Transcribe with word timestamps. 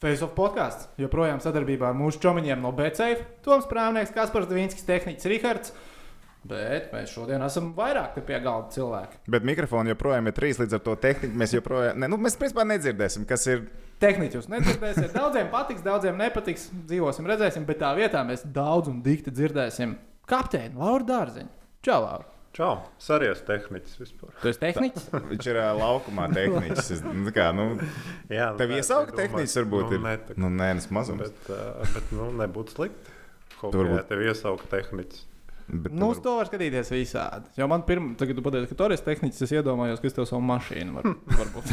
Face 0.00 0.24
of 0.24 0.30
podkāsts 0.32 0.86
joprojām 0.96 1.42
sadarbībā 1.44 1.90
ar 1.90 1.96
mūsu 1.96 2.22
čomiņiem 2.22 2.62
no 2.64 2.70
BCF, 2.72 3.20
Toms 3.44 3.66
Prāvnieks, 3.68 4.14
Kaspars 4.16 4.46
Dvīnskis, 4.48 4.86
Tehniķis 4.88 5.28
Rihards. 5.28 5.74
Bet 6.48 6.86
mēs 6.94 7.12
šodien 7.12 7.44
esam 7.44 7.74
vairāk 7.76 8.16
pie 8.24 8.38
galda 8.40 8.72
cilvēki. 8.72 9.20
Bet 9.28 9.44
mikrofoni 9.44 9.92
joprojām 9.92 10.30
ir 10.30 10.36
trīs, 10.38 10.56
līdz 10.62 10.78
ar 10.78 10.82
to 10.86 10.96
tehniku 11.04 11.36
mēs 11.42 11.52
joprojām, 11.58 12.00
ne, 12.00 12.08
nu, 12.08 12.16
mēs 12.16 12.38
principā 12.40 12.64
nedzirdēsim, 12.70 13.28
kas 13.28 13.44
ir. 13.52 13.66
Tehniķus 14.00 14.48
nedzirdēsiet. 14.48 15.12
Daudziem 15.12 15.52
patiks, 15.52 15.84
daudziem 15.84 16.16
nepatiks. 16.16 16.70
Dzīvosim, 16.88 17.28
redzēsim, 17.28 17.68
bet 17.68 17.82
tā 17.84 17.92
vietā 18.00 18.24
mēs 18.24 18.48
daudz 18.48 18.88
un 18.88 19.04
dikti 19.04 19.36
dzirdēsim 19.36 19.98
kapteini 20.32 20.80
Lauru 20.80 21.12
Dārziņu. 21.12 21.52
Čau, 21.84 22.00
Laura! 22.06 22.39
Čau, 22.56 22.80
sarijas 22.98 23.44
tehniķis 23.46 23.98
vispār. 24.00 24.32
Tu 24.42 24.50
esi 24.50 24.58
tehniķis? 24.58 25.04
Viņš 25.30 25.46
ir 25.52 25.58
uh, 25.62 25.68
laukumā 25.78 26.26
tehniķis. 26.34 26.88
Es, 26.96 27.02
nu, 27.06 27.30
kā, 27.34 27.50
nu, 27.54 27.68
Jā, 28.38 28.48
tev 28.58 28.72
iesaukt 28.74 29.14
tehniķis 29.18 29.54
varbūt 29.62 29.86
nu, 29.86 29.96
ir. 30.00 30.02
Ne, 30.08 30.14
tā, 30.26 30.34
Nu, 30.42 30.50
nē, 30.58 30.72
tas 30.80 30.88
mazums. 30.94 31.28
bet, 31.30 31.50
uh, 31.54 31.84
bet 31.94 32.10
nu, 32.18 32.26
nebūtu 32.42 32.74
slikti. 32.74 33.14
Kaut 33.60 33.74
Tur 33.76 33.86
kā 33.86 33.92
varbūt- 33.92 34.08
tev 34.10 34.24
iesaukt 34.26 34.66
tehniķis. 34.72 35.26
Bet, 35.70 35.92
Nu, 35.94 36.08
uz 36.10 36.18
to 36.18 36.32
var 36.34 36.48
skatīties 36.50 36.88
visādi. 36.90 37.46
Jo 37.54 37.68
man 37.70 37.84
pirmā, 37.86 38.16
tagad, 38.18 38.32
kad 38.34 38.40
tu 38.40 38.42
pateici, 38.48 38.68
ka 38.72 38.78
tu 38.80 38.86
esi 38.96 39.04
tehniķis, 39.06 39.44
es 39.46 39.52
iedomājos, 39.54 40.00
ka 40.02 40.08
es 40.10 40.16
tev 40.16 40.26
savu 40.26 40.42
mašīnu 40.48 40.96
var, 40.96 41.06
varbūt 41.38 41.70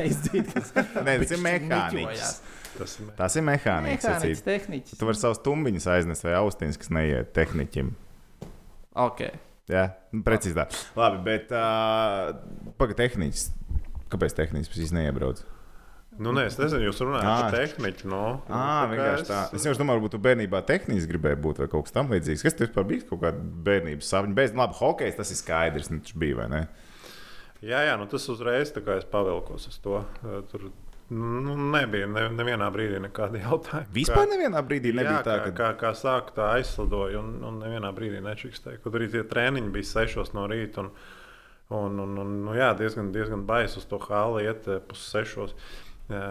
aizdzīt. 0.00 0.54
Kas 0.56 0.72
Nē, 1.04 1.18
tas 1.20 1.34
ir 1.36 1.42
niķojās. 1.44 2.32
Tas 2.78 2.94
ir 3.02 3.10
Tas 3.18 3.36
ir. 3.36 3.44
Mehāniķis, 3.50 4.06
sacīt. 4.08 4.40
tehniķis. 4.48 4.96
Tu 4.96 5.04
vari 5.10 5.20
savus 5.20 5.42
tumbiņus 5.44 5.90
aiznest 5.98 6.24
vai 6.24 6.38
austiņas, 6.40 6.80
kas 6.80 6.92
neiet 6.96 7.34
tehniķim. 7.36 7.92
Ok. 9.04 9.26
Jā, 9.70 9.86
nu, 10.10 10.24
precīzi 10.26 10.56
tā. 10.58 10.66
Labi, 10.98 11.20
bet 11.26 11.52
uh, 11.54 12.32
pagaidi, 12.80 12.98
tehniķis. 13.04 13.48
Kāpēc 14.12 14.34
tehniķis 14.36 14.72
pēc 14.72 14.94
neiebrauc? 14.96 15.44
Nu, 16.20 16.34
nē, 16.36 16.44
es 16.50 16.58
nezinu, 16.60 16.90
jūs 16.90 16.98
runājat 17.00 17.24
Ā, 17.24 17.36
par 17.40 17.54
tehniķu. 17.56 18.08
No, 18.12 18.24
Ā, 18.52 18.64
vienkārši 18.90 19.24
tā. 19.30 19.38
Es 19.56 19.64
jau 19.64 19.72
domāju, 19.78 20.02
varbūt 20.02 20.18
bērnībā 20.26 20.60
tehniski 20.68 21.14
gribēji 21.14 21.38
būt 21.46 21.62
vai 21.62 21.68
kaut 21.72 21.86
kas 21.86 21.94
tamlīdzīgs. 21.96 22.44
Kas 22.44 22.58
tev 22.58 22.66
vispār 22.66 22.84
bija 22.90 23.06
kaut 23.08 23.22
kāda 23.22 23.40
bērnības 23.68 24.10
sapņa? 24.12 24.36
Bez, 24.36 24.52
labi, 24.58 24.76
hokejs 24.76 25.16
tas 25.16 25.32
ir 25.32 25.40
skaidrs, 25.40 25.88
nu, 25.94 26.02
tas 26.04 26.18
bija 26.20 26.42
vai 26.42 26.50
ne? 26.52 26.62
Jā, 27.64 27.80
jā 27.86 27.96
nu, 27.96 28.04
tas 28.12 28.28
uzreiz 28.28 28.74
tā 28.74 28.82
kā 28.84 28.98
es 29.00 29.08
pavilkos 29.08 29.70
uz 29.70 29.80
to. 29.80 30.02
Tur 30.52 30.68
nu, 31.12 31.56
nebija 31.72 32.06
ne, 32.10 32.26
nevienā 32.32 32.68
brīdī 32.74 33.00
nekāda 33.04 33.40
jautājuma. 33.42 33.90
Vispār 33.94 34.28
nevienā 34.30 34.62
brīdī 34.66 34.94
nebija 34.94 35.18
jā, 35.18 35.24
tā, 35.26 35.36
kā, 35.42 35.50
ka. 35.50 35.56
kā, 35.58 35.70
kā 35.80 35.92
sāka 35.98 36.36
tā 36.38 36.48
aizslidoja, 36.58 37.20
un, 37.20 37.34
un 37.48 37.58
nevienā 37.62 37.92
brīdī 37.96 38.22
nečikstēja. 38.24 38.80
Kur 38.84 38.96
arī 38.98 39.10
tie 39.12 39.24
treniņi 39.28 39.72
bija 39.74 39.90
sešos 39.90 40.32
no 40.36 40.46
rīta. 40.50 40.86
Un, 40.86 40.90
un, 41.72 42.00
un, 42.04 42.16
un, 42.24 42.32
nu, 42.46 42.56
jā, 42.56 42.72
diezgan, 42.78 43.12
diezgan 43.14 43.44
baisi 43.48 43.80
uz 43.80 43.86
to 43.90 44.00
hāli 44.02 44.46
iet 44.48 44.68
eh, 44.68 44.80
pus 44.88 45.04
sešos. 45.12 45.54
Jā, 46.12 46.26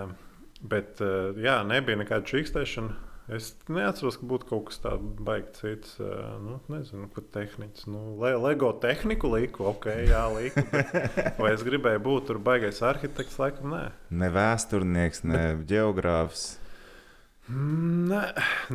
bet 0.73 1.01
eh, 1.05 1.41
jā, 1.45 1.61
nebija 1.67 2.01
nekāda 2.01 2.27
čikstēšana. 2.33 3.10
Es 3.31 3.53
neatceros, 3.71 4.17
ka 4.19 4.27
būtu 4.27 4.47
kaut 4.49 4.65
kas 4.67 4.81
tāds 4.83 5.05
baigts 5.23 5.61
cits. 5.63 5.93
Nu, 6.43 6.57
nezinu, 6.71 7.05
kur 7.13 7.23
tehnicis. 7.31 7.85
Nu, 7.87 8.17
le, 8.19 8.33
Lego 8.43 8.73
tehniku 8.83 9.31
liku, 9.31 9.69
ok, 9.71 9.87
jā, 10.09 10.23
liku. 10.35 10.65
Bet, 10.73 11.37
vai 11.39 11.53
es 11.55 11.63
gribēju 11.63 12.01
būt 12.03 12.27
tur 12.27 12.41
baigais 12.43 12.81
arhitekts? 12.83 13.37
Laikam, 13.39 13.71
nē. 13.71 13.85
Ne 14.19 14.31
vēsturnieks, 14.35 15.23
ne 15.31 15.43
geogrāfs. 15.69 16.49
Nē, 17.51 18.21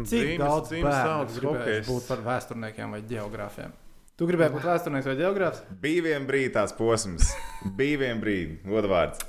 Cik 0.08 0.32
daudz 0.40 0.72
gribēs 0.72 1.38
hokejs. 1.44 1.86
būt 1.88 2.08
par 2.08 2.24
vēsturniekiem 2.24 2.96
vai 2.96 3.02
geogrāfiem? 3.12 3.76
Tu 4.16 4.26
gribēji 4.28 4.56
būt 4.56 4.66
vēsturnieks 4.70 5.08
vai 5.10 5.16
geogrāfs? 5.20 5.62
Bija 5.84 6.08
viens 6.08 6.28
brīdis, 6.28 6.54
tās 6.56 6.72
posms. 6.76 7.30
Bija 7.76 8.00
viens 8.06 8.20
brīdis, 8.24 8.62
godvārds. 8.68 9.20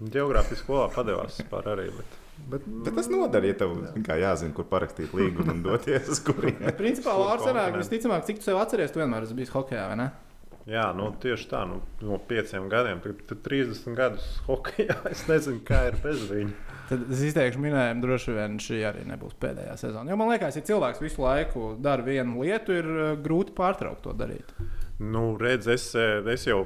Geogrāfijas 0.00 0.62
skolā 0.64 0.86
padevās 0.92 1.40
vispār 1.40 1.72
arī. 1.74 1.88
Bet, 1.96 2.19
bet, 2.48 2.64
Bet 2.86 2.96
tas 2.96 3.10
noder, 3.12 3.44
ja 3.48 3.58
tev 3.60 3.76
kā 4.06 4.16
jāzina, 4.20 4.54
kur 4.56 4.66
parakstīt 4.70 5.12
līgumu 5.16 5.54
un 5.54 5.62
doties 5.66 6.08
uz 6.14 6.22
kurieni. 6.24 6.72
Principā, 6.78 7.14
Kur 7.14 7.28
Lārs, 7.28 7.46
sanāk, 7.46 7.76
visticamāk, 7.80 8.26
cik 8.28 8.40
tu 8.40 8.48
sev 8.48 8.60
atceries, 8.62 8.92
tu 8.94 9.02
vienmēr 9.02 9.28
esi 9.28 9.38
bijis 9.38 9.54
hokejā, 9.54 9.86
vai 9.92 10.00
ne? 10.00 10.10
jā, 10.70 10.84
nu, 10.96 11.10
tieši 11.20 11.46
tā, 11.50 11.62
nu, 11.68 11.80
no 12.04 12.18
pieciem 12.30 12.68
gadiem, 12.72 13.00
tad, 13.04 13.22
tad 13.28 13.40
30 13.46 13.96
gadus 13.98 14.26
hokeja. 14.46 14.96
Es 15.12 15.24
nezinu, 15.30 15.62
kā 15.66 15.86
ir 15.90 15.96
bez 16.02 16.26
viņa. 16.30 16.76
Tad 16.90 17.06
es 17.14 17.22
izteikšu 17.30 17.62
minējumu, 17.62 18.02
droši 18.02 18.34
vien 18.34 18.58
šī 18.62 18.80
arī 18.88 19.06
nebūs 19.06 19.36
pēdējā 19.40 19.76
sezona. 19.78 20.10
Jo 20.10 20.18
man 20.18 20.32
liekas, 20.32 20.58
ja 20.58 20.66
cilvēks 20.66 21.02
visu 21.02 21.22
laiku 21.22 21.74
dara 21.82 22.06
vienu 22.06 22.42
lietu, 22.42 22.74
ir 22.74 22.90
uh, 22.90 23.10
grūti 23.22 23.54
pārtraukt 23.56 24.02
to 24.06 24.14
darīt. 24.16 24.50
Nu, 25.00 25.32
redz, 25.40 25.70
es, 25.72 25.86
eh, 25.96 26.18
es 26.28 26.44
jau 26.44 26.64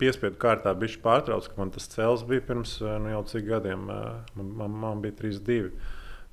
piespiedu 0.00 0.38
kārtā 0.40 0.72
biju 0.78 1.00
pārtraucis, 1.04 1.50
ka 1.52 1.60
man 1.60 1.72
tas 1.74 1.88
cels 1.92 2.24
bija 2.28 2.44
pirms 2.48 2.76
eh, 2.82 2.96
nu, 3.02 3.12
jau 3.14 3.22
cik 3.32 3.46
gadiem. 3.48 3.86
eh, 3.92 4.34
Man, 4.36 4.50
man, 4.60 4.78
man 4.84 5.04
bija 5.04 5.16
32. 5.22 5.70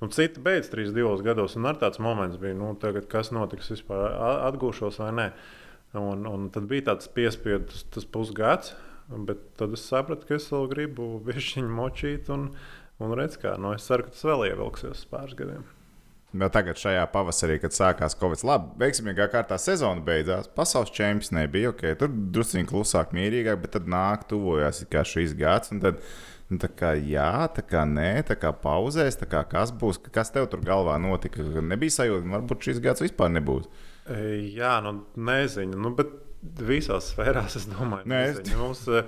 Nu, 0.02 0.10
citi 0.12 0.42
beidz 0.44 0.68
32 0.74 1.24
gados, 1.24 1.54
un 1.56 1.68
ar 1.70 1.78
tāds 1.80 2.02
moments 2.04 2.40
bija, 2.42 2.58
nu, 2.60 2.74
tagad, 2.80 3.08
kas 3.12 3.32
notiks 3.32 3.72
vispār, 3.72 4.10
atgūšos 4.50 5.00
vai 5.00 5.12
nē. 5.16 5.28
Un, 6.00 6.26
un 6.28 6.50
tad 6.52 6.66
bija 6.68 6.90
tāds 6.90 7.08
piespiedu 7.14 7.70
tas, 7.70 7.86
tas 7.94 8.08
pusgads, 8.10 8.74
bet 9.30 9.44
tad 9.60 9.76
es 9.78 9.86
sapratu, 9.88 10.28
ka 10.28 10.36
es 10.40 10.50
vēl 10.52 10.68
gribu 10.72 11.08
višķiņu 11.30 11.72
močīt, 11.78 12.34
un, 12.34 12.50
un 13.00 13.16
redz, 13.16 13.38
kā, 13.40 13.56
nu, 13.62 13.72
es 13.78 13.88
ceru, 13.88 14.08
ka 14.10 14.16
tas 14.16 14.26
vēl 14.28 14.50
ievilksies 14.50 15.06
pāris 15.12 15.38
gadiem. 15.40 15.64
Vēl 16.34 16.50
tagad, 16.50 16.80
šajā 16.82 17.04
pavasarī, 17.14 17.60
kad 17.62 17.76
sākās 17.76 18.16
Covid, 18.18 18.42
labi, 18.48 18.72
veiksmīgā 18.82 19.28
kārtā 19.30 19.60
sezona 19.62 20.02
beidzās. 20.02 20.48
Pasaules 20.58 20.90
čempions 20.96 21.30
nebija 21.36 21.70
ok, 21.70 21.84
tur 22.00 22.10
druskuļi 22.10 22.66
klusāk, 22.72 23.14
mierīgāk, 23.14 23.60
bet 23.62 23.76
tad 23.76 23.90
nāk, 23.94 24.24
tuvojās 24.32 24.82
šīs 24.90 25.36
gads. 25.38 25.70
Tad, 25.84 26.02
nu, 26.50 26.58
tā 26.62 26.72
kā 26.74 26.96
jā, 26.98 27.30
tā 27.54 27.62
kā 27.70 27.84
nē, 27.86 28.24
tā 28.32 28.38
kā 28.42 28.50
pauzēs, 28.64 29.20
tā 29.22 29.30
kā 29.30 29.44
kas 29.52 29.76
būs, 29.78 30.02
kas 30.14 30.34
tev 30.34 30.50
tur 30.50 30.66
galvā 30.66 30.98
notika. 31.02 31.46
Nebija 31.62 32.00
sajūta, 32.00 32.26
varbūt 32.34 32.70
šis 32.70 32.82
gads 32.82 33.06
vispār 33.06 33.30
nebūs. 33.38 33.70
E, 34.10 34.24
Jā, 34.58 34.80
nu, 34.84 35.04
nezinu, 35.14 35.78
nu, 35.86 35.94
bet 35.98 36.18
visās 36.66 37.14
sfērās 37.14 37.62
es 37.62 37.70
domāju, 37.70 38.10
ka 38.10 38.58
mums. 38.58 38.88
e, 38.90 39.06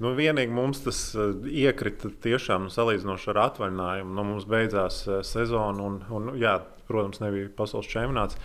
Nu, 0.00 0.14
vienīgi 0.16 0.50
mums 0.54 0.80
tas 0.86 0.98
e, 1.14 1.28
iekrita 1.62 2.10
tiešām 2.24 2.70
salīdzinoši 2.72 3.28
ar 3.34 3.40
atvaļinājumu. 3.44 4.14
Nu, 4.16 4.24
mums 4.32 4.46
beidzās 4.48 5.02
e, 5.06 5.18
sezona, 5.26 5.84
un, 5.84 5.98
un, 6.10 6.32
jā, 6.40 6.56
protams, 6.88 7.20
nebija 7.22 7.50
pasaules 7.58 7.90
čempionāts, 7.90 8.38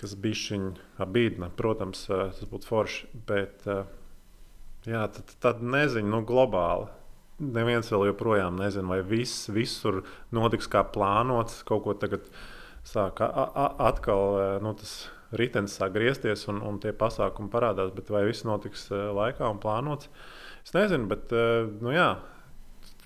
kas 0.00 0.16
bija 0.18 0.40
šī 0.40 0.58
abīdna. 1.04 1.52
Protams, 1.56 2.04
tas 2.10 2.50
būtu 2.50 2.68
forši, 2.68 3.08
bet 3.28 3.62
jā, 3.68 5.06
tad, 5.14 5.32
tad 5.40 5.62
nezinu, 5.62 6.10
nu, 6.16 6.22
globāli. 6.26 6.90
Neviens 7.44 7.88
vēl 7.90 8.08
joprojām 8.10 8.58
nezina, 8.58 8.90
vai 8.90 9.00
viss 9.06 9.48
visur 9.50 10.02
notiks 10.34 10.68
kā 10.70 10.84
plānots. 10.94 11.62
Kaut 11.66 11.82
ko 11.86 11.94
tagad 11.98 12.26
sāk 12.86 13.22
atkal 13.22 14.60
nu, 14.62 14.74
tas 14.78 14.94
ritenis 15.34 15.74
sāk 15.78 15.94
griezties 15.96 16.44
un, 16.50 16.60
un 16.62 16.78
tie 16.82 16.92
pasākumi 16.94 17.50
parādās, 17.50 17.90
bet 17.94 18.10
vai 18.14 18.22
viss 18.28 18.46
notiks 18.46 18.86
laikā 18.90 19.48
un 19.50 19.62
plānots? 19.62 20.10
Es 20.64 20.72
nezinu, 20.72 21.08
bet 21.10 21.32
e, 21.34 21.42
nu, 21.84 21.92
jā. 21.94 22.14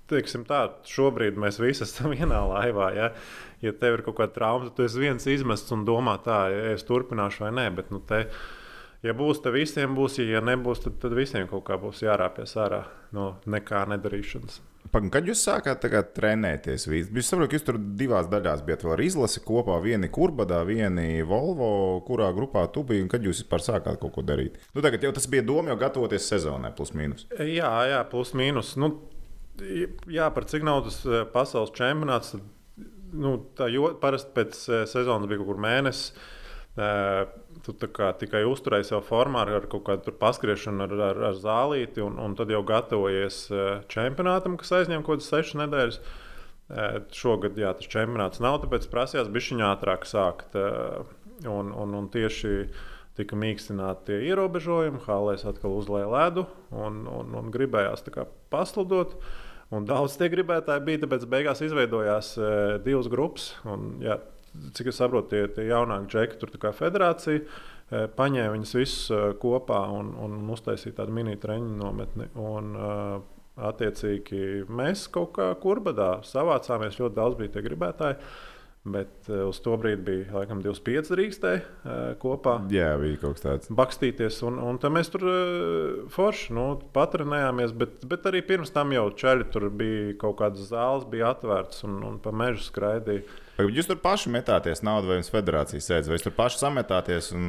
Teiksim 0.08 0.46
tā, 0.48 0.62
šobrīd 0.88 1.36
mēs 1.36 1.58
visi 1.60 1.84
esam 1.84 2.12
vienā 2.16 2.40
laivā. 2.48 2.92
Ja, 2.96 3.10
ja 3.64 3.74
tev 3.76 3.98
ir 3.98 4.04
kaut 4.06 4.20
kāda 4.20 4.36
trauma, 4.36 4.68
tad 4.68 4.78
tu 4.78 4.86
esi 4.86 5.02
viens 5.02 5.28
izmests 5.28 5.74
un 5.74 5.84
domā, 5.88 6.16
tā, 6.24 6.46
ja 6.54 6.72
es 6.76 6.86
turpināšu 6.88 7.44
vai 7.44 7.52
nē. 7.58 7.66
Bet, 7.76 7.92
nu, 7.94 8.00
te, 8.08 8.24
ja 9.04 9.14
būs, 9.18 9.42
tad 9.44 9.58
visiem 9.58 9.98
būs, 9.98 10.20
ja 10.24 10.40
nebūs, 10.44 10.86
tad, 10.86 10.96
tad 11.02 11.18
visiem 11.18 11.50
kaut 11.50 11.66
kā 11.68 11.76
būs 11.82 12.04
jārāpjas 12.06 12.56
ārā 12.64 12.84
no 13.16 13.34
nekā 13.50 13.84
nedarīšanas. 13.92 14.62
Pagaidām, 14.88 15.10
kad 15.12 15.26
jūs 15.28 15.42
sākāt 15.44 15.82
trenēties? 16.16 16.86
Jūs 16.88 17.28
saprotat, 17.28 17.50
ka 17.50 17.58
jūs 17.58 17.66
tur 17.66 17.78
divās 17.98 18.28
daļās 18.32 18.62
bijat 18.64 18.86
vēl 18.86 19.02
izlasi 19.04 19.42
kopā. 19.44 19.76
Vieni 19.84 20.08
kurbadā, 20.12 20.62
vieni 20.64 21.20
Volvo, 21.28 22.00
kurā 22.06 22.30
grupā 22.36 22.64
tu 22.72 22.86
biji 22.88 23.04
un 23.04 23.10
kad 23.12 23.24
jūs 23.24 23.42
vispār 23.42 23.64
sākāt 23.64 24.00
kaut 24.00 24.14
ko 24.16 24.24
darīt. 24.24 24.56
Nu, 24.72 24.80
tagad 24.84 25.04
jau 25.04 25.12
tas 25.16 25.28
bija 25.28 25.44
doma 25.44 25.74
jau 25.74 25.78
gatavoties 25.82 26.30
sezonai, 26.32 26.72
plus 26.76 26.94
mīnus. 26.96 27.26
Jā, 27.36 27.72
jā 27.90 28.00
plus 28.08 28.32
mīnus. 28.38 28.76
Nu, 28.80 28.94
jā, 30.08 30.30
par 30.34 30.48
cik 30.48 30.64
nav 30.66 30.86
tas 30.88 31.02
eh, 31.04 31.26
pasaules 31.34 31.74
čempionāts. 31.76 32.32
Tad, 32.36 32.48
nu, 33.18 33.36
tā 33.58 33.68
jo, 33.72 33.92
parasti 34.00 34.34
pēc 34.36 34.64
eh, 34.72 34.84
sezonas 34.90 35.28
bija 35.28 35.42
kaut 35.42 35.52
kur 35.52 35.62
mēnesis. 35.68 36.14
eh, 36.78 37.22
Tu 37.64 37.74
tikai 37.74 38.42
uzturēji 38.48 38.90
sev 38.90 39.04
formā 39.06 39.42
ar, 39.44 39.52
ar 39.58 39.66
kaut 39.70 39.84
kādu 39.88 40.12
paskriešanu, 40.20 40.84
ar, 40.84 40.94
ar, 41.08 41.20
ar 41.30 41.38
zālīti, 41.38 42.02
un, 42.04 42.18
un 42.22 42.36
tad 42.38 42.52
jau 42.52 42.60
gatavojies 42.66 43.40
eh, 43.50 43.68
čempionātam, 43.92 44.58
kas 44.60 44.74
aizņem 44.80 45.04
kaut 45.06 45.18
kādas 45.18 45.30
sešas 45.32 45.58
nedēļas. 45.62 45.98
Eh, 46.68 47.00
Šogad 47.16 47.58
jā, 47.58 47.72
tas 47.78 47.90
čempionāts 47.90 48.42
nav, 48.44 48.60
tāpēc 48.64 48.86
prasījās 48.92 49.32
bišķiņā 49.34 49.72
ātrāk 49.74 50.06
sākt. 50.08 50.58
eh, 50.58 51.16
Un, 51.46 51.68
un, 51.70 51.92
un 51.94 52.08
tieši 52.10 52.48
tika 53.14 53.36
mīkstināti 53.38 54.08
tie 54.08 54.16
ierobežojumi, 54.26 55.04
Hālēs 55.04 55.44
atkal 55.46 55.76
uzlēja 55.76 56.08
ledu 56.10 56.42
un, 56.74 57.04
un, 57.06 57.36
un 57.38 57.52
gribējās 57.54 58.02
pasludot. 58.50 59.14
Un 59.70 59.86
daudz 59.86 60.16
tie 60.18 60.26
gribētāji 60.32 60.82
bija, 60.82 61.04
tāpēc 61.04 61.28
beigās 61.30 61.62
izveidojās 61.62 62.32
divas 62.82 63.06
grupas. 63.12 63.52
Un, 63.70 64.00
jā, 64.02 64.16
cik 64.76 64.92
es 64.92 65.00
saprotu, 65.00 65.30
tie, 65.32 65.48
tie 65.54 65.68
jaunākie 65.70 66.12
džeki, 66.12 66.38
tur 66.40 66.52
kā 66.60 66.72
federācija, 66.76 67.40
e, 67.40 68.04
paņēma 68.18 68.54
viņus 68.54 68.76
visus 68.78 69.10
e, 69.14 69.22
kopā 69.42 69.80
un, 69.94 70.14
un 70.24 70.38
uztaisīja 70.54 71.00
tādu 71.00 71.16
mini 71.16 71.38
treniņu 71.40 71.80
nometni. 71.80 72.28
Un, 72.38 72.72
e, 72.74 72.94
attiecīgi 73.68 74.68
mēs 74.70 75.08
kaut 75.10 75.32
kā 75.38 75.48
kurbadā 75.62 76.20
savācāmies. 76.26 77.00
Ļoti 77.00 77.16
daudz 77.16 77.38
bija 77.40 77.56
tie 77.56 77.64
gribētāji. 77.64 78.18
Bet 78.92 79.28
uh, 79.28 79.46
uz 79.48 79.58
to 79.64 79.74
brīdi 79.80 80.04
bija 80.06 80.38
laikam 80.38 80.62
25 80.64 81.12
drīkstēji 81.14 81.60
uh, 81.62 81.96
kopā. 82.22 82.58
Jā, 82.72 82.92
bija 83.00 83.20
kaut 83.22 83.38
kas 83.38 83.44
tāds. 83.44 83.72
Bakstīties, 83.80 84.40
un, 84.48 84.60
un 84.62 84.78
tad 84.82 84.94
mēs 84.94 85.12
tur 85.12 85.26
uh, 85.28 86.06
forši 86.14 86.56
nu, 86.56 86.66
patrenējāmies. 86.94 87.74
Bet, 87.78 88.00
bet 88.08 88.28
arī 88.30 88.42
pirms 88.46 88.72
tam 88.74 88.94
jau 88.96 89.08
čaļi 89.22 89.50
tur 89.54 89.68
bija 89.74 90.16
kaut 90.22 90.38
kādas 90.40 90.70
zāles, 90.70 91.06
bija 91.10 91.34
atvērtas 91.34 91.84
un, 91.88 92.00
un 92.08 92.18
pa 92.22 92.32
mežu 92.34 92.64
skraidīja. 92.68 93.26
Jūs 93.58 93.88
tur 93.90 93.98
paši 93.98 94.30
metāties 94.30 94.84
naudu, 94.86 95.10
vai 95.10 95.18
jums 95.18 95.32
federācija 95.34 95.82
sēdz, 95.82 96.10
vai 96.10 96.18
jūs 96.18 96.28
tur 96.28 96.36
paši 96.36 96.60
sametāties? 96.60 97.32
Un... 97.34 97.48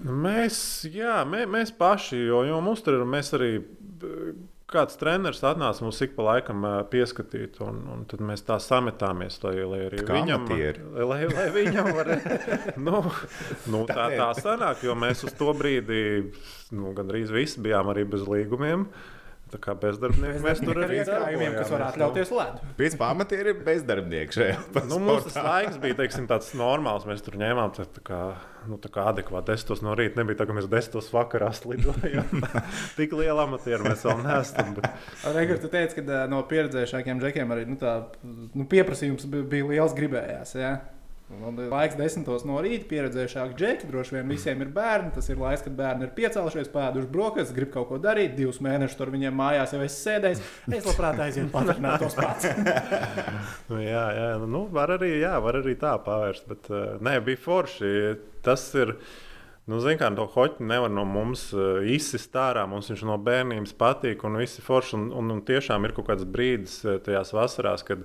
Mēs, 0.00 0.56
jā, 0.90 1.20
mē, 1.28 1.44
mēs 1.50 1.70
paši, 1.76 2.18
jo, 2.30 2.42
jo 2.48 2.58
mums 2.64 2.82
tur 2.82 2.98
ir 2.98 3.06
arī 3.38 3.52
kāds 4.72 4.98
treneris 5.00 5.42
atnāca 5.46 5.84
mums 5.84 6.00
ik 6.04 6.14
pa 6.16 6.26
laikam 6.28 6.64
pieskatīt, 6.92 7.60
un, 7.66 7.82
un 7.92 8.04
tad 8.10 8.22
mēs 8.24 8.44
tā 8.46 8.58
sametāmies. 8.62 9.38
Lai, 9.44 9.54
lai 9.72 9.80
arī 9.88 10.02
Kā 10.06 10.16
viņam, 10.18 10.46
amatieri. 10.46 10.84
lai, 11.10 11.20
lai 11.30 11.46
viņam 11.54 11.90
var, 11.96 12.12
nu, 12.86 13.02
nu, 13.72 13.84
tā, 13.90 14.10
tā 14.16 14.30
sanāk, 14.38 14.84
jo 14.86 14.96
mēs 14.98 15.24
uz 15.28 15.36
to 15.38 15.54
brīdī 15.56 16.02
nu, 16.76 16.92
gandrīz 16.96 17.32
visi 17.34 17.62
bijām 17.64 17.90
arī 17.92 18.06
bez 18.08 18.26
līgumiem. 18.28 18.86
Tā 19.50 19.58
kā 19.62 19.74
bezdarbnieki 19.78 20.42
mēs 20.44 20.60
tur 20.62 20.78
arī 20.78 21.00
Iekājumiem, 21.00 21.54
kas 21.58 21.70
varētu 21.72 22.00
ļauties 22.02 22.30
ledu. 22.36 22.68
Pēc 22.78 22.96
pamatieri 23.00 23.50
ir 23.54 23.62
bezdarbnieki 23.66 24.36
šajā 24.36 24.84
Nu, 24.90 25.00
mums 25.02 25.26
tas 25.26 25.38
laiks 25.42 25.80
bija 25.82 25.96
teiksim, 25.98 26.28
tāds 26.30 26.52
normāls. 26.58 27.06
Mēs 27.08 27.24
tur 27.26 27.34
ņēmām 27.40 27.72
tā, 27.74 27.86
tā 27.96 28.04
kā, 28.06 28.20
nu, 28.70 28.78
tā 28.82 28.92
kā 28.94 29.08
adekvāti. 29.10 29.50
Desmitos 29.50 29.82
no 29.82 29.96
rīta 29.98 30.20
nebija 30.20 30.42
tā, 30.42 30.46
ka 30.46 30.54
mēs 30.54 30.70
desmitos 30.70 31.10
vakarā 31.14 31.50
slidojām. 31.56 32.46
Tik 32.98 33.16
liela 33.18 33.48
amatiera 33.48 33.82
mēs 33.86 34.06
vēl 34.06 34.22
neesam. 34.22 34.70
Bet... 34.78 34.86
Reigars, 35.34 35.64
tu 35.64 35.72
teici, 35.72 35.98
ka 35.98 36.22
no 36.30 36.44
pieredzējušākiem 36.50 37.22
džekiem 37.24 37.56
arī 37.56 37.66
nu, 37.72 37.80
tā, 37.80 37.96
nu, 38.22 38.68
pieprasījums 38.70 39.26
bi- 39.30 39.42
bija 39.50 39.72
liels 39.74 39.98
gribējās. 39.98 40.54
Ja? 40.62 40.76
Un 41.30 41.54
Laiks 41.70 41.94
desmitos 41.94 42.42
no 42.42 42.56
rīta, 42.58 42.88
pieredzējušāki 42.90 43.54
džeki. 43.54 43.86
Droši 43.86 44.16
vien 44.16 44.32
visiem 44.32 44.64
ir 44.64 44.72
bērni. 44.74 45.12
Tas 45.14 45.28
ir 45.30 45.38
laiks, 45.38 45.62
kad 45.62 45.76
bērni 45.78 46.08
ir 46.08 46.12
piecēlušies, 46.16 46.70
pēduši 46.72 47.10
brokastis, 47.12 47.54
grib 47.54 47.70
kaut 47.74 47.86
ko 47.92 47.98
darīt. 48.02 48.34
Divus 48.34 48.58
mēnešus 48.64 48.98
tur 48.98 49.12
viņiem 49.14 49.36
mājās 49.38 49.74
jau 49.76 49.80
es 49.84 49.98
sēdēju. 50.02 50.40
Es 50.74 50.88
labprāt 50.88 51.20
aizietu 51.22 51.52
patērnētos 51.54 52.18
pats. 52.18 52.50
Nu, 53.70 53.78
jā, 53.78 54.02
jā, 54.16 54.30
nu, 54.50 54.64
var, 54.74 54.90
arī, 54.96 55.12
jā, 55.20 55.36
var 55.42 55.60
arī 55.60 55.76
tā 55.78 55.92
pavērst. 56.02 56.48
Bet 56.50 56.66
uh, 56.72 56.96
nē, 57.04 57.20
bija 57.24 57.38
forši. 57.40 57.90
Tas 58.44 58.64
ir. 58.74 58.96
Nu, 59.70 59.78
Zinām, 59.78 60.00
kā 60.00 60.08
to 60.16 60.24
hoķi 60.32 60.66
nevar 60.66 60.90
no 60.90 61.04
mums 61.06 61.44
uh, 61.54 61.78
izsist 61.86 62.34
ārā. 62.34 62.64
Mums 62.66 62.90
viņš 62.90 63.04
no 63.06 63.20
bērnības 63.22 63.76
patīk, 63.78 64.24
un 64.26 64.40
viss 64.40 64.58
ir 64.58 64.66
forši. 64.66 64.96
Un, 64.98 65.06
un, 65.14 65.30
un 65.36 65.44
tiešām 65.46 65.86
ir 65.86 65.94
kaut 65.94 66.10
kāds 66.10 66.26
brīdis 66.26 66.80
uh, 66.88 66.98
tajās 67.04 67.30
vasarās, 67.36 67.86
kad, 67.86 68.02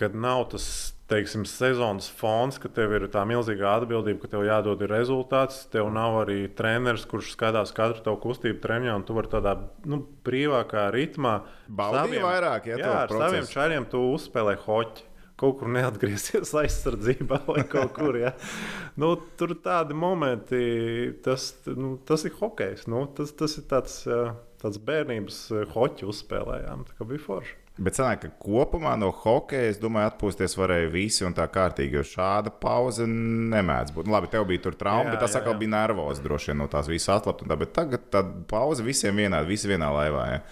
kad 0.00 0.16
nav 0.16 0.46
tas 0.54 0.70
teiksim, 1.10 1.44
sezonas 1.48 2.08
fons, 2.20 2.58
ka 2.62 2.70
tev 2.72 2.94
ir 2.96 3.06
tā 3.12 3.24
milzīga 3.28 3.74
atbildība, 3.80 4.22
ka 4.22 4.30
tev 4.34 4.46
jādod 4.46 4.82
rezultāts. 4.90 5.64
Tev 5.72 5.90
nav 5.94 6.20
arī 6.22 6.44
treneris, 6.56 7.06
kurš 7.10 7.34
skatās 7.34 7.74
katru 7.76 8.04
tavu 8.06 8.20
kustību 8.24 8.62
treniņā, 8.62 8.96
un 9.00 9.06
tu 9.06 9.16
vari 9.16 9.32
tādā 9.32 9.56
nu, 9.90 10.02
brīvākā 10.26 10.88
ritmā 10.94 11.40
Baudīja 11.66 12.24
vairāk, 12.26 12.72
ja 12.72 12.80
jā, 12.80 12.90
ar 13.04 13.14
saviem 13.14 13.44
procesu. 13.44 13.56
čaļiem 13.56 13.88
tu 13.92 14.02
uzspēlē 14.14 14.58
hoķi. 14.66 15.06
Kaut 15.40 15.56
kur 15.56 15.70
neatgriezies 15.72 16.50
aizsardzībā 16.60 17.38
vai 17.46 17.62
kaut 17.68 17.94
kur. 17.96 18.18
Ja. 18.20 18.34
Nu, 19.00 19.14
tur 19.40 19.54
tādi 19.64 19.96
momenti, 19.96 20.60
tas, 21.24 21.54
nu, 21.72 21.94
tas 22.04 22.26
ir 22.28 22.36
hokejs. 22.36 22.84
Nu, 22.92 23.06
tas, 23.16 23.32
tas 23.38 23.56
ir 23.56 23.64
tāds, 23.70 24.02
eh, 24.04 24.34
tāds 24.60 24.82
bērnības 24.84 25.40
eh, 25.56 25.64
hoķi 25.72 26.10
uzspēlējām. 26.12 26.84
Tā 26.90 26.98
kā 26.98 27.08
bija 27.08 27.24
forši. 27.24 27.56
Bet 27.80 27.96
sanāk, 27.96 28.20
ka 28.26 28.28
kopumā 28.44 28.92
no 29.00 29.08
hokeja, 29.22 29.70
es 29.72 29.78
domāju, 29.80 30.10
atpūsties 30.10 30.52
varēja 30.60 30.90
visi 30.92 31.24
un 31.24 31.32
tā 31.32 31.46
kārtīgi, 31.48 31.96
jo 31.96 32.02
šāda 32.04 32.52
pauze 32.60 33.06
nemēdz 33.08 33.94
būt. 33.96 34.04
Nu, 34.04 34.12
labi, 34.12 34.28
tev 34.28 34.44
bija 34.50 34.60
tur 34.66 34.76
trauma, 34.76 35.06
Jā, 35.08 35.14
bet 35.14 35.22
tas 35.24 35.36
atkal 35.38 35.56
bija 35.56 35.72
nervozi 35.78 36.20
droši 36.26 36.50
vien 36.52 36.60
no 36.60 36.66
tās 36.68 36.90
visas 36.92 37.14
atlapt. 37.16 37.40
un 37.42 37.48
tā, 37.48 37.56
Bet 37.56 37.72
tagad 37.72 38.04
tā 38.12 38.20
pauze 38.52 38.84
visiem 38.84 39.16
vienāda, 39.16 39.48
visi 39.48 39.68
vienā 39.70 39.88
laivā. 39.96 40.26
Ja? 40.34 40.42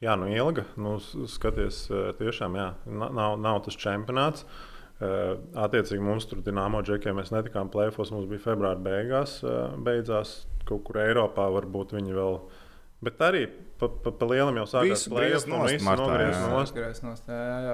Jā, 0.00 0.18
nu 0.20 0.28
ilga. 0.32 0.66
Nu, 0.76 0.98
skaties, 1.00 1.86
eh, 1.90 2.12
tiešām, 2.20 2.54
jā, 2.60 2.68
na- 2.86 3.08
nav, 3.08 3.38
nav 3.40 3.64
tas 3.64 3.76
čempionāts. 3.76 4.44
Eh, 5.00 5.36
Attiecīgi, 5.56 6.00
mums 6.04 6.26
tur 6.28 6.42
Dienāmo 6.44 6.82
džekiem 6.84 7.16
mēs 7.16 7.32
netikām 7.32 7.70
plēfos. 7.72 8.10
Mums 8.12 8.28
bija 8.28 8.44
februāra 8.52 8.76
beigās, 8.76 9.42
eh, 9.44 9.76
beidzās 9.80 10.44
kaut 10.68 10.84
kur 10.84 10.96
Eiropā. 10.96 11.48
Varbūt 11.56 11.92
viņi 11.96 12.12
vēl. 12.12 12.40
Bet 13.00 13.20
arī 13.24 13.46
pa, 13.80 13.88
pa, 13.88 14.12
pa 14.12 14.26
lielam 14.28 14.58
jau 14.60 14.66
sākās 14.74 15.06
Visu 15.06 15.14
griez 15.14 15.46
nost 15.48 15.84
martā, 15.86 16.06
nogriez 16.06 16.34
jā. 16.36 16.48
nost. 16.52 16.74
Atgriezt 16.74 17.04
no 17.06 17.14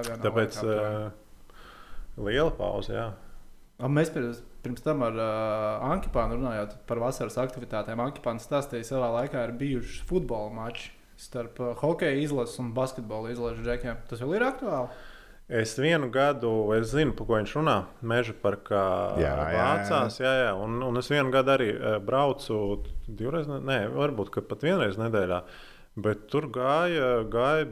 vienā 0.07 0.19
Tāpēc 0.23 0.59
uh, 0.63 1.09
liela 2.23 2.53
pauze. 2.55 2.93
Jā. 2.95 3.09
Un 3.83 3.93
Mēs 3.93 4.09
pirms, 4.13 4.39
pirms 4.63 4.85
tam 4.85 5.03
ar 5.05 5.19
uh, 5.19 5.89
Ankipānu 5.91 6.39
runājot 6.39 6.77
par 6.89 7.03
vasaras 7.03 7.35
aktivitātēm. 7.43 7.99
Ankipāns 8.07 8.47
stāstīja, 8.47 8.85
ka 8.85 8.91
savā 8.93 9.11
laikā 9.19 9.43
ir 9.49 9.53
bijuši 9.59 10.07
futbola 10.07 10.53
mači 10.55 10.93
starp 11.19 11.59
uh, 11.59 11.75
hokeja 11.81 12.23
izlases 12.23 12.57
un 12.63 12.71
basketbola 12.77 13.35
izlases 13.35 13.67
džekiem. 13.67 13.99
Tas 14.07 14.23
vēl 14.23 14.39
ir 14.39 14.47
aktuāli. 14.47 14.95
Es 15.47 15.77
vienu 15.79 16.09
gadu, 16.11 16.49
es 16.75 16.89
zinu, 16.91 17.13
par 17.15 17.27
ko 17.29 17.37
viņš 17.37 17.51
runā. 17.55 17.75
Meža 18.03 18.33
parkā 18.43 18.81
Jā, 19.21 19.29
jā, 19.55 19.61
jā. 19.87 19.99
Jā, 20.19 20.33
jā. 20.41 20.49
Un, 20.59 20.81
un 20.83 20.99
es 20.99 21.07
vienu 21.07 21.31
gadu 21.31 21.53
arī 21.53 21.69
eh, 21.71 21.97
braucu 22.03 22.57
divreiz, 23.07 23.47
ne- 23.47 23.61
nē, 23.63 23.77
varbūt 23.95 24.33
pat 24.49 24.65
vienreiz 24.67 24.99
nedēļā. 24.99 25.39
Bet 26.03 26.27
tur 26.29 26.49
gāja, 26.53 27.23
gāja 27.31 27.63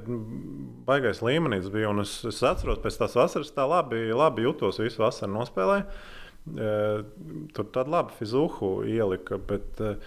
baigais 0.88 1.19
līmenis. 1.22 1.68
Bija, 1.74 1.92
es, 2.01 2.16
es 2.25 2.39
atceros, 2.48 2.80
pēc 2.81 2.95
tās 3.04 3.13
vasaras 3.19 3.51
tā 3.54 3.68
labi, 3.69 4.06
labi 4.16 4.48
jutos. 4.48 4.80
Visu 4.81 5.04
vasaru 5.04 5.36
nospēlēju. 5.36 5.86
Eh, 6.56 7.04
Tur 7.57 7.68
tāda 7.75 7.92
laba 7.92 8.16
fizuhu 8.16 8.86
ielika. 8.88 9.38
Bet, 9.51 9.81
eh, 9.83 10.00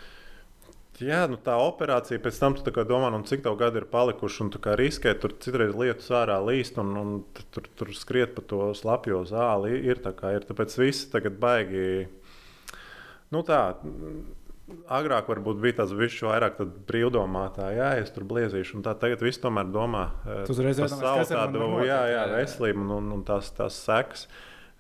Jā, 0.99 1.21
nu 1.31 1.39
tā 1.39 1.55
operācija 1.62 2.19
pēc 2.23 2.39
tam 2.41 2.56
tu 2.59 2.73
domā, 2.89 3.11
nu, 3.15 3.21
cik 3.27 3.45
daudz 3.45 3.61
gadu 3.61 3.79
ir 3.79 3.87
palikuši 3.91 4.41
un 4.45 4.50
tu 4.55 4.61
kā 4.62 4.75
riskē 4.79 5.15
tur 5.21 5.37
citreiz 5.39 5.77
lietus 5.79 6.11
ārā 6.11 6.39
līst 6.43 6.81
un, 6.83 6.95
un 6.99 7.12
tur, 7.55 7.69
tur 7.79 7.93
skriet 7.95 8.35
pa 8.35 8.43
to 8.43 8.73
slapjo 8.75 9.23
zāli. 9.29 9.77
Ir 9.87 10.03
tā 10.03 10.15
kā 10.17 10.35
ir. 10.35 10.47
Tāpēc 10.49 10.75
viss 10.81 11.06
tagad 11.12 11.39
baigi. 11.39 12.09
Nu 13.31 13.45
tā, 13.47 13.61
agrāk 14.89 15.29
varbūt 15.31 15.61
bija 15.62 15.79
tāds 15.81 15.95
viņš 15.97 16.19
vairāk 16.29 16.59
brīvdomātā, 16.89 17.71
jā, 17.77 17.93
es 18.03 18.12
tur 18.15 18.27
bliezīšu. 18.29 18.79
un 18.79 18.85
Tā 18.87 18.94
tagad 18.99 19.23
viss 19.25 19.41
tomēr 19.43 19.71
domā 19.73 20.09
uzreiz 20.49 20.81
par 20.83 20.93
savu 20.93 21.25
tādu, 21.31 21.71
jā, 21.87 22.01
jā, 22.12 22.27
veselību 22.35 22.85
un, 22.85 22.93
un, 22.99 23.15
un 23.19 23.25
tās, 23.29 23.53
tās 23.56 23.79
sekas. 23.87 24.29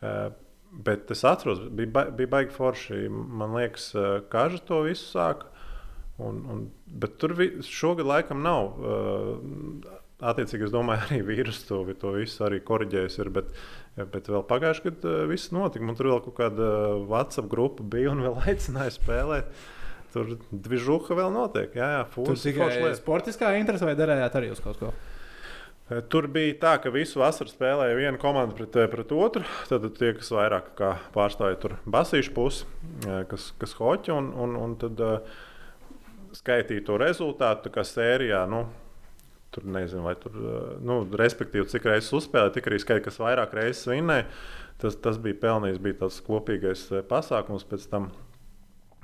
Eh, 0.02 0.28
Bet 0.68 1.08
es 1.10 1.22
atceros, 1.24 1.62
bija, 1.72 1.88
ba 1.88 2.02
bija 2.12 2.28
baigi 2.28 2.52
forši. 2.52 3.06
Man 3.08 3.54
liekas, 3.56 3.86
eh, 3.96 4.18
Kaža 4.28 4.58
to 4.68 4.82
visu 4.84 5.06
sāka. 5.14 5.48
Un, 6.18 6.38
un, 6.50 6.62
bet 6.98 7.14
tur 7.22 7.36
vi, 7.38 7.50
šogad 7.62 8.08
laikam 8.08 8.42
nav. 8.42 8.72
Uh, 8.78 9.98
attiecīgi, 10.18 10.66
es 10.66 10.74
domāju, 10.74 11.04
arī 11.06 11.20
vīrusu 11.26 11.66
to, 11.68 11.80
to 12.00 12.14
visu 12.18 12.46
arī 12.46 12.60
korģējis. 12.66 13.18
Ir, 13.22 13.32
bet, 13.34 13.52
bet 13.98 14.30
vēl 14.30 14.44
pagājušajā 14.50 14.94
gadā 14.94 15.16
viss 15.30 15.52
notika. 15.54 15.86
Man 15.86 15.98
tur 15.98 16.12
vēl 16.12 16.22
kaut 16.26 16.38
kāda 16.40 16.70
WhatsApp 17.04 17.50
grupa 17.52 17.86
bija 17.86 18.14
un 18.14 18.24
vēl 18.26 18.40
aicināja 18.46 18.96
spēlēt. 18.98 19.52
Tur 20.14 20.38
dižuha 20.50 21.18
vēl 21.18 21.30
notiek. 21.34 21.74
Jā, 21.76 21.92
jā, 21.98 22.02
fūs, 22.14 22.42
tikai 22.46 22.94
sportiskā 22.96 23.52
interese 23.60 23.84
vai 23.84 23.96
derējāt 23.98 24.38
arī 24.40 24.50
uz 24.54 24.62
kaut 24.64 24.80
ko? 24.80 24.92
Tur 26.12 26.26
bija 26.28 26.52
tā, 26.60 26.72
ka 26.84 26.90
visu 26.92 27.20
vasaru 27.20 27.48
spēlēja 27.48 27.96
viena 27.96 28.18
komanda 28.20 28.56
pret, 28.56 28.74
pret 28.92 29.12
otru. 29.16 29.44
Tad 29.70 29.86
tie, 29.96 30.10
kas 30.16 30.28
vairāk 30.32 30.74
kā 30.76 30.90
pārstāja 31.14 31.56
tur 31.60 31.76
basīšu 31.88 32.34
pusi, 32.36 32.66
kas, 33.30 33.50
kas 33.60 33.72
hoķi, 33.78 34.12
un, 34.12 34.28
un, 34.36 34.56
un 34.60 34.74
tad 34.80 35.00
uh, 35.00 35.38
skaitīja 36.36 36.84
to 36.86 36.98
rezultātu 37.00 37.68
tā 37.68 37.74
kā 37.78 37.86
sērijā. 37.88 38.44
Nu, 38.50 38.66
Tur 39.50 39.64
nezinu, 39.64 40.02
vai 40.04 40.12
tur, 40.20 40.34
eh, 40.36 40.72
nu, 40.84 40.98
respektīvi, 41.16 41.64
cik 41.72 41.86
reizes 41.88 42.12
uzspēlēja, 42.12 42.52
tik 42.52 42.66
arī 42.68 42.76
skaidrs, 42.82 43.04
kas 43.06 43.16
vairāk 43.16 43.54
reizes 43.56 43.86
vinnēja. 43.88 44.26
Tas, 44.78 44.94
tas 45.00 45.16
bija 45.24 45.38
pelnījis, 45.40 45.78
bija 45.80 45.96
tas 46.02 46.18
kopīgais 46.26 46.82
eh, 46.92 47.00
pasākums 47.08 47.64
pēc 47.64 47.86
tam 47.88 48.10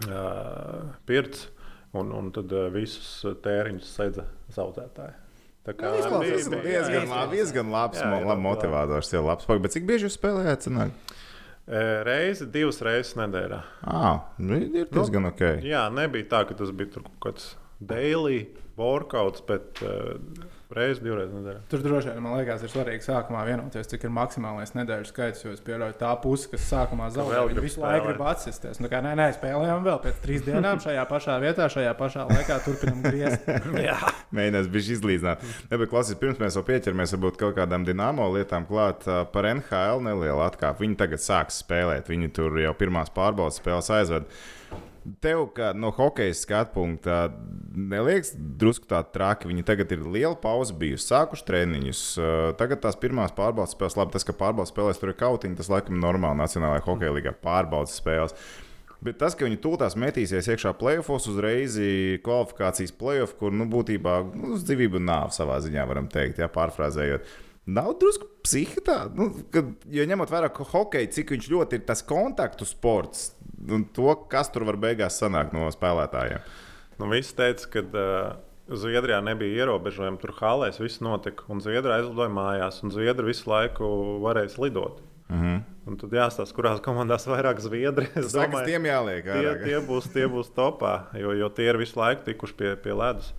uh, 0.05 0.93
pirts, 1.09 1.47
un, 1.97 2.13
un 2.13 2.29
tad 2.35 2.53
visus 2.75 3.25
tēriņus 3.45 3.89
sedza 3.97 4.27
zaudētāji. 4.55 5.17
Tā 5.65 5.73
kā 5.79 5.89
Nu, 5.95 6.03
Tas 6.03 6.13
bija- 6.13 6.61
diezgan, 6.61 7.31
diezgan 7.33 7.71
labs, 7.73 7.99
Jā, 7.99 8.11
jā, 8.13 8.21
labi 8.27 8.37
jā. 8.37 8.45
motivators. 8.45 9.13
Jā, 9.17 9.23
labs. 9.25 9.47
Bet 9.49 9.73
cik 9.73 9.87
bieži 9.89 10.05
jūs 10.11 10.19
spēlējāt? 10.21 10.67
Sanāk? 10.69 10.91
Reizi, 11.67 12.45
divas 12.53 12.83
reizes 12.85 13.15
nedēļā. 13.17 13.61
Ah, 13.89 14.19
nu, 14.37 14.59
ir 14.61 14.91
diezgan 14.93 15.31
ok. 15.31 15.45
Jā, 15.65 15.87
nebija 15.95 16.29
tā, 16.35 16.43
ka 16.49 16.57
tas 16.59 16.73
bija 16.77 16.99
kaut 16.99 17.15
kāds 17.25 17.47
daily 17.81 18.43
workouts, 18.77 19.41
bet 19.49 19.81
uh, 19.85 20.19
reizi, 20.77 21.03
divreiz 21.05 21.33
nedēļā. 21.35 21.63
Tur 21.71 21.83
droši 21.85 22.11
vien, 22.11 22.21
man 22.25 22.37
liekas, 22.39 22.65
ir 22.65 22.73
svarīgi 22.73 23.07
sākumā 23.07 23.45
vienoties, 23.49 23.89
cik 23.91 24.07
ir 24.07 24.13
maksimālais 24.15 24.75
nedēļu 24.77 25.09
skaits. 25.09 25.45
Jo 25.45 25.55
es 25.55 25.63
pieļauju, 25.65 25.97
tā 26.01 26.13
puse, 26.23 26.49
kas 26.53 26.67
sākumā 26.71 27.11
zaudē, 27.15 27.43
grib 27.51 27.67
visu 27.67 27.83
laiku 27.83 28.11
grib 28.11 28.25
atsisties. 28.31 28.81
Nu, 28.83 28.91
kā 28.93 29.03
nē, 29.05 29.15
nē, 29.19 29.29
spēlējām 29.39 29.87
vēl 29.87 30.01
pēc 30.05 30.21
trīs 30.25 30.45
dienām 30.47 30.83
šajā 30.85 31.05
pašā 31.11 31.39
vietā, 31.45 31.69
šajā 31.73 31.95
pašā 31.99 32.27
laikā 32.31 32.59
turpinām 32.67 33.05
griezt. 33.05 33.49
Jā, 33.89 33.99
Mēģinās 34.35 34.71
bija 34.73 34.97
izlīdzināt. 34.97 35.45
Nebija 35.71 35.93
klasiski, 35.93 36.21
pirms 36.23 36.41
mēs 36.43 36.59
jau 36.59 36.65
pieķeramies 36.67 37.15
varbūt 37.17 37.39
kaut 37.41 37.57
kādām 37.59 37.87
dīnāmo 37.87 38.27
lietām 38.35 38.67
klāt 38.69 39.07
par 39.35 39.51
NHL 39.51 40.03
nelielu 40.05 40.43
atkāpi. 40.47 40.85
Viņi 40.87 40.99
tagad 41.01 41.23
sāks 41.23 41.63
spēlēt, 41.63 42.11
viņi 42.11 42.33
tur 42.35 42.59
jau 42.63 42.75
pirmās 42.79 43.13
pārbaudas 43.15 43.61
spēles 43.63 43.93
aizved. 43.95 44.29
Tev, 45.21 45.51
kā 45.53 45.75
no 45.77 45.91
hokeja 45.93 46.33
skatu 46.33 46.79
punkta, 46.79 47.17
neliekas 47.77 48.33
drusku 48.35 48.89
tā 48.89 49.03
traki. 49.13 49.51
Viņi 49.51 49.65
tagad 49.69 49.93
ir 49.93 50.05
liela 50.09 50.37
pauze 50.41 50.73
bijusi, 50.81 51.11
sākuši 51.11 51.45
treniņus. 51.49 52.03
ā, 52.17 52.31
Tagad 52.61 52.81
tās 52.87 52.97
pirmās 53.01 53.35
pārbaudas 53.37 53.77
spēles, 53.77 53.99
labi, 54.01 54.15
tas, 54.17 54.25
ka 54.25 54.37
pārbaudas 54.39 54.73
spēlēs 54.73 55.03
tur 55.03 55.13
ir 55.13 55.19
kautiņi, 55.21 55.59
tas 55.61 55.69
laikam 55.73 56.01
normāli 56.01 56.41
Nacionālajā 56.41 56.87
hokeja 56.89 57.17
līgā 57.19 57.35
pārbaudas 57.45 57.99
spēles. 58.01 58.37
Bet 59.05 59.19
tas, 59.21 59.37
ka 59.37 59.45
viņi 59.45 59.61
tūlīt 59.61 59.99
metīsies 60.01 60.49
iekšā 60.55 60.73
plēsofos, 60.81 61.29
uzreiz 61.29 61.77
kvalifikācijas 62.25 62.95
plēsofu, 62.97 63.37
kur 63.43 63.53
nu, 63.53 63.69
būtībā 63.69 64.23
nu, 64.31 64.55
uz 64.57 64.65
dzīvību 64.65 65.03
un 65.03 65.11
nāvi 65.11 65.37
savā 65.37 65.59
ziņā 65.61 65.85
varam 65.91 66.09
teikt, 66.09 66.41
ja 66.41 66.49
pārfrāzējot. 66.49 67.29
Nav 67.65 67.95
drusku 68.01 68.29
psihotā, 68.45 68.99
nu, 69.17 69.31
kad, 69.53 69.71
jo 69.89 70.05
ņemot 70.05 70.33
vērā, 70.33 70.51
ka 70.53 70.67
hokeja, 70.69 71.09
cik 71.17 71.33
viņš 71.33 71.47
ļoti 71.49 71.79
ir 71.79 71.87
tas 71.89 72.03
kontaktu 72.05 72.67
sports, 72.69 73.31
un 73.73 73.87
to, 73.97 74.11
kas 74.29 74.53
tur 74.53 74.67
var 74.69 74.77
beigās 74.81 75.17
sanākt 75.23 75.57
no 75.57 75.71
spēlētājiem. 75.73 76.45
nu, 77.01 77.09
viss 77.15 77.33
teica, 77.37 77.71
ka 77.73 77.85
uh, 77.89 78.77
Zviedrijā 78.81 79.23
nebija 79.25 79.65
ierobežojumi, 79.65 80.21
tur 80.21 80.35
halēs 80.39 80.81
viss 80.81 81.01
notika, 81.05 81.45
un 81.53 81.65
Zviedrija 81.65 82.03
aizlidoja 82.03 82.33
mājās, 82.33 82.83
un 82.85 82.93
Zviedri 82.93 83.33
visu 83.33 83.49
laiku 83.49 83.89
varēja 84.25 84.61
lidot. 84.61 85.01
Mm 85.29 85.41
-hmm. 85.41 85.63
Un 85.87 85.97
tad 86.01 86.13
jāstāsta, 86.13 86.55
kurās 86.57 86.81
komandās 86.81 87.27
vairāk 87.29 87.61
zviedri. 87.61 88.07
Es 88.15 88.33
Tas 88.33 88.33
domāju, 88.33 88.67
tiem 88.67 88.85
jāliek 88.85 89.25
tie, 89.25 89.49
ārā. 89.51 89.65
tie, 89.65 89.81
būs, 89.81 90.13
tie 90.13 90.27
būs 90.29 90.53
topā, 90.57 90.95
jo, 91.21 91.33
jo 91.33 91.49
tie 91.49 91.69
ir 91.69 91.77
visu 91.77 92.01
laiku 92.01 92.25
tikuši 92.25 92.55
pie, 92.55 92.77
pie 92.77 92.93
ledus. 92.93 93.35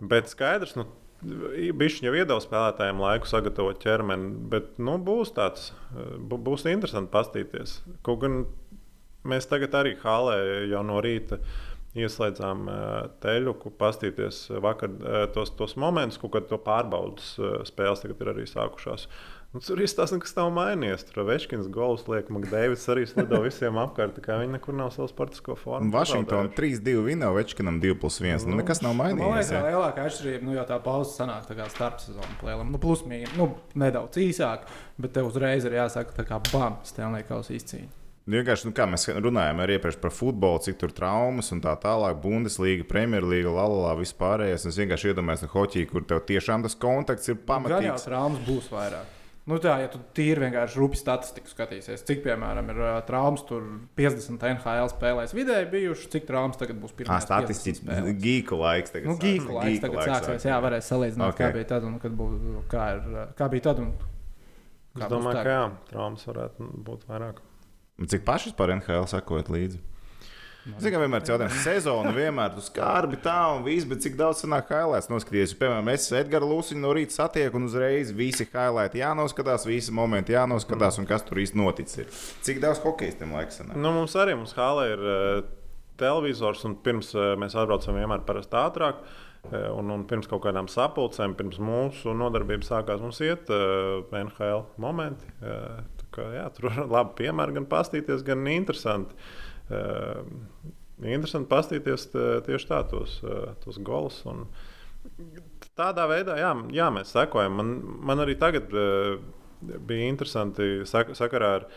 Bet 0.00 0.28
skaidrs, 0.28 0.76
nu, 0.76 0.86
Bišķiņš 1.20 2.06
jau 2.06 2.14
iedod 2.16 2.40
spēlētājiem 2.40 3.00
laiku 3.02 3.28
sagatavot 3.28 3.80
ķermeni, 3.82 4.30
bet 4.52 4.78
nu, 4.80 4.96
būs 5.04 5.34
tāds, 5.36 5.70
būs 6.16 6.64
interesanti 6.70 7.12
paskatīties. 7.12 7.80
Kaut 8.06 8.22
gan 8.22 8.38
mēs 9.28 9.50
tagad 9.50 9.76
arī 9.76 9.98
hālē 10.00 10.38
jau 10.70 10.80
no 10.86 11.02
rīta 11.04 11.42
ieslēdzām 11.98 12.68
teļuku, 13.20 13.72
paskatīties 13.76 14.44
vakar 14.62 14.94
tos, 15.34 15.52
tos 15.58 15.76
momentus, 15.80 16.20
kad 16.32 16.46
to 16.48 16.60
pārbaudas 16.62 17.34
spēles 17.68 18.04
tagad 18.04 18.22
ir 18.22 18.32
arī 18.32 18.46
sākušās. 18.48 19.08
Nu, 19.50 19.58
tur 19.58 19.80
izstāsta, 19.82 20.14
kas 20.22 20.30
nav 20.36 20.52
mainījies. 20.54 21.02
Tur 21.08 21.24
Večkins 21.26 21.66
gols 21.74 22.04
liek, 22.06 22.28
Makdēvis 22.30 22.84
arī 22.92 23.02
slido 23.10 23.40
visiem 23.42 23.80
apkārt. 23.82 24.12
tā 24.14 24.22
kā 24.22 24.36
Viņi 24.38 24.54
nekur 24.54 24.76
nav 24.78 24.92
savu 24.94 25.08
sportisko 25.10 25.56
formu. 25.58 25.90
Vašingtonā 25.90 26.52
3-2 26.54 27.02
vinēja 27.08 27.34
Večkinam 27.34 27.80
2 27.82 27.96
plus 27.98 28.20
1. 28.22 28.46
Nu, 28.46 28.60
nekas 28.60 28.78
nav 28.84 28.94
Man 28.94 29.16
mainījies. 29.18 29.34
liekas, 29.34 29.50
ka 29.50 29.64
lielākā 29.66 30.06
atšķirība, 30.06 30.46
nu, 30.46 30.54
jau 30.54 30.66
tā 30.70 30.78
pauze 30.84 31.16
sanāk 31.18 31.50
tā 31.50 31.58
kā 31.58 31.66
starpsezonu 31.66 32.38
plēlam. 32.38 32.70
Nu, 32.70 32.78
plus 32.78 33.02
mīnus, 33.02 33.34
nu, 33.34 33.50
nedaudz 33.74 34.22
īsāk, 34.22 34.70
bet 35.02 35.18
tev 35.18 35.26
uzreiz 35.32 35.66
ir 35.66 35.74
jāsaka, 35.82 36.14
tā 36.22 36.28
kā 36.30 36.38
bam, 36.52 36.78
Stanley 36.86 37.26
Kausa 37.26 37.58
izcīņa. 37.58 37.90
Nu, 38.30 38.36
Vienkārši, 38.38 38.70
nu, 38.70 38.76
kā 38.76 38.86
mēs 38.86 39.10
runājām 39.10 39.66
arī 39.66 39.80
iepriekš 39.80 39.98
par 39.98 40.14
futbolu, 40.14 40.62
cik 40.62 40.78
tur 40.78 40.92
traumas 40.94 41.50
un 41.50 41.58
tā 41.64 41.74
tālāk, 41.74 42.22
Bundeslīga, 42.22 42.86
Premjerlīga, 42.86 43.50
Lalala, 43.50 43.96
vispārējais. 43.98 44.68
Es 44.70 44.78
vienkārši 44.78 45.10
iedomājos, 45.10 45.48
ka 45.48 45.58
hoķī, 45.58 45.88
kur 45.90 46.06
tev 46.06 46.22
tiešām 46.28 46.62
tas 46.62 46.78
kontakts 46.78 47.32
ir 47.32 47.40
Gan 47.48 47.82
jau 47.82 47.96
traumas 47.98 48.46
būs 48.46 48.70
vairāk. 48.70 49.16
Nu 49.50 49.58
tā, 49.62 49.72
ja 49.82 49.88
tu 49.90 49.98
tīri 50.14 50.44
vienkārši 50.44 50.78
rūpīgi 50.78 51.00
statistiku 51.00 51.50
skatīsies, 51.50 52.04
cik, 52.06 52.22
piemēram, 52.22 52.68
ir 52.70 52.78
uh, 52.84 52.92
traumas, 53.08 53.42
tur 53.48 53.64
50 53.98 54.44
NHL 54.52 54.92
spēlēs 54.92 55.34
vidēji 55.34 55.68
bijuši, 55.72 56.10
cik 56.14 56.28
traumas 56.28 56.60
tagad 56.60 56.78
būs 56.82 56.94
pirmā 56.98 57.18
statistiski 57.24 58.14
gīku 58.22 58.60
laiks. 58.60 58.94
tagad 58.94 59.10
Nu, 59.10 59.18
gīku 59.18 59.56
laiks 59.58 59.74
Gīku 59.74 59.88
tagad 59.88 60.14
sāksies. 60.14 60.46
Jā, 60.52 60.60
varēs 60.62 60.92
salīdzināt, 60.92 61.34
Ok. 61.34 61.40
okay. 61.40 61.50
kā 61.50 61.58
bija 61.58 61.70
tad 61.74 61.88
un 61.88 61.98
kad 62.02 62.16
būs, 62.20 62.40
kā, 62.70 62.86
ir, 62.96 63.20
kā 63.38 63.50
bija 63.52 63.68
tad 63.70 63.84
un 63.84 63.92
Es 64.90 65.04
kā 65.04 65.06
būs 65.06 65.12
domāju, 65.12 65.42
ka 65.46 65.52
jā, 65.54 65.62
traumas 65.92 66.26
varētu 66.26 66.68
būt 66.86 67.06
vairāk. 67.10 67.42
Cik 68.10 68.24
pašas 68.26 68.56
par 68.58 68.72
NHL 68.74 69.06
sakojat 69.10 69.50
līdzi? 69.52 69.78
Zinu, 70.60 70.92
ka 70.92 70.98
vienmēr 71.00 71.22
ir 71.24 71.30
jautājums, 71.32 71.60
sezona 71.64 72.10
vienmēr 72.12 72.50
tur 72.52 72.64
skarbi 72.66 73.16
tā 73.24 73.36
un 73.54 73.62
viss, 73.64 73.86
bet 73.88 74.02
cik 74.04 74.18
daudz 74.18 74.42
sanāk 74.42 74.68
highlights 74.74 75.08
noskatīties. 75.08 75.54
Piemēram, 75.56 75.88
es 75.94 76.10
Edgars 76.18 76.50
Lūsiņu 76.50 76.82
no 76.82 76.90
rīta 76.96 77.16
satieku 77.16 77.56
un 77.56 77.64
uzreiz 77.70 78.12
visi 78.16 78.44
highlighti 78.44 79.00
jānoskatās, 79.00 79.64
visi 79.68 79.94
momenti 79.96 80.36
jānoskatās 80.36 81.00
un 81.00 81.08
kas 81.08 81.24
tur 81.24 81.40
īsti 81.40 81.56
noticis. 81.56 82.02
ir. 82.04 82.20
Cik 82.44 82.60
daudz 82.60 82.84
hokeistiem 82.84 83.32
laiks 83.38 83.62
sanāk? 83.62 83.80
Nu, 83.80 83.94
mums 83.96 84.18
arī 84.20 84.36
mums 84.36 84.52
hālē 84.58 84.86
ir 84.92 85.08
uh, 85.08 85.42
televizors, 86.00 86.66
un 86.68 86.76
pirms 86.84 87.14
uh, 87.16 87.32
mēs 87.40 87.56
atbraucam 87.56 87.96
vienmēr 87.96 88.28
parasti 88.28 88.60
ātrāk. 88.60 89.00
eh, 89.48 89.68
Un, 89.72 89.88
un 89.88 90.04
pirms 90.04 90.28
kaut 90.28 90.44
kādām 90.44 90.68
sapulcēm, 90.68 91.38
pirms 91.40 91.56
mūsu 91.56 92.12
nodarbības 92.12 92.68
sākās, 92.68 93.00
mums 93.00 93.24
iet 93.24 93.48
uh, 93.48 94.04
NHL 94.12 94.66
momenti. 94.76 95.24
Uh, 95.40 95.80
kā, 96.12 96.34
jā, 96.36 96.50
tur 96.52 96.68
var 96.68 96.98
labi 96.98 97.22
piemēri, 97.24 97.56
gan 97.56 97.70
pastīties, 97.70 98.26
gan 98.26 98.44
interesanti. 98.52 99.16
Uh, 99.16 99.46
interesanti 99.70 101.50
pastīties 101.50 102.08
t- 102.12 102.28
tieši 102.46 102.70
tā, 102.70 102.82
tos, 102.90 103.18
uh, 103.24 103.52
tos 103.64 103.78
golus. 103.84 104.20
Un 104.28 104.46
tādā 105.78 106.06
veidā, 106.10 106.36
jā, 106.40 106.54
jā 106.74 106.88
mēs 106.92 107.14
sekojam. 107.14 107.56
Man, 107.60 107.74
man 108.10 108.24
arī 108.24 108.36
tagad 108.40 108.72
uh, 108.74 109.16
bija 109.60 110.10
interesanti 110.10 110.80
sak 110.88 111.14
sakarā 111.18 111.54
ar 111.60 111.68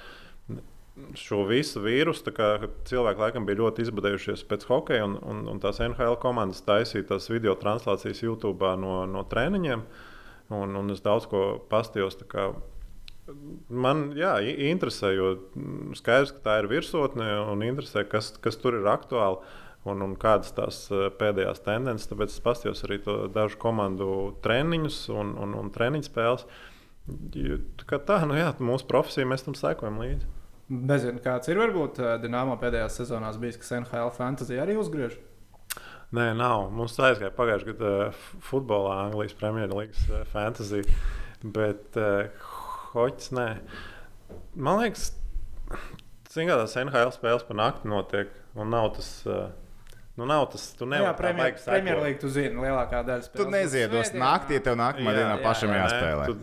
šo 1.17 1.43
visu 1.49 1.81
vīrusu. 1.83 2.33
Cilvēki 2.89 3.23
laikam 3.25 3.47
bija 3.47 3.61
ļoti 3.63 3.87
izbadējušies 3.87 4.45
pēc 4.49 4.67
hokeja, 4.69 5.07
un, 5.07 5.17
un, 5.25 5.45
un 5.49 5.61
tās 5.63 5.81
NHL 5.81 6.19
komandas 6.21 6.63
taisīja 6.67 7.09
tās 7.13 7.29
video 7.31 7.55
translācijas 7.59 8.21
YouTube 8.23 8.75
no, 8.79 9.03
no 9.09 9.25
treniņiem. 9.29 9.85
Un, 10.53 10.75
un 10.77 10.93
es 10.93 11.01
daudz 11.01 11.25
ko 11.31 11.63
pastījos. 11.71 12.19
kā 12.29 12.51
Man 13.71 14.09
jā, 14.19 14.33
interesē, 14.67 15.13
jo 15.15 15.27
mm, 15.55 15.93
skaidrs, 15.95 16.33
ka 16.35 16.43
tā 16.43 16.55
ir 16.59 16.67
virsotne 16.71 17.27
un 17.53 17.63
interesē, 17.63 18.03
kas, 18.09 18.33
kas 18.43 18.59
tur 18.59 18.75
ir 18.81 18.89
aktuāli 18.91 19.39
un, 19.87 20.03
un 20.03 20.15
kādas 20.19 20.51
tās 20.55 20.83
eh, 20.91 21.07
pēdējās 21.19 21.63
tendences. 21.63 22.09
Tāpēc 22.11 22.35
es 22.35 22.43
paskatījos 22.43 22.83
arī 22.87 22.99
dažu 23.31 23.59
komandu 23.61 24.07
treniņus 24.43 24.99
un, 25.15 25.35
un, 25.39 25.55
un 25.59 25.71
treniņu 25.73 26.09
spēles. 26.09 26.47
Kā 27.87 27.99
tā, 28.03 28.21
nu 28.27 28.35
jā, 28.39 28.51
mūsu 28.63 28.87
profesija 28.91 29.27
mēs 29.27 29.43
tam 29.47 29.55
sekojam 29.59 29.99
līdzi. 30.03 30.29
Nezinu, 30.73 31.19
kāds 31.23 31.51
ir 31.51 31.59
varbūt 31.59 31.99
uh, 31.99 32.13
Dienāmo 32.23 32.55
pēdējās 32.59 33.01
sezonās 33.01 33.39
bijis, 33.39 33.59
kas 33.59 33.73
NHL 33.81 34.13
fantasy 34.15 34.59
arī 34.63 34.77
uzgriež. 34.79 35.17
Nē, 36.13 36.29
nav. 36.37 36.69
Mums 36.71 36.95
aizgāja 37.01 37.33
pagājušajā 37.35 37.73
gadā 37.73 37.91
uh, 38.07 38.23
futbolā, 38.47 39.01
Anglijas 39.09 39.35
Premjerlīgas 39.39 40.07
fantasy. 40.31 40.83
Bet 41.43 41.99
uh, 41.99 42.31
hoķis 42.93 43.31
nē. 43.37 43.47
Man 44.55 44.79
liekas, 44.83 45.09
ka 46.33 46.55
tās 46.61 46.77
NHL 46.79 47.11
spēles 47.15 47.45
pa 47.47 47.53
nakti 47.57 47.89
notiek. 47.91 48.31
Un 48.55 48.69
nav 48.73 48.93
tas. 48.99 49.11
Uh, 49.27 49.49
Nu, 50.13 50.27
nav 50.29 50.43
tas, 50.53 50.61
tu 50.77 50.85
Jā, 50.85 50.89
nevari 50.91 51.17
Premjer- 51.17 51.55
Premjerlīga, 51.65 52.19
tu 52.21 52.29
zini, 52.29 52.53
lielākā 52.61 52.99
daļa 53.01 53.23
Tu 53.23 53.29
spēlēs. 53.31 53.47
būs 53.47 53.53
neziedos 53.55 54.11
naktī, 54.13 54.59
tev 54.61 54.75
nākamā 54.77 55.09
Jā, 55.09 55.15
dienā 55.17 55.37
jā, 55.39 55.41
pašam 55.41 55.71
jā, 55.73 55.73
nē, 55.73 55.87
jāspēlē. 55.89 56.25
tu- 56.27 56.37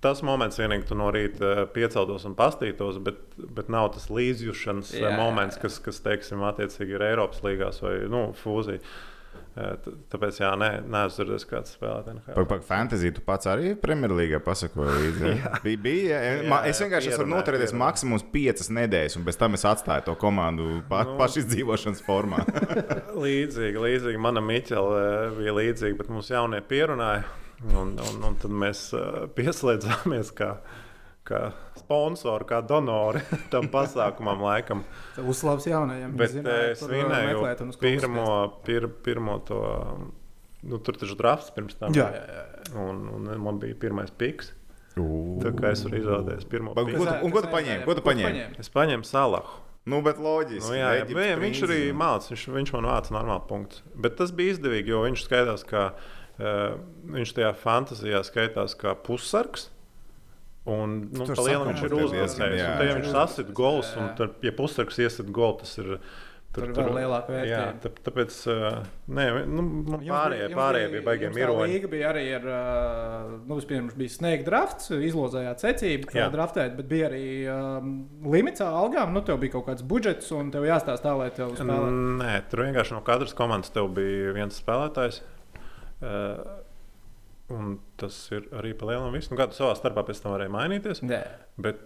Tas 0.00 0.22
moments 0.22 0.56
vienīgi 0.56 0.86
tu 0.88 0.94
no 0.94 1.10
rīta 1.12 1.50
eh, 1.52 1.66
pieceltos 1.66 2.24
un 2.24 2.34
pastītos, 2.34 3.02
bet, 3.04 3.16
bet 3.36 3.68
nav 3.68 3.92
tas 3.92 4.06
līdzjūšanas 4.08 4.94
Jā, 4.96 5.00
jā, 5.02 5.10
jā, 5.10 5.16
moments, 5.18 5.58
jā. 5.58 5.60
kas, 5.66 5.78
kas 5.84 6.00
teiksim, 6.00 6.40
attiecīgi 6.48 6.96
ir 6.96 7.00
Eiropas 7.10 7.42
līgās 7.44 7.82
vai 7.84 8.08
nu, 8.08 8.32
fūzija. 8.32 8.80
Tāpēc, 9.54 10.38
jā, 10.42 10.48
nē, 10.58 10.68
neesmu 10.90 11.14
dzirdējis, 11.14 11.44
kāds 11.46 11.74
spēlē 11.76 12.14
NHL. 12.16 12.46
Par, 12.50 12.62
fantāziju 12.66 13.14
tu 13.14 13.22
pats 13.22 13.46
arī 13.52 13.76
Premjerlīgā 13.78 14.40
pasakoji 14.42 14.96
līdzi. 15.04 15.28
ja? 15.44 15.52
Bija, 15.62 15.80
bija, 15.84 16.18
ja? 16.18 16.32
Jā, 16.42 16.58
es 16.66 16.80
jā, 16.80 16.88
vienkārši 16.88 17.12
es 17.12 17.14
pierunāju, 17.14 17.30
noturēties 17.36 17.70
pierunāju. 17.70 17.82
maksimums 17.84 18.26
piecas 18.34 18.72
nedēļas, 18.74 19.16
un 19.20 19.26
pēc 19.28 19.38
tam 19.44 19.54
es 19.54 19.66
atstāju 19.70 20.06
to 20.08 20.16
komandu 20.18 20.80
pa, 20.90 21.04
Nu. 21.06 21.14
pašizdzīvošanas 21.22 22.02
formā. 22.02 22.42
Līdzīgi, 23.24 23.78
līdzīgi. 23.86 24.22
Mana 24.26 24.42
Miķela 24.42 25.04
bija 25.38 25.54
līdzīga, 25.60 26.00
bet 26.02 26.10
mums 26.10 26.32
jaunie 26.34 26.58
pierunāja. 26.66 27.22
Un, 27.64 27.94
un, 27.94 28.18
un 28.26 28.34
tad 28.42 28.52
mēs 28.52 28.88
pieslēdzāmies 29.38 30.34
kā, 30.36 30.56
kā 31.24 31.40
sponsori, 31.78 32.46
kā 32.48 32.58
donori 32.66 33.22
tam 33.52 33.68
pasākumam, 33.72 34.42
laikam. 34.44 34.82
Uzslavs 35.24 35.66
jaunajiem. 35.70 36.12
Bet 36.20 36.34
es 36.42 36.82
kur, 36.82 36.92
vinēju 36.92 37.30
meklēt 37.32 37.62
un 37.64 37.72
uz 37.72 37.78
ko 37.78 37.86
pirmo, 37.86 38.26
pir, 38.66 38.88
pirmo 39.06 39.38
to. 39.48 39.60
Nu, 40.64 40.78
tur 40.80 40.96
taču 40.96 41.16
drafts 41.18 41.50
pirms 41.52 41.76
tam. 41.80 41.92
Jā, 41.96 42.06
jā, 42.14 42.24
jā. 42.38 42.44
Un, 42.80 43.02
un 43.18 43.26
man 43.44 43.58
bija 43.60 43.76
pirmais 43.76 44.12
piks. 44.16 44.52
Tā 44.94 45.02
Ū. 45.02 45.50
kā 45.58 45.72
es 45.74 45.82
varu 45.84 45.98
izvēlēties 45.98 46.46
pirmo 46.48 46.72
piku. 46.76 46.94
Ko 47.02 47.04
tu- 47.08 47.18
un 47.26 47.32
ko 47.34 47.42
tu 47.44 47.50
paņēmi? 47.52 47.84
Ko 47.84 47.96
tu 47.98 48.04
paņēmi? 48.06 48.44
Es 48.62 48.70
paņēmu 48.72 49.04
salahu. 49.08 49.60
Nu, 49.90 49.98
bet 50.00 50.16
loģiski. 50.22 50.64
Nu, 50.70 50.76
jā, 50.78 50.92
jā, 50.94 51.00
Eģiptes 51.02 51.26
jā, 51.28 51.38
viņš 51.42 51.58
arī 51.66 51.78
mācīja, 51.92 52.36
viņš, 52.38 52.44
viņš 52.54 52.70
man 52.78 52.86
vāca 52.88 53.12
normālu 53.12 53.44
punktu. 53.50 53.82
Bet 54.00 54.14
tas 54.16 54.30
bija 54.32 54.54
izdevīgi, 54.54 54.94
jo 54.94 55.02
viņš 55.08 55.24
skaidrs, 55.28 55.66
ka 55.68 55.88
Uh, 56.34 56.80
viņš 57.14 57.30
tajā 57.36 57.52
fantāzijā 57.54 58.18
skaitās 58.26 58.72
kā 58.74 58.96
pussargs. 59.06 59.68
Un, 60.64 60.92
nu, 61.12 61.24
Tur 61.28 61.36
tā 61.36 61.42
liela 61.44 61.64
viņš 61.68 61.80
ir 61.84 61.90
tur 61.92 62.04
uzvarējis. 62.06 62.36
jā. 62.56 62.68
Un 62.72 62.78
tajā 62.80 62.92
viņš 63.00 63.08
sasit 63.12 63.50
gols, 63.52 63.90
Jā, 63.92 63.98
un 64.00 64.06
jā. 64.08 64.14
tur, 64.16 64.30
ja 64.46 64.52
pussargs 64.56 64.96
iesit 65.04 65.28
golu, 65.30 65.58
tas 65.60 65.74
ir. 65.82 65.98
Tur 66.54 66.68
ir 66.68 66.72
vēl 66.76 66.92
lielāka 66.94 67.34
Jā, 67.34 67.58
vērtība. 67.66 67.80
tā, 67.82 67.90
tāpēc 68.06 68.34
nē, 69.10 69.24
nu, 69.50 69.62
nu, 69.90 69.98
pārējie, 70.06 70.44
bija- 70.46 70.56
pārējie 70.56 70.90
bija 70.92 71.02
baigiem 71.08 71.24
jums 71.26 71.34
tā 71.34 71.40
bija 71.90 72.12
arī 72.12 72.22
ar, 72.36 72.46
nu, 73.48 73.56
vispirms 73.58 73.96
bija 73.98 74.12
snake 74.14 74.44
drafts, 74.46 74.88
izlozējāt 74.94 75.64
secību, 75.66 76.06
kā 76.12 76.20
Jā. 76.22 76.28
draftēt, 76.30 76.76
bet 76.78 76.86
bija 76.88 77.08
arī 77.10 77.24
um, 77.50 77.90
limits 78.30 78.62
algām. 78.62 79.10
Nu, 79.12 79.20
tev 79.26 79.40
bija 79.42 79.56
kaut 79.58 79.66
kāds 79.66 79.82
budžets, 79.82 80.30
un 80.32 80.52
tev 80.54 80.62
jāstāsta 80.62 81.10
tā, 81.10 81.16
lai 81.18 81.28
tev 81.34 81.56
spēlētu. 81.58 81.90
Nē, 82.22 82.32
tur 82.48 82.62
vienkārši 82.68 82.94
no 82.96 83.02
katras 83.02 83.34
komandas 83.34 83.74
tev 83.74 83.90
bija 83.98 84.32
viens 84.38 84.62
spēlētājs. 84.62 85.20
Uh, 86.04 86.62
un 87.52 87.78
tas 88.00 88.16
ir 88.32 88.46
arī 88.56 88.72
pa 88.78 88.88
lielam 88.88 89.12
viss. 89.14 89.30
Nu, 89.32 89.38
kā 89.40 89.48
tu 89.50 89.58
savā 89.58 89.74
starpā 89.78 90.04
pēc 90.06 90.22
tam 90.22 90.34
varēji 90.36 90.54
mainīties. 90.54 91.02
Nē, 91.04 91.20
Bet 91.60 91.82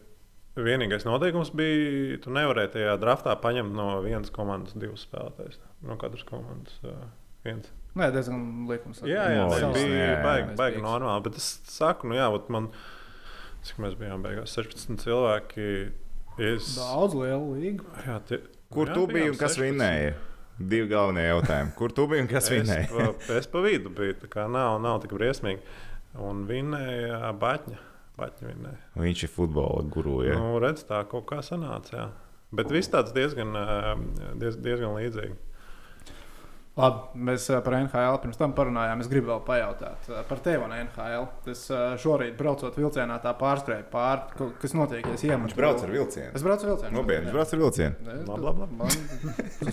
vienīgais 0.58 1.06
noteikums 1.06 1.52
bija, 1.56 2.18
tu 2.22 2.32
nevarēji 2.34 2.74
tajā 2.76 2.94
draftā 3.02 3.34
paņemt 3.42 3.74
no 3.78 3.88
vienas 4.04 4.32
komandas 4.34 4.76
divus 4.78 5.06
spēlētājus. 5.06 5.60
No 5.86 5.98
katras 6.00 6.24
komandas 6.28 6.78
uh, 6.86 7.02
viens. 7.46 7.70
Nē 7.98 8.10
diezgan 8.14 8.44
likums. 8.70 9.02
Jā, 9.02 9.26
jā, 9.34 9.46
jā, 9.48 9.72
bija 9.74 9.88
jā, 9.88 10.10
jā. 10.12 10.20
baigi, 10.24 10.54
baigi 10.58 10.82
normāli. 10.84 11.24
Bet 11.26 11.38
es 11.40 11.48
saku, 11.70 12.10
nu 12.10 12.18
jā, 12.18 12.28
man, 12.54 12.70
cik 13.66 13.80
mēs 13.82 13.96
bijām 13.98 14.22
beigās, 14.26 14.54
16 14.58 15.02
cilvēki. 15.02 15.68
Es, 16.38 16.76
Daudz 16.78 17.16
lielu 17.18 17.54
līgu. 17.56 17.86
jā, 18.06 18.20
tie, 18.28 18.42
Kur 18.70 18.90
jā, 18.90 18.94
tu 18.94 19.06
biji 19.10 19.32
un 19.32 19.38
kas 19.40 19.56
16. 19.56 19.64
vinnēja? 19.64 20.12
Divi 20.58 20.88
galvenie 20.90 21.28
jautājumi. 21.28 21.74
Kur 21.78 21.92
tu 21.94 22.06
biji 22.10 22.24
un 22.24 22.30
kas 22.30 22.48
Es 22.48 22.54
vinnēja? 22.54 22.88
pa, 22.90 23.34
es 23.38 23.46
pa 23.50 23.60
vidu 23.62 23.92
biju, 23.94 24.16
tā 24.24 24.30
kā 24.32 24.46
nav, 24.50 24.80
nav 24.82 25.00
tik 25.04 25.12
briesmīgi. 25.14 25.60
Un 26.18 26.46
vinnēja 26.48 27.32
Baņķa. 27.38 27.78
Viņš 28.98 29.20
ir 29.22 29.30
futbola 29.30 29.84
guru. 29.94 30.16
Ja? 30.26 30.34
Nu, 30.40 30.56
redz, 30.62 30.82
tā 30.88 31.04
kaut 31.06 31.28
kā 31.30 31.38
sanāca. 31.46 31.92
Jā. 31.94 32.06
Bet 32.58 32.72
viss 32.74 32.90
tāds 32.90 33.12
diezgan, 33.14 33.52
diez, 34.40 34.56
diezgan 34.64 34.96
līdzīgi. 34.96 35.36
Labi, 36.78 37.22
mēs 37.26 37.48
ā, 37.50 37.58
par 37.66 37.74
NHL 37.80 38.18
pirms 38.22 38.38
tam 38.38 38.52
parunājām. 38.54 39.00
Es 39.02 39.08
gribu 39.10 39.32
vēl 39.32 39.40
pajautāt 39.46 40.08
ā, 40.14 40.20
par 40.28 40.38
tevi 40.44 40.62
un 40.62 40.74
NHL. 40.76 41.26
Es 41.50 41.64
ā, 41.74 41.80
šorīt 41.98 42.36
braucot 42.38 42.78
vilcienā, 42.78 43.16
tā 43.24 43.32
pārskrēju 43.40 43.88
pāri, 43.90 44.50
kas 44.62 44.76
notiek. 44.78 45.02
ja 45.06 45.16
Es 45.18 45.24
iemetu. 45.26 45.48
Viņš 45.48 45.56
brauc 45.58 45.82
ar 45.82 45.94
vilcienu. 45.96 46.30
Es 46.38 46.46
braucu 46.46 46.68
ar 46.68 46.72
vilcienu. 46.74 46.94
Nopietni, 47.00 47.26
viņš 47.26 47.34
brauc 47.40 47.54
ar 47.56 47.62
vilcienu. 47.64 48.10
Labi, 48.28 48.46
labi, 48.46 48.62
labi. 48.62 48.78
Man 48.78 49.72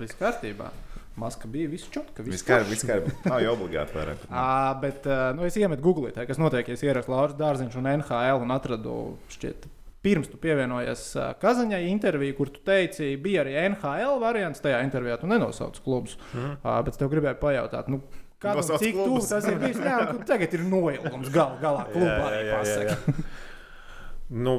viss 0.00 0.16
kārtībā. 0.18 0.72
Maska 1.18 1.48
bija 1.50 1.68
viss 1.68 1.88
čotka. 1.90 2.22
Viss 2.22 2.44
kārtībā, 2.46 2.70
viss 2.72 2.86
kārtībā. 2.86 3.24
Nav 3.26 3.40
jau 3.42 3.54
obligāti 3.56 3.96
vairāk. 3.98 4.20
À, 4.30 4.44
bet 4.80 5.08
nu, 5.34 5.44
es 5.48 5.56
iemetu 5.58 5.82
Google, 5.82 6.12
kas 6.14 6.38
notiek, 6.38 6.68
ja 6.70 6.76
es 6.78 6.84
ierakstu 6.86 7.10
Lauris 7.12 7.34
Dārziņš 7.40 7.74
un 7.80 7.88
NHL 7.96 8.44
un 8.44 8.54
atradu 8.54 8.94
šķiet. 9.34 9.66
Pirms 10.04 10.28
tu 10.30 10.38
pievienojies 10.38 11.02
Kazaņai 11.42 11.80
intervijā, 11.90 12.36
kur 12.38 12.52
tu 12.54 12.60
teici, 12.66 13.16
bija 13.18 13.42
arī 13.42 13.56
NHL 13.64 14.20
variants. 14.22 14.62
Tajā 14.62 14.78
intervijā 14.86 15.16
tu 15.18 15.26
nenosauc 15.30 15.80
klubus. 15.82 16.14
Mm. 16.30 16.52
Uh, 16.62 16.76
bet 16.86 16.98
tev 17.00 17.10
gribēju 17.10 17.40
pajautāt, 17.42 17.90
nu, 17.90 17.98
kādam, 18.38 18.60
Nosauc 18.62 18.84
cik 18.84 18.94
tuvu 18.94 19.22
tas 19.26 19.48
ir 19.50 19.58
bijis. 19.58 19.80
Jā, 19.82 19.96
nu, 20.12 20.22
tagad 20.28 20.54
ir 20.54 20.62
noilgums 20.70 21.32
gal, 21.34 21.56
galā 21.62 21.88
klubā. 21.92 22.28
arī 22.30 22.52
pasaka. 22.54 23.26
Nu, 24.28 24.54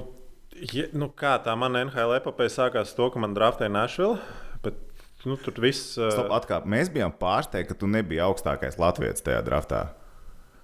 ja, 0.74 0.90
nu, 0.98 1.08
kā 1.16 1.38
tā 1.46 1.56
mana 1.60 1.86
NHL 1.88 2.18
epopeja 2.20 2.56
sākās 2.58 2.92
ar 2.92 3.00
to, 3.00 3.10
ka 3.14 3.24
man 3.24 3.38
draftēja 3.38 3.72
Nashville. 3.72 4.20
Bet, 4.66 4.84
nu, 5.24 5.40
tur 5.40 5.56
viss. 5.64 5.94
ā, 5.96 6.12
Stop, 6.18 6.34
atkāp. 6.36 6.68
Mēs 6.68 6.92
bijām 6.92 7.16
pārsteigti, 7.16 7.72
ka 7.72 7.80
tu 7.80 7.88
nebiji 7.88 8.24
augstākais 8.28 8.80
Latvijas 8.82 9.24
tajā 9.24 9.40
draftā. 9.48 9.86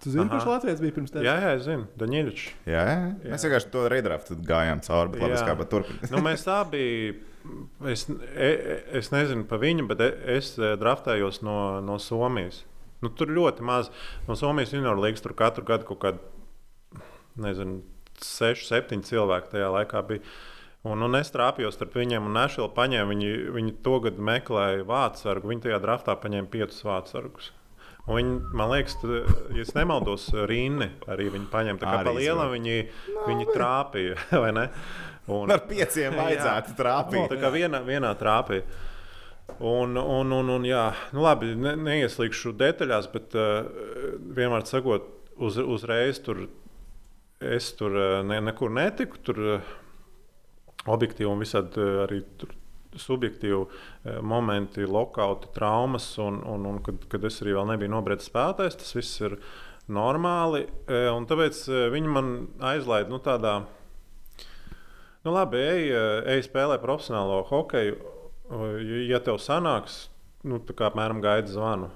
Tu 0.05 0.11
zini, 0.13 0.27
Aha. 0.27 0.35
kurš 0.35 0.45
Latvijas 0.45 0.81
bija 0.83 0.93
pirms 0.93 1.09
tevis? 1.09 1.25
Jā, 1.25 1.33
jā, 1.41 1.53
es 1.57 1.63
zinu, 1.65 1.87
Daņģiņš. 1.97 2.41
Jā, 2.69 2.81
jā. 2.85 2.97
mēs 3.23 3.45
vienkārši 3.47 3.69
to 3.73 3.85
redraftu 3.89 4.35
gājām 4.45 4.83
cauri. 4.85 5.15
Bet, 5.15 5.23
labi, 5.23 5.33
Jā. 5.33 5.47
kā, 5.47 5.55
bet 5.57 5.71
turpin. 5.71 5.97
nu, 6.13 6.21
mēs 6.21 6.43
abi, 6.53 6.83
es, 7.89 8.03
e, 8.37 8.51
es 9.01 9.09
nezinu 9.09 9.47
par 9.49 9.63
viņu, 9.63 9.87
bet 9.89 10.03
e- 10.05 10.11
es 10.35 10.51
e, 10.61 10.75
draftējos 10.77 11.41
no, 11.41 11.81
no 11.81 11.97
Somijas. 11.97 12.61
Nu, 13.01 13.09
tur 13.09 13.33
ļoti 13.33 13.65
maz 13.65 13.89
no 14.29 14.37
Somijas 14.37 14.77
junior 14.77 15.01
līnijas. 15.01 15.25
Tur 15.25 15.33
katru 15.41 15.65
gadu 15.65 15.89
kaut 15.89 16.03
kāda, 16.05 17.01
nezinu, 17.41 17.81
6, 18.21 18.69
7 18.69 19.01
cilvēki 19.09 19.55
tajā 19.57 19.73
laikā 19.73 20.05
bija. 20.05 20.21
Un, 20.85 21.01
un 21.01 21.17
es 21.17 21.33
trāpījos 21.33 21.79
starp 21.79 21.97
viņiem 21.97 22.29
un 22.29 22.37
Nešvilu 22.37 22.69
paņēmu. 22.77 23.09
Viņi, 23.09 23.35
viņi 23.57 23.77
to 23.81 23.97
gadu 24.05 24.21
meklēja 24.21 24.85
vācu 24.85 25.25
sargu. 25.25 25.49
Viņi 25.49 25.65
tajā 25.65 25.81
draftā 25.81 26.13
paņēma 26.21 26.45
5 26.53 26.83
vācu 26.85 27.09
sargus. 27.09 27.49
Un 27.49 27.64
Viņi, 28.05 28.33
man 28.53 28.69
liekas, 28.69 28.99
tu, 29.01 29.15
ja 29.55 29.63
es 29.63 29.71
nemaldos, 29.73 30.27
Rīni 30.45 30.91
arī 31.09 31.25
viņi 31.33 31.47
paņēma. 31.49 31.81
Tā 31.81 31.89
kā 31.89 32.01
pa 32.05 32.11
lielam 32.13 32.51
viņi, 32.53 32.75
viņi 33.25 33.47
trāpīja, 33.49 34.17
vai 34.43 34.51
ne? 34.53 34.65
Un, 35.33 35.49
Ar 35.49 35.63
pieciem 35.65 36.13
vajadzētu 36.21 36.75
trāpīt. 36.77 37.25
Tā 37.31 37.39
kā 37.41 37.49
vienā, 37.53 37.81
vienā 37.85 38.11
trāpīja. 38.19 38.67
Un, 39.57 39.97
un, 39.97 40.33
un, 40.33 40.51
un 40.53 40.65
jā, 40.65 40.83
nu 41.13 41.25
labi, 41.25 41.51
ne, 41.57 41.73
neieslīgšu 41.77 42.53
detaļās, 42.59 43.09
bet 43.13 43.33
uh, 43.37 43.65
vienmēr 44.37 44.65
sakot, 44.69 45.09
uz, 45.41 45.57
uzreiz 45.61 46.21
tur 46.25 46.45
es 47.41 47.71
tur 47.77 47.97
ne, 48.25 48.39
nekur 48.41 48.73
netiku. 48.73 49.21
Tur 49.25 49.41
uh, 49.57 49.73
objektīvi 50.93 51.29
un 51.29 51.41
visādi 51.41 51.89
arī 52.05 52.21
tur 52.37 52.53
subjektīvi 53.01 53.57
uh, 53.59 53.69
momenti, 54.25 54.85
lokauti, 54.87 55.51
traumas, 55.55 56.07
un, 56.21 56.41
un, 56.47 56.67
un 56.69 56.81
kad, 56.85 57.07
kad 57.11 57.27
es 57.27 57.41
arī 57.43 57.55
vēl 57.57 57.69
nebiju 57.73 57.93
nobriedzis 57.93 58.31
spēlētājs, 58.31 58.79
tas 58.81 58.95
viss 58.97 59.21
ir 59.25 59.37
normāli. 59.91 60.65
Uh, 60.87 61.11
un 61.15 61.27
tāpēc 61.29 61.61
uh, 61.71 61.81
viņi 61.93 62.13
man 62.17 62.33
aizlaida 62.73 63.11
nu, 63.11 63.21
tādā. 63.23 63.59
Nu, 65.25 65.33
labi, 65.33 65.57
ej, 65.57 65.87
ej 66.35 66.43
spēlē 66.45 66.77
profesionālo 66.77 67.39
hokeju. 67.49 67.95
Ja 69.09 69.17
tev 69.25 69.39
sanāks, 69.41 70.03
nu, 70.45 70.59
tā 70.61 70.75
kā 70.77 70.91
apmēram 70.91 71.17
gaida 71.23 71.49
zvanu. 71.49 71.89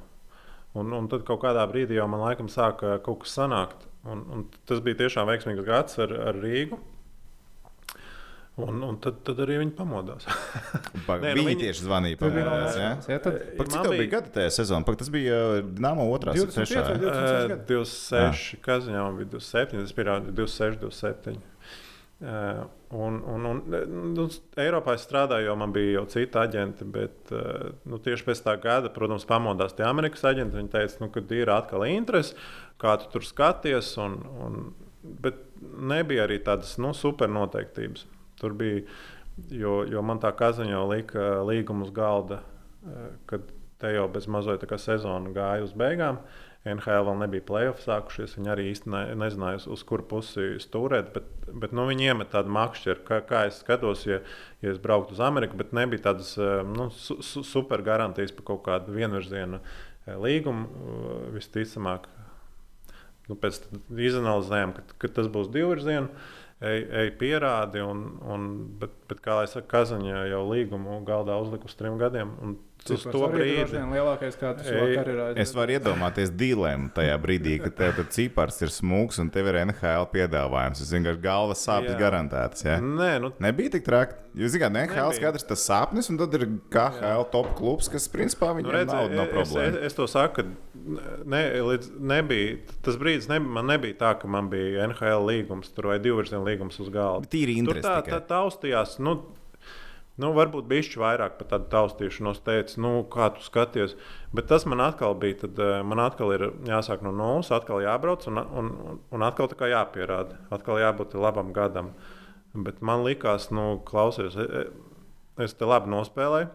Un, 0.77 0.89
un 0.97 1.05
tad 1.09 1.27
kaut 1.27 1.43
kādā 1.43 1.61
brīdī 1.69 1.97
jau 1.97 2.07
man 2.09 2.23
laikam 2.23 2.49
sāka 2.49 2.97
kaut 3.05 3.23
kas 3.23 3.35
sanākt. 3.37 3.85
Un, 4.09 4.23
un 4.33 4.45
tas 4.69 4.81
bija 4.85 5.03
tiešām 5.03 5.27
veiksmīgs 5.29 5.65
gads 5.67 5.99
ar, 6.01 6.13
ar 6.29 6.37
Rīgu. 6.41 6.77
Un, 8.59 8.81
un 8.83 8.97
tad, 9.01 9.21
tad 9.27 9.39
arī 9.43 9.59
viņi 9.61 9.73
pamodās. 9.77 10.25
Pag, 11.07 11.21
Nē, 11.23 11.33
nu 11.37 11.45
viņi 11.47 11.59
tieši 11.63 11.85
zvanīja. 11.85 12.19
Pamodās, 12.19 12.77
jā? 12.79 12.89
Jā, 13.13 13.19
tad 13.23 13.37
Pak, 13.59 13.69
cik 13.71 13.85
tev 13.85 13.93
bija- 13.95 14.11
gada 14.15 14.33
tajā 14.35 14.53
sezonā? 14.57 14.85
Pak, 14.87 14.97
tas 14.99 15.11
bija 15.13 15.37
uh, 15.59 15.69
Dāmas 15.79 16.09
otrā, 16.15 16.33
25 16.35 16.57
trešā. 16.59 16.83
vai 16.87 16.97
26 17.03 17.53
gadi? 17.53 17.61
26, 17.71 18.59
kas 18.65 18.89
viņam 18.89 19.21
bija 19.21 19.31
27, 19.37 19.85
tas 19.85 19.95
bija 19.99 20.17
26, 20.31 20.81
27. 20.83 21.39
Uh, 22.19 22.65
un, 22.99 23.21
un, 23.31 23.45
un, 23.47 23.59
nu, 24.11 24.25
Eiropā 24.59 24.97
es 24.97 25.05
strādāju, 25.07 25.45
jo 25.47 25.53
man 25.55 25.71
bija 25.71 26.01
jau 26.01 26.05
citi 26.11 26.35
aģenti, 26.41 26.83
bet 26.91 27.31
uh, 27.31 27.69
nu, 27.87 28.01
tieši 28.03 28.27
pēc 28.27 28.41
tā 28.43 28.57
gada, 28.59 28.91
protams, 28.91 29.23
pamodās 29.29 29.77
tie 29.77 29.85
Amerikas 29.87 30.25
aģenti. 30.27 30.57
Viņi 30.59 30.73
teica, 30.73 30.99
nu, 31.05 31.07
ka 31.15 31.23
ir 31.37 31.53
atkal 31.55 31.87
interese, 31.87 32.35
kā 32.81 32.97
tu 32.99 33.07
tur 33.13 33.23
skaties. 33.23 33.93
Un, 34.03 34.19
un, 34.43 34.59
bet 35.23 35.39
nebija 35.79 36.27
arī 36.27 36.41
tādas 36.43 36.75
nu, 36.81 36.91
super 36.97 37.31
noteiktības. 37.31 38.03
Tur 38.39 38.55
bija, 38.57 38.83
jo, 39.51 39.81
jo 39.89 40.03
man 40.05 40.21
tā 40.23 40.33
kazaņa 40.35 40.75
jau 40.75 40.83
lika 40.91 41.29
līgumu 41.47 41.87
uz 41.87 41.95
galda, 41.95 42.41
uh, 42.41 43.09
kad 43.29 43.47
te 43.79 43.93
jau 43.95 44.07
bez 44.11 44.27
mazliet 44.27 44.65
sezona 44.81 45.31
gāja 45.35 45.63
uz 45.63 45.75
beigām. 45.77 46.19
NHL 46.67 47.05
vēl 47.07 47.19
nebija 47.21 47.43
playoff 47.47 47.85
sākušies. 47.85 48.33
Viņi 48.35 48.51
arī 48.51 48.65
īsti 48.73 48.91
ne, 48.91 49.03
nezināja, 49.21 49.61
uz, 49.71 49.83
kuru 49.87 50.03
pusi 50.11 50.57
stūrēt. 50.59 51.13
Bet, 51.15 51.29
bet 51.63 51.75
nu, 51.75 51.85
viņi 51.87 52.09
iemet 52.11 52.33
tādu 52.33 52.51
makšķeru, 52.51 53.03
kā, 53.07 53.21
kā 53.29 53.45
es 53.47 53.61
skatos, 53.63 54.03
ja, 54.09 54.19
ja 54.63 54.73
es 54.73 54.81
brauktu 54.83 55.15
uz 55.15 55.21
Ameriku. 55.23 55.55
Bet 55.61 55.71
nebija 55.75 56.09
tādas 56.09 56.33
eh, 56.35 56.59
nu, 56.67 56.89
su, 56.91 57.21
su, 57.23 57.45
super 57.47 57.83
garantijas 57.85 58.35
par 58.35 58.49
kaut 58.51 58.65
kādu 58.67 58.97
vienvirzienu 58.97 59.61
eh, 59.61 60.17
līgumu. 60.19 60.67
Eh, 60.67 61.23
Visticamāk, 61.37 62.11
nu, 63.29 63.39
pēc 63.39 63.63
tam 63.63 64.03
izanalizējām, 64.09 64.75
ka, 64.75 64.85
ka 64.99 65.13
tas 65.15 65.31
būs 65.31 65.47
divvirzienu. 65.55 66.11
Ej, 66.59 66.81
ej 66.91 67.11
pierādi, 67.15 67.79
un, 67.79 68.17
un, 68.27 68.47
bet, 68.81 68.91
bet 69.07 69.21
kā 69.23 69.37
jau 69.39 69.45
teicu, 69.47 69.67
Kazaņā 69.71 70.25
jau 70.27 70.41
līgumu 70.49 70.97
galdā 71.07 71.37
uzlika 71.39 71.69
uz 71.69 71.77
trim 71.79 71.95
gadiem. 72.01 72.33
un 72.43 72.57
Uz 72.89 73.03
to 73.05 73.27
brīdi 73.29 73.81
lielākais, 73.91 74.37
ir. 74.39 75.09
Es 75.41 75.51
varu 75.53 75.75
iedomāties 75.75 76.31
dīlēm 76.39 76.87
tajā 76.95 77.17
brīdī, 77.21 77.57
kad 77.63 77.75
tev 77.77 77.97
tur 77.99 78.07
cipars 78.13 78.59
ir 78.63 78.71
smūgs 78.73 79.19
un 79.21 79.29
tev 79.33 79.49
ir 79.51 79.59
NHL 79.65 80.07
piedāvājums. 80.13 80.81
Es 80.83 80.93
vienkārši 80.95 81.21
galvas 81.23 81.61
sāpes 81.65 81.91
Jā. 81.91 81.99
garantētas. 81.99 82.65
Ja? 82.65 82.79
Nē, 82.81 83.11
nu, 83.25 83.31
Nebija 83.43 83.75
tik 83.75 83.85
traki. 83.85 84.17
Jūs 84.39 84.53
zināt, 84.55 84.77
NHL 84.85 85.13
skaidrs 85.17 85.45
tas 85.49 85.63
sapnis, 85.65 86.07
un 86.11 86.19
tad 86.21 86.35
ir 86.37 86.45
KHL 86.73 87.25
top 87.33 87.51
klubs, 87.57 87.89
kas 87.91 88.05
principā 88.13 88.51
Nu, 88.53 88.61
viņam 88.61 88.75
redzi, 88.75 88.93
nav, 88.93 89.09
nav 89.17 89.25
es, 89.25 89.33
problēma. 89.33 89.71
es, 89.73 89.89
es 89.89 89.97
to 89.97 90.05
saku, 90.09 90.43
ka 90.43 91.23
ne, 91.33 91.41
līdz, 91.65 91.89
nebija, 92.13 92.59
tas 92.85 92.99
brīdis 93.01 93.27
ne, 93.31 93.41
man 93.41 93.67
nebija 93.73 93.97
tā, 93.99 94.13
ka 94.21 94.29
man 94.31 94.51
bija 94.53 94.85
NHL 94.87 95.25
līgums 95.27 95.73
tur 95.75 95.91
vai 95.91 95.99
divvirziena 96.03 96.45
līgums 96.45 96.79
uz 96.79 96.93
galda. 96.93 97.29
Tīri 97.33 97.57
interesi 97.59 97.87
tā, 97.89 97.99
tā 98.05 98.21
taustījās. 98.29 98.99
Nu, 99.03 99.17
Nu, 100.19 100.33
varbūt 100.35 100.67
bišķi 100.67 100.99
vairāk 100.99 101.37
par 101.39 101.47
tādu 101.53 101.69
taustīšanos 101.71 102.41
teica, 102.43 102.75
nu, 102.83 102.91
kā 103.11 103.29
tu 103.35 103.43
skaties. 103.45 103.95
Bet 104.35 104.49
tas 104.51 104.65
man 104.67 104.83
atkal 104.83 105.15
bija, 105.19 105.37
tad 105.45 105.61
eh, 105.63 105.77
man 105.87 106.01
atkal 106.03 106.33
ir 106.35 106.49
jāsāk 106.67 107.05
no 107.05 107.13
nulles, 107.15 107.51
atkal 107.55 107.79
jābrauc 107.85 108.27
un, 108.27 108.41
un, 108.61 108.71
un 109.15 109.23
atkal 109.23 109.47
jāpierāda. 109.71 110.41
Atkal 110.55 110.81
jābūt 110.83 111.15
labam 111.15 111.53
gadam. 111.55 111.93
Bet 112.51 112.81
man 112.83 113.05
likās, 113.05 113.47
nu, 113.55 113.77
klausies, 113.87 114.35
e, 114.35 114.43
e, 114.43 115.45
es 115.45 115.55
te 115.55 115.69
labi 115.69 115.91
nospēlēju. 115.93 116.51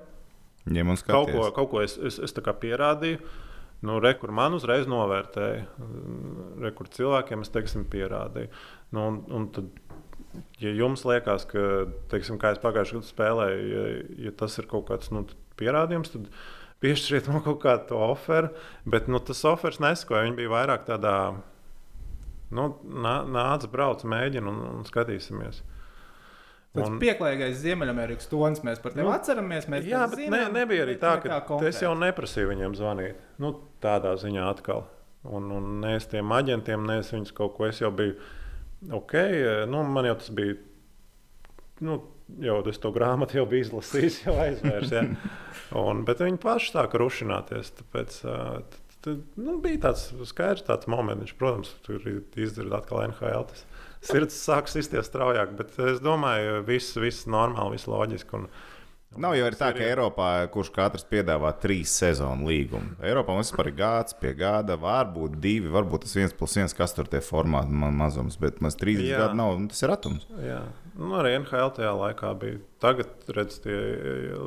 Ja 0.74 0.84
kaut 1.04 1.32
ko, 1.32 1.48
kaut 1.56 1.70
ko 1.72 1.82
es, 1.84 1.96
es, 1.96 2.18
es 2.20 2.36
pierādīju. 2.36 3.20
Nu, 3.84 3.98
re, 4.00 4.14
kur 4.16 4.32
man 4.32 4.54
uzreiz 4.56 4.86
novērtēja, 4.88 5.64
re, 6.62 6.70
kur 6.76 6.88
cilvēkiem 6.88 7.42
es 7.44 7.52
teiksim, 7.52 7.84
pierādīju. 7.92 8.48
Nu, 8.96 9.08
un, 9.10 9.18
un 9.28 9.48
tad, 9.52 9.68
ja 10.62 10.72
jums 10.74 11.04
liekas, 11.08 11.46
ka, 11.50 11.64
teiksim, 12.12 12.38
kā 12.42 12.54
es 12.54 12.60
pagājušajā 12.62 13.00
gadā 13.00 13.10
spēlēju, 13.10 13.64
ja, 13.70 13.86
ja 14.26 14.34
tas 14.38 14.56
ir 14.60 14.68
kaut 14.70 14.88
kāds 14.90 15.10
nu, 15.14 15.24
pierādījums, 15.60 16.12
tad 16.14 16.30
piešķiriet 16.84 17.30
man 17.32 17.44
kaut 17.44 17.60
kādu 17.64 17.98
oferu. 18.06 18.52
Bet 18.88 19.10
nu, 19.10 19.20
tas 19.24 19.44
offers 19.48 19.80
neskoja. 19.82 20.24
Viņi 20.26 20.38
bija 20.38 20.52
vairāk 20.52 20.88
tādā, 20.88 21.14
nu, 22.54 22.66
nāc, 22.84 23.68
brauc, 23.72 24.04
mēģina 24.08 24.50
un, 24.50 24.60
un 24.72 24.88
skatīsimies. 24.88 25.62
Tas 26.74 26.88
un... 26.90 26.98
pieklājīgais 26.98 27.60
Ziemeļamerikas 27.60 28.26
tonis 28.26 28.64
mēs 28.66 28.80
par 28.82 28.96
tevi 28.96 29.06
nu, 29.06 29.12
atceramies. 29.14 29.68
Jā, 29.86 30.08
bet 30.10 30.24
zinām, 30.24 30.34
ne, 30.34 30.62
nebija 30.64 30.82
arī 30.88 30.96
tā, 30.98 31.20
ka 31.22 31.60
es 31.68 31.78
jau 31.84 31.92
neprasīju 31.98 32.50
viņiem 32.50 32.74
zvanīt. 32.78 33.20
Nu, 33.42 33.54
tādā 33.84 34.16
ziņā 34.18 34.48
atkal. 34.50 34.82
Un, 35.24 35.46
un 35.54 35.68
ne 35.80 35.94
es 35.96 36.08
tiem 36.10 36.34
aģentiem, 36.34 36.82
ne 36.84 36.98
es 37.00 37.12
viņus 37.14 37.32
kaut 37.36 37.54
ko, 37.56 37.68
es 37.70 37.78
jau 37.80 37.92
biju 37.94 38.18
ok, 38.92 39.14
nu, 39.70 39.84
man 39.88 40.08
jau 40.10 40.18
tas 40.20 40.30
bija. 40.34 40.58
Nu, 41.84 41.98
jau 42.44 42.60
es 42.70 42.80
to 42.80 42.92
grāmatu 42.94 43.38
jau 43.38 43.46
biju 43.48 43.66
izlasījis, 43.66 44.22
jau 44.26 44.36
aizvērsu. 44.44 44.94
Ja. 44.94 45.32
Un, 45.84 46.04
bet 46.08 46.22
viņi 46.22 46.40
paši 46.42 46.74
sāka 46.74 47.00
rušināties. 47.00 47.72
Tāpēc, 47.80 48.18
tad, 49.04 49.24
nu, 49.40 49.58
bija 49.62 49.86
tāds 49.88 50.08
skaidrs 50.28 50.66
tāds 50.68 50.88
moments, 50.90 51.34
protams, 51.38 51.74
tur 51.86 52.04
izdarīt 52.06 52.76
atkal 52.76 53.06
NHL. 53.08 53.48
Tas 53.50 53.64
sirds 54.04 54.38
sāk 54.38 54.70
sisties 54.70 55.08
straujāk, 55.08 55.56
bet 55.58 55.76
es 55.82 56.00
domāju, 56.04 56.60
viss, 56.68 56.96
viss 57.00 57.28
normāli, 57.30 57.78
viss 57.78 57.90
loģiski. 57.90 58.40
Un, 58.40 58.48
Nav 59.20 59.36
jau 59.38 59.48
tā, 59.54 59.68
ka 59.76 59.84
Eiropā 59.84 60.28
kurš 60.52 60.70
katrs 60.74 61.04
piedāvā 61.06 61.52
trīs 61.62 61.92
sezonu 62.00 62.48
līgumu. 62.50 62.96
Eiropā 63.04 63.36
mums 63.36 63.52
ir 63.54 63.70
gāds 63.78 64.16
pie 64.18 64.32
gada, 64.38 64.76
varbūt 64.80 65.36
divi, 65.42 65.70
varbūt 65.72 66.06
tas 66.06 66.16
viens 66.18 66.34
plus 66.34 66.56
viens, 66.58 66.74
kas 66.74 66.96
tur 66.96 67.08
tie 67.10 67.20
formāti 67.24 67.70
man 67.70 67.94
mazums, 67.98 68.38
bet 68.40 68.60
mums 68.64 68.78
trīs 68.80 69.02
gadi 69.04 69.38
nav, 69.38 69.56
tas 69.70 69.84
ir 69.86 69.94
atums. 69.94 70.26
Jā, 70.42 70.60
nu, 70.98 71.12
arī 71.20 71.36
NHL 71.38 71.74
tajā 71.78 71.92
laikā 72.00 72.32
bija. 72.42 72.62
Tagad 72.82 73.30
redz 73.36 73.60
tie 73.64 73.78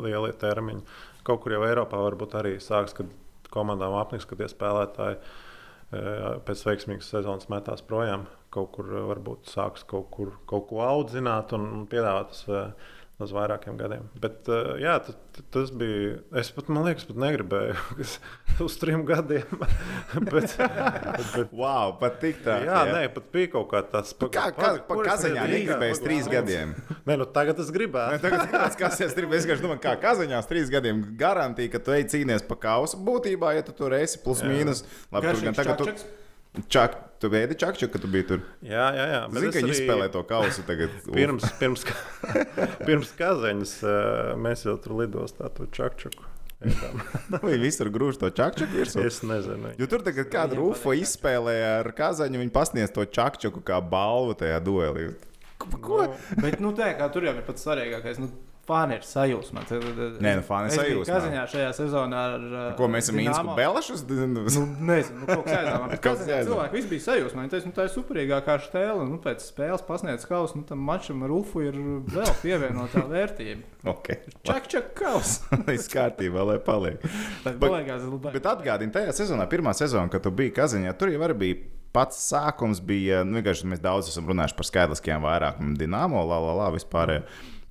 lielie 0.03 0.33
termiņi. 0.41 0.83
Kaut 1.27 1.43
kur 1.43 1.55
jau 1.55 1.63
Eiropā 1.67 1.99
varbūt 2.03 2.35
arī 2.39 2.57
sāks, 2.63 2.95
kad 2.97 3.11
komandām 3.53 3.95
apniks, 3.99 4.27
ka 4.27 4.35
tie 4.39 4.49
spēlētāji 4.51 5.21
pēc 6.47 6.65
veiksmīgas 6.67 7.09
sezonas 7.13 7.47
metās 7.51 7.83
projām. 7.87 8.27
Kaut 8.51 8.73
kur 8.75 8.91
varbūt 9.09 9.49
sāks 9.51 9.83
kaut, 9.87 10.09
kur, 10.11 10.33
kaut 10.47 10.67
ko 10.69 10.81
audzināt 10.83 11.53
un 11.55 11.85
piedāvāt 11.91 12.35
uz 13.21 13.31
vairākiem 13.33 13.77
gadiem. 13.79 14.03
Bet, 14.21 14.45
uh, 14.51 14.75
jā, 14.77 14.93
tas, 15.01 15.15
tas 15.53 15.71
bija. 15.73 16.19
Es 16.37 16.51
pat, 16.53 16.67
man 16.73 16.85
liekas, 16.85 17.07
pat 17.09 17.17
negribēju 17.23 17.77
uz 18.67 18.75
trim 18.77 19.05
gadiem. 19.07 19.63
bet, 20.33 20.53
bet, 20.53 21.49
wow, 21.49 21.95
pat 21.97 22.19
tik 22.21 22.43
tā. 22.45 22.59
Jā, 22.67 22.83
jā. 22.85 22.93
nē, 22.93 23.01
pat 23.15 23.31
bija 23.33 23.51
kaut 23.55 23.71
kā 23.71 23.81
tāds. 23.95 24.13
Pa, 24.17 24.29
kā 24.33 24.45
kā, 24.53 24.71
pa 24.89 24.99
kazaņā 25.09 25.47
negribēju 25.53 25.97
trīs 26.03 26.29
gadiem? 26.29 26.75
Nē, 27.09 27.17
nu 27.23 27.27
tagad 27.39 27.63
es 27.63 27.73
gribēju. 27.73 28.19
Nē, 28.19 28.21
tagad 28.21 28.45
es 28.45 28.77
gribēju, 28.77 29.09
es 29.09 29.17
gribēju, 29.17 29.57
es 29.57 29.65
domāju, 29.65 29.83
kā 29.87 29.97
kazaņās 30.05 30.51
trīs 30.51 30.71
gadiem 30.73 31.01
garantija, 31.17 31.73
ka 31.73 31.81
tu 31.81 31.97
ej 31.97 32.05
cīnies 32.13 32.45
pa 32.45 32.59
kausu. 32.69 33.01
Būtībā, 33.07 33.55
ja 33.57 33.65
tu 33.65 33.73
tur 33.77 33.97
esi 33.97 34.21
plus 34.21 34.45
jā. 34.45 34.53
mīnus, 34.53 34.85
labi, 35.09 35.33
tur 35.33 35.49
gan 35.49 35.57
tagad. 35.57 35.81
Tu, 35.81 36.26
Čak, 36.65 36.95
tu 37.21 37.29
veidi 37.29 37.57
čakču, 37.59 37.89
ka 37.93 38.01
tu 38.01 38.09
biji 38.11 38.27
tur. 38.31 38.41
Jā, 38.65 38.87
jā, 38.95 39.05
jā. 39.11 39.19
Zini, 39.33 39.51
ka 39.51 39.59
viņi 39.59 39.69
arī... 39.69 39.75
izspēlē 39.75 40.07
to 40.13 40.23
kausu 40.27 40.65
tagad. 40.67 40.95
pirms, 41.17 41.45
pirms, 41.59 41.85
pirms 42.87 43.13
kazeņas 43.19 43.75
mēs 44.41 44.65
jau 44.65 44.77
tur 44.81 44.97
lidostā 45.03 45.51
to 45.53 45.69
čakčuku. 45.77 46.33
Vai 47.43 47.57
visur 47.61 47.91
grūž 47.93 48.17
to 48.21 48.31
čakčuku 48.33 48.79
virsū? 48.79 49.03
Es 49.05 49.21
nezinu. 49.25 49.75
Jo 49.77 49.89
tur 49.89 50.01
tagad 50.05 50.31
kāda 50.33 50.57
rūfa 50.57 50.95
izspēlēja 50.97 51.71
ar 51.83 51.91
kazaņu, 51.97 52.41
viņi 52.41 52.53
pasniedz 52.53 52.93
to 52.95 53.05
čakčuku 53.05 53.61
kā 53.65 53.77
balvu 53.83 54.33
tajā 54.39 54.57
duelī. 54.65 55.11
Ko? 55.57 56.03
No. 56.05 56.09
Bet 56.41 56.61
nu, 56.61 56.73
tā, 56.77 56.91
tur 57.13 57.25
jau 57.27 57.33
ir 57.37 57.45
pats 57.45 57.65
svarīgākais. 57.65 58.21
Nu, 58.21 58.31
Fani 58.67 58.97
ir 58.97 59.05
sajūsmā. 59.07 59.61
Nē, 60.19 60.31
nu, 60.39 60.43
fani 60.43 60.67
ir 60.67 60.75
sajūsmā. 60.75 61.07
Kazaņā 61.07 61.43
šajā 61.53 61.69
sezonā 61.77 62.23
ar. 62.33 62.41
Ko 62.75 62.89
mēs 62.91 63.05
esam 63.07 63.15
Mīnsku 63.21 63.53
Belašus? 63.55 64.03
nu, 64.09 64.43
nezinu, 64.89 65.21
nu, 65.21 65.27
kaut 65.29 65.45
kas 65.45 65.55
aizdomā. 65.61 65.99
Kazaņā 66.03 66.39
cilvēki 66.49 66.75
visi 66.75 66.91
bija 66.91 67.05
sajūsmā. 67.05 67.45
Viņi 67.45 67.53
teica, 67.53 67.69
nu, 67.69 67.75
tā 67.77 67.85
ir 67.87 67.93
superīgākā 67.93 68.57
stēle. 68.65 69.07
Nu, 69.07 69.21
pēc 69.23 69.45
spēles 69.47 69.85
pasniedz 69.87 70.27
kausu, 70.27 70.59
nu, 70.59 70.67
tam 70.67 70.83
mačam 70.83 71.23
ar 71.23 71.31
Ufu 71.37 71.63
ir 71.63 71.79
vēl 72.11 72.35
pievienotā 72.43 73.05
vērtība. 73.07 73.71
okay. 73.93 74.19
Čak, 74.43 74.67
čak, 74.75 74.91
kaus. 74.99 75.39
Viss 75.69 75.87
kārtībā, 75.93 76.43
lai 76.51 76.59
paliek. 76.59 77.07
bet, 77.47 77.63
bet 78.27 78.51
atgādini, 78.51 78.91
tajā 78.99 79.15
sezonā, 79.15 79.47
pirmā 79.47 79.71
sezonā, 79.79 80.11
kad 80.11 80.27
tu 80.27 80.35
biji 80.35 80.57
Kazaņā, 80.59 80.91
tur 80.99 81.15
jau 81.15 81.23
arī 81.23 81.39
bija 81.39 81.63
pats 81.95 82.19
sākums 82.29 82.83
bija, 82.83 83.23
nu, 83.25 83.39
vienkārši 83.39 83.69
mēs 83.71 83.79
daudz 83.81 84.11
esam 84.11 84.27
runājuši 84.27 84.57
par 84.59 84.67
skaitliskajām 84.67 85.23
vairākumiem, 85.23 85.77
dīnāmo, 85.79 86.19
la, 86.27 86.41
la, 86.43 86.57
la, 86.65 86.73
vispār. 86.75 87.21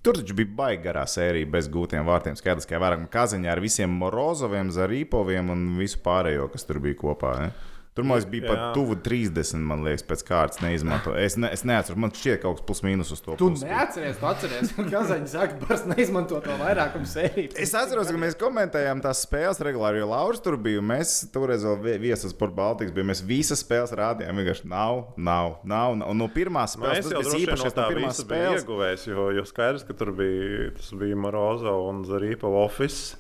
Tur 0.05 0.19
taču 0.21 0.37
bija 0.39 0.53
baigta 0.59 0.85
garā 0.89 1.05
sērija 1.11 1.49
bez 1.51 1.71
gūtiem 1.73 2.07
vārtiem. 2.07 2.37
Skaidrs, 2.39 2.69
ka 2.69 2.81
vairāk 2.83 3.09
Kazaņā 3.13 3.51
ar 3.53 3.63
visiem 3.65 3.95
Morozoviem, 4.03 4.71
Zarīpoviem 4.75 5.51
un 5.55 5.65
visu 5.81 5.99
pārējo, 6.05 6.51
kas 6.53 6.69
tur 6.69 6.79
bija 6.85 6.99
kopā. 7.01 7.33
Ne? 7.43 7.51
Tur 7.97 8.05
man 8.05 8.21
bija 8.29 8.51
pat 8.51 8.75
tuvu 8.77 8.93
30, 9.01 9.57
man 9.65 9.81
liekas, 9.87 10.03
pēc 10.05 10.23
kārtas 10.29 10.61
neizmanto. 10.61 11.15
Es, 11.17 11.39
ne, 11.41 11.49
es 11.57 11.63
neatceros, 11.65 11.97
man 11.97 12.11
šķiet, 12.13 12.43
kaut 12.43 12.59
kas 12.59 12.67
plus 12.69 12.83
mīnus 12.85 13.13
uz 13.15 13.23
to. 13.25 13.39
Tu 13.41 13.47
pusi. 13.55 13.65
neatceries, 13.65 14.19
tu 14.21 14.27
atceries, 14.29 14.73
ka 14.77 14.85
Kazaņš 14.91 15.31
saka, 15.33 15.57
bars 15.63 15.87
neizmanto 15.89 16.41
to 16.45 16.57
vairākumu 16.61 17.09
sēriju. 17.09 17.55
Es 17.65 17.73
atceros, 17.79 18.11
ka 18.13 18.21
mēs 18.21 18.37
komentējām 18.37 19.01
tās 19.01 19.23
spēles 19.25 19.63
regulāri, 19.65 20.03
jo 20.03 20.11
Lauris 20.11 20.45
tur 20.45 20.59
bija. 20.61 20.83
Mēs 20.85 21.15
toreiz 21.33 21.65
vēl 21.65 21.97
viesas 22.03 22.37
par 22.37 22.53
Baltikas 22.59 22.93
bija. 22.99 23.09
Mēs 23.15 23.25
visas 23.25 23.65
spēles 23.65 23.97
rādījām. 23.97 24.43
Vienkārši 24.43 24.69
nav, 24.75 25.01
nav, 25.17 25.57
nav. 25.65 25.97
Un 25.97 26.21
no 26.21 26.29
pirmās 26.37 26.77
spēles 26.77 27.09
nu, 27.09 27.15
tas 27.17 27.33
bija 27.33 27.47
īpaši 27.47 27.69
no 27.71 27.73
tā 27.79 27.89
pirmās 27.95 28.21
spēles. 28.21 28.61
Ieguvējis, 28.61 29.07
jo, 29.09 29.31
jo 29.39 29.47
skaidrs, 29.49 29.87
ka 29.89 29.97
tur 29.97 30.13
bija, 30.21 30.69
tas 30.77 30.93
bija 31.01 31.17
Morozo 31.25 31.79
un 31.89 32.05
Zarīpa 32.05 32.53
office 32.61 33.17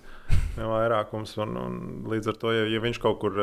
vairākums. 0.61 1.33
Un, 1.41 1.57
un 1.65 1.83
līdz 2.13 2.35
ar 2.35 2.41
to, 2.45 2.53
ja, 2.53 2.69
ja 2.77 2.85
viņš 2.85 3.01
kaut 3.01 3.23
kur 3.25 3.41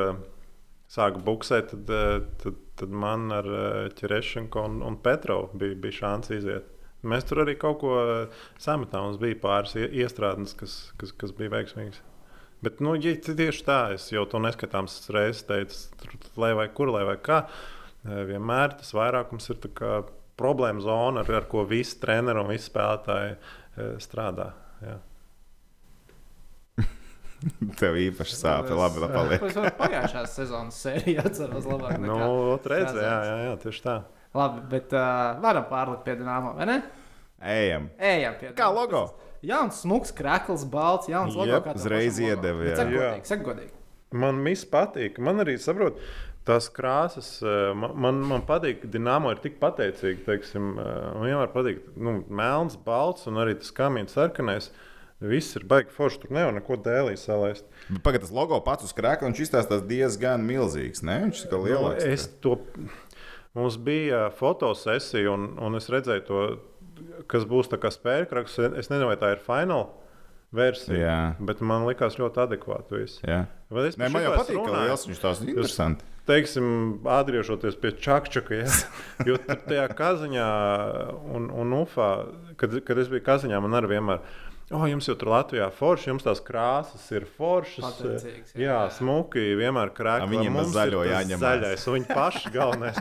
sāka 0.93 1.21
buksēt, 1.25 1.73
tad, 1.73 1.89
eh, 1.89 2.21
tad, 2.43 2.61
tad 2.79 2.93
man 3.03 3.31
ar 3.33 3.49
Čerešenko 3.97 4.61
eh, 4.61 4.69
un, 4.69 4.79
un 4.85 4.97
Petrovu 5.03 5.59
bija, 5.59 5.77
bija 5.85 5.99
šāds 6.01 6.33
iziet. 6.37 6.69
Mēs 7.03 7.27
tur 7.27 7.43
arī 7.43 7.57
kaut 7.59 7.81
ko 7.81 7.97
eh, 7.99 8.41
sametām. 8.61 9.09
Mums 9.09 9.21
bija 9.21 9.39
pāris 9.41 9.75
iestrādes, 9.83 10.55
kas, 10.59 10.77
kas, 11.01 11.13
kas 11.19 11.35
bija 11.37 11.55
veiksmīgas. 11.57 12.01
Bet, 12.63 12.79
nu, 12.79 12.95
ja 12.95 13.15
tieši 13.19 13.65
tā, 13.67 13.79
es 13.97 14.07
jau 14.13 14.23
to 14.29 14.39
neskatāms 14.39 15.01
reizes 15.11 15.43
teicu, 15.49 15.79
tur, 15.99 16.13
lai 16.39 16.53
vai 16.55 16.69
kur, 16.71 16.93
lai 16.95 17.03
vai 17.09 17.17
kā, 17.19 17.41
vienmēr 18.03 18.77
tas 18.79 18.93
vairākums 18.95 19.51
ir 19.51 19.59
problēma 20.39 20.79
zona, 20.83 21.25
ar, 21.25 21.33
ar 21.41 21.49
ko 21.51 21.65
visi 21.67 21.99
treneri 21.99 22.39
un 22.39 22.47
visi 22.47 22.69
spēlētāji 22.71 23.35
strādā. 24.03 24.53
Jā. 24.79 24.95
Tev 27.79 27.97
īpaši 27.99 28.37
sāp, 28.37 28.71
labi, 28.71 29.01
labi 29.03 29.13
paliek. 29.13 29.45
Es 29.47 29.77
pagājušās 29.79 30.33
sezonas 30.39 30.79
sēriju 30.85 31.23
atceros 31.23 31.67
labāk. 31.69 31.99
Nu, 32.01 32.17
redz, 32.59 32.97
jā, 32.97 33.15
jā, 33.27 33.37
jā, 33.47 33.53
tieši 33.63 33.83
tā. 33.85 33.95
Labi, 34.37 34.63
bet 34.71 34.95
uh, 34.97 35.37
varam 35.43 35.67
pārlikt 35.69 36.03
pie 36.07 36.17
Dienāmo, 36.19 36.55
vai 36.57 36.67
ne? 36.69 36.79
Ejam. 37.53 37.89
Ejam 38.01 38.37
pie 38.39 38.51
Kā 38.57 38.69
logo? 38.73 39.05
Jauns, 39.43 39.81
smuks, 39.83 40.13
krāklis, 40.15 40.63
balts, 40.71 41.09
jauns 41.11 41.35
logo. 41.35 41.51
Jep, 41.51 41.67
uzreiz 41.75 42.19
iedeva, 42.23 42.69
jā. 42.69 42.77
Saka 42.79 42.93
godīgi, 42.93 43.29
saka 43.29 43.47
godīgi. 43.49 43.73
Man 44.23 44.39
viss 44.45 44.69
patīk. 44.69 45.19
Man 45.25 45.43
arī 45.43 45.57
saprot, 45.59 45.99
tās 46.47 46.69
krāsas, 46.71 47.35
man, 47.75 47.97
man, 48.05 48.23
man 48.29 48.47
patīk, 48.47 48.79
ka 48.85 48.93
Dienāmo 48.93 49.33
ir 49.35 49.43
tik 49.43 49.59
pateicīga. 49.61 50.23
Teiksim, 50.29 50.73
man 50.79 51.27
vienmēr 51.27 51.51
patīk 51.53 51.83
nu, 51.99 52.21
melns, 52.31 52.79
balts 52.87 53.27
un 53.29 53.41
arī 53.43 53.57
tas 53.59 53.75
kamīns 53.75 54.15
sarkanais. 54.15 54.71
Uh, 54.71 54.89
Viss 55.23 55.55
ir 55.55 55.63
baigi 55.69 55.93
forši. 55.95 56.19
Tur 56.23 56.35
nevar 56.35 56.53
neko 56.57 56.77
dēlī 56.83 57.15
salaist. 57.19 57.65
Pagaidā, 58.03 58.25
tas 58.25 58.35
logo 58.35 58.59
pats 58.65 58.87
uz 58.87 58.93
krēkla, 58.97 59.29
viņš 59.29 59.41
izstāstās 59.45 59.85
diezgan 59.87 60.43
milzīgs. 60.47 61.03
Ne? 61.05 61.21
Viņš 61.27 61.45
ir 61.47 61.57
lielāks. 61.63 62.03
Nu, 62.03 62.11
es 62.11 62.27
to, 62.43 62.57
mums 63.55 63.79
bija 63.79 64.27
fotosesija, 64.35 65.31
un, 65.31 65.53
un 65.63 65.79
es 65.79 65.87
redzēju 65.93 66.27
to, 66.27 66.45
kas 67.31 67.47
būs 67.47 67.71
tā 67.71 67.79
kā 67.79 67.93
spēļkraks. 67.93 68.59
Es 68.81 68.91
nezinu, 68.91 69.09
vai 69.11 69.19
tā 69.21 69.35
ir 69.37 69.43
fināla 69.43 69.91
versija. 70.53 70.99
Jā. 70.99 71.19
Bet 71.43 71.63
man 71.65 71.87
likās 71.87 72.19
ļoti 72.19 72.43
adekvāti. 72.45 73.03
Nē, 73.23 74.09
man 74.13 74.25
jau 74.25 74.33
patīk, 74.35 74.57
runāju. 74.59 74.69
ka 74.69 74.87
liels 74.89 75.07
viņš 75.09 75.21
tās 75.23 75.41
ir 75.41 75.53
interesants. 75.55 76.09
Teiksim, 76.23 76.67
atgriežoties 77.11 77.75
pie 77.81 77.89
čakčaka, 77.99 78.61
ja? 78.61 78.67
jo 79.27 79.35
tajā 79.49 79.89
kazaņā 79.91 80.47
un, 81.35 81.49
un 81.51 81.75
ufā, 81.81 82.11
kad, 82.59 82.77
kad 82.87 83.01
es 83.01 83.09
biju 83.11 83.25
kazaņā, 83.25 83.59
man 83.63 83.75
arī 83.79 83.97
vienmēr 83.97 84.21
Oh, 84.73 84.83
jums 84.89 85.05
jau 85.05 85.13
tur 85.19 85.29
Latvijā 85.29 85.67
forši, 85.75 86.09
jums 86.09 86.23
tās 86.25 86.39
krāsas 86.41 87.03
ir 87.13 87.27
foršas. 87.29 87.99
Jā. 88.01 88.23
jā, 88.57 88.77
smuki, 88.95 89.43
vienmēr 89.59 89.91
krāpjas. 89.93 90.25
A, 90.25 90.31
viņiem 90.31 90.57
bez 90.57 90.71
zaļo 90.73 91.03
jāņemās. 91.05 91.43
Zaļais, 91.43 91.85
un 91.85 91.97
viņi 91.99 92.09
paši 92.09 92.51
galvenais. 92.57 92.97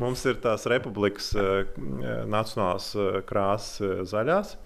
mums 0.00 0.24
ir 0.30 0.40
tās 0.40 0.64
republikas 0.70 1.28
uh, 1.36 1.60
nacionālās 2.24 2.88
uh, 2.96 3.20
krāsas 3.28 3.84
uh, 3.84 4.00
zaļās, 4.08 4.56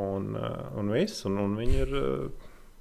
un, 0.00 0.32
un 0.40 0.96
viss, 0.96 1.26
un, 1.28 1.38
un 1.44 1.60
viņi 1.60 1.80
ir. 1.84 1.96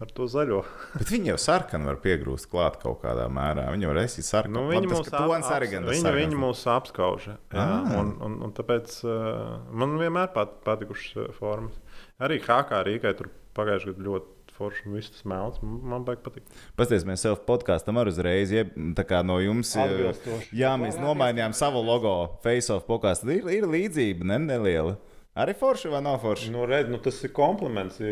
Ar 0.01 0.09
to 0.11 0.25
zaļo. 0.27 0.57
Bet 0.99 1.11
viņi 1.13 1.29
jau 1.29 1.35
sarkanu 1.39 1.87
var 1.87 1.99
piegrūst 2.03 2.49
klāt 2.51 2.79
kaut 2.81 2.97
kādā 3.05 3.27
mērā. 3.31 3.69
Viņi 3.71 3.87
var 3.87 3.99
esi 4.01 4.23
sarkanu. 4.25 4.57
Nu, 4.57 4.71
viņi, 4.73 4.89
mūs 4.89 5.05
ap, 5.05 5.13
ap, 5.21 5.45
ap, 5.47 5.63
viņi, 5.69 6.13
viņi 6.17 6.39
mūs 6.41 6.63
apskauž. 6.73 7.29
Ah. 7.53 7.85
Un, 8.01 8.09
un, 8.25 8.35
un 8.43 8.55
tāpēc 8.57 8.97
uh, 9.05 9.61
man 9.71 9.95
vienmēr 10.01 10.33
pat, 10.35 10.57
patikušas 10.65 11.37
formas. 11.37 11.77
Arī 12.21 12.37
Hakā 12.43 12.83
Rīgai 12.85 13.15
tur 13.17 13.31
pagājušajā 13.57 13.95
gadā 13.95 14.05
ļoti 14.09 14.57
forši 14.57 14.85
un 14.87 14.97
viss 14.97 15.13
tas 15.13 15.25
melns. 15.29 15.61
Man, 15.63 16.05
baigi 16.05 16.21
patīk. 16.25 16.45
Pastāstiet, 16.77 17.07
mēs 17.09 17.23
sev 17.25 17.39
podkāstam 17.47 17.97
arī 18.01 18.13
uzreiz, 18.13 18.53
ja 18.53 18.65
tā 18.97 19.05
kā 19.09 19.23
no 19.25 19.39
jums 19.41 19.73
Atbilstoši. 19.81 20.51
Jā, 20.59 20.75
mēs 20.81 20.99
nomainījām 21.01 21.55
savu 21.57 21.81
logo 21.85 22.13
Face-off 22.45 22.85
podkāstu. 22.89 23.31
Ir, 23.33 23.49
ir 23.57 23.67
līdzība, 23.69 24.29
ne 24.33 24.39
neliela. 24.45 24.97
Arī 25.39 25.55
forši 25.57 25.89
vai 25.89 26.03
nav 26.05 26.19
forši? 26.21 26.51
Nu, 26.53 26.67
redz, 26.69 26.91
nu, 26.93 26.99
tas 27.01 27.17
ir 27.25 27.33
kompliments. 27.33 27.97
Ja, 28.03 28.11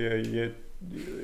ja, 0.00 0.14
ja, 0.38 0.46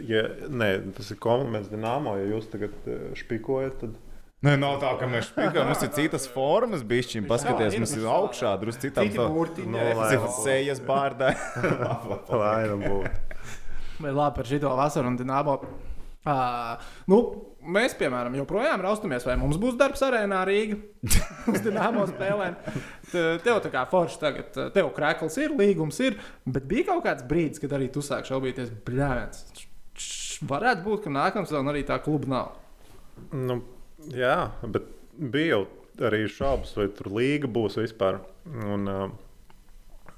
ja, 0.04 0.26
nē, 0.52 0.68
tas 0.98 1.08
ir 1.14 1.20
kompliments 1.24 1.72
Dienāmo. 1.72 2.18
Ja 2.20 2.28
jūs 2.34 2.50
tagad 2.52 2.76
uh, 2.84 3.08
špikojat, 3.16 3.80
tad. 3.80 3.96
Nē, 4.46 4.52
nav 4.54 4.76
tā, 4.78 4.92
ka 5.00 5.06
mēs 5.10 5.32
spēļam. 5.32 5.66
Mums 5.66 5.80
ir 5.82 5.90
citas 5.96 6.28
formas, 6.30 6.84
bišķiņi. 6.86 7.26
Paskaties, 7.26 7.74
mums 7.80 7.94
ir 7.98 8.04
augšā, 8.06 8.52
drusku 8.60 8.84
citām 8.86 9.08
burtiņi, 9.34 9.72
No, 9.74 10.28
sejas 10.44 10.78
bārdā. 10.86 11.32
Lai 12.40 12.68
nu 12.70 12.76
būtu. 12.84 13.10
Bet 13.98 14.14
labi 14.14 14.36
par 14.36 14.46
šito 14.46 14.70
vasaru 14.78 15.10
un 15.10 15.16
dināmo. 15.18 15.56
Uh, 16.28 16.76
nu, 17.10 17.16
mēs, 17.74 17.94
piemēram, 17.98 18.34
joprojām 18.38 18.82
raustamies, 18.84 19.24
vai 19.26 19.34
mums 19.40 19.56
būs 19.58 19.74
darbs 19.80 20.02
arēnā 20.06 20.42
Rīgā 20.46 20.76
uz 21.54 21.62
dīnāmo 21.64 22.04
spēlēm. 22.10 22.58
Te- 23.10 23.24
Tev 23.42 23.58
tā 23.64 23.72
kā 23.72 23.82
forši 23.90 24.20
tagad, 24.22 24.58
tev 24.74 24.90
krēkls 24.94 25.38
ir, 25.42 25.54
līgums 25.58 25.98
ir, 26.04 26.18
bet 26.46 26.68
bija 26.70 26.90
kaut 26.92 27.02
kāds 27.08 27.24
brīdis, 27.26 27.62
kad 27.62 27.74
arī 27.78 27.88
tu 27.94 28.04
sāki 28.04 28.30
šaubīties, 28.30 28.70
bļāviens. 28.86 29.42
Varētu 30.46 30.84
būt, 30.86 31.02
ka 31.08 31.14
nākamā 31.16 31.48
sezona 31.50 31.72
arī 31.74 31.82
tā 31.88 31.96
kluba 32.04 32.30
nav. 32.30 32.52
Nu, 33.34 33.58
jā, 34.14 34.36
bet 34.62 34.86
bija 35.18 35.56
jau 35.56 35.62
arī 36.08 36.26
šaubas, 36.30 36.74
vai 36.78 36.86
tur 36.94 37.10
līga 37.16 37.50
būs 37.50 37.78
vispār. 37.80 38.20
Un, 38.46 38.86
uh, 38.86 40.14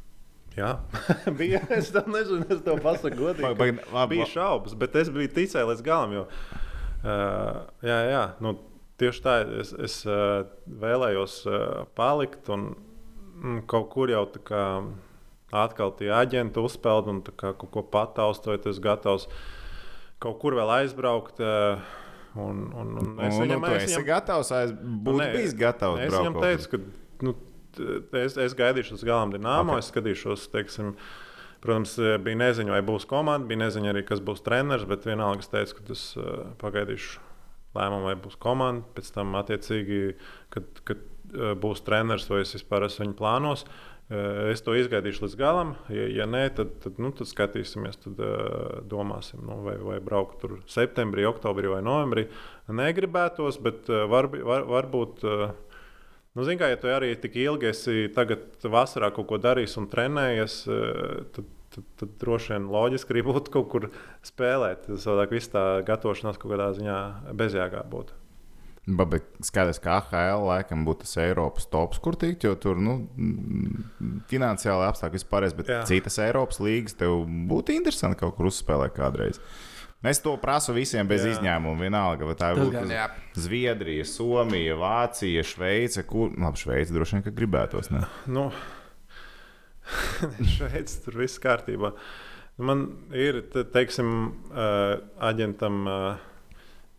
jā, 0.57 0.75
bija. 1.41 1.63
Es 1.73 1.93
to 1.95 2.03
nezinu, 2.11 2.45
es 2.53 2.61
to 2.67 2.77
pasaku 2.83 3.17
godīgi. 3.23 3.55
Vai- 3.57 3.73
labi, 3.95 4.19
Bija 4.19 4.29
šaubas, 4.29 4.77
bet 4.79 4.97
es 5.01 5.13
biju 5.13 5.33
ticējis 5.39 5.71
līdz 5.73 5.85
galam. 5.87 6.13
Jo, 6.19 6.27
uh, 6.27 7.63
jā, 7.87 7.99
jā, 8.11 8.25
nu, 8.45 8.57
tieši 9.01 9.25
tā, 9.25 9.37
es, 9.63 9.73
es 9.73 10.01
uh, 10.09 10.43
vēlējos 10.83 11.39
uh, 11.49 11.63
palikt 11.97 12.51
un 12.53 12.75
mm, 12.75 13.63
kaut 13.71 13.89
kur 13.95 14.13
jau 14.13 14.27
tā 14.35 14.43
kā 14.45 14.65
atkal 15.51 15.91
tie 15.99 16.13
aģenti 16.15 16.61
uzspēlēt 16.63 17.09
un 17.11 17.25
kā 17.25 17.55
kaut 17.59 17.73
ko 17.75 17.83
pataustot, 17.83 18.69
es 18.71 18.79
gatavs 18.83 19.25
kaut 20.21 20.37
kur 20.43 20.55
vēl 20.61 20.77
aizbraukt. 20.83 21.41
Uh, 21.41 21.81
Un, 22.39 22.63
un, 22.75 22.93
un 23.01 23.17
es 23.27 23.35
Un, 23.35 23.43
viņam, 23.43 23.65
nu, 23.65 23.71
es 23.75 23.89
viņam, 23.91 24.05
gatavs, 24.07 24.53
aiz... 24.55 24.75
būtu 24.77 25.19
nē, 25.19 25.31
bijis 25.35 25.57
gatavs. 25.59 26.03
Es 26.05 26.15
viņam 26.15 26.37
teicu, 26.39 26.69
ka 26.71 27.27
nu, 27.27 27.35
es, 28.21 28.37
es 28.39 28.55
gaidīšu 28.59 28.95
uz 28.99 29.03
galam 29.07 29.35
dīnāmo. 29.35 29.75
Ok. 29.75 29.81
Okay. 29.81 29.83
Es 29.83 29.91
skatīšos, 29.91 30.47
teiksim, 30.53 30.93
protams, 31.65 31.97
bija 32.23 32.41
neziņa, 32.45 32.77
vai 32.77 32.85
būs 32.87 33.09
komanda, 33.11 33.49
bija 33.51 33.65
neziņa 33.65 33.91
arī, 33.95 34.05
kas 34.07 34.23
būs 34.23 34.45
treneris. 34.47 34.87
Bet 34.91 35.09
vienalga 35.11 35.43
es 35.43 35.51
teicu, 35.51 35.81
ka 35.81 35.97
es 35.97 36.07
pagaidīšu 36.63 37.27
lēmumu, 37.79 38.11
vai 38.13 38.17
būs 38.23 38.39
komanda. 38.43 38.87
Pēc 38.95 39.11
tam, 39.19 39.35
attiecīgi, 39.43 40.03
kad, 40.55 40.85
kad 40.87 41.03
būs 41.63 41.83
treneris, 41.87 42.31
vai 42.31 42.45
es 42.47 42.55
vispār 42.55 42.87
esmu 42.87 43.09
viņa 43.09 43.19
plānos. 43.19 43.67
Uh, 43.67 43.90
Es 44.11 44.65
to 44.67 44.75
izgaidīšu 44.75 45.23
līdz 45.23 45.35
galam. 45.39 45.77
Ja, 45.95 46.09
ja 46.11 46.25
nē, 46.27 46.49
tad, 46.57 46.73
tad, 46.83 46.97
nu, 46.99 47.13
tad 47.15 47.29
skatīsimies, 47.31 48.01
tad 48.03 48.19
uh, 48.19 48.81
domāsim, 48.91 49.45
nu, 49.47 49.61
vai, 49.63 49.77
vai 49.79 50.01
braukt 50.03 50.41
tur 50.43 50.57
septembrī, 50.67 51.29
oktobrī 51.31 51.71
vai 51.71 51.79
novembrī. 51.87 52.27
Negribētos, 52.75 53.61
bet 53.63 53.87
uh, 53.87 54.09
var, 54.11 54.27
var, 54.35 54.67
varbūt. 54.67 55.23
Uh, 55.23 55.53
Nu, 56.31 56.45
Ziniet, 56.47 56.61
kā 56.61 56.69
ja 56.71 56.79
tu 56.79 56.91
arī 56.95 57.09
tik 57.19 57.35
ilgi 57.43 57.67
esi 57.73 58.05
tagad 58.15 58.63
vasarā 58.63 59.09
kaut 59.11 59.27
ko 59.33 59.39
darījis 59.43 59.75
un 59.81 59.89
trenējies, 59.91 60.59
eh, 60.71 61.25
tad, 61.35 61.49
tad, 61.75 61.89
tad 61.99 62.13
droši 62.23 62.53
vien 62.55 62.69
loģiski 62.71 63.17
arī 63.17 63.25
būtu 63.27 63.55
kaut 63.57 63.67
kur 63.73 63.89
spēlēt. 64.27 64.87
Savādāk 64.95 65.35
viss 65.35 65.51
tā 65.51 65.65
gatavošanās 65.89 66.39
kaut 66.39 66.55
kādā 66.55 66.71
ziņā 66.79 67.01
bezjēgā 67.35 67.83
būtu. 67.91 68.15
Bet 68.89 69.27
skaidrs, 69.45 69.79
ka 69.83 69.99
AHL 70.01 70.47
laikam 70.49 70.87
būtu 70.87 71.05
tas 71.05 71.19
Eiropas 71.21 71.67
tops, 71.71 72.01
kur 72.03 72.17
tikt, 72.19 72.47
jo 72.49 72.55
tur 72.59 72.79
nu, 72.81 72.95
finansiāli 74.31 74.87
apstākļi 74.89 75.21
vispār, 75.21 75.47
bet 75.59 75.69
Jā. 75.71 75.83
Citas 75.87 76.17
Eiropas 76.25 76.63
līgas 76.65 76.97
tev 76.99 77.21
būtu 77.51 77.77
interesanti 77.77 78.19
kaut 78.23 78.39
kur 78.39 78.49
uzspēlēt 78.51 78.97
kādreiz. 78.97 79.39
Es 80.01 80.23
to 80.25 80.33
prasu 80.41 80.73
visiem 80.73 81.05
bez 81.07 81.27
Jā. 81.27 81.35
Izņēmuma. 81.37 81.77
Vienalga, 81.85 82.25
vai 82.25 82.35
tā 82.41 82.55
būtu. 82.57 82.87
Zviedrija, 83.37 84.07
Somija, 84.09 84.79
Vācija, 84.81 85.45
Šveice. 85.45 86.07
Kur... 86.09 86.33
Labi, 86.41 86.63
Šveice 86.65 86.97
droši 86.97 87.19
vien, 87.19 87.27
ka 87.27 87.35
gribētos. 87.37 87.93
Ne? 87.93 88.07
Nu, 88.33 88.49
Šveicis 90.57 91.03
tur 91.05 91.21
viss 91.21 91.41
kārtībā. 91.43 91.93
Nu, 91.93 92.21
Man 92.61 92.83
ir, 93.17 93.41
te- 93.53 93.65
teiksim, 93.65 94.09
eh, 94.53 94.99
aģentam, 95.25 95.79
eh, 95.89 96.17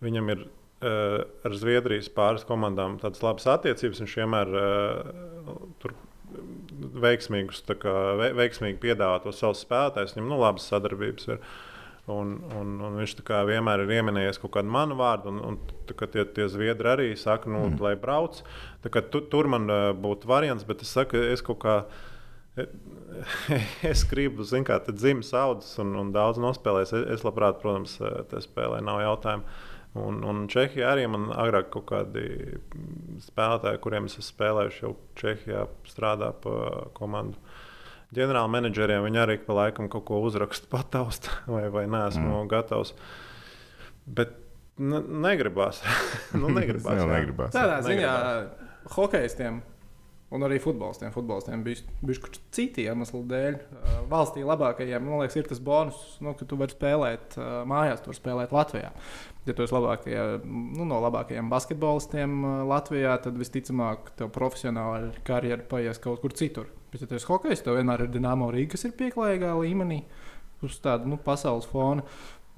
viņam 0.02 0.32
ir 0.34 0.48
ar 0.82 1.58
Zviedrijas 1.58 2.10
pāris 2.14 2.46
komandām 2.48 2.98
tādas 3.02 3.22
labas 3.26 3.48
attiecības. 3.52 4.02
Viņš 4.04 4.16
vienmēr 4.22 4.54
eh, 4.62 5.12
tur 5.84 5.94
veiksmīgus, 7.04 7.64
tā 7.68 7.76
kā, 7.80 7.92
ve- 8.20 8.32
veiksmīgi 8.40 8.80
piedāvā 8.82 9.20
to 9.24 9.34
savus 9.36 9.62
spēlētājus. 9.66 10.16
Viņam 10.18 10.32
nu, 10.32 10.40
labas 10.42 10.70
sadarbības 10.72 11.30
ir. 11.36 11.44
Un, 12.10 12.32
un, 12.58 12.72
un 12.82 12.96
viņš 12.98 13.14
vienmēr 13.48 13.84
ir 13.84 13.92
ieminējies 14.00 14.40
kaut 14.42 14.56
kādu 14.56 14.72
manu 14.74 14.98
vārdu, 14.98 15.30
un, 15.30 15.38
un 15.46 15.58
tā 15.88 15.94
kā 15.96 16.08
tie, 16.10 16.26
tie 16.26 16.48
zviedri 16.50 16.90
arī 16.90 17.10
saka, 17.16 17.48
nu, 17.48 17.68
mm. 17.70 17.78
lai 17.84 17.94
brauc. 17.96 18.42
Tā 18.82 18.90
kā 18.92 19.04
Tu, 19.06 19.22
tur 19.30 19.48
man 19.48 19.70
uh, 19.70 19.92
būtu 19.94 20.28
variants, 20.28 20.66
bet 20.66 20.82
es 20.82 20.92
saku, 20.92 21.22
es 21.32 21.46
kaut 21.46 21.62
kā. 21.62 21.84
Es 23.92 24.02
gribu, 24.08 24.44
kā 24.44 24.80
tāda 24.82 24.98
dzimis 24.98 25.30
audzes 25.38 25.78
un, 25.84 25.94
un 26.00 26.10
daudz 26.16 26.40
nospēlēs. 26.42 26.92
Es, 26.96 27.06
es 27.20 27.24
labprāt, 27.28 27.62
protams, 27.62 27.94
eh, 28.02 28.18
te 28.32 28.42
spēlēju, 28.44 28.84
nav 28.88 29.00
jautājumu. 29.04 29.46
Un, 30.00 30.22
un 30.24 30.46
Čehijā 30.48 30.94
arī 30.94 31.04
man 31.12 31.28
agrāk 31.36 31.68
kaut 31.74 31.90
kādi 31.90 32.24
spēlētāji, 33.26 33.82
kuriem 33.84 34.08
es 34.08 34.16
esmu 34.16 34.28
spēlējuši, 34.30 34.84
jau 34.86 34.94
Čehijā 35.20 35.66
strādā 35.90 36.30
pa 36.44 36.54
komandu 36.96 37.42
ģenerāla 38.16 38.52
menedžeriem. 38.52 39.04
Viņi 39.08 39.22
arī 39.24 39.36
pa 39.44 39.58
laikam 39.58 39.90
kaut 39.92 40.06
ko 40.08 40.22
uzraksta, 40.24 40.70
pataust, 40.76 41.28
vai, 41.48 41.66
vai 41.74 41.88
neesmu 41.92 42.30
mm. 42.30 42.48
gatavs. 42.52 42.96
Bet 44.08 44.38
ne, 44.80 45.02
negribās. 45.28 45.82
nu, 46.40 46.52
negribās, 46.60 47.02
jā. 47.02 47.10
negribās. 47.12 47.54
Tādā 47.56 47.82
ziņā 47.86 48.16
hokeistiem 48.96 49.62
un 50.32 50.46
arī 50.48 50.58
futbolistiem, 50.64 51.12
futbolistiem 51.12 51.64
bija 51.66 52.32
citi 52.56 52.86
iemesli 52.88 53.22
dēļ. 53.28 53.58
Valstī 54.12 54.46
labākajiem, 54.48 55.04
man 55.04 55.22
liekas, 55.22 55.38
ir 55.40 55.50
tas 55.50 55.62
bonus, 55.64 56.00
nu, 56.24 56.34
ka 56.40 56.48
tu 56.48 56.60
vari 56.60 56.76
spēlēt 56.76 57.36
mājās, 57.68 58.04
tur 58.06 58.16
spēlēt 58.16 58.54
Latvijā. 58.56 58.94
Ja 59.48 59.56
tu 59.58 59.66
esi 59.66 59.76
labākajā, 59.76 60.26
nu, 60.46 60.86
no 60.88 61.00
labākajiem 61.04 61.50
basketbolistiem 61.52 62.46
Latvijā, 62.70 63.18
tad 63.24 63.40
visticamāk, 63.42 64.14
tev 64.20 64.32
profesionāla 64.36 65.12
karjera 65.28 65.66
paies 65.68 66.00
kaut 66.02 66.22
kur 66.24 66.36
citur. 66.38 66.70
Bet, 66.92 67.04
ja 67.04 67.10
tu 67.10 67.18
esi 67.18 67.28
hokejs, 67.28 67.64
tev 67.66 67.80
vienmēr 67.80 68.06
ir 68.06 68.14
Dienāmo 68.14 68.52
Rīga, 68.54 68.76
kas 68.76 68.88
ir 68.88 68.96
pieklājīgā 69.00 69.52
līmenī, 69.58 70.04
uz 70.64 70.78
tāda 70.84 71.10
nu, 71.10 71.20
pasaules 71.20 71.68
fona. 71.72 72.06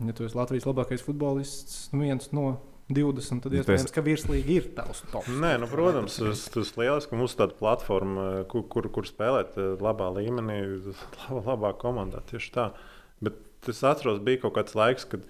Ja 0.03 0.13
tu 0.17 0.25
esi 0.27 0.37
Latvijas 0.37 0.67
labākais 0.67 1.05
futbolists, 1.05 1.87
nu, 1.93 2.03
viens 2.03 2.29
no 2.35 2.57
20, 2.91 3.39
tad 3.45 3.53
Ja 3.55 3.61
iespējams, 3.63 3.85
esi- 3.87 3.93
ka 3.95 4.01
virslīgi 4.03 4.57
ir 4.59 4.65
tavs 4.75 5.03
tops. 5.11 5.29
Nē, 5.31 5.53
nu, 5.61 5.69
protams, 5.71 6.17
tas, 6.19 6.41
tas 6.51 6.73
lieliski, 6.75 7.13
ka 7.13 7.19
mums 7.21 7.33
ir 7.35 7.39
tāda 7.43 7.55
platforma, 7.59 8.25
kur, 8.51 8.65
kur, 8.67 8.89
kur 8.91 9.07
spēlēt 9.07 9.55
eh, 9.57 9.69
labā 9.81 10.09
līmenī, 10.17 10.57
labā, 11.29 11.39
labā 11.53 11.71
komandā. 11.79 12.19
Tieši 12.29 12.51
tā. 12.57 12.67
Bet 13.23 13.39
es 13.71 13.79
atceros, 13.87 14.19
bija 14.19 14.41
kaut 14.43 14.57
kāds 14.59 14.75
laiks, 14.75 15.07
kad, 15.07 15.23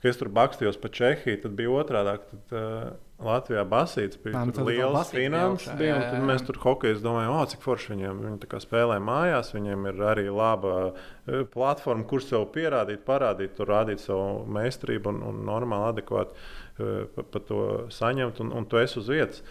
kad 0.00 0.10
es 0.10 0.18
tur 0.20 0.32
bakstījos 0.32 0.80
pa 0.80 0.90
Čehiju, 0.96 1.42
tad 1.44 1.54
bija 1.58 1.76
otrādi. 1.80 2.16
Tad 2.32 2.56
uh, 2.56 2.90
Latvijā 3.20 3.66
basīts 3.68 4.16
bija 4.22 4.40
Ā, 4.40 4.46
nu 4.48 4.64
liels 4.64 5.10
finanses. 5.12 5.74
jā, 5.84 5.96
tad 6.00 6.22
mēs 6.24 6.44
tur 6.46 6.56
hokeja 6.62 6.96
domājām, 7.04 7.34
oh, 7.36 7.42
cik 7.50 7.60
forši 7.64 7.92
viņiem 7.92 8.22
viņi 8.24 8.38
tā 8.40 8.48
kā 8.48 8.60
spēlē 8.64 8.96
mājās. 9.04 9.52
Viņiem 9.52 9.90
ir 9.90 10.00
arī 10.08 10.24
laba 10.32 10.76
eh, 10.88 11.42
platforma, 11.52 12.06
kur 12.08 12.24
sev 12.24 12.46
pierādīt, 12.54 13.04
parādīt, 13.04 13.52
tur 13.58 13.68
rādīt 13.74 14.00
savu 14.00 14.46
meistarību 14.56 15.12
un, 15.12 15.20
un 15.32 15.44
normāli, 15.50 15.90
adekvāti 15.92 16.32
eh, 16.40 17.04
pa, 17.12 17.26
pa 17.34 17.44
to 17.50 17.60
saņemt, 17.92 18.40
un, 18.46 18.54
un 18.56 18.70
tu 18.72 18.80
esi 18.80 19.00
uz 19.02 19.12
vietas. 19.12 19.44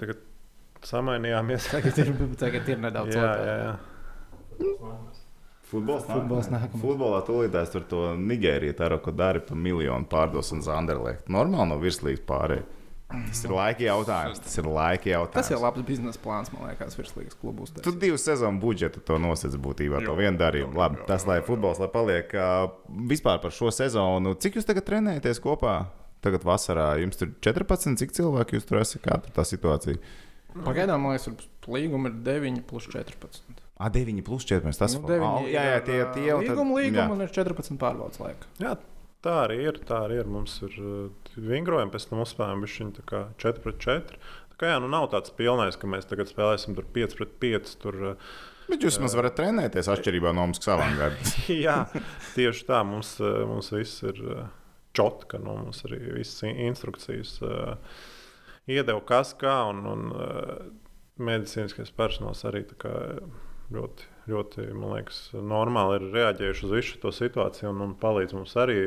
Tagad 0.00 0.26
samainījāmies. 0.90 1.70
Tagad 1.70 2.02
ir, 2.02 2.14
tagad 2.40 2.74
ir 2.74 2.82
nedaudz 2.82 3.14
jā, 3.18 3.30
otrādi. 3.30 3.46
jā, 3.46 3.58
jā. 3.62 5.19
Futbols, 5.70 6.02
Futbols 6.08 6.50
nākamais. 6.50 6.82
Futbolā 6.82 7.20
tūlītās 7.26 7.70
tur 7.70 7.84
to 7.86 8.02
Nigēriju 8.18 8.74
tā 8.78 8.90
roko 8.90 9.14
dari 9.14 9.42
pa 9.44 9.54
miljonu 9.54 10.08
pārdos 10.10 10.50
un 10.56 10.64
Zanderlēkt. 10.66 11.30
Normāli 11.30 11.70
no 11.70 11.78
virslīgas 11.78 12.26
pārējai. 12.26 12.66
Tas 13.10 13.40
ir 13.42 13.50
laika 13.54 13.82
jautājums. 13.82 14.38
Tas 14.42 14.58
ir 14.60 14.66
laika 14.70 15.10
jautājums. 15.10 15.34
Tas 15.34 15.48
ir 15.50 15.58
labs 15.62 15.82
biznesa 15.86 16.20
plāns, 16.22 16.50
man 16.54 16.68
liekas, 16.68 16.94
virslīgas 16.98 17.38
klubus. 17.38 17.72
Tu 17.82 17.92
divu 17.98 18.18
sezonu 18.22 18.62
budžetu 18.62 19.02
to 19.02 19.18
nosacīji 19.18 19.62
būtībā, 19.62 20.02
to 20.06 20.14
vienu 20.18 20.38
darījumu. 20.38 20.78
Labi, 20.78 21.00
tas, 21.08 21.26
lai 21.26 21.40
futbols 21.46 21.82
lai 21.82 21.90
paliek 21.90 22.30
vispār 23.10 23.40
par 23.42 23.54
šo 23.54 23.72
sezonu. 23.74 24.36
Cik 24.38 24.60
jūs 24.60 24.68
tagad 24.68 24.86
trenējaties 24.86 25.42
kopā? 25.42 25.80
Tagad 26.22 26.44
vasarā 26.46 26.92
jums 27.00 27.18
tur 27.18 27.32
14, 27.42 27.96
cik 27.98 28.14
cilvēki 28.14 28.58
jūs 28.58 28.68
tur 28.68 28.82
esat? 28.82 29.02
Kāda 29.06 29.30
ir 29.30 29.34
tā 29.38 29.46
situācija? 29.48 30.02
Pagaidām, 30.66 31.02
man 31.02 31.16
liekas, 31.16 31.48
līguma 31.70 32.12
ir 32.12 32.20
9 32.26 32.62
plus 32.68 32.86
14. 32.92 33.59
A, 33.80 33.88
9 33.88 34.20
plus 34.26 34.44
14. 34.44 34.76
Tas 34.82 34.94
Nu, 34.94 35.00
ir 35.00 35.08
deviņi 35.14 35.52
jā, 35.54 35.62
jā, 35.64 35.76
ir, 35.78 35.84
tie 35.86 35.98
ā, 36.04 36.08
tie 36.12 36.24
jau 36.28 36.38
Līguma, 36.42 36.74
līguma 36.76 37.14
un 37.16 37.24
ir 37.24 37.30
14 37.32 37.78
pārbaudas 37.80 38.20
laika. 38.20 38.50
Jā, 38.60 38.74
tā 39.24 39.36
arī 39.46 39.56
ir. 39.70 39.78
Tā 39.88 40.02
arī 40.04 40.18
ir. 40.20 40.28
Mums 40.28 40.58
ir 40.66 40.76
vingrojumi, 41.40 41.92
pēc 41.94 42.06
tam 42.10 42.20
uzspēlējumi 42.26 42.68
viņa 42.68 43.24
4 43.40 43.64
pret 43.64 43.80
4. 43.86 44.20
Tā 44.52 44.60
kā, 44.60 44.72
jā, 44.74 44.78
nu 44.84 44.90
nav 44.92 45.08
tāds 45.14 45.32
pilnais, 45.32 45.80
ka 45.80 45.88
mēs 45.88 46.08
tagad 46.10 46.28
spēlēsim 46.28 46.76
tur 46.76 46.84
5 46.98 47.16
pret 47.22 47.32
5. 47.46 47.74
Tur, 47.80 47.98
Bet 48.70 48.84
jūs 48.86 49.00
maz 49.02 49.16
varat 49.18 49.34
trenēties 49.40 49.88
atšķirībā 49.90 50.30
no 50.36 50.44
mums 50.46 50.60
savām 50.62 50.92
gadiem. 51.00 51.32
jā, 51.66 51.78
tieši 52.36 52.68
tā. 52.68 52.82
Mums, 52.86 53.16
mums 53.48 53.72
viss 53.74 54.04
ir 54.06 54.20
čotka. 54.94 55.40
Nu, 55.42 55.56
mums 55.64 55.80
arī 55.88 56.02
visas 56.20 56.44
in- 56.46 56.60
instrukcijas 56.68 57.38
iedeva 58.70 59.00
kas 59.08 59.32
kā. 59.40 59.56
Un, 59.72 59.82
un, 59.88 60.06
medicīniskais 61.20 61.90
personāls 61.96 62.44
arī 62.48 62.62
tā 62.70 62.76
kā 62.80 62.92
ļoti, 63.74 64.06
ļoti 64.30 64.66
liekas, 64.80 65.18
normāli 65.34 65.98
ir 66.00 66.06
reaģējuši 66.14 66.66
uz 66.66 66.76
visu 66.76 66.98
šo 66.98 67.12
situāciju 67.14 67.70
un, 67.72 67.82
un 67.88 67.96
palīdz 68.00 68.36
mums 68.36 68.54
arī 68.58 68.78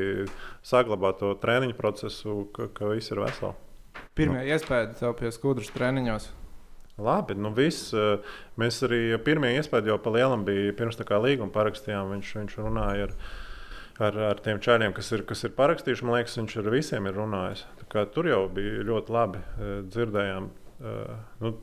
saglabāt 0.66 1.20
to 1.22 1.34
treniņu 1.42 1.76
procesu, 1.78 2.38
ka, 2.56 2.68
ka 2.76 2.92
viss 2.92 3.12
ir 3.14 3.22
veseli. 3.24 3.54
Pirmie 4.14 4.42
nu. 4.42 4.48
iespēja 4.54 4.92
tev 5.00 5.16
pie 5.18 5.30
skudras 5.34 5.72
treniņos. 5.74 6.30
Labi, 6.98 7.34
nu 7.34 7.50
viss. 7.54 7.90
eh, 7.94 8.22
Mēs 8.60 8.78
arī 8.86 9.16
pirmie 9.26 9.56
iespēja 9.58 9.90
jau 9.94 9.98
pa 9.98 10.12
lielam 10.14 10.44
bija 10.46 10.74
pirms 10.78 10.98
tā 11.00 11.06
kā 11.08 11.18
līguma 11.18 11.50
parakstījām. 11.54 12.12
Viņš, 12.14 12.34
viņš 12.38 12.56
runāja 12.60 13.08
ar, 13.08 13.14
ar, 13.98 14.18
ar 14.30 14.42
tiem 14.44 14.60
čāriem, 14.62 14.94
kas 14.94 15.10
ir, 15.16 15.24
kas 15.26 15.42
ir 15.42 15.56
parakstījuši. 15.58 16.06
Man 16.06 16.20
liekas, 16.20 16.38
viņš 16.38 16.56
ar 16.62 16.70
visiem 16.70 17.10
ir 17.10 17.18
runājis. 17.18 17.64
Tur 18.14 18.30
jau 18.30 18.44
bija 18.54 18.86
ļoti 18.86 19.14
labi 19.16 19.42
eh, 19.42 19.76
dzirdējām. 19.90 20.50
eh, 20.84 21.16
Nu, 21.42 21.56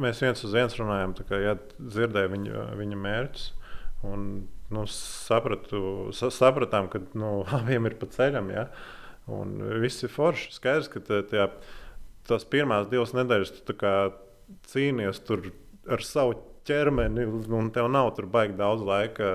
mēs 0.00 0.22
viens 0.24 0.44
uz 0.46 0.54
viens 0.56 0.76
runājām, 0.78 1.14
kā 1.28 1.40
ja, 1.42 1.56
dzirdēju 1.78 2.32
viņa, 2.34 2.64
viņa 2.78 3.00
mērķus. 3.04 3.48
Un, 4.08 4.24
nu, 4.74 4.84
sapratu, 4.92 5.80
sa, 6.16 6.30
sapratām, 6.34 6.90
ka 6.92 7.02
nu, 7.18 7.42
abiem 7.58 7.88
ir 7.90 7.98
pa 8.00 8.08
ceļam. 8.14 8.52
Ja? 8.54 8.68
Un 9.28 9.58
viss 9.82 10.04
ir 10.06 10.12
forši. 10.12 10.52
Skaidrs, 10.56 10.90
ka 10.92 11.02
tā, 11.04 11.48
tās 12.28 12.46
pirmās 12.48 12.88
divas 12.92 13.14
nedēļas 13.16 13.58
tu 13.60 13.76
cīnījies 14.72 15.24
ar 15.88 16.04
savu 16.04 16.38
ķermeni, 16.68 17.24
un 17.58 17.70
tev 17.74 17.88
nav 17.92 18.12
tur 18.16 18.28
baigi 18.30 18.56
daudz 18.58 18.84
laika 18.86 19.30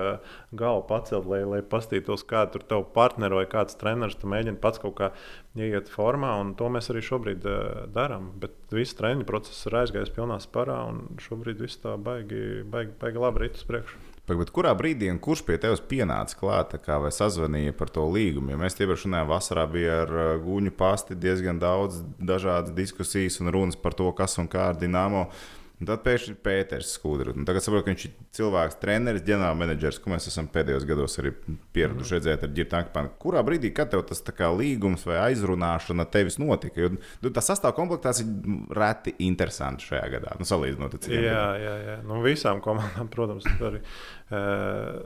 galvu 0.54 0.84
pacelt, 0.88 1.28
lai, 1.30 1.42
lai 1.48 1.60
paskatītos, 1.66 2.24
kā 2.30 2.44
tur 2.52 2.64
tev 2.70 2.86
partneri 2.94 3.40
vai 3.40 3.46
kāds 3.50 3.78
treneris. 3.80 4.16
Tu 4.20 4.30
mēģini 4.30 4.60
pats 4.62 4.82
kaut 4.82 4.96
kā 5.00 5.10
ieiet 5.58 5.90
formā, 5.92 6.32
un 6.42 6.54
to 6.58 6.70
mēs 6.72 6.90
arī 6.92 7.04
šobrīd 7.04 7.46
uh, 7.50 7.84
darām. 7.94 8.32
Bet 8.42 8.56
viss 8.74 8.96
treniņu 8.98 9.28
process 9.28 9.68
ir 9.68 9.78
aizgājis 9.82 10.14
pilnā 10.14 10.40
sparā, 10.42 10.80
un 10.90 11.20
šobrīd 11.22 11.62
viss 11.62 11.82
tā 11.82 11.98
baigi, 12.00 12.64
baigi, 12.70 12.94
baigi 13.00 13.24
labi 13.26 13.46
rit 13.46 13.60
uz 13.60 13.68
priekšu. 13.68 14.02
Bet, 14.24 14.48
kurā 14.56 14.70
brīdī 14.72 15.10
un 15.12 15.18
kurš 15.20 15.42
pie 15.44 15.58
tevis 15.60 15.82
pienāca 15.84 16.38
klāt 16.40 16.70
tā 16.72 16.78
kā, 16.80 16.96
vai 17.02 17.10
sazvanīja 17.12 17.74
par 17.76 17.90
to 17.92 18.06
līgumu? 18.08 18.54
Jo 18.54 18.60
mēs 18.62 18.78
tieši 18.78 19.04
runājām, 19.04 19.28
vasarā 19.28 19.66
bija 19.68 19.98
ar 20.06 20.14
uh, 20.14 20.30
guņu 20.40 20.72
pasti 20.78 21.18
diezgan 21.20 21.60
daudz 21.60 22.00
dažādas 22.16 22.72
diskusijas 22.72 23.36
un 23.44 23.52
runas 23.52 23.76
par 23.76 23.92
to, 23.98 24.08
kas 24.16 24.38
un 24.40 24.48
kā 24.48 24.70
ar 24.70 24.80
Dienāmo. 24.80 25.26
Un 25.84 25.88
tad 25.90 26.00
pēkšņi 26.00 26.30
ir 26.32 26.36
Pēters 26.40 26.94
Skudrs. 26.96 27.34
Tagad 27.44 27.60
saprotu, 27.60 27.84
ka 27.84 27.92
viņš 27.92 28.04
ir 28.06 28.12
cilvēks, 28.38 28.78
treneris, 28.80 29.24
ģenerālmenedžers, 29.26 29.98
ko 30.00 30.14
mēs 30.14 30.30
esam 30.30 30.46
pēdējos 30.48 30.86
gados 30.88 31.18
arī 31.20 31.34
pieraduši 31.76 32.16
redzēt 32.16 32.46
ar 32.46 32.54
Girtānu 32.56 32.88
Kapanu. 32.88 33.12
Kurā 33.20 33.42
brīdī, 33.44 33.68
kad 33.76 33.92
tev 33.92 34.06
tas 34.08 34.24
līgums 34.56 35.04
vai 35.04 35.18
aizrunāšana 35.26 36.08
tevis 36.08 36.40
notika? 36.40 36.86
Jo 36.86 36.94
nu, 36.94 37.28
tā 37.28 37.44
sastāvkomplektācija 37.44 38.24
ir 38.24 38.72
reti 38.80 39.12
interesanti 39.28 39.84
šajā 39.90 40.08
gadā, 40.16 40.32
nu, 40.40 40.48
salīdzinot 40.48 40.96
ar 40.96 41.04
citiem. 41.04 41.28
Jā, 41.28 41.46
jā, 41.60 41.76
jā. 41.90 42.00
Nu, 42.08 42.24
visām 42.24 42.64
komandām, 42.64 43.12
protams, 43.14 43.52
arī. 43.60 43.84
Uh, 44.32 45.04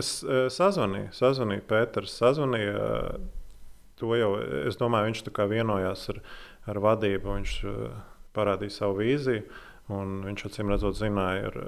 es 0.00 0.16
uh, 0.24 0.46
sazvanīju, 0.56 1.12
sazvanīju 1.20 1.68
Pēters, 1.68 2.16
sazvanīju. 2.16 2.76
Uh, 2.80 3.64
to 4.00 4.16
jau, 4.16 4.36
es 4.64 4.80
domāju, 4.80 5.12
viņš 5.12 5.26
tā 5.28 5.36
kā 5.36 5.50
vienojās 5.52 6.08
ar, 6.14 6.24
ar 6.72 6.86
vadību, 6.88 7.40
viņš 7.42 7.62
uh, 7.68 7.98
parādīja 8.38 8.80
savu 8.80 9.02
vīziju. 9.02 9.66
Un 9.94 10.18
viņš 10.26 10.46
acīm 10.50 10.68
redzot, 10.72 10.98
zināja, 10.98 11.48
ar, 11.48 11.60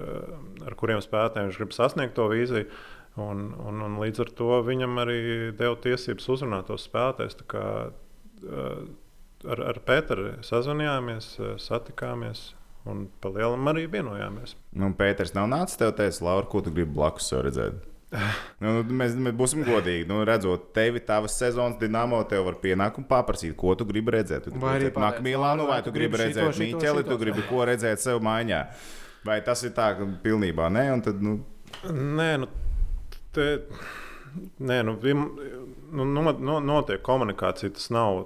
ar 0.69 0.77
kuriem 0.77 1.01
spēlētājiem 1.01 1.49
viņš 1.49 1.61
grib 1.63 1.77
sasniegt 1.77 2.17
to 2.19 2.27
vīziju. 2.29 2.69
Un, 3.21 3.47
un, 3.67 3.81
un 3.87 3.97
līdz 4.01 4.23
ar 4.23 4.33
to 4.39 4.61
viņam 4.67 5.01
arī 5.03 5.21
deva 5.57 5.75
tiesības 5.83 6.29
uzrunāt 6.37 6.69
tos 6.71 6.87
spēlētājus. 6.89 7.41
Uh, 7.51 8.91
Ar, 9.41 9.57
ar 9.71 9.79
Pēteru 9.89 10.35
sazvanījāmies, 10.45 11.31
uh, 11.41 11.55
satikāmies 11.57 12.51
un 12.89 13.07
pa 13.25 13.31
lielam 13.33 13.71
arī 13.73 13.87
vienojāmies. 13.89 14.53
Nu, 14.77 14.91
Pēters 14.97 15.33
nav 15.33 15.49
nācis 15.49 15.81
tev 15.81 15.95
teikt, 15.97 16.21
Laura, 16.25 16.45
ko 16.45 16.61
tu 16.65 16.73
gribi 16.75 16.93
blakus 16.99 17.31
redzēt? 17.33 17.79
Nu, 18.11 18.71
nu, 18.75 18.97
mēs, 19.01 19.15
mēs 19.15 19.37
būsim 19.39 19.63
godīgi. 19.67 20.09
Nu, 20.11 20.23
redzot 20.27 20.73
tevi, 20.75 21.03
tavas 21.07 21.37
sezonas 21.39 21.79
dīnāmo, 21.79 22.19
tev 22.31 22.49
var 22.49 22.57
pienākumu 22.63 23.07
paprasīt, 23.11 23.55
ko 23.59 23.77
tu 23.79 23.87
gribi 23.87 24.17
redzēt. 24.17 24.49
Tu 24.49 24.55
gribi 24.55 24.67
Vai 24.67 24.75
redzēt 24.81 24.99
Nākamā 24.99 25.27
Milānu, 25.29 25.69
vai 25.71 25.79
tu 25.87 25.95
gribi 25.95 26.19
redzēt 26.19 26.59
Mīķeli, 26.59 27.07
tu 27.07 27.21
gribi 27.21 27.47
ko 27.47 27.63
redzēt 27.71 28.03
sev 28.03 28.19
maiņā. 28.27 28.65
Vai 29.29 29.39
tas 29.47 29.63
ir 29.69 29.77
tā, 29.77 29.93
ka 29.99 30.09
pilnībā 30.25 30.67
nē, 30.73 30.85
un 30.97 31.03
tad, 31.07 31.23
nu, 31.23 31.39
Nē, 31.89 32.29
nu, 32.43 32.49
te, 33.33 33.47
nē, 34.61 34.81
nu, 34.85 34.97
vim, 35.01 35.25
nu, 35.93 36.05
no, 36.05 36.33
no, 36.33 36.59
notiek 36.61 37.03
komunikācija. 37.07 37.73
Tas 37.77 37.89
nav 37.95 38.25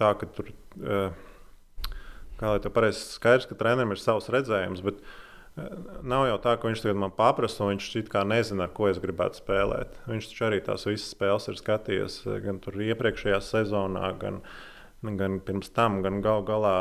tā, 0.00 0.14
ka 0.20 0.28
tur, 0.36 0.48
eh, 0.80 1.90
kā 2.38 2.54
lai 2.54 2.62
tā 2.64 2.72
pareizi 2.72 3.04
skaidrs, 3.16 3.48
ka 3.50 3.58
trenerim 3.58 3.92
ir 3.92 4.00
savs 4.00 4.30
redzējums. 4.32 4.84
Bet, 4.86 5.02
eh, 5.02 5.20
Nav 5.54 6.24
jau 6.26 6.38
tā, 6.42 6.56
ka 6.58 6.66
viņš 6.66 6.80
tagad 6.82 6.98
man 6.98 7.12
paprasa, 7.14 7.62
un 7.62 7.76
viņš 7.76 7.88
it 8.00 8.08
kā 8.10 8.24
nezina, 8.26 8.66
ar 8.66 8.72
ko 8.74 8.88
es 8.90 8.98
gribētu 8.98 9.38
spēlēt. 9.38 10.00
Viņš 10.10 10.30
taču 10.32 10.46
arī 10.48 10.58
tās 10.66 10.86
visas 10.88 11.12
spēles 11.14 11.46
ir 11.50 11.60
skatījies 11.60 12.16
eh, 12.26 12.40
gan 12.42 12.58
iepriekšējā 12.58 13.38
sezonā, 13.38 14.08
gan, 14.18 14.40
gan 15.20 15.38
pirms 15.46 15.70
tam, 15.76 16.00
gan 16.02 16.18
gal 16.26 16.42
galā 16.48 16.74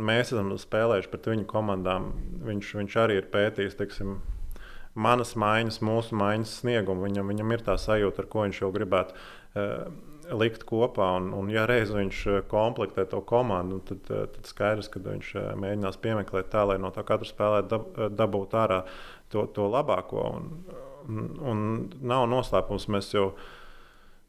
mēs 0.00 0.32
esam 0.32 0.54
spēlējuši 0.56 1.12
pret 1.12 1.28
viņu 1.34 1.44
komandām. 1.50 2.08
Viņš, 2.48 2.72
viņš 2.80 2.96
arī 3.04 3.20
ir 3.20 3.28
pētījis, 3.36 3.76
teiksim, 3.82 4.16
manas 4.96 5.34
maiņas, 5.36 5.82
mūsu 5.84 6.16
maiņas 6.16 6.56
sniegumu. 6.62 7.04
Viņam, 7.10 7.28
viņam 7.34 7.52
ir 7.52 7.68
tā 7.68 7.76
sajūta, 7.80 8.24
ar 8.24 8.32
ko 8.32 8.46
viņš 8.46 8.62
jau 8.64 8.72
gribētu 8.72 9.12
uh, 9.12 9.90
likt 10.34 10.64
kopā. 10.66 11.10
Un, 11.20 11.30
un 11.36 11.50
ja 11.52 11.66
reiz 11.68 11.92
viņš 11.94 12.22
eh, 12.30 12.40
komplektē 12.50 13.06
to 13.10 13.20
komandu, 13.26 13.80
tad, 13.86 14.08
eh, 14.10 14.24
tad 14.34 14.48
skaidrs, 14.50 14.90
ka 14.92 15.02
viņš 15.02 15.34
eh, 15.36 15.52
mēģinās 15.62 16.00
piemeklēt 16.02 16.50
tā, 16.52 16.64
lai 16.70 16.78
no 16.82 16.92
tā 16.94 17.04
katra 17.06 17.28
spēlētāja 17.28 17.68
dab, 17.70 18.16
dabūtu 18.16 18.58
ārā 18.60 18.80
to, 19.32 19.46
to 19.54 19.68
labāko. 19.70 20.26
Un, 20.38 20.50
un, 21.06 21.30
un 21.52 21.62
nav 22.02 22.26
noslēpums, 22.32 22.90
mēs 22.92 23.14
jau. 23.16 23.30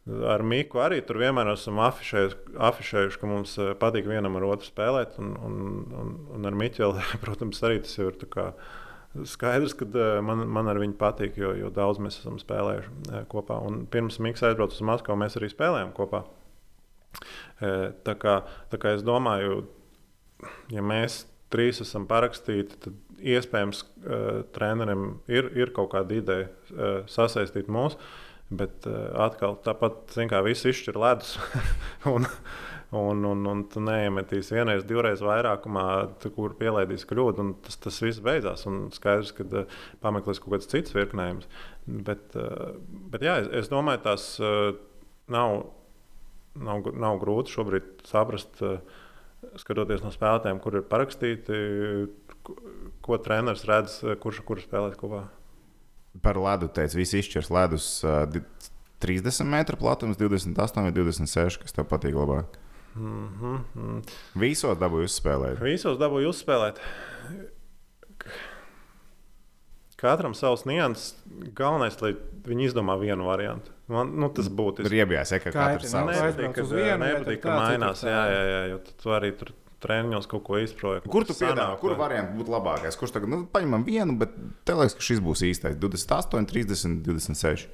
Ar 0.07 0.39
Miklu 0.39 0.79
arī 0.79 1.01
tur 1.03 1.17
vienmēr 1.19 1.49
esam 1.51 1.81
afišējuši, 1.83 2.53
afišējuši 2.63 3.17
ka 3.19 3.27
mums 3.27 3.57
patīk 3.81 4.05
vienam 4.07 4.37
ar 4.39 4.45
otru 4.53 4.69
spēlēt. 4.69 5.17
Un, 5.19 5.33
un, 5.43 5.57
un, 5.91 6.13
un 6.37 6.47
ar 6.47 6.55
Miķeli, 6.55 7.03
protams, 7.25 7.59
arī 7.67 7.81
tas 7.83 7.97
jau 7.99 8.07
ir 8.13 8.21
tā 8.21 8.29
kā 8.31 8.45
Skaidrs, 9.27 9.73
ka 9.77 9.87
man, 10.25 10.43
man 10.53 10.69
ar 10.69 10.79
viņu 10.81 10.97
patīk, 10.99 11.39
jo, 11.41 11.53
jo 11.57 11.71
daudz 11.73 12.01
mēs 12.03 12.19
esam 12.19 12.37
spēlējuši 12.41 13.23
kopā. 13.31 13.57
Un 13.65 13.85
pirms 13.91 14.19
Mikls 14.21 14.45
aizbrauca 14.45 14.77
uz 14.77 14.83
Maskavu, 14.85 15.17
mēs 15.21 15.39
arī 15.39 15.49
spēlējām 15.53 15.93
kopā. 15.97 16.21
Tā, 17.57 18.13
kā, 18.21 18.35
tā 18.69 18.79
kā 18.81 18.93
es 18.97 19.05
domāju, 19.05 19.63
ja 20.73 20.83
mēs 20.85 21.23
trīs 21.53 21.81
esam 21.81 22.05
parakstīti, 22.09 22.77
tad 22.83 23.01
iespējams 23.17 23.83
trenerim 24.53 25.09
ir, 25.31 25.49
ir 25.57 25.73
kaut 25.73 25.95
kāda 25.95 26.19
ideja 26.19 27.01
sasaistīt 27.09 27.71
mūs. 27.73 27.97
Bet 28.47 28.85
uh, 28.87 29.09
atkal, 29.25 29.57
tāpat, 29.59 30.13
kā 30.31 30.39
viss 30.45 30.67
izšķir 30.69 30.95
ledus. 31.01 31.33
un, 32.13 32.23
un, 32.95 33.23
un, 33.27 33.45
un 33.51 33.63
tu 33.71 33.81
neiemetīsi 33.83 34.55
vienreiz, 34.55 34.85
divreiz 34.87 35.21
vairākumā, 35.23 35.87
kur 36.35 36.55
pielaidīs 36.59 37.07
kļūdu, 37.09 37.43
un 37.43 37.55
tas, 37.65 37.79
tas 37.83 37.97
viss 38.03 38.23
beidzās. 38.23 38.63
Un 38.69 38.87
skaidrs, 38.95 39.33
ka 39.35 39.47
uh, 39.47 39.79
pameklēs 40.03 40.39
kaut 40.43 40.55
kāds 40.55 40.69
cits 40.71 40.95
virknējums. 40.95 41.49
Bet, 41.87 42.37
uh, 42.39 42.77
bet 43.11 43.25
jā, 43.27 43.39
es, 43.43 43.49
es 43.63 43.71
domāju, 43.73 44.03
tas 44.05 44.29
uh, 44.39 44.71
nav, 45.33 45.57
nav, 46.55 46.87
nav 46.95 47.19
grūti 47.23 47.57
šobrīd 47.57 48.07
saprast, 48.07 48.63
skatoties 49.61 50.01
no 50.01 50.09
spēlētājiem, 50.13 50.61
kur 50.63 50.79
ir 50.79 50.87
parakstīti, 50.89 51.57
ko, 53.05 53.19
treneris 53.21 53.67
redz, 53.69 53.99
kurš, 54.23 54.41
kurš 54.47 54.65
spēlēs 54.65 54.97
kopā. 54.97 55.27
Par 56.23 56.39
ledu 56.41 56.71
teicu, 56.73 56.97
visi 56.97 57.19
izšķirs 57.21 57.51
ledus 57.53 57.91
uh, 58.07 58.23
di- 58.31 58.41
30 58.99 59.45
metru 59.45 59.77
platums, 59.77 60.17
28 60.17 60.81
vai 60.81 60.91
26, 60.95 61.59
kas 61.61 61.75
tev 61.75 61.85
patīk 61.91 62.15
labāk. 62.17 62.55
Mm 62.97 63.63
-hmm. 63.75 64.01
Visos 64.35 64.77
dabūju 64.77 65.07
uzspēlēt. 65.09 65.61
Visos 65.63 65.97
dabūju 65.97 66.33
uzspēlēt. 66.33 66.81
Katram 69.97 70.33
savs 70.37 70.65
nianses. 70.65 71.15
Galvenais, 71.57 72.01
lai 72.01 72.15
viņi 72.45 72.69
izdomā 72.69 72.99
vienu 73.01 73.25
variantu. 73.25 73.71
Man, 73.87 74.11
nu, 74.19 74.29
tas 74.29 74.49
būtu. 74.49 74.83
Tur 74.85 74.93
iebjās, 74.93 75.31
ka 75.41 75.51
katrs 75.51 75.89
savs. 75.89 76.11
Nepatīk, 76.11 76.53
ka, 76.53 76.65
vienu 76.69 77.05
nepatīk, 77.05 77.39
ka 77.41 77.55
mainās. 77.55 78.03
Jā, 78.03 78.25
jā, 78.29 78.43
jā, 78.51 78.59
jo 78.73 78.77
tu 79.01 79.09
arī 79.09 79.31
tur 79.39 79.53
treniņos 79.81 80.27
kaut 80.29 80.43
ko 80.45 80.59
izproji. 80.61 81.01
Kur 81.09 81.25
tu 81.25 81.33
piedāvā, 81.37 81.77
kuru 81.81 81.97
variantu 81.97 82.37
būtu 82.39 82.53
labākais? 82.53 82.97
Kurš 82.99 83.13
tagad, 83.15 83.31
nu, 83.31 83.41
paņemam 83.53 83.85
vienu, 83.87 84.17
bet 84.21 84.33
te 84.67 84.75
liekas, 84.77 84.97
ka 84.97 85.05
šis 85.07 85.21
būs 85.23 85.43
īstais. 85.47 85.77
28, 85.81 86.45
30, 86.49 87.01
26. 87.05 87.67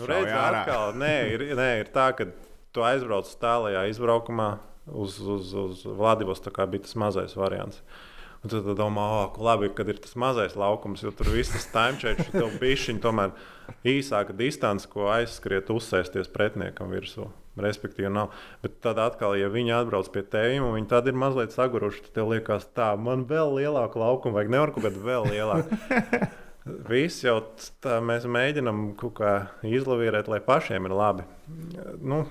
Nu, 0.00 0.08
redz, 0.10 0.32
atkal, 0.32 0.96
nē, 1.00 1.14
ir, 1.34 1.46
nē, 1.58 1.70
ir 1.82 1.92
tā, 1.94 2.10
ka 2.16 2.28
tu 2.74 2.84
aizbrauc 2.84 3.30
tālākajā 3.40 3.86
izbraukumā 3.92 4.50
uz, 4.86 5.18
uz, 5.20 5.54
uz 5.56 5.86
Vladivos. 5.86 6.42
Tā 6.44 6.52
kā 6.54 6.66
bija 6.70 6.86
tas 6.86 6.96
mazais 6.98 7.36
variants. 7.38 7.80
Un 8.44 8.52
tad 8.52 8.68
domā, 8.78 9.06
ka 9.34 9.42
labi, 9.42 9.70
kad 9.74 9.88
ir 9.90 9.98
tas 10.02 10.14
mazais 10.18 10.54
laukums, 10.58 11.02
jo 11.02 11.10
tur 11.16 11.32
viss 11.34 11.54
tas 11.54 11.64
time 11.72 11.98
change, 11.98 12.28
tev 12.30 12.52
bišķiņ 12.60 13.00
tomēr 13.02 13.32
īsāka 13.88 14.36
distance, 14.36 14.86
ko 14.92 15.08
aizskriet, 15.10 15.72
uzsēsties 15.72 16.30
pretiniekam 16.30 16.92
virsū. 16.94 17.26
Respektīvi, 17.56 18.12
nav. 18.12 18.34
Bet 18.62 18.78
tad 18.84 19.00
atkal, 19.00 19.34
ja 19.40 19.48
viņi 19.50 19.72
atbrauc 19.78 20.12
pie 20.12 20.22
tevis, 20.28 20.60
un 20.60 20.76
viņi 20.76 20.90
tad 20.92 21.08
ir 21.08 21.16
mazliet 21.16 21.56
saguruši, 21.56 22.04
tad 22.06 22.18
tev 22.20 22.34
liekas, 22.34 22.68
tā, 22.76 22.92
man 23.00 23.24
vēl 23.26 23.56
lielāku 23.56 24.04
laukumu 24.04 24.36
vajag, 24.36 24.52
nevar 24.52 24.76
kaut 24.76 24.90
kādu 24.90 25.06
vēl 25.08 25.30
lielāku. 25.32 25.80
Viss 26.66 27.22
jau 27.22 27.36
tā, 27.82 28.00
mēs 28.02 28.24
mēģinām 28.26 28.88
kaut 28.98 29.14
kā 29.20 29.32
izlavierēt, 29.66 30.26
lai 30.30 30.40
pašiem 30.42 30.88
ir 30.88 30.94
labi. 30.98 31.26
Nu, 32.02 32.24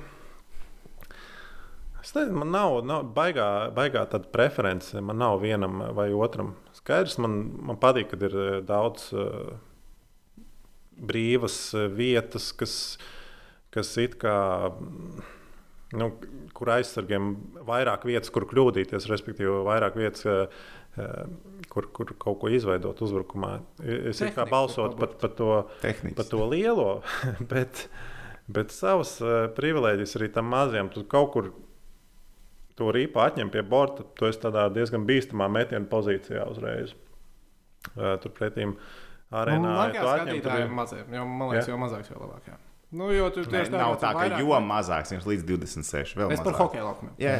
es 2.01 2.11
nezinu, 2.17 2.41
man 2.41 2.51
nav, 2.51 2.81
nav 2.83 3.05
baigā, 3.15 3.47
baigā 3.75 4.03
tāda 4.11 4.27
preference. 4.33 4.99
Man 4.99 5.21
nav 5.23 5.39
vienam 5.43 5.79
vai 5.95 6.09
otram. 6.11 6.51
Skaidrs, 6.75 7.15
man, 7.23 7.37
man 7.69 7.79
patīk, 7.79 8.11
ka 8.11 8.19
ir 8.27 8.35
eh, 8.41 8.57
daudz 8.67 9.07
uh, 9.15 9.55
brīvas 10.99 11.57
eh, 11.71 11.87
vietas, 11.95 12.51
kas, 12.59 12.75
kas 13.71 13.95
it 14.03 14.19
kā. 14.21 14.35
mm, 14.75 15.31
Nu, 15.95 16.09
kur 16.57 16.67
aizsargiem 16.73 17.27
vairāk 17.63 18.07
vietas, 18.09 18.31
kur 18.33 18.43
kļūdīties, 18.49 19.05
respektīvi, 19.07 19.51
vairāk 19.63 19.95
vietas, 19.95 20.25
kur, 21.75 21.89
kur 21.93 22.13
kaut 22.21 22.39
ko 22.41 22.49
izveidot 22.55 23.01
uzbrukumā. 23.03 23.51
Es 23.83 24.21
it 24.23 24.33
kā 24.37 24.45
balsotu 24.49 24.95
par, 25.01 25.13
par 25.19 25.33
to 25.35 25.49
par 26.15 26.27
to 26.31 26.41
lielo, 26.49 27.01
bet, 27.51 27.85
bet 28.47 28.71
savas 28.71 29.17
uh, 29.21 29.45
privilēģijas 29.57 30.15
arī 30.21 30.31
tam 30.39 30.47
mazajam. 30.55 30.89
Tu 30.95 31.03
kaut 31.11 31.33
kur 31.35 31.51
to 32.79 32.89
rīpu 32.95 33.19
atņem 33.23 33.51
pie 33.53 33.61
borta, 33.63 34.03
tu 34.19 34.27
esi 34.27 34.41
tādā 34.43 34.65
diezgan 34.75 35.05
bīstamā 35.07 35.47
metiena 35.51 35.85
pozīcijā 35.91 36.47
uzreiz. 36.51 36.95
Uh, 37.95 38.15
Turpretī 38.23 38.65
arēnā 39.35 39.59
Nu, 39.61 39.69
ja 39.69 39.75
man 39.77 39.91
tu 39.93 39.99
kā 39.99 40.13
atņem, 40.15 40.15
tad 40.15 40.25
skatītājiem 40.25 40.65
ir- 40.71 40.77
maziem, 40.79 41.13
jo 41.19 41.25
man 41.27 41.51
liekas, 41.51 41.67
Jā? 41.67 41.73
jo 41.75 41.77
mazāks, 41.83 42.09
jo 42.11 42.23
labāk. 42.23 42.47
Jā. 42.49 42.57
Nu, 42.95 43.07
jo 43.11 43.27
tur 43.35 43.47
tieši 43.51 43.71
nav 43.75 43.95
tā, 43.99 44.11
ka 44.15 44.23
vairāk- 44.23 44.39
jo 44.43 44.59
mazāks, 44.63 45.11
viņš 45.15 45.25
līdz 45.27 45.45
26. 45.51 46.15
Vēl 46.19 46.31
Es 46.31 46.39
par 46.39 46.53
mazāk. 46.53 46.59
hokeju 46.63 46.87
laukumiem. 46.87 47.15
Jā, 47.19 47.37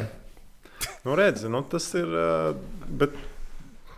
Nu, 1.06 1.14
redzi, 1.16 1.48
nu, 1.48 1.62
tas 1.62 1.86
ir. 1.96 2.04
Uh, 2.04 2.56
bet, 3.00 3.14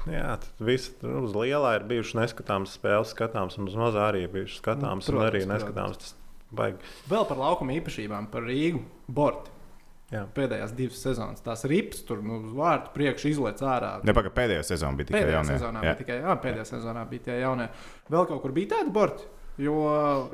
jā, 0.06 0.38
tad 0.44 0.62
viss 0.62 0.92
uz 1.02 1.34
lielā 1.34 1.74
ir 1.80 1.86
bijušas 1.90 2.14
neskatāmas 2.22 2.76
spēles, 2.78 3.12
skatāmas, 3.16 3.58
un 3.58 3.66
uz 3.68 3.76
mazā 3.78 4.06
arī 4.12 4.24
ir 4.26 4.32
bijušas 4.36 4.60
skatāmas, 4.62 5.08
Nu, 5.10 5.18
un 5.18 5.26
arī 5.26 5.42
protams, 5.44 5.54
neskatāmas. 5.56 5.98
Tas 5.98 6.14
baigi. 6.54 6.78
Vēl 7.10 7.26
par 7.28 7.40
laukuma 7.42 7.74
īpašībām, 7.80 8.30
par 8.32 8.46
Rīgu. 8.48 8.84
Borti. 9.08 9.50
Jā. 10.08 10.22
Pēdējās 10.32 10.70
divas 10.72 11.02
sezonas. 11.04 11.42
Tās 11.44 11.66
rips 11.68 11.98
tur 12.08 12.22
nu, 12.24 12.38
uz 12.40 12.54
vārtu 12.56 12.94
priekšu 12.94 13.28
izlaiž 13.28 13.60
ārā. 13.60 13.90
Nepagaidām, 14.08 14.32
pēdējā 14.38 14.62
sezonā 14.64 14.96
bija 14.96 15.10
tikai 15.10 15.18
Pēdējā 15.20 15.34
jaunie. 15.36 15.56
sezonā 15.58 15.82
Jā. 15.82 15.82
bija 15.90 15.98
tikai, 15.98 16.16
jā, 16.22 16.36
pēdējā 16.46 16.64
sezonā 16.70 17.02
bija 17.10 17.24
tie 17.26 17.34
jaunie. 17.42 17.66
Vēl 18.08 18.28
kaut 18.30 18.40
kur 18.46 18.54
bija 18.56 18.70
tādi 18.78 18.94
borti. 18.94 19.26
Jo 19.58 19.78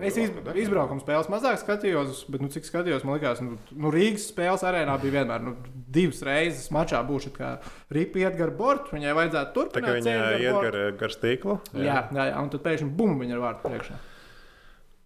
es 0.05 0.19
iz, 0.21 0.33
izbraukuma 0.61 1.01
spēles 1.01 1.31
mazāk 1.33 1.57
skatījos, 1.63 2.27
bet, 2.29 2.43
nu, 2.45 2.51
cik 2.53 2.67
skatījos, 2.69 3.07
man 3.09 3.17
liekas, 3.17 3.41
nu, 3.41 3.57
nu 3.81 3.93
Rīgas 3.95 4.27
spēles 4.29 4.65
arēnā 4.69 4.99
bija 5.01 5.23
vienmēr 5.23 5.47
nu, 5.47 5.55
divas 5.97 6.21
reizes 6.27 6.69
mačā 6.75 7.01
būšu 7.09 7.33
kā 7.33 7.55
ripi 7.95 8.21
iet 8.21 8.37
gar 8.37 8.53
bortu. 8.59 8.93
Viņai 8.99 9.17
vajadzētu 9.17 9.49
Tā 9.49 9.57
turpināt. 9.57 9.89
kā 9.89 9.97
viņa 9.97 10.19
gar 10.21 10.45
iet 10.45 10.61
gar, 10.67 10.79
gar 11.01 11.17
stīklu. 11.17 11.57
Jā, 11.73 12.03
jā, 12.13 12.29
jā, 12.35 12.37
un 12.43 12.53
tad 12.53 12.67
pēkšņi 12.67 12.93
bum, 13.01 13.17
viņa 13.23 13.37
ir 13.39 13.45
vārtu 13.47 13.71
priekšā. 13.71 14.01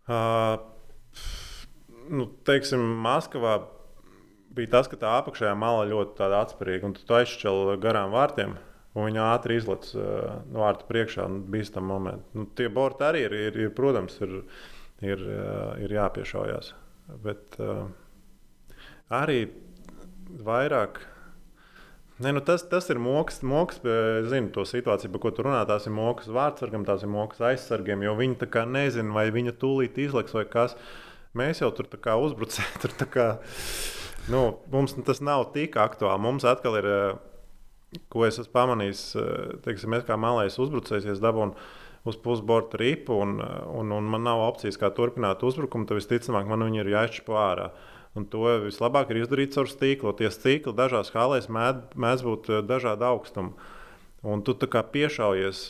Uh, 0.08 0.58
nu, 2.10 2.26
teiksim, 2.48 2.82
Maskavā 3.04 3.60
bija 4.58 4.74
tas, 4.74 4.90
ka 4.90 4.98
tā 4.98 5.14
apakšējā 5.20 5.54
mala 5.58 5.86
ļoti 5.86 6.26
atspērīga, 6.42 6.90
un 6.90 6.98
tu 6.98 7.18
aizšķeli 7.20 7.78
garām 7.84 8.10
vārtiem. 8.16 8.58
Un 8.98 9.06
viņa 9.06 9.28
ātri 9.36 9.60
izlaiž 9.60 9.94
uh, 9.94 10.40
no 10.50 10.64
vārta 10.64 10.88
priekšā, 10.88 11.28
un 11.30 11.40
bija 11.52 11.70
tam 11.76 11.86
moments. 11.92 12.26
Nu, 12.34 12.48
tie 12.58 12.66
borti 12.72 13.06
arī 13.06 13.26
ir, 13.28 13.38
ir, 13.48 13.62
ir 13.68 13.72
protams, 13.76 14.18
ir, 14.24 14.40
ir, 15.06 15.22
uh, 15.22 15.76
ir 15.84 15.94
jāpiešaujas. 15.94 16.72
Bet 17.22 17.60
uh, 17.62 17.86
arī 19.14 19.46
vairāk. 20.44 21.00
Ne, 22.18 22.32
nu 22.34 22.40
tas, 22.42 22.64
tas 22.66 22.88
ir 22.90 22.98
moks, 22.98 23.42
moks, 23.46 23.78
eh, 23.86 24.24
zinu 24.26 24.50
to 24.50 24.64
situāciju, 24.66 25.12
par 25.14 25.22
ko 25.22 25.30
tu 25.30 25.44
runā. 25.46 25.60
Tās 25.68 25.86
ir 25.86 25.94
mokas 25.94 26.26
vārdsargam, 26.34 26.82
tās 26.86 27.04
ir 27.06 27.12
mokas 27.12 27.38
aizsargiem, 27.38 28.02
jo 28.02 28.16
viņi 28.18 28.66
nezina, 28.66 29.14
vai 29.14 29.30
viņa 29.30 29.54
tūlīt 29.54 29.98
izliks 30.02 30.34
vai 30.34 30.44
kas. 30.44 30.74
Mēs 31.34 31.62
jau 31.62 31.70
tur 31.70 31.86
uzbrucējam, 31.86 32.80
tur 32.82 33.06
kā, 33.06 33.38
nu, 34.28 34.58
mums 34.72 34.96
tas 35.06 35.20
nav 35.20 35.52
tik 35.54 35.76
aktuāli. 35.76 36.18
Mums 36.20 36.42
atkal 36.42 36.76
ir, 36.78 36.86
eh, 36.86 37.14
ko 38.12 38.24
es 38.28 38.38
esmu 38.40 38.52
pamanījis, 38.54 39.02
eh, 39.16 39.52
teiksim, 39.64 39.92
mēs 39.94 40.06
kā 40.08 40.18
malais 40.20 40.58
uzbrucējs, 40.60 41.08
es 41.14 41.22
dabūnu 41.24 41.56
uz 42.08 42.16
pusborta 42.24 42.78
ripu 42.80 43.16
un, 43.22 43.38
eh, 43.40 43.54
un, 43.80 43.92
un 43.92 44.10
man 44.12 44.26
nav 44.26 44.44
opcijas, 44.48 44.78
kā 44.80 44.90
turpināt 44.94 45.44
uzbrukumu, 45.44 45.88
tad 45.88 46.00
visticamāk 46.00 46.48
man 46.48 46.66
viņi 46.66 46.84
ir 46.84 46.92
jāizšķipo 46.94 47.38
ārā. 47.40 47.70
Un 48.16 48.24
to 48.26 48.44
vislabāk 48.64 49.12
ir 49.12 49.22
izdarīt 49.22 49.52
caur 49.54 49.68
stīklu. 49.70 50.14
Tie 50.16 50.30
stīkli 50.32 50.72
dažās 50.74 51.12
hālēs 51.14 51.46
mēdz, 51.52 51.94
mēdz 51.94 52.24
būt 52.26 52.50
eh, 52.50 52.62
dažāda 52.66 53.12
augstuma. 53.12 53.54
Un 54.26 54.42
tu 54.42 54.52
kā 54.58 54.80
piešaujies 54.82 55.68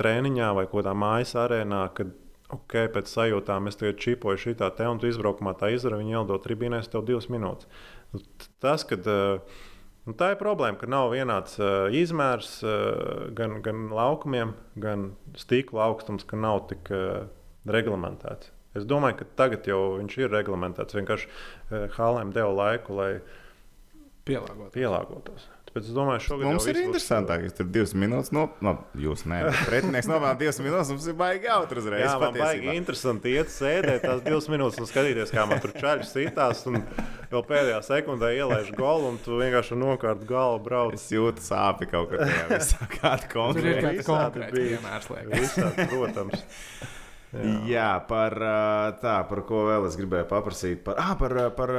treniņā 0.00 0.46
vai 0.56 0.62
kādā 0.64 0.94
mājas 0.96 1.34
arēnā, 1.36 1.82
kad 1.92 2.14
ok, 2.48 2.86
pēc 2.94 3.10
sajūtām 3.12 3.68
es 3.68 3.76
tagad 3.76 3.98
čipoju 4.00 4.40
šī 4.40 4.54
tā 4.56 4.70
te, 4.72 4.86
un 4.88 4.96
tu 4.98 5.10
izbraukumā 5.10 5.52
tā 5.60 5.68
izdara, 5.74 5.98
viņi 6.00 6.16
ielido 6.16 6.38
tribīnēs 6.40 6.88
tev 6.88 7.04
divas 7.04 7.28
minūtes. 7.28 7.68
Nu, 8.14 8.22
Tas, 8.64 8.86
kad, 8.88 9.04
uh, 9.04 9.60
nu, 10.06 10.14
tā 10.18 10.32
ir 10.34 10.40
problēma, 10.40 10.78
ka 10.80 10.88
nav 10.90 11.10
vienāds 11.14 11.58
uh, 11.60 11.88
izmērs 11.94 12.60
uh, 12.64 13.28
gan, 13.36 13.58
gan 13.64 13.88
laukumiem, 13.94 14.54
gan 14.80 15.10
stīkla 15.38 15.88
augstums, 15.90 16.26
ka 16.28 16.38
nav 16.40 16.64
tik 16.72 16.90
uh, 16.94 17.26
reglamentēts. 17.68 18.52
Es 18.78 18.86
domāju, 18.86 19.20
ka 19.20 19.28
tagad 19.40 19.66
jau 19.66 19.80
viņš 19.98 20.18
ir 20.20 20.32
reglamentēts. 20.32 20.96
Vienkārši 20.98 21.28
uh, 21.30 21.86
Hālēm 21.96 22.34
deva 22.36 22.52
laiku, 22.54 22.96
lai 23.00 23.12
Pielāgot. 24.28 24.70
pielāgotos. 24.74 25.48
Tāpēc 25.70 25.86
es 25.86 25.94
domāju, 25.94 26.18
ka 26.18 26.24
šogad 26.24 26.48
Mums 26.48 26.64
ir 26.66 26.78
interesantāk, 26.80 27.44
ka 27.46 27.52
tur 27.60 27.66
divas 27.70 27.92
minūtes, 27.94 28.32
no, 28.34 28.48
no 28.66 28.72
jūs 28.98 29.20
nē, 29.30 29.36
pretinieks 29.68 30.08
novēl 30.10 30.32
divas 30.40 30.58
minūtes, 30.58 30.90
mums 30.90 31.06
ir 31.06 31.14
baigi 31.20 31.46
jautri 31.46 31.78
uzreiz. 31.78 32.02
Jā, 32.02 32.16
man 32.18 32.32
patiesībā. 32.34 32.48
baigi 32.48 32.74
interesanti 32.74 33.34
iet 33.36 33.52
sēdēt 33.54 34.02
tās 34.02 34.24
divas 34.26 34.50
minūtes 34.50 34.82
un 34.82 34.90
skatīties, 34.90 35.30
kā 35.30 35.46
man 35.46 35.62
tur 35.62 35.76
čaļš 35.78 36.10
sitās. 36.10 36.64
Un 36.66 36.80
vēl 37.30 37.46
pēdējā 37.52 37.78
sekundē 37.86 38.32
ielaiž 38.40 38.74
golu, 38.74 39.12
un 39.12 39.22
tu 39.22 39.38
vienkārši 39.38 39.78
nokārt 39.78 40.26
galvu 40.26 40.64
brauc. 40.66 40.98
Es 40.98 41.06
jūtu 41.14 41.46
sāpes 41.46 41.94
kaut 41.94 42.10
kur 42.10 42.24
tajā 42.24 42.48
visā. 42.50 42.90
Kāda 42.98 43.30
Tur 43.30 43.62
ir 43.62 43.78
konkrēta? 43.78 43.86
kāds 43.86 44.10
konkrēts 44.10 44.56
bija. 44.58 44.80
piemērs. 44.80 45.12
liekas. 45.14 45.38
Visādi, 45.38 45.86
protams. 45.94 46.48
Jā. 47.30 47.50
Jā, 47.70 47.88
par 48.08 48.34
tā, 48.98 49.14
par 49.28 49.40
ko 49.46 49.62
vēl 49.68 49.84
es 49.86 49.94
gribēju 49.98 50.26
paprasīt. 50.32 50.80
Par, 50.82 50.96
ah, 50.98 51.12
par, 51.18 51.36
par 51.54 51.70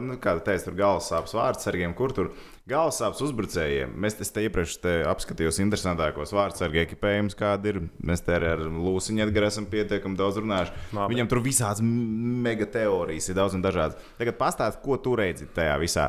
nu, 0.00 0.16
kāda 0.22 0.40
teica, 0.46 0.64
tur 0.70 0.78
galvas 0.78 1.10
sāpes 1.12 1.34
vārdsargiem, 1.36 1.92
kur 1.98 2.14
tur 2.16 2.30
galvas 2.70 3.02
sāpes 3.02 3.20
uzbrucējiem. 3.26 3.92
Mēs 4.00 4.16
te 4.16 4.44
iepriekš 4.46 4.78
te 4.80 4.94
apskatījos 5.10 5.60
interesantākos 5.60 6.32
vārdsargu 6.32 6.80
ekipējumus, 6.86 7.36
kādi 7.36 7.74
ir. 7.74 7.80
Mēs 8.00 8.24
te 8.24 8.32
arī 8.38 8.54
ar 8.54 8.64
Lūsiņu 8.64 9.26
Edgars 9.26 9.52
esam 9.52 9.68
pietiekami 9.68 10.16
daudz 10.16 10.40
runājuši. 10.40 10.76
Labi. 10.96 11.12
Viņam 11.12 11.32
tur 11.34 11.42
visādas 11.44 11.84
mega 11.84 12.68
teorijas 12.78 13.28
ir 13.28 13.36
daudz 13.36 13.58
un 13.58 13.64
dažādas. 13.64 14.00
Tagad 14.20 14.40
pastāst, 14.40 14.80
ko 14.84 14.96
tu 14.96 15.18
redzi 15.20 15.50
tajā 15.52 15.76
visā. 15.82 16.08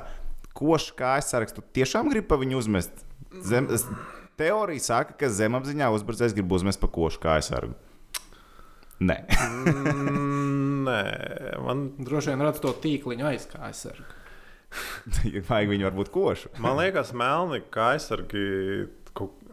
Košs 0.55 0.93
kā 0.95 1.17
aizsargs, 1.17 1.51
tu 1.51 1.65
tiešām 1.75 2.07
gribi 2.13 2.29
pa 2.29 2.39
viņu 2.39 2.61
uzmest? 2.61 3.03
Zem, 3.43 3.67
teorija 4.39 4.87
saka, 4.87 5.17
ka 5.19 5.27
zemapziņā 5.27 5.91
uzbrucējs 5.97 6.37
grib 6.37 6.55
uzmest 6.55 6.79
pa 6.79 6.87
košu 6.87 7.19
kā 7.25 7.35
aizsargu. 7.41 7.75
Nē. 9.03 9.17
Mm, 9.27 10.85
Nē, 10.85 10.99
man, 11.65 11.87
Droši 12.05 12.31
vien 12.31 12.43
redz 12.45 12.61
to 12.63 12.71
tīkliņu 12.83 13.27
aiz 13.27 13.47
kā 13.49 13.63
aizsargu. 13.67 14.05
Vajag 15.49 15.71
viņu 15.71 15.87
varbūt 15.87 16.11
košu. 16.13 16.51
man 16.63 16.77
liekas, 16.79 17.13
melni 17.15 17.61
aizsargi, 17.61 18.43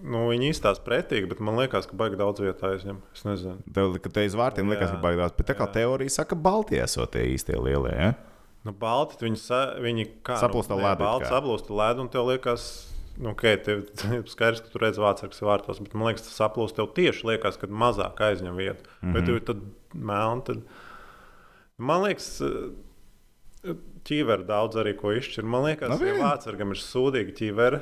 nu, 0.03 0.25
viņi 0.31 0.51
izstāsta 0.51 0.85
pretīgi, 0.87 1.29
bet 1.31 1.43
man 1.45 1.59
liekas, 1.61 1.87
ka 1.91 1.99
baigi 1.99 2.19
daudz 2.19 2.43
vietā 2.43 2.73
aizņem. 2.75 2.99
Es 3.15 3.25
nezinu. 3.27 3.59
Tev, 3.75 3.97
kad 4.03 4.17
te 4.19 4.27
iz 4.27 4.37
vārtiem 4.39 4.71
liekas, 4.73 4.91
Jā. 4.91 4.99
ka 4.99 5.05
baigās, 5.05 5.35
bet 5.39 5.51
tā 5.53 5.57
kā 5.59 5.69
Jā. 5.69 5.75
teorija 5.79 6.15
saka, 6.17 6.35
ka 6.35 6.43
Baltijā 6.43 6.87
esot 6.89 7.15
tie 7.15 7.29
īstie 7.33 7.59
lielie. 7.59 7.95
Ja? 7.95 8.13
Nu, 8.67 8.75
balti, 8.79 9.19
viņi, 9.25 9.39
sa, 9.43 9.63
viņi 9.83 10.09
kā, 10.27 10.39
Saplūsta 10.39 10.77
nu, 10.77 10.85
ledu 10.87 11.03
Balti 11.03 11.31
saplūsta 11.31 11.75
ledu, 11.75 12.05
un 12.05 12.11
tev 12.13 12.29
liekas, 12.31 12.67
nu, 13.23 13.31
ok, 13.31 13.43
tev 13.65 13.83
tev 14.01 14.25
skaidrs, 14.31 14.63
ka 14.65 14.73
tu 14.73 14.81
redz 14.83 14.99
vārdsargs 14.99 15.43
vārtos, 15.47 15.79
bet 15.85 15.95
man 15.95 16.09
liekas, 16.11 16.25
tas 16.27 16.39
saplūst 16.43 16.75
tev 16.79 16.91
tieši 16.97 17.29
liekas, 17.33 17.59
kad 17.61 17.71
mazāk 17.71 18.19
aizņem 18.29 18.57
vietu. 18.59 18.83
Mm 19.01 19.09
-hmm. 19.09 19.13
Bet 19.15 19.23
Mhm. 19.23 19.39
tu 19.39 19.53
tad 19.53 19.61
melni, 19.95 20.45
tad 20.45 20.63
man 21.79 22.03
liekas, 22.03 22.31
ķīveri 24.09 24.47
daudz 24.49 24.77
arī 24.81 24.97
ko 24.99 25.13
izšķir. 25.15 25.45
Man 25.47 25.63
liekas, 25.69 25.89
Nu, 25.93 25.99
ka 25.99 26.05
vien. 26.05 26.19
vārdsargam 26.21 26.71
ir 26.75 26.81
sūdīgi 26.83 27.35
ķīveri. 27.39 27.81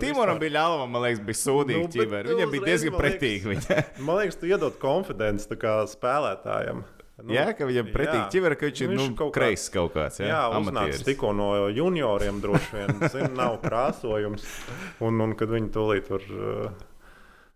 Timoram 0.00 0.38
bija 0.40 0.54
ļaunam, 0.54 0.88
man 0.94 1.02
liekas, 1.02 1.20
bija 1.26 1.40
sūdīgi 1.42 1.82
Nu, 2.30 2.36
Viņam 2.36 2.50
bija 2.54 2.64
diezgan 2.70 2.94
pretīgi. 2.96 3.56
Man 4.06 4.16
liekas, 4.22 4.38
tu 4.40 4.46
iedod 4.46 4.78
konfidenci 4.80 5.48
spēlētājam. 5.92 6.84
Nu, 7.18 7.32
Jā, 7.34 7.48
ka 7.58 7.66
viņam 7.66 7.88
pretīgi 7.90 8.20
jā. 8.22 8.28
ķiveri, 8.30 8.56
ka 8.60 8.66
viņš 8.68 8.80
ir 8.84 8.90
Viņš 8.92 9.00
nu, 9.10 9.14
kaut 9.18 9.32
kreiss 9.34 9.70
kaut 9.74 9.90
kāds. 9.96 10.20
Jā, 10.22 10.28
Jā, 10.30 10.42
uznācis 10.54 10.70
amatieris. 10.70 11.02
tikko 11.08 11.32
no 11.34 11.48
junioriem, 11.74 12.36
droši 12.44 12.68
vien. 12.76 12.92
Zin, 13.14 13.32
nav 13.34 13.56
krāsojums. 13.64 14.44
Un, 15.02 15.18
un 15.24 15.34
kad 15.34 15.50
viņi 15.50 15.72
tūlīt 15.74 16.10
var. 16.14 16.28
Uh, 16.30 16.84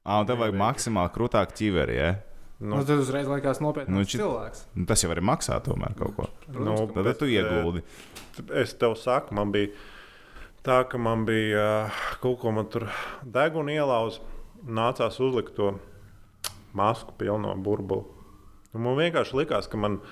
Ā, 0.03 0.17
un 0.19 0.27
tev 0.27 0.41
vajag 0.43 0.57
maksimāli 0.59 1.13
krūtāk 1.15 1.55
ķiveri. 1.55 1.95
Ja? 1.95 2.09
Nu, 2.59 2.77
nu, 2.77 2.83
tad 2.87 2.99
uzreiz 3.05 3.27
liekas 3.31 3.61
nopietni 3.63 3.95
Nu, 3.95 4.03
nu, 4.03 4.07
šit- 4.11 4.19
cilvēks. 4.19 4.65
Nu, 4.75 4.87
tas 4.91 5.03
jau 5.07 5.11
arī 5.15 5.23
maksā 5.31 5.61
tomēr 5.63 5.95
kaut 5.99 6.17
ko. 6.19 6.27
nu, 6.59 6.75
Tad 6.91 7.05
bet, 7.07 7.19
tu 7.23 7.31
ieguldi. 7.31 7.83
eh, 7.83 8.63
Es 8.65 8.75
tev 8.75 8.97
saku, 8.99 9.35
man 9.39 9.51
bija 9.55 9.71
tā, 10.67 10.81
ka 10.91 10.99
man 10.99 11.23
bija 11.27 11.89
kaut 12.23 12.41
ko 12.43 12.51
man 12.55 12.67
tur 12.67 12.89
deguna 13.23 13.75
ielauza. 13.79 14.19
Nācās 14.67 15.19
uzlikt 15.23 15.55
to 15.55 15.73
masku 16.75 17.15
pilno 17.19 17.55
burbuli. 17.63 18.05
Un 18.73 18.87
man 18.87 19.01
vienkārši 19.01 19.43
likās, 19.43 19.71
ka 19.71 19.81
man. 19.81 20.03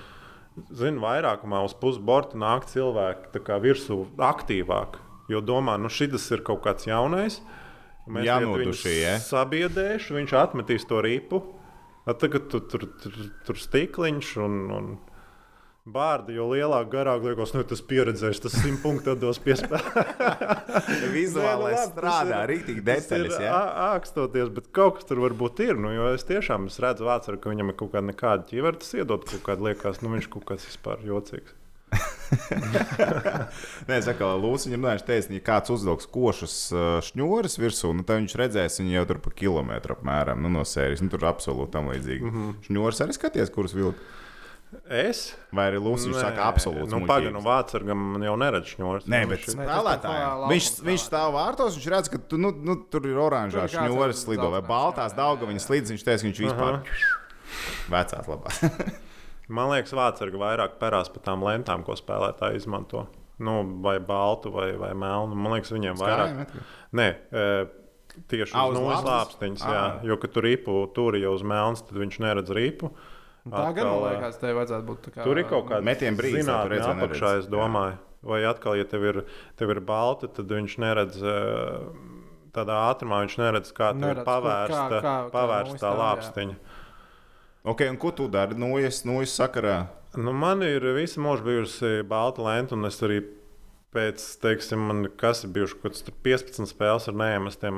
Zinu, 0.75 0.99
vairākumā 0.99 1.61
uz 1.63 1.71
pusborta 1.79 2.35
nāk 2.35 2.65
cilvēki 2.67 3.55
virsū 3.63 4.01
aktīvāk. 4.19 4.97
Jo 5.31 5.39
domā, 5.39 5.77
nu 5.79 5.87
šis 5.87 6.25
ir 6.35 6.43
kaut 6.43 6.59
kāds 6.65 6.89
jaunais. 6.89 7.39
Mēs 8.11 8.25
Jānodušī, 8.27 8.95
ja? 8.99 9.13
sabiedrēšu, 9.23 10.17
viņš 10.17 10.33
atmetīs 10.35 10.83
to 10.89 10.99
ripu. 11.05 11.39
Tagad 12.03 12.49
tu, 12.51 12.59
tur 12.65 12.83
tur 12.99 13.15
tur 13.45 13.59
stikliņš 13.61 14.33
un, 14.43 14.57
un 14.75 14.91
bārdi, 15.89 16.35
jo 16.37 16.45
lielāk, 16.51 16.89
garāk 16.91 17.23
liekas, 17.25 17.55
nu, 17.55 17.63
tas 17.65 17.81
pieredzējis, 17.89 18.41
tas 18.43 18.57
simt 18.61 18.83
punktu 18.83 19.15
dos 19.17 19.39
piespēlēt. 19.41 20.19
Vizuālais 21.15 21.87
strādā, 21.89 22.43
rītīgi 22.49 22.83
detaļas. 22.85 23.39
Ja? 23.41 23.61
Ākstoties, 23.95 24.51
bet 24.53 24.69
kaut 24.75 24.99
kas 24.99 25.09
tur 25.09 25.23
varbūt 25.25 25.63
ir. 25.65 25.79
Nu, 25.81 25.93
jo 25.95 26.11
es 26.13 26.27
tiešām 26.29 26.69
es 26.69 26.77
redzu, 26.83 27.07
vācu, 27.09 27.33
ka 27.41 27.53
viņam 27.53 27.73
ir 27.73 27.79
kaut 27.79 27.95
kāda 27.95 28.11
nekāda 28.11 28.45
ķivera, 28.51 28.77
tas 28.77 28.93
iedod 28.93 29.25
kaut 29.25 29.43
kādu 29.47 29.71
liekas, 29.71 30.03
nu 30.05 30.13
viņš 30.13 30.29
kaut 30.35 30.45
kāds 30.51 30.69
vispār 30.69 31.01
jocīgs. 31.07 31.57
Nē, 33.89 33.97
es 33.97 34.05
saku, 34.07 34.23
Lūsis 34.39 34.69
viņam 34.69 34.85
nāc 34.85 35.01
teikt, 35.03 35.33
ja 35.33 35.43
kāds 35.43 35.73
uzvilks 35.73 36.07
košus 36.13 36.55
uh, 36.71 36.93
šņūrus 37.03 37.57
virsū, 37.59 37.91
nu, 37.97 38.05
tad 38.07 38.21
viņš 38.21 38.37
redzēs 38.39 38.79
viņu 38.79 38.95
jau 38.95 39.03
tur 39.09 39.19
pa 39.25 39.33
kilometru 39.35 39.97
apmēram 39.97 40.39
nu, 40.45 40.53
no 40.53 40.63
sērijas. 40.63 41.03
Nu, 41.03 41.11
tur 41.11 41.25
absolūti 41.27 41.73
tam 41.73 41.91
līdzīgi. 41.91 42.23
Mm 42.23 42.37
-hmm. 42.37 42.57
Šņūrus 42.69 43.03
arī 43.03 43.17
skaties, 43.17 43.51
kurus 43.51 43.75
vilkt. 43.75 43.99
Es? 44.87 45.33
Vai 45.51 45.65
arī 45.67 45.79
Lūsis 45.83 46.15
saka, 46.15 46.45
absolūti. 46.47 46.87
Nu, 46.93 47.01
pagaidi, 47.07 47.33
nu, 47.35 47.95
man 47.97 48.23
jau 48.23 48.37
neredz 48.39 48.71
šņūrs. 48.71 49.07
Nē, 49.11 49.21
Nu, 49.25 49.31
bet 49.33 49.43
viņš- 49.43 49.57
spēlētājiem. 49.57 50.45
Viņš, 50.51 50.69
viņš 50.87 51.05
stāv 51.09 51.35
vārtos, 51.35 51.75
viņš 51.75 51.87
redz, 51.91 52.11
ka 52.11 52.17
tu, 52.17 52.39
nu, 52.39 52.53
nu, 52.55 52.77
tur 52.87 53.07
ir 53.09 53.19
oranžā 53.19 53.67
ar 53.67 54.15
slido 54.15 54.49
vai 54.53 54.61
baltās 54.63 55.15
dauga 55.17 55.43
jā. 55.43 55.51
viņa 55.51 55.63
slīd. 55.65 55.91
Viņš 55.91 56.05
teica, 56.07 56.21
ka 56.23 56.29
viņš 56.29 56.43
vispār 56.45 56.79
vecās 57.91 58.31
labās. 58.31 58.61
Man 59.55 59.73
liekas, 59.73 59.91
vācargi 59.91 60.39
vairāk 60.39 60.79
perās 60.79 61.11
par 61.11 61.25
tām 61.25 61.43
lentām, 61.43 61.83
ko 61.83 61.97
spēlētāji 61.99 62.61
izmanto. 62.61 63.09
Nu, 63.41 63.59
vai 63.83 63.99
baltu, 63.99 64.51
vai, 64.53 64.71
vai 64.79 64.93
melnu. 64.95 65.35
Man 65.35 65.57
liekas, 65.57 65.73
viņiem 65.73 65.97
vairāk. 65.99 66.51
Nē, 66.95 67.07
e, 67.33 67.45
tieši 68.31 68.53
uz 68.53 68.71
uz 68.71 68.77
nulles 68.77 69.03
lāpstiņas. 69.03 69.65
Jo, 70.07 70.15
kad 70.21 70.31
tur 70.31 70.45
ripu 70.47 70.85
tur 70.95 71.17
jau 71.19 71.33
uz 71.35 71.43
melnas, 71.43 71.83
tad 71.83 71.97
viņš 71.99 72.21
neredz 72.23 72.53
ripu. 72.55 72.91
Un 72.91 73.10
Tā 73.41 73.71
gan 73.73 73.87
man 73.87 73.95
Atkal, 73.95 74.03
liekas, 74.05 74.35
tev 74.37 74.55
vajadzētu 74.59 74.85
būt. 74.85 74.99
tā 75.07 75.11
Kā, 75.15 75.23
Tur 75.25 75.39
ir 75.41 75.45
kaut 75.49 75.65
kāda 75.69 75.81
Metiena 75.81 76.17
brīdis, 76.17 76.45
lai 76.45 76.59
tu 76.67 76.69
redz 76.75 76.85
vai 76.85 76.95
apakšā, 76.95 77.29
neredz. 77.31 77.39
es 77.39 77.47
domāju. 77.49 77.97
Vai 78.21 78.43
atkal, 78.45 78.75
ja 78.77 78.85
tev 78.85 79.03
ir, 79.09 79.21
tev 79.57 79.71
ir 79.73 79.79
balti, 79.81 80.27
tad 80.29 80.45
viņš 80.53 80.75
neredz. 80.77 81.17
Tādā 82.53 82.75
ātrumā 82.91 83.23
viņš 83.23 83.37
neredz, 83.39 83.71
kā 83.73 83.93
tur 83.97 84.11
ir 84.11 84.23
pavērsta, 84.27 84.83
kā- 84.91 85.01
kā- 85.01 85.01
kā 85.01 85.31
pavērsta 85.31 85.77
tā 85.79 85.89
nostāv, 85.89 85.95
jā. 85.95 86.01
lāpstiņa. 86.03 86.55
Ok, 87.63 87.81
un 87.89 87.97
ko 87.97 88.11
tu 88.11 88.27
dari? 88.27 88.55
Nu, 88.55 88.77
es, 88.77 89.05
nu, 89.05 89.21
sakarā. 89.23 89.87
Nu, 90.17 90.33
man 90.33 90.61
ir 90.61 90.81
visu 90.93 91.21
mūžu 91.23 91.41
bijusi 91.45 92.03
balta 92.03 92.41
lenta, 92.43 92.75
un 92.75 92.85
es 92.85 92.99
arī 93.01 93.21
pēc, 93.91 94.23
teiksim, 94.39 94.83
man 94.87 95.05
kas 95.19 95.43
ir 95.43 95.51
bijuši 95.55 95.75
kaut 95.77 95.91
kāds 95.91 96.05
tur 96.07 96.15
15 96.23 96.69
spēles 96.69 97.07
ar 97.11 97.17
neiemestiem 97.19 97.77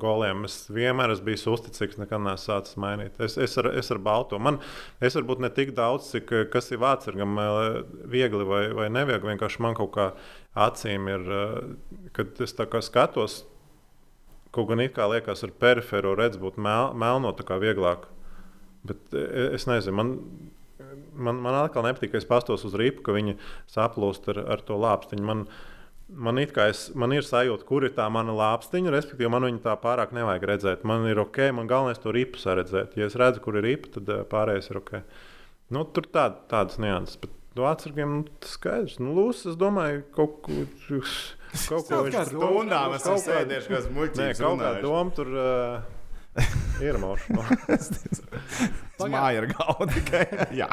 goliem. 0.00 0.46
Es 0.48 0.64
vienmēr 0.72 1.12
esmu 1.12 1.28
bijis 1.28 1.44
uzticīgs, 1.52 1.98
nekad 2.00 2.24
neesmu 2.24 2.44
sācis 2.46 2.78
mainīt. 2.80 3.18
Es, 3.22 3.36
es, 3.36 3.56
ar, 3.60 3.68
es 3.76 3.92
ar 3.92 4.00
balto. 4.02 4.40
Man, 4.40 4.62
es 5.04 5.16
varbūt 5.18 5.42
ne 5.44 5.52
tik 5.52 5.74
daudz, 5.76 6.08
cik 6.14 6.32
kas 6.52 6.72
ir 6.72 6.80
vācirgam, 6.82 7.36
eh, 7.42 7.82
viegli 8.14 8.48
vai, 8.48 8.62
vai 8.78 8.88
neviegli. 8.92 9.34
Vienkārši 9.34 9.64
man 9.64 9.76
kaut 9.78 9.92
kā 9.98 10.08
acīm 10.68 11.10
ir, 11.12 11.28
eh, 11.36 12.08
kad 12.16 12.40
es 12.40 12.56
tā 12.56 12.68
kā 12.72 12.80
skatos, 12.84 13.42
kaut 14.52 14.72
gan 14.72 14.80
it 14.84 14.96
kā 14.96 15.08
liekas 15.12 15.44
ar 15.44 15.52
periferu 15.60 16.16
redz 16.16 16.40
būt 16.40 16.56
mel, 16.56 16.94
melno 16.96 17.32
tā 17.36 17.44
kā 17.48 17.60
vieglāk. 17.60 18.08
Bet 18.88 19.12
eh, 19.12 19.52
es 19.58 19.68
nezinu, 19.68 20.00
man, 20.00 20.16
man, 21.14 21.40
man 21.44 21.58
atkal 21.64 21.84
nepatīk, 21.86 22.12
ka 22.14 22.20
es 22.22 22.28
pastos 22.28 22.64
uz 22.68 22.74
rīpu, 22.78 23.02
ka 23.06 23.14
viņi 23.16 23.36
saplūst 23.72 24.28
ar, 24.32 24.42
ar 24.56 24.64
to 24.66 24.78
lāpstiņu. 24.80 25.24
Man, 25.28 25.44
man, 26.12 26.40
kā 26.52 26.68
es, 26.72 26.86
man 26.98 27.14
ir 27.16 27.26
sajūta, 27.26 27.66
kur 27.68 27.86
ir 27.88 27.94
tā 27.96 28.08
mana 28.12 28.34
lāpstiņa, 28.36 28.92
respektīvi, 28.94 29.30
man 29.32 29.46
viņa 29.48 29.62
tā 29.66 29.76
pārāk 29.82 30.14
nevajag 30.16 30.48
redzēt. 30.52 30.88
Man 30.88 31.06
ir 31.10 31.20
ok, 31.22 31.44
man 31.56 31.70
galvenais 31.70 32.02
to 32.02 32.14
ripu 32.14 32.40
saredzēt. 32.42 32.96
Ja 33.00 33.08
es 33.10 33.18
redzu, 33.20 33.44
kur 33.44 33.60
ir 33.60 33.66
ripa, 33.68 33.92
tad 33.98 34.10
eh, 34.12 34.24
pārējais 34.28 34.72
ir 34.72 34.82
ok. 34.82 34.98
Nu, 35.72 35.86
tur 35.88 36.08
tā, 36.12 36.28
tādas 36.50 36.76
nianses. 36.82 37.16
Bet 37.22 37.32
no 37.56 37.68
atsargiem 37.68 38.18
nu, 38.18 38.26
tas 38.42 38.56
skaidrs. 38.58 38.98
Nu, 39.00 39.14
Lūsis, 39.16 39.52
es 39.54 39.60
domāju, 39.60 40.04
kaut 40.16 40.40
ko. 40.44 40.62
Kaut 41.52 41.84
ko 41.84 41.98
viņš 42.06 42.14
tur 42.16 42.28
Stundām 42.30 42.94
esmu 42.96 43.10
kaut 43.10 43.18
kādu- 43.18 43.24
sēdējuši, 43.26 43.68
kas 43.68 43.84
Nē, 43.84 43.90
muļķīgs. 43.92 44.38
kaut 44.40 44.60
kāda 44.62 44.78
doma 44.80 45.12
tur 45.12 45.32
uh, 45.36 45.82
ir. 46.84 46.98
Nu. 49.02 49.08
Māja 49.10 49.40
ar 49.40 49.46
galvu 49.50 49.86
tikai. 49.90 50.20
Jā. 50.60 50.68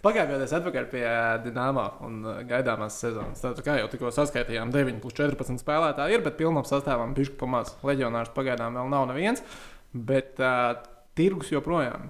Pagājām 0.00 0.30
gada 0.30 0.46
atpakaļ 0.58 0.86
pie 0.88 1.02
Dienāmā 1.44 1.84
un 2.06 2.22
uh, 2.24 2.38
gaidāmās 2.48 2.96
sezonas. 3.02 3.42
Tātad, 3.42 3.60
kā 3.66 3.74
jau 3.76 3.90
tikko 3.92 4.12
saskaitījām, 4.14 4.72
9 4.72 5.02
plus 5.02 5.18
14 5.18 5.60
spēlētāji 5.60 6.16
ir, 6.16 6.24
bet 6.24 6.38
pilnam 6.40 6.64
sastāvam 6.64 7.12
pišķi 7.18 7.36
pamāc. 7.42 7.74
Leģionārs 7.84 8.32
pagaidām 8.32 8.80
vēl 8.80 8.88
nav 8.94 9.10
neviens, 9.10 9.44
bet 9.92 10.40
uh, 10.40 10.78
tirgus 11.18 11.52
joprojām 11.52 12.08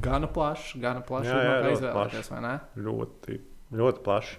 gana 0.00 0.30
plašs, 0.32 0.78
gana 0.80 1.04
plašs. 1.04 1.28
Jā, 1.28 1.36
ir 1.36 1.50
jā, 1.50 1.54
kā 1.60 1.74
ļoti 1.74 2.44
ne? 2.46 2.58
ļoti, 2.88 3.40
ļoti 3.82 4.06
plaši. 4.06 4.38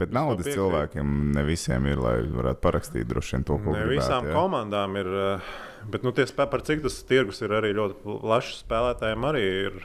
Bet 0.00 0.14
naudas 0.16 0.48
cilvēkiem 0.48 1.10
ne 1.36 1.42
visiem 1.44 1.84
ir, 1.90 2.00
lai 2.00 2.14
varētu 2.32 2.62
parakstīt 2.64 3.08
droši 3.10 3.36
vien 3.36 3.44
to, 3.48 3.58
ko 3.60 3.74
Ne 3.74 3.82
gribētu. 3.84 3.96
visām 3.98 4.28
jā. 4.30 4.34
komandām 4.36 4.96
ir, 5.00 5.10
uh, 5.12 5.52
bet 5.92 6.06
nu, 6.06 6.12
tie 6.16 6.24
spē, 6.30 6.46
par 6.50 6.64
cik 6.64 6.80
tas 6.86 6.96
tirgus 7.08 7.42
ir 7.44 7.52
arī 7.58 7.74
ļoti 7.76 8.00
plašs. 8.06 8.62
Spēlētājiem 8.64 9.26
arī 9.30 9.44
ir 9.66 9.78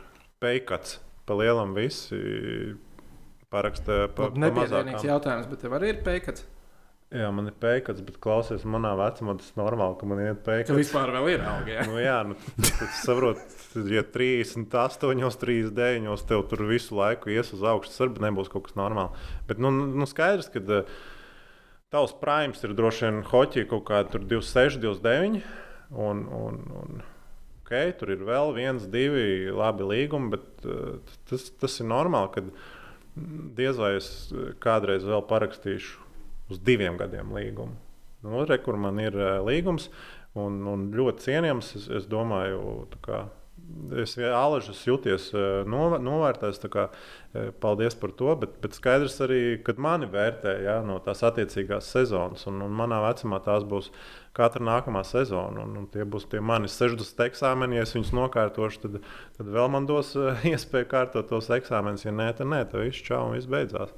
peikats. 0.44 1.00
Pa 1.26 1.34
lielam 1.40 1.72
visi 1.76 2.20
paraksta 3.52 4.06
pa, 4.16 4.30
Nepiedienīgs 4.34 5.00
mazākām. 5.02 5.08
jautājums, 5.10 5.48
bet 5.50 5.62
tev 5.66 5.76
arī 5.78 5.92
ir 5.94 6.02
peikats. 6.06 6.46
Jā, 7.16 7.30
man 7.32 7.48
ir 7.48 7.56
peikats, 7.62 8.02
bet 8.04 8.18
klausies, 8.24 8.66
manā 8.68 8.92
vecumā 9.00 9.38
tas 9.40 9.48
ir 9.54 9.60
normāli, 9.62 9.96
ka 10.02 10.08
man 10.10 10.20
ir 10.20 10.34
Ka 10.34 10.42
peikats. 10.50 10.76
vispār 10.76 11.14
vēl 11.16 11.30
ir 11.32 11.44
augi. 11.48 11.72
jā. 11.72 11.86
Nu, 11.88 11.98
jā, 12.02 12.16
nu, 12.28 12.36
tu 12.60 12.88
saproti, 13.00 13.84
ja 13.94 14.04
38, 14.04 15.40
39, 15.46 16.26
tev 16.28 16.44
tur 16.52 16.66
visu 16.68 16.98
laiku 17.00 17.32
ies 17.32 17.54
uz 17.56 17.64
augšu, 17.64 17.94
tas 17.94 18.04
arī 18.04 18.26
nebūs 18.28 18.52
kaut 18.52 18.68
kas 18.68 18.76
normāls. 18.80 19.16
Bet 19.48 19.62
nu, 19.64 19.72
nu, 19.72 20.08
skaidrs, 20.10 20.52
ka 20.52 20.60
uh, 20.60 20.96
tavs 21.94 22.16
primes 22.20 22.64
ir 22.68 22.76
droši 22.76 23.08
vien 23.08 23.24
hoķī 23.32 23.68
kaut 23.72 23.86
kāda 23.88 24.20
26, 24.20 24.82
29. 24.84 25.44
Un, 25.96 26.24
un, 26.34 26.62
un, 26.82 27.04
okay, 27.64 27.94
tur 27.96 28.12
ir 28.12 28.26
vēl 28.28 28.56
viens, 28.58 28.90
divi 28.92 29.52
labi 29.54 29.88
līgumi, 29.88 30.34
bet 30.34 30.66
uh, 30.68 30.98
tas, 31.30 31.48
tas 31.62 31.80
ir 31.80 31.88
normāli, 31.94 32.34
ka 32.36 32.50
diez 33.56 33.78
vai 33.80 33.94
es 33.96 34.10
eh, 34.36 34.50
kādreiz 34.60 35.06
vēl 35.08 35.22
parakstīšu 35.30 36.02
uz 36.50 36.62
diviem 36.62 37.00
gadiem 37.02 37.34
līgumu. 37.36 37.78
Nu, 38.26 38.42
re, 38.46 38.58
kur 38.62 38.78
man 38.82 39.00
ir 39.02 39.16
uh, 39.20 39.40
līgums, 39.46 39.90
un, 40.40 40.62
un 40.70 40.90
ļoti 40.96 41.28
cienījams. 41.30 41.74
Es, 41.80 41.90
es 42.02 42.08
domāju, 42.10 42.86
kā 43.06 43.26
es 44.02 44.16
Alažas 44.18 44.82
jūties 44.86 45.30
uh, 45.34 45.44
nov, 45.70 45.98
novērtēts. 46.02 46.62
Kā, 46.74 46.88
uh, 46.90 47.52
paldies 47.62 47.98
par 48.02 48.14
to, 48.18 48.32
bet, 48.42 48.58
bet 48.64 48.78
skaidrs 48.78 49.20
arī, 49.26 49.40
kad 49.66 49.82
mani 49.82 50.10
vērtē 50.12 50.56
ja, 50.66 50.80
no 50.86 50.98
tās 51.06 51.22
attiecīgās 51.28 51.92
sezonas, 51.94 52.48
un, 52.50 52.64
un 52.66 52.74
manā 52.82 53.02
vecumā 53.06 53.42
tās 53.46 53.66
būs 53.68 53.92
katra 54.36 54.66
nākamā 54.66 55.06
sezona. 55.08 55.68
Un, 55.68 55.78
un 55.84 55.88
tie 55.94 56.06
būs 56.08 56.28
tie 56.32 56.42
mani 56.42 56.72
60 56.72 57.26
eksāmeni. 57.30 57.80
Ja 57.80 57.86
es 57.86 57.94
viņus 57.98 58.14
nokārtošu, 58.18 58.84
tad, 58.88 59.00
tad 59.38 59.54
vēl 59.58 59.72
man 59.78 59.90
dos 59.90 60.16
iespēju 60.54 60.92
kārtot 60.92 61.30
tos 61.30 61.54
eksāmenus. 61.54 62.08
Ja 62.08 62.16
nē, 62.16 62.32
tad 62.38 62.50
nē, 62.52 62.66
tad 62.72 62.88
viss 62.88 63.06
čau 63.06 63.28
un 63.30 63.38
viss 63.38 63.50
beidzās. 63.52 63.94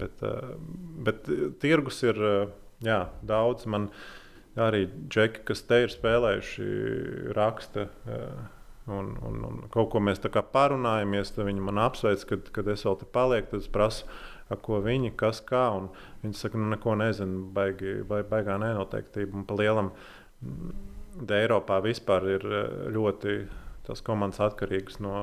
Bet, 0.00 0.22
uh, 0.26 0.54
bet 1.06 1.28
tirgus 1.62 2.02
ir 2.06 2.18
uh, 2.18 2.54
jā, 2.84 3.02
daudz. 3.26 3.66
Man 3.70 3.90
arī 4.60 4.86
džeki, 5.08 5.44
kas 5.48 5.62
te 5.68 5.84
ir 5.84 5.92
spēlējuši, 5.94 6.70
raksta. 7.36 7.90
Uh, 8.06 8.56
Un, 8.90 9.16
un, 9.22 9.42
un 9.46 9.58
kaut 9.70 9.90
ko 9.92 10.00
mēs 10.02 10.18
tā 10.22 10.30
kā 10.32 10.40
parunājamies, 10.54 11.30
tad 11.34 11.46
viņi 11.46 11.62
man 11.62 11.78
apsveic, 11.78 12.24
kad, 12.26 12.48
kad 12.56 12.70
es 12.72 12.82
vēl 12.86 12.96
te 12.98 13.06
palieku. 13.14 13.52
Tad 13.52 13.62
es 13.62 13.68
prasu, 13.70 14.06
ko 14.66 14.80
viņi, 14.82 15.12
kas 15.20 15.42
kā. 15.46 15.66
Viņi 16.24 16.38
saka, 16.38 16.58
nu, 16.58 16.70
neko 16.72 16.96
nezinu, 16.98 17.44
baigi, 17.54 18.00
vai 18.08 18.22
baigā 18.26 18.58
nenoteiktība. 18.62 19.36
Un 19.38 19.46
pa 19.46 19.58
lielam 19.60 19.92
mm, 19.92 20.72
Eiropā 21.36 21.80
vispār 21.84 22.26
ir 22.36 22.46
eh, 22.48 22.70
ļoti 22.94 23.36
tas 23.86 24.02
komandas 24.06 24.42
atkarīgs 24.44 25.00
no, 25.02 25.14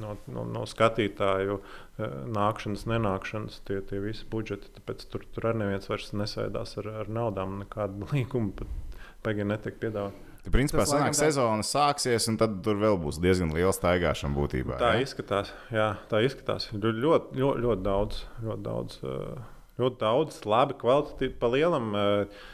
no, 0.00 0.14
no, 0.32 0.44
no 0.48 0.64
skatītāju 0.68 1.58
eh, 1.60 2.16
nākšanas, 2.36 2.86
nenākšanas, 2.90 3.60
tie, 3.68 3.80
tie 3.86 4.00
visi 4.02 4.26
budžeti. 4.30 4.72
Tāpēc 4.78 5.06
tur, 5.12 5.26
tur 5.34 5.50
arī 5.50 5.64
neviens 5.64 5.90
vairs 5.90 6.10
nesēdās 6.16 6.76
ar, 6.82 6.90
ar 7.04 7.12
naudām, 7.12 7.60
nekādu 7.64 8.08
līgumu 8.14 8.54
pat 8.58 8.98
baigi 9.24 9.46
netiek 9.46 9.80
piedāvāta. 9.82 10.26
Tad, 10.40 10.54
principā, 10.54 10.86
tas 10.86 10.94
sanāk, 10.94 11.16
sezona 11.18 11.64
sāksies, 11.66 12.24
un 12.32 12.38
tad 12.40 12.62
tur 12.64 12.78
vēl 12.80 12.96
būs 13.02 13.18
diezgan 13.20 13.50
liela 13.52 13.74
staigāšana 13.76 14.32
būtībā. 14.32 14.78
Tā 14.80 14.94
ja? 14.96 15.02
izskatās. 15.04 15.50
Jā, 15.68 15.90
tā 16.08 16.22
izskatās. 16.24 16.70
Ļoti, 16.72 17.02
ļoti, 17.04 17.42
ļoti, 17.42 17.64
ļoti 17.66 17.84
daudz, 17.84 18.22
ļoti 18.46 18.64
daudz, 18.64 19.02
ļoti 19.82 20.00
daudz 20.00 20.40
labi 20.48 20.78
kvalitatīvi. 20.80 21.34
Pa 21.42 21.52
lielam 21.52 21.92
uh, 21.92 22.48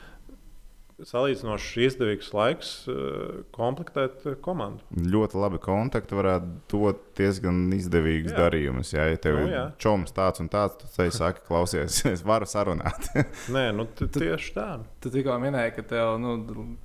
salīdzinoši 1.04 1.82
izdevīgs 1.90 2.30
laiks 2.32 2.70
uh, 2.88 3.42
komplektēt 3.52 4.24
komandu. 4.44 4.84
Ļoti 4.96 5.40
labi 5.40 5.60
kontakti 5.60 6.16
varētu 6.16 6.56
dot 6.72 7.02
diezgan 7.18 7.66
izdevīgus 7.76 8.32
jā. 8.32 8.38
darījumus. 8.38 8.92
Jā, 8.94 9.08
ja 9.12 9.20
tev 9.20 9.40
nu, 9.42 9.46
ir 9.50 9.74
čoms 9.82 10.14
tāds 10.16 10.40
un 10.40 10.48
tāds, 10.52 10.78
tad 10.80 10.94
te 10.96 11.08
saki, 11.12 11.44
klausies, 11.48 12.00
es 12.14 12.24
varu 12.26 12.48
sarunāt. 12.48 13.10
Nē, 13.56 13.68
nu 13.76 13.88
tieši 13.92 14.54
tā. 14.56 14.68
Tu 15.04 15.12
tikko 15.12 15.36
minēji, 15.42 15.74
ka 15.76 15.86
tev 15.92 16.14
nu, 16.22 16.36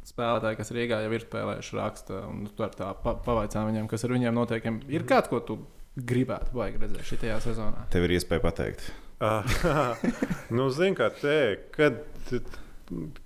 spēlētāji, 0.08 0.60
kas 0.60 0.74
Rīgā 0.76 1.04
jau 1.06 1.14
ir 1.16 1.28
spēlējuši, 1.28 1.78
raksta, 1.80 2.24
un 2.28 2.50
tu 2.52 2.68
ar 2.68 2.76
tā 2.76 2.92
pa 3.04 3.16
pavaicā 3.24 3.64
viņiem, 3.68 3.88
kas 3.92 4.04
ar 4.08 4.16
viņiem 4.18 4.36
notiek. 4.36 4.68
Ir 4.92 5.08
kāds, 5.08 5.32
ko 5.32 5.40
tu 5.46 5.62
gribētu 5.96 6.56
baigi 6.56 6.84
redzēt 6.84 7.08
šajā 7.14 7.40
sezonā? 7.48 7.88
Tev 7.92 8.08
ir 8.08 8.18
iespēja 8.18 8.44
pateikt. 8.44 8.92
nu, 10.58 10.68
zini, 10.74 10.96
kā 10.98 11.12
te, 11.14 11.38
kad 11.76 12.02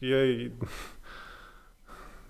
ja, 0.03 0.19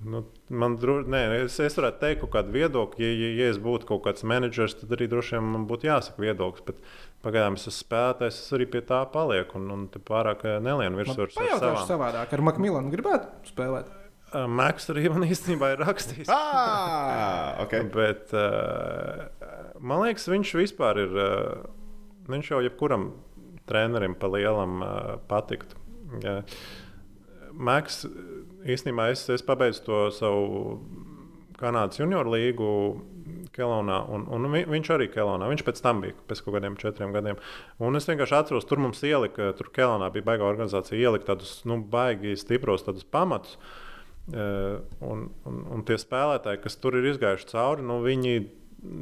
nu, 0.05 0.21
man 0.49 0.77
droši 0.79 1.11
nē, 1.11 1.21
es, 1.45 1.57
es 1.63 1.77
varētu 1.79 2.01
teikt, 2.01 2.21
kaut 2.23 2.33
kādu 2.37 2.55
viedokli. 2.55 3.05
Ja, 3.05 3.11
ja, 3.11 3.33
ja 3.41 3.49
es 3.53 3.59
būtu 3.61 3.89
kaut 3.89 4.05
kāds 4.07 4.25
menedžers, 4.27 4.77
tad 4.81 4.95
arī 4.97 5.09
droši 5.11 5.37
vien 5.37 5.51
man 5.55 5.67
būtu 5.69 5.89
jāsaka 5.89 6.23
viedoklis. 6.23 6.65
Bet 6.67 6.81
pagaidām 7.25 7.59
es 7.59 7.67
esmu 7.67 7.77
spēlētājs, 7.79 8.41
es 8.43 8.55
arī 8.57 8.69
pie 8.71 8.83
tā 8.85 9.01
palieku. 9.11 9.59
Un, 9.61 9.69
un 9.75 9.85
pārāk 9.95 10.45
eh, 10.47 10.57
nelienu 10.63 11.01
virsmas. 11.01 11.37
Pajautāšu 11.37 11.87
savādāk, 11.89 12.33
ar 12.35 12.45
Makmilanu 12.49 12.93
gribētu 12.93 13.51
spēlēt. 13.51 13.93
Uh, 14.35 14.49
Maks 14.51 14.89
arī 14.91 15.05
man 15.13 15.23
īstenībā 15.29 15.75
ir 15.75 15.83
rakstījis. 15.85 16.29
ah, 16.33 17.55
okay. 17.63 17.85
Bet 17.87 18.33
uh, 18.35 19.27
man 19.79 20.03
liekas, 20.03 20.27
viņš 20.31 20.55
vispār 20.59 21.05
ir. 21.05 21.15
Uh, 21.15 21.83
viņš 22.29 22.51
jau 22.55 22.61
jebkuram 22.65 23.11
trenerim 23.69 24.15
pa 24.17 24.29
lielam 24.33 24.81
uh, 24.81 24.89
patiktu. 25.29 25.77
Ja. 26.23 26.39
Maks 27.55 28.03
īstenībā 28.67 29.09
es, 29.13 29.25
es 29.31 29.43
pabeidzu 29.45 29.83
to 29.85 29.99
savu 30.15 30.79
Kanādas 31.59 32.01
junioru 32.01 32.35
līgu. 32.35 32.71
Kelonā, 33.55 34.01
un, 34.11 34.25
un 34.35 34.47
viņš 34.51 34.89
arī 34.91 35.07
Kelonā. 35.13 35.47
Viņš 35.47 35.63
pēc 35.63 35.79
tam 35.83 36.01
bija 36.03 36.15
pēc 36.27 36.41
kaut 36.43 36.57
kādiem 36.57 36.75
četriem 36.79 37.13
gadiem. 37.15 37.39
Un 37.79 37.95
es 37.95 38.07
vienkārši 38.09 38.35
atceros, 38.35 38.67
tur 38.67 38.81
mums 38.83 38.99
ielika, 39.07 39.53
tur 39.55 39.69
Kelonā 39.75 40.09
bija 40.11 40.27
baigā 40.27 40.43
organizācija, 40.43 40.99
ielika 40.99 41.31
tādus 41.31 41.61
nu, 41.69 41.79
baigi 41.79 42.35
stipros 42.39 42.83
pamatus. 43.11 43.55
Uh, 44.25 44.81
un, 45.05 45.27
un, 45.45 45.57
un 45.69 45.83
tie 45.85 45.99
spēlētāji, 46.01 46.63
kas 46.63 46.79
tur 46.81 46.97
ir 46.97 47.05
izgājuši 47.11 47.45
cauri, 47.51 47.83
nu, 47.85 47.99
viņi 48.01 48.39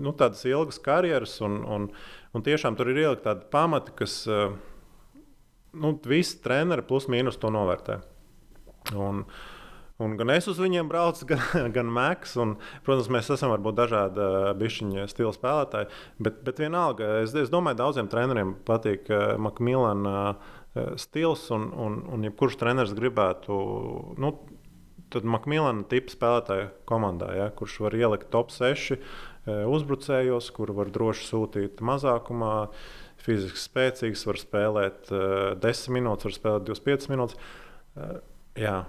nu, 0.03 0.11
tādas 0.19 0.43
ilgas 0.49 0.81
karjeras, 0.83 1.37
un, 1.47 1.61
un, 1.63 1.85
un 2.35 2.43
tiešām 2.43 2.75
tur 2.75 2.91
ir 2.91 2.99
ielikt 3.05 3.23
tādi 3.23 3.47
pamati, 3.53 3.95
kas 3.95 4.17
uh, 4.27 4.51
nu, 5.79 5.93
visi 6.11 6.41
treneri 6.43 6.83
plus 6.85 7.07
mīnus 7.07 7.39
to 7.39 7.53
novērtē. 7.55 8.01
Un, 8.91 9.25
Un 10.01 10.15
gan 10.17 10.31
es 10.33 10.47
uz 10.49 10.57
viņiem 10.57 10.87
braucu, 10.89 11.27
gan, 11.31 11.69
gan 11.73 11.91
Maks. 11.93 12.33
Un, 12.41 12.55
protams, 12.85 13.11
mēs 13.13 13.29
esam 13.35 13.53
varbūt 13.53 13.77
dažādi 13.77 14.29
bišķiņa 14.59 15.05
stila 15.11 15.33
spēlētāji. 15.35 15.91
Bet, 16.23 16.41
bet 16.47 16.63
vienalga, 16.63 17.19
es, 17.21 17.35
es 17.37 17.53
domāju, 17.53 17.79
daudziem 17.83 18.09
treneriem 18.11 18.55
patīk 18.67 19.11
uh, 19.13 19.35
Makmilana 19.41 20.17
uh, 20.33 20.95
stils. 20.99 21.45
Un, 21.53 21.69
un, 21.77 22.01
un 22.15 22.25
jebkurš 22.25 22.57
treneris 22.61 22.95
gribētu, 22.97 23.59
nu, 24.17 24.33
tad 25.13 25.29
Makmilana 25.29 25.85
tipa 25.91 26.15
spēlētāja 26.15 26.67
komandā, 26.89 27.29
ja, 27.37 27.47
kurš 27.53 27.77
var 27.85 27.95
ielikt 28.01 28.31
top 28.33 28.49
6 28.55 28.97
uh, 28.97 28.99
uzbrucējos, 29.69 30.49
kur 30.57 30.73
var 30.73 30.91
droši 30.93 31.29
sūtīt 31.29 31.85
mazākumā. 31.85 32.57
Fiziski 33.23 33.61
spēcīgs, 33.61 34.25
var 34.27 34.41
spēlēt 34.41 35.13
uh, 35.13 35.53
10 35.63 35.95
minūtes, 35.95 36.27
var 36.27 36.39
spēlēt 36.41 36.71
25 36.73 37.11
minūtes. 37.13 37.51
Jā, 38.59 38.83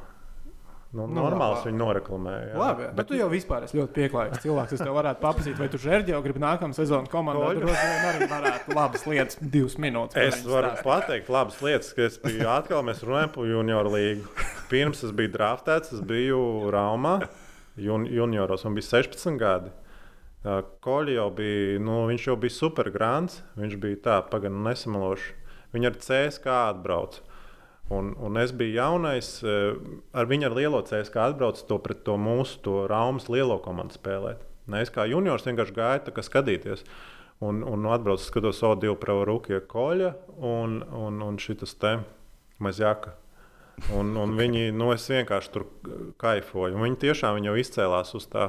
Nu, 0.95 1.09
nu, 1.11 1.25
normāls 1.25 1.57
labi. 1.59 1.73
viņu 1.73 1.79
noreklamēja. 1.81 2.51
Labi, 2.55 2.85
bet, 2.85 2.93
bet 2.95 3.09
tu 3.11 3.17
jau 3.19 3.27
vispār 3.27 3.65
esi 3.67 3.75
ļoti 3.81 3.95
pieklājīgs 3.97 4.43
cilvēks. 4.45 4.75
Es 4.77 4.83
tev 4.85 4.95
varētu 4.95 5.19
paprasīt, 5.25 5.57
vai 5.59 5.67
tu 5.73 5.81
žērģi 5.83 6.15
jau 6.15 6.21
gribi 6.23 6.43
nākamā 6.45 6.77
sezona 6.77 7.11
komandā. 7.11 7.49
Tur 7.59 7.73
arī 7.73 8.29
varētu 8.31 8.77
labas 8.79 9.03
lietas, 9.11 9.41
divas 9.43 9.75
minūtes. 9.83 10.15
Es 10.23 10.45
varu 10.47 10.71
stāst. 10.71 10.87
pateikt 10.87 11.33
labas 11.35 11.59
lietas, 11.67 11.91
ka 11.99 12.07
es 12.07 12.21
biju 12.23 12.47
atkal, 12.47 12.85
mēs 12.87 13.03
runājam 13.03 13.35
par 13.35 13.51
junioru 13.51 13.91
līgu. 13.97 14.31
Pirms 14.71 15.03
es 15.09 15.11
biju 15.19 15.35
draftēts, 15.35 15.97
es 15.99 16.07
biju 16.07 16.71
Raumā 16.71 17.17
jun, 17.75 18.07
junioros 18.07 18.63
un 18.63 18.79
bija 18.79 18.93
16 18.95 19.35
gadi. 19.43 19.75
Koļi 20.87 21.19
jau 21.19 21.27
bija, 21.35 21.83
nu, 21.83 22.05
viņš 22.07 22.31
jau 22.31 22.39
bija 22.39 22.55
supergrāns, 22.55 23.41
viņš 23.59 23.79
bija 23.83 23.99
tā, 24.07 24.23
pagaidām 24.31 24.63
nesamalošs. 24.71 25.33
Viņi 25.75 25.91
ar 25.91 25.99
CSK 26.07 26.47
atbrauca. 26.71 27.34
Un, 27.93 28.15
un 28.17 28.37
es 28.41 28.53
biju 28.57 28.79
jaunais, 28.79 29.27
eh, 29.45 29.75
ar 30.17 30.29
viņu 30.31 30.49
ar 30.49 30.55
lielo 30.57 30.81
CSK 30.83 31.21
atbraucu 31.21 31.67
to 31.69 31.79
pret 31.85 32.05
to 32.07 32.17
mūsu 32.17 32.63
to 32.65 32.77
Raumas 32.89 33.29
lielo 33.29 33.59
komandu 33.61 33.99
spēlēt. 33.99 34.47
Ne, 34.67 34.81
es 34.81 34.93
kā 34.93 35.05
juniors 35.05 35.45
vienkārši 35.45 35.77
gāju 35.77 36.25
skatīties. 36.25 36.87
Un, 37.45 37.61
un 37.67 37.85
atbraucu, 37.93 38.23
skatos, 38.25 38.63
o, 38.65 38.73
divu 38.79 38.95
pravu 38.97 39.27
koļa 39.69 40.15
un, 40.39 40.81
un, 40.97 41.21
un 41.21 41.37
šis 41.37 41.77
te 41.77 41.99
mazjaka. 42.63 43.13
Un, 43.93 44.15
un 44.17 44.37
viņi, 44.39 44.69
nu, 44.73 44.93
es 44.95 45.05
vienkārši 45.11 45.51
tur 45.53 45.67
kaifoju. 46.23 46.79
Viņi 46.79 47.01
tiešām 47.05 47.37
viņi 47.37 47.51
jau 47.51 47.57
izcēlās 47.59 48.15
uz 48.17 48.29
tā, 48.31 48.49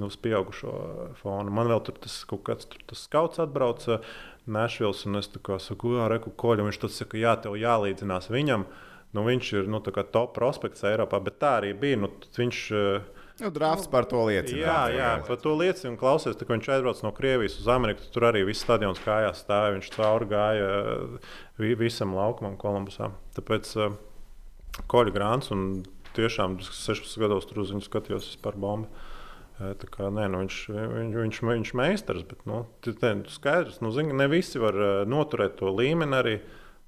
uz 0.00 0.16
pieaugušo 0.22 0.74
fonu. 1.20 1.52
Man 1.54 1.68
vēl 1.70 1.82
tur 1.84 1.98
tas 2.00 2.22
kaut 2.28 2.44
kāds 2.48 2.68
tur, 2.70 2.84
tas 2.88 3.04
skauts 3.08 3.42
atbrauca. 3.42 4.00
Nešvils, 4.42 5.04
un 5.06 5.20
es 5.20 5.28
kā 5.38 5.58
saku, 5.62 5.96
jā, 5.98 6.08
reku 6.10 6.32
koļu. 6.34 6.66
Viņš 6.66 6.80
tad 6.82 6.94
saka, 6.94 7.20
jā, 7.20 7.36
tev 7.44 7.54
jālīdzinās 7.60 8.30
viņam. 8.32 8.66
Nu, 9.12 9.22
viņš 9.26 9.50
ir 9.60 9.68
nu, 9.70 9.78
top 9.84 10.32
prospekts 10.34 10.82
Eiropā, 10.88 11.20
bet 11.22 11.36
tā 11.38 11.58
arī 11.60 11.74
bija. 11.78 12.00
Nu, 12.00 12.10
viņš, 12.38 12.62
Nu, 13.40 13.50
drafts 13.50 13.88
par 13.90 14.04
to 14.06 14.20
liecina. 14.28 14.60
Jā, 14.60 14.80
jā, 14.92 15.10
par 15.26 15.38
to 15.40 15.54
liecina. 15.58 15.96
Klausies, 15.98 16.36
tā, 16.38 16.46
viņš 16.46 16.68
aizbrauc 16.76 17.00
no 17.02 17.10
Krievijas 17.16 17.56
uz 17.58 17.68
Ameriku. 17.72 18.04
Tur 18.14 18.28
arī 18.28 18.44
viss 18.46 18.62
stadions 18.62 19.00
kājās 19.02 19.40
stāvēja. 19.42 19.78
Viņš 19.78 19.88
cauri 19.96 20.28
gāja 20.30 20.68
visam 21.80 22.14
laukumam, 22.14 22.58
Kolumbusā. 22.60 23.08
Tāpēc 23.38 23.72
Koļa 24.92 25.14
Grāns 25.16 25.50
un 25.54 25.82
tiešām 26.16 26.60
16 26.62 27.18
gados 27.24 27.48
tur 27.48 27.64
uz 27.64 27.72
viņu 27.72 27.86
skatījos 27.88 28.30
par 28.44 28.58
bombu. 28.60 28.90
Tā 29.82 29.88
kā, 29.92 30.08
nē, 30.14 30.26
nu, 30.32 30.42
viņš, 30.42 30.58
viņš, 30.72 31.20
viņš, 31.20 31.40
viņš 31.48 31.72
ir 31.72 31.78
meistars, 31.78 32.26
bet 32.26 32.42
nu, 32.48 32.64
tā, 32.84 33.14
skaidrs, 33.30 33.78
nu, 33.84 33.92
zin, 33.94 34.10
ne 34.18 34.26
visi 34.32 34.62
var 34.62 34.78
noturēt 35.08 35.58
to 35.60 35.70
līmeni. 35.72 36.18
Arī 36.18 36.36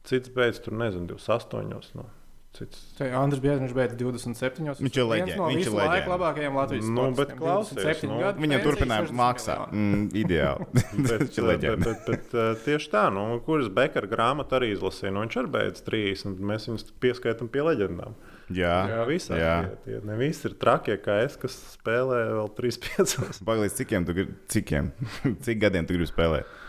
cits 0.08 0.32
beidz 0.34 0.60
tur, 0.64 0.76
nezinu, 0.80 1.14
28. 1.14 1.94
Nu. 1.98 2.08
Cits. 2.54 2.82
Andris 3.00 3.40
Biedrs 3.42 3.72
beidza 3.74 3.96
27. 3.98 4.76
Viņš 4.78 4.98
ir 5.00 5.08
leģenda. 5.10 5.38
No 5.40 5.46
viņš 5.50 5.64
ir 5.64 5.74
leģenda. 5.74 6.10
labākajiem 6.12 6.58
Latvijas 6.60 6.86
nu, 6.86 7.06
bet 7.18 7.32
klausies, 7.34 8.04
nu, 8.06 8.18
Viņam 8.38 8.62
turpinājums 8.62 9.10
maksā. 9.18 9.56
Mm, 9.74 10.04
ideāli. 10.20 10.68
bet, 11.08 11.16
viņš 11.24 11.40
ir 11.40 11.48
leģenda. 11.48 11.80
bet, 11.82 12.04
bet, 12.06 12.28
bet, 12.30 12.62
tieši 12.62 12.92
tā, 12.92 13.08
nu, 13.14 13.24
kuras 13.46 13.72
Bekara 13.74 14.10
grāmatu 14.10 14.60
arī 14.60 14.70
izlasīja. 14.70 15.10
Nu, 15.16 15.24
viņš 15.24 15.40
arī 15.42 15.52
beidz 15.56 15.82
30. 15.88 16.44
Mēs 16.52 16.68
viņus 16.70 16.94
pieskaitām 17.02 17.50
pie 17.50 17.66
leģendām. 17.66 18.14
Jā, 18.52 18.74
jā 18.90 19.04
visā. 19.08 19.38
Tie, 19.38 19.78
tie, 19.86 20.00
ne 20.04 20.18
visi 20.20 20.44
ir 20.50 20.58
trakie 20.60 20.98
kā 21.00 21.22
es, 21.24 21.38
kas 21.40 21.56
spēlē 21.78 22.20
vēl 22.34 22.50
3-5. 22.58 23.16
Pagaidzi, 23.48 23.78
cikiem 23.80 24.04
tu 24.04 24.16
gribi, 24.16 24.36
cikiem? 24.52 24.92
Cik 25.46 25.62
gadiem 25.62 25.88
tu 25.88 25.96
gribi 25.96 26.10
spēlēt? 26.10 26.60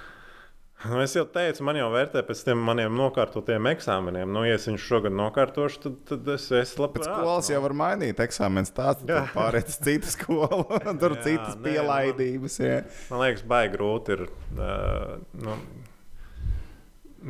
Nu, 0.85 0.99
es 1.01 1.15
jau 1.15 1.23
teicu, 1.25 1.63
man 1.65 1.77
jau 1.79 1.87
vērtē 1.89 2.21
pēc 2.27 2.43
tiem 2.45 2.59
maniem 2.61 2.93
nokārtotiem 2.93 3.67
eksāmeniem. 3.71 4.29
Nu, 4.29 4.43
ja 4.45 4.57
es 4.59 4.67
viņu 4.69 4.81
šogad 4.83 5.15
nokārtošu, 5.17 5.79
tad, 5.81 5.95
tad 6.11 6.29
es 6.35 6.45
esmu 6.53 6.83
labs. 6.85 6.99
Pēc 6.99 7.07
skolas 7.07 7.49
jau 7.49 7.61
var 7.63 7.73
mainīt 7.79 8.21
eksāmenu 8.21 8.69
stāstu, 8.69 9.07
tad 9.09 9.31
pārēt 9.33 9.71
uz 9.71 9.79
citu 9.81 10.11
skolu, 10.13 10.67
tur 11.01 11.17
Jā, 11.17 11.23
citas 11.25 11.57
nē, 11.57 11.63
pielaidības. 11.71 12.59
jā. 12.61 12.77
Man 13.09 13.23
liekas, 13.23 13.45
baigi 13.49 13.73
grūti 13.79 14.17
ir. 14.17 14.25
Uh, 14.53 15.15
nu, 15.41 15.57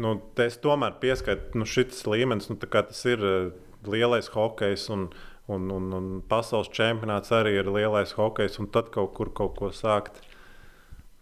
nu, 0.04 0.16
es 0.44 0.60
tomēr 0.66 0.98
pieskaitu 1.00 1.62
nu, 1.62 1.70
šis 1.70 2.04
līmenis, 2.12 2.52
nu, 2.52 2.60
tas 2.60 3.06
ir 3.08 3.24
uh, 3.24 3.54
lielais 3.92 4.32
hokejs. 4.34 4.90
Un, 4.96 5.10
Un, 5.46 5.68
un, 5.70 5.92
un 5.94 6.06
pasaules 6.26 6.72
čempionāts 6.74 7.30
arī 7.38 7.52
ir 7.60 7.68
lielais 7.70 8.16
hokejs, 8.18 8.56
un 8.58 8.66
tad 8.74 8.88
kaut 8.90 9.12
kur 9.14 9.30
kaut 9.30 9.52
ko 9.60 9.68
sākt. 9.70 10.18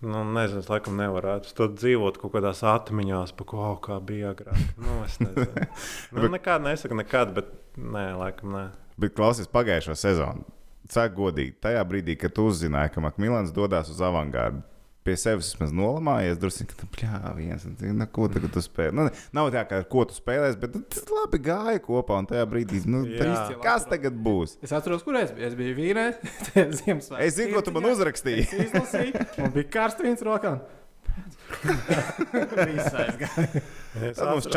Nu, 0.03 0.21
nezinu, 0.35 0.59
es 0.63 0.69
laikam 0.71 0.97
nevarētu. 0.99 1.51
Tad 1.55 1.77
dzīvot 1.79 2.17
kaut 2.19 2.33
kādās 2.35 2.59
atmiņās, 2.67 3.31
par 3.35 3.47
ko 3.47 3.61
oh, 3.63 3.77
kā 3.83 3.99
bija 4.03 4.33
agrāk. 4.33 4.59
Nu, 4.79 4.97
es 5.03 5.15
nezinu. 5.19 5.67
nu, 6.15 6.31
nekad 6.31 6.63
nesaku, 6.63 6.97
nekad, 6.99 7.31
bet 7.35 7.51
nē, 7.75 8.09
laikam 8.19 8.51
nē. 8.55 8.65
Bet 8.99 9.15
klausies 9.15 9.51
pagājušo 9.51 9.95
sezonu. 9.99 10.47
Cēk 10.91 11.15
godīgi, 11.15 11.55
tajā 11.63 11.83
brīdī, 11.87 12.17
kad 12.19 12.35
tu 12.35 12.49
uzzināji, 12.51 12.91
ka 12.95 13.03
Makmilans 13.03 13.53
dodas 13.55 13.91
uz 13.91 14.01
avangardu, 14.03 14.59
pie 15.03 15.15
sevis 15.19 15.51
vismaz 15.51 15.73
nolamājies, 15.75 16.39
drusku 16.41 16.77
tā, 16.77 16.87
pļā, 16.95 17.19
viens, 17.37 17.65
nu, 17.67 18.07
ko 18.15 18.27
tagad 18.31 18.53
tu 18.55 18.63
spēlē. 18.63 18.93
Nu, 18.95 19.07
nav 19.35 19.49
tā, 19.55 19.65
ka 19.69 19.81
ar 19.81 19.87
ko 19.91 20.05
tu 20.09 20.17
spēlēsi, 20.17 20.59
bet 20.61 20.77
nu, 20.77 20.83
tas 20.93 21.07
labi 21.11 21.41
gāja 21.43 21.81
kopā, 21.83 22.21
un 22.23 22.29
tajā 22.29 22.45
brīdī, 22.49 22.83
nu, 22.89 23.03
tā, 23.19 23.31
kas 23.63 23.87
tagad 23.89 24.15
būs? 24.25 24.57
Es 24.63 24.75
atceros, 24.75 25.03
kur 25.05 25.19
es 25.19 25.33
biju. 25.35 25.49
Es 25.49 25.57
biju 25.59 25.75
Vīnē, 25.79 26.05
Ziemassvētku. 26.79 27.19
Es 27.25 27.35
zinu, 27.39 27.57
ko 27.57 27.65
tu 27.65 27.75
man 27.75 27.89
uzrakstīji. 27.91 28.47
Es 28.47 28.69
izlasīju, 28.69 29.27
man 29.43 29.53
bija 29.57 29.69
karsts 29.75 30.05
viens 30.05 30.23
rokā. 30.25 30.57
Tad 34.17 34.29
mums 34.29 34.47
es 34.47 34.53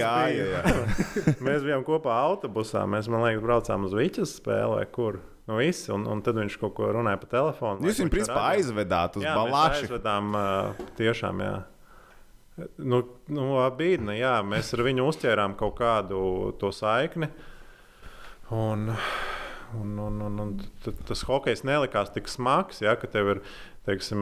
gāja, 0.00 0.62
biju. 0.64 0.82
mēs 1.46 1.60
bijām 1.66 1.82
kopā 1.86 2.14
autobusā. 2.26 2.80
Mēs, 2.90 3.04
man 3.12 3.20
liekas, 3.24 3.42
braucām 3.44 3.86
uz 3.88 3.94
Viņas 3.96 4.30
spēlē, 4.40 4.82
kur 4.92 5.12
nu, 5.46 5.52
visi, 5.58 5.86
un, 5.94 6.00
un 6.10 6.22
tad 6.26 6.34
viņš 6.40 6.54
kaut 6.62 6.74
ko 6.78 6.84
runāja 6.94 7.18
pa 7.22 7.28
telefonu. 7.30 7.78
Jūs 7.86 7.98
viņu 8.02 8.14
principā 8.14 8.42
aizvedāt 8.56 9.12
uz 9.20 9.26
balāšu. 9.26 9.86
aizvedām, 9.86 10.24
uh, 10.36 10.42
tiešām, 10.98 11.34
jā. 11.46 11.56
Nu, 12.76 12.98
nu, 13.32 13.44
bīdne, 13.78 14.12
jā, 14.18 14.36
mēs 14.44 14.74
ar 14.76 14.80
viņu 14.84 15.02
uzķērām 15.08 15.52
kaut 15.60 15.74
kādu 15.78 16.18
to 16.60 16.68
saikni. 16.76 17.28
Un, 18.50 18.90
un, 19.78 19.98
un, 19.98 20.20
un, 20.26 20.38
un 20.40 20.54
tas 21.08 21.22
hokejs 21.28 21.62
nelikās 21.68 22.10
tik 22.14 22.28
smags, 22.30 22.80
ja, 22.82 22.96
ka 22.98 23.06
tev 23.10 23.28
ir, 23.34 23.40
teiksim, 23.88 24.20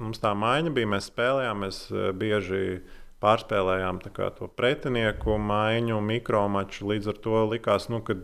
mums 0.00 0.20
tā 0.22 0.32
maiņa 0.38 0.72
bija, 0.76 0.90
mēs 0.94 1.08
spēlējām, 1.12 1.62
mēs 1.64 1.78
eh, 1.92 2.10
bieži 2.16 2.80
pārspēlējām 3.22 4.00
kā 4.16 4.32
to 4.34 4.48
pretinieku 4.58 5.36
maiņu, 5.38 6.00
mikromaču. 6.02 6.88
Līdz 6.90 7.12
ar 7.12 7.20
to 7.22 7.44
likās, 7.52 7.86
nu, 7.92 8.00
ka 8.02 8.16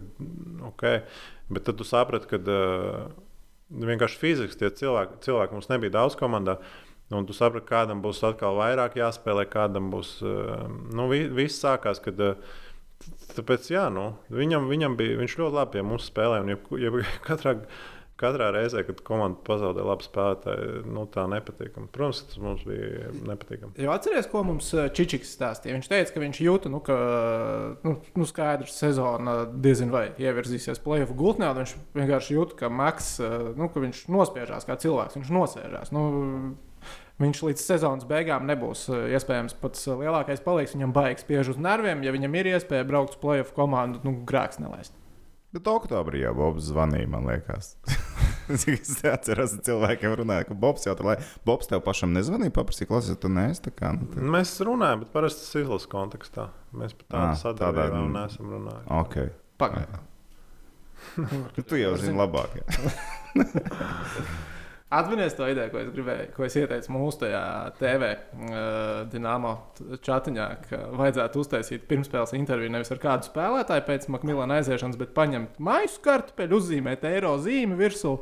ok, 0.72 0.84
bet 1.54 1.68
tad 1.68 1.78
tu 1.78 1.86
saprati, 1.86 2.26
ka 2.32 2.40
uh, 2.42 3.04
vienkārši 3.70 4.18
fiziski 4.18 4.58
tie 4.58 4.72
cilvēki, 4.80 5.20
cilvēki 5.22 5.54
mums 5.54 5.70
nebija 5.70 5.94
daudz 6.00 6.18
komandā. 6.18 6.58
Un 7.14 7.24
tu 7.24 7.32
saprati, 7.32 7.68
kādam 7.70 8.02
būs 8.04 8.24
atkal 8.26 8.58
vairāk 8.58 8.98
jāspēlē, 8.98 9.46
kādam 9.48 9.86
būs. 9.94 10.16
uh, 10.26 10.66
Nu, 10.90 11.06
vi- 11.14 11.28
viss 11.30 11.62
sākās, 11.62 12.02
kad. 12.02 12.18
uh, 12.18 12.58
Tāpēc, 13.38 13.68
jā, 13.70 13.84
nu, 13.94 14.08
viņam, 14.34 14.66
viņam 14.70 14.96
bija, 14.98 15.20
viņš 15.20 15.36
ļoti 15.38 15.54
labi 15.60 15.76
pie 15.76 15.86
mums 15.86 16.08
spēlēja. 16.10 16.42
un 16.42 16.50
jeb- 16.54 16.74
jeb 16.82 16.96
Katrā, 17.28 17.52
katrā 18.18 18.48
reizē, 18.50 18.82
kad 18.82 18.98
komanda 19.06 19.38
pazaudē 19.46 19.84
labu 19.86 20.02
spēlētāju, 20.02 20.80
nu, 20.90 21.04
tā 21.14 21.28
nepatīkami. 21.30 21.86
Protams, 21.94 22.24
tas 22.32 22.40
mums 22.42 22.64
bija 22.66 23.12
nepatīkami. 23.30 23.76
Jo 23.78 23.92
atceries, 23.94 24.26
ko 24.32 24.42
mums 24.48 24.72
eh, 24.74 24.88
Čičiks 24.90 25.30
stāstīja. 25.38 25.76
Viņš 25.78 25.90
teica, 25.92 26.14
ka 26.16 26.24
viņš 26.24 26.40
jūta, 26.42 26.72
nu, 26.74 26.80
ka 26.82 26.96
nu, 27.86 27.94
nu, 28.18 28.26
skaidrs, 28.26 28.74
sezona 28.82 29.44
diezin 29.54 29.94
vai 29.94 30.08
ievirzīsies 30.18 30.82
plēsoņu 30.82 31.18
gultnē. 31.20 31.52
Viņš 31.60 31.76
vienkārši 31.94 32.34
jūt, 32.40 32.56
ka 32.58 32.72
Maks, 32.72 33.14
eh, 33.22 33.38
nu, 33.54 33.70
ka 33.70 33.86
nospiežās 33.86 34.66
kā 34.66 34.74
cilvēks, 34.82 35.20
viņš 35.20 35.30
nosēžās. 35.38 35.94
Nu, 35.94 36.08
Viņš 37.18 37.40
līdz 37.42 37.62
sezonas 37.64 38.06
beigām 38.06 38.44
nebūs 38.46 38.84
eh, 38.92 39.08
iespējams 39.18 39.56
pats 39.58 39.88
eh, 39.88 39.96
lielākais 40.04 40.42
paliks. 40.44 40.76
Viņam 40.76 40.92
baigs 40.94 41.24
spiež 41.26 41.50
uz 41.54 41.58
nerviem. 41.58 42.04
Ja 42.06 42.10
viņam 42.14 42.36
ir 42.38 42.46
iespēja 42.52 42.86
braukt 42.86 43.16
uz 43.16 43.20
plēsoņu 43.22 43.56
komandu, 43.56 43.96
nu, 44.06 44.10
grēks 44.28 44.60
nelaist. 44.62 44.94
Bet 45.56 45.66
oktobrī 45.66 46.20
jau 46.22 46.34
Bobs 46.36 46.68
zvanīja, 46.68 47.08
man 47.10 47.26
liekas. 47.26 47.72
Cik 48.48 48.76
es 48.76 49.00
atceros, 49.04 49.52
cilvēkiem 49.64 50.14
runāja, 50.20 50.46
ka 50.48 50.54
Bobs 50.56 50.86
jau 50.86 50.94
tur, 50.96 51.06
lai 51.10 51.16
Bobs 51.48 51.68
tev 51.68 51.80
pašam 51.84 52.10
nezvanīja, 52.16 52.52
paprasīja, 52.54 52.88
klausies, 52.92 53.18
tu 53.20 53.28
neesi 53.32 53.64
tā 53.66 53.70
kā. 53.74 53.90
Nu, 53.96 54.06
tā. 54.12 54.22
Mēs 54.36 54.50
runājam, 54.64 55.02
bet 55.02 55.10
parasti 55.12 55.40
tas 55.44 55.56
ir 55.56 55.60
izlases 55.64 55.90
kontekstā. 55.92 56.44
Mēs 56.76 56.92
pat 57.00 57.06
Ah, 57.08 57.12
tādu 57.32 57.64
tādā, 57.64 57.64
sadarbību 57.64 58.04
mm. 58.04 58.14
neesam 58.14 58.44
runājuši. 58.54 58.88
Okay. 59.00 59.28
Pagaidām. 59.60 60.02
Tu 61.68 61.74
jau 61.80 61.92
zini 61.98 62.16
labāk. 62.18 62.50
Atcerieties 64.88 65.34
to 65.36 65.44
ideju, 65.44 65.68
ko 65.68 65.80
es 65.82 65.88
gribēju, 65.92 66.26
ko 66.32 66.44
es 66.46 66.54
ieteicu 66.56 66.92
mūsu 66.94 67.18
tajā 67.26 67.40
TV 67.76 68.06
uh, 68.08 68.54
dīnāmo 69.12 69.50
chatiņā, 70.00 70.46
ka 70.64 70.78
vajadzētu 70.96 71.42
uztaisīt 71.42 71.84
pirmspēles 71.90 72.32
interviju 72.38 72.72
nevis 72.72 72.94
ar 72.94 73.02
kādu 73.02 73.28
spēlētāju 73.28 73.84
pēc 73.84 74.08
Makmilāna 74.14 74.62
aiziešanas, 74.62 74.96
bet 74.96 75.12
paņemt 75.18 75.60
maisu 75.60 76.00
kartupeļu, 76.06 76.62
uzzīmēt 76.62 77.04
eiro 77.10 77.34
zīmi 77.44 77.76
virsū 77.76 78.14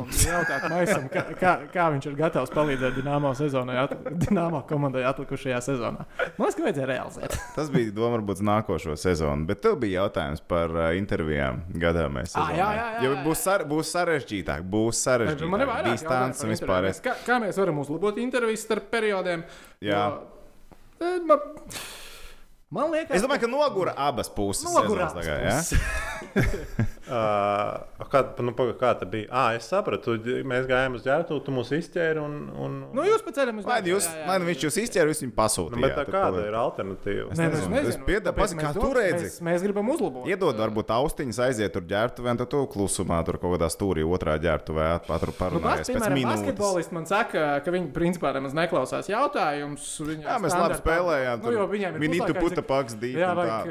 un 0.00 0.10
jautāt 0.24 0.66
maisam, 0.72 1.06
kā, 1.12 1.22
kā, 1.38 1.52
kā 1.72 1.86
viņš 1.94 2.08
ir 2.10 2.16
gatavs 2.18 2.52
palīdzēt 2.54 2.96
dīnāmo 2.98 3.32
sezonai, 3.38 3.76
at, 3.84 3.94
dīnāmo 4.24 4.62
komandai 4.68 5.04
atlikušajā 5.10 5.60
sezonā. 5.68 6.06
Man 6.36 6.46
liekas, 6.46 6.58
ka 6.58 6.66
vajadzēja 6.66 6.88
realizēt. 6.90 7.36
Tas 7.56 7.70
bija 7.72 7.94
doma 7.96 8.16
varbūt 8.16 8.42
nākošo 8.46 8.96
sezonu, 9.00 9.46
bet 9.48 9.62
tev 9.64 9.78
bija 9.82 10.04
jautājums 10.04 10.44
par 10.50 10.74
uh, 10.74 10.90
intervijām 10.98 11.62
gadāmais. 11.80 12.34
Ah, 12.38 12.52
jā, 12.54 12.58
jā, 12.58 12.88
jā, 12.96 13.06
jā. 13.06 13.14
būs, 13.26 13.44
sar, 13.46 13.64
būs 13.70 13.94
sarežģītāk, 13.94 14.66
būs 14.74 15.04
sarežģītāk. 15.06 15.54
Man 15.54 15.64
ir 15.64 15.72
vairāk 15.72 15.96
distants 15.96 16.44
un 16.44 16.54
vispār. 16.54 16.90
Kā, 17.04 17.16
kā 17.26 17.40
mēs 17.42 17.58
varam 17.60 17.80
uzlabot 17.82 18.20
intervijas 18.22 18.66
starp 18.66 18.90
periodiem? 18.92 19.44
Jā. 19.84 20.04
Jo, 20.06 21.06
eh, 21.06 21.18
man, 21.26 21.44
man 22.70 22.94
liekas, 22.94 23.16
Es 23.18 23.26
domāju, 23.26 23.44
ka 23.46 23.50
nogura 23.50 23.94
abas 23.96 24.30
puses. 24.32 24.66
Nogura 24.68 25.10
sezonas 25.10 25.12
abas 25.12 25.74
tagad, 25.74 25.88
ja? 26.84 26.88
Uh, 27.10 28.06
kā, 28.10 28.20
nu, 28.38 28.52
paga, 28.54 28.74
kā 28.78 28.90
tā 29.00 29.06
bija? 29.10 29.26
Ah, 29.34 29.48
es 29.58 29.66
sapratu, 29.66 30.14
tu, 30.22 30.34
mēs 30.46 30.66
gājām 30.70 30.94
uz 30.94 31.02
ģērbtu, 31.02 31.38
tu 31.46 31.50
mūs 31.54 31.72
izķēri. 31.74 32.20
Un, 32.22 32.36
un, 32.54 32.76
Nu, 32.94 33.02
jūs 33.06 33.24
pa 33.26 33.32
ceļam 33.34 33.58
uz 33.58 33.66
Lai 33.66 33.80
nu 33.82 33.88
jūs, 33.96 34.06
Jā, 34.06 34.14
jā, 34.14 34.20
jā. 34.20 34.26
lai 34.30 34.36
nu 34.38 34.46
viņš 34.50 34.64
jūs 34.66 34.76
izķēra, 34.84 35.10
jūs 35.10 35.22
viņu 35.24 35.30
nu, 35.32 35.36
pasūtījāt. 35.40 35.82
bet 35.82 35.96
tā 35.98 36.04
kāda 36.06 36.38
to- 36.38 36.46
ir 36.46 36.54
alternatīva? 36.60 37.26
Es 37.34 37.38
nezinu. 37.42 37.80
Es 37.90 37.98
pieda- 38.06 38.30
Tāpēc 38.30 38.40
pasi- 38.44 38.56
mēs 38.60 38.66
kā 38.68 38.72
tu 38.80 38.92
redzi? 38.94 39.24
Mēs, 39.26 39.40
mēs 39.50 39.64
gribam 39.66 39.88
uzlabot. 39.90 40.26
Iedod, 40.30 40.54
varbūt 40.62 40.88
austiņas 40.96 41.38
aiziet 41.48 41.72
tur 41.74 41.82
ģērbtuvē, 41.90 42.30
un 42.30 42.36
tad 42.44 42.50
tu 42.50 42.62
klusumā 42.70 43.18
tur 43.26 43.38
kaut 43.42 43.58
kādā 43.58 43.68
stūrī 43.74 44.04
otrā 44.06 44.38
ģērbtuvē 44.38 44.88
patru 45.06 45.32
Nu, 45.34 45.38
parunājies 45.40 45.86
pats, 45.86 45.90
pēc 45.90 45.96
piemēram, 45.98 46.16
minūtes. 46.20 46.44
basketbolists 46.46 46.92
man 46.92 47.06
saka, 47.06 47.60
ka 47.64 47.70
viņi 47.74 47.90
principā 47.92 48.32
nemaz 48.34 48.54
neklausās 48.54 49.10
jautājumus. 49.10 49.88
Jā, 50.22 50.38
mēs 50.38 50.54
labi 50.54 50.78
spēlējām. 50.80 51.42
Nu, 51.42 51.50
jo 51.58 51.66
viņiem 51.66 51.98
ir 51.98 52.08
puslaikā, 52.10 52.40
puta 52.40 52.62
paks 52.62 52.94
dīva. 52.94 53.18
Jā, 53.18 53.34
vajag, 53.34 53.66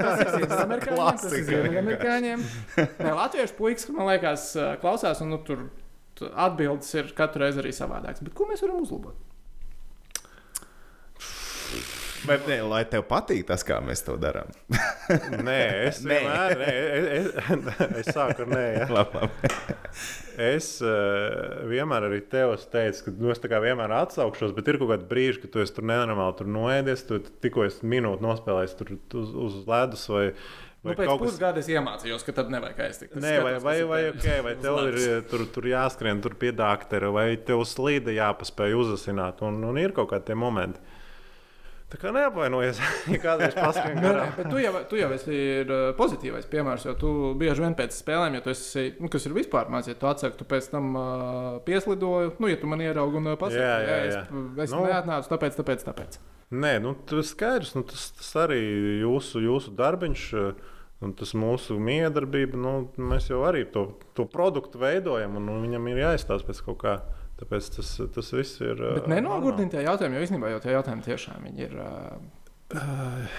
tas 0.00 1.24
ir 1.32 1.44
ziemeļamerikāņiem. 1.50 2.44
Nē, 3.04 3.14
latviešu 3.16 3.56
puikas, 3.58 3.88
man 3.94 4.08
liekas, 4.10 4.50
klausās, 4.82 5.22
un 5.24 5.34
nu, 5.34 5.40
tur 5.46 5.66
tu- 6.18 6.30
atbildes 6.34 6.92
ir 6.98 7.10
katru 7.16 7.44
reizi 7.46 7.62
arī 7.62 7.74
savādākas. 7.74 8.22
Bet 8.26 8.36
ko 8.36 8.48
mēs 8.50 8.64
varam 8.64 8.82
uzlabot? 8.84 9.18
Vai, 12.26 12.36
ne, 12.44 12.56
lai 12.68 12.80
tev 12.88 13.06
patīk 13.08 13.46
tas, 13.48 13.62
kā 13.64 13.78
mēs 13.84 14.02
to 14.04 14.16
darām. 14.20 14.50
Nē, 15.48 15.60
es 15.88 16.02
Nē. 16.04 16.18
vienmēr, 16.18 16.52
nē, 16.60 16.72
es, 17.16 17.28
es, 17.38 17.78
es 18.02 18.10
sāku 18.12 18.44
ar 18.44 18.50
nē. 18.50 18.64
Ja. 18.76 18.88
Labi, 18.98 19.22
labi. 19.22 19.52
Es 20.40 20.68
uh, 20.84 21.64
vienmēr 21.68 22.06
arī 22.10 22.20
tev 22.32 22.52
teicis, 22.72 23.02
ka 23.06 23.14
nu, 23.16 23.32
es 23.32 23.40
vienmēr 23.40 23.94
atsaukšos, 24.02 24.52
bet 24.56 24.68
ir 24.68 24.78
kaut 24.80 24.92
kādi 24.92 25.08
brīži, 25.10 25.40
kad 25.42 25.54
tu 25.54 25.64
esi 25.64 25.74
tur 25.76 25.88
nenormāli 25.88 26.36
tur 26.38 26.50
noēdies, 26.52 27.06
tu 27.08 27.22
tikko 27.44 27.64
esi 27.66 27.88
minūti 27.88 28.24
nospēlējis 28.24 28.76
tur 28.78 28.94
uz, 29.20 29.32
uz 29.48 29.58
ledus 29.68 30.04
vai, 30.12 30.26
Nu, 30.80 30.94
pēc 30.96 31.10
pusgada 31.20 31.60
es 31.60 31.68
iemācījos, 31.68 32.22
ka 32.24 32.32
tad 32.38 32.48
nevajag 32.52 32.78
aiztikt. 32.86 33.18
Nē, 33.20 33.34
vai, 33.44 33.52
vai, 33.60 33.74
vai, 33.88 33.98
okay, 34.14 34.40
vai 34.44 34.54
tev 34.56 34.78
ir 34.86 34.96
eh, 35.02 35.18
tur, 35.28 35.44
tur 35.52 35.68
jāskrien 35.68 36.22
tur 36.24 36.38
pie 36.40 36.54
doktora, 36.56 37.10
vai 37.12 37.26
tev 37.36 37.66
slīda 37.68 38.14
jāpaspēj 38.16 38.78
uzasināt, 38.78 39.42
un, 39.44 39.60
un 39.68 39.80
ir 39.80 39.92
kaut 39.96 40.08
kādi 40.14 40.38
momenti. 40.40 40.80
Tā 41.90 41.98
kā 41.98 42.12
neapvainojies, 42.14 42.78
ja 43.12 43.18
kādreiz 43.18 43.54
paskrien 43.58 43.96
Nē, 43.98 44.02
garām. 44.04 44.28
bet 44.36 44.46
tu 44.52 44.60
jau, 44.62 44.72
tu 44.90 44.98
jau 45.00 45.08
esi 45.16 45.34
ir, 45.34 45.72
uh, 45.74 45.88
pozitīvais 45.98 46.46
piemērs, 46.52 46.84
jo 46.86 46.94
tu 47.00 47.10
bieži 47.40 47.64
vien 47.64 47.74
pēc 47.74 47.96
spēlēm, 47.98 48.36
ja 48.38 48.44
tu 48.44 48.52
esi, 48.54 48.84
nu, 49.02 49.10
kas 49.10 49.26
ir 49.26 49.34
vispār 49.34 49.66
maz, 49.74 49.88
ja 49.90 49.96
tu 49.98 50.06
atsaki, 50.06 50.38
tu 50.38 50.46
pēc 50.46 50.68
tam 50.70 50.92
uh, 50.94 51.58
pieslidoji, 51.66 52.36
nu, 52.38 52.50
ja 52.52 52.60
tu 52.62 52.70
man 52.70 52.84
ieraugi 52.86 53.18
un 53.18 53.32
uh, 53.32 53.38
pasaki, 53.40 53.62
Jā, 53.64 53.78
jā, 53.82 53.96
"Ē, 53.96 54.10
jā. 54.12 54.20
es, 54.22 54.68
es 54.68 54.76
Nu. 54.76 54.84
neatnācu, 54.86 55.32
tāpēc, 55.34 55.58
tāpēc, 55.58 55.82
tāpēc. 55.90 56.20
Nē, 56.50 56.76
nu, 56.82 56.94
tas 57.10 57.34
skaidrs. 57.34 57.74
Nu, 57.78 57.82
tas, 57.86 58.08
tas 58.18 58.30
arī 58.46 58.60
jūsu, 59.04 59.42
jūsu 59.46 59.74
darbiņš. 59.78 60.28
eh, 60.46 60.76
Un 61.00 61.14
tas 61.16 61.30
mūsu 61.32 61.78
miedarbība, 61.80 62.58
nu, 62.60 62.72
mēs 63.00 63.30
jau 63.30 63.38
arī 63.48 63.62
to, 63.72 63.86
to 64.12 64.26
produktu 64.28 64.76
veidojam, 64.82 65.38
un, 65.40 65.46
un 65.48 65.62
viņam 65.64 65.86
ir 65.88 65.96
jāizstāsta 66.02 66.44
pēc 66.50 66.58
kaut 66.66 66.76
kā. 66.82 66.92
Tāpēc 67.40 67.70
tas, 67.78 67.94
tas 68.14 68.34
viss 68.36 68.60
ir. 68.60 68.82
Bet 68.98 69.08
nenogurdini 69.08 69.72
tie 69.72 69.86
jautājumi, 69.86 70.18
jo 70.18 70.26
īstenībā 70.26 70.52
jau 70.52 70.60
tie 70.60 70.74
jautājumi 70.74 71.06
tiešām 71.06 71.48
ir 71.54 71.72
uh, 71.80 72.20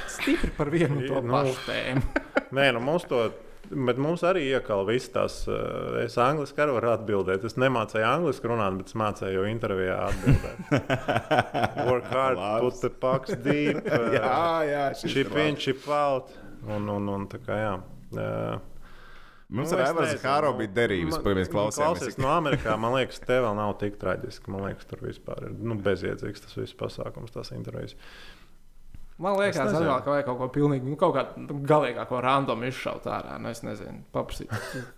stipri 0.09 0.49
par 0.57 0.71
vienu 0.73 0.97
un 0.97 1.05
to 1.05 1.21
Nu, 1.21 1.37
pašu 1.37 1.55
tēmu. 1.67 2.03
Nē, 2.57 2.71
nu 2.75 2.83
mums 2.83 3.05
to. 3.09 3.29
Bet 3.71 3.95
mums 4.01 4.19
arī 4.27 4.41
iekāpa 4.49 4.83
visas 4.89 5.11
tās. 5.13 5.35
Uh, 5.47 6.01
es 6.01 6.17
angļuiski 6.19 6.63
arī 6.63 6.73
varu 6.75 6.89
atbildēt. 6.91 7.45
Es 7.47 7.55
nemācīju 7.61 8.07
angļuiski 8.09 8.49
runāt, 8.51 8.79
bet 8.81 8.89
es 8.91 8.97
mācīju 8.99 9.45
intervijā 9.47 9.99
atbildēt. 10.09 10.73
Work 11.87 12.09
hard, 12.11 12.41
put 12.65 12.81
the 12.81 12.91
pucks 12.91 13.37
deep. 13.45 13.85
Jā, 14.17 14.41
jā, 14.67 14.83
Chip 15.05 15.31
ir 15.31 15.45
in, 15.45 15.61
chip 15.61 15.87
out. 15.87 16.33
Un, 16.67 16.89
un, 16.89 17.07
un 17.13 17.29
tā 17.31 17.39
kā 17.45 17.61
jā. 17.61 17.71
Uh, 18.11 18.59
Mums 19.51 19.71
Nu, 19.73 19.77
ar 19.83 19.95
nezinu, 19.97 20.21
Hāro 20.23 20.51
nu, 20.53 20.57
bija 20.61 20.71
derības, 20.77 21.11
man- 21.17 21.23
kad 21.25 21.37
mēs 21.41 21.49
nu, 21.49 21.53
klausījāmies. 21.57 21.97
Klausies, 21.99 22.17
no 22.23 22.29
Amerikā, 22.31 22.75
man 22.79 22.93
liekas, 22.95 23.19
te 23.19 23.39
vēl 23.43 23.55
nav 23.57 23.73
tik 23.81 23.97
traģiski. 23.99 24.47
Man 24.53 24.61
liekas, 24.69 24.85
tur 24.87 25.01
vispār 25.03 25.43
ir 25.49 25.55
nu, 25.59 25.75
bezjēdzīgs 25.75 26.45
tas 26.45 26.55
viss 26.55 26.73
pasākums, 26.79 27.33
tās 27.35 27.51
intervijas. 27.51 27.95
Man 29.21 29.35
liekas, 29.37 29.59
nezinu. 29.67 29.91
atkal, 29.93 30.15
ka 30.17 30.23
kaut 30.25 30.37
ko 30.39 30.47
pilnīgi, 30.55 30.87
nu, 30.89 30.95
kaut 30.97 31.13
kādu 31.13 31.57
galīgāko 31.69 32.21
randomu 32.25 32.65
izšaut 32.71 33.05
ārā. 33.05 33.35
Nu, 33.41 33.51
es 33.53 33.61
nezinu, 33.61 34.01
paprasīt, 34.15 34.49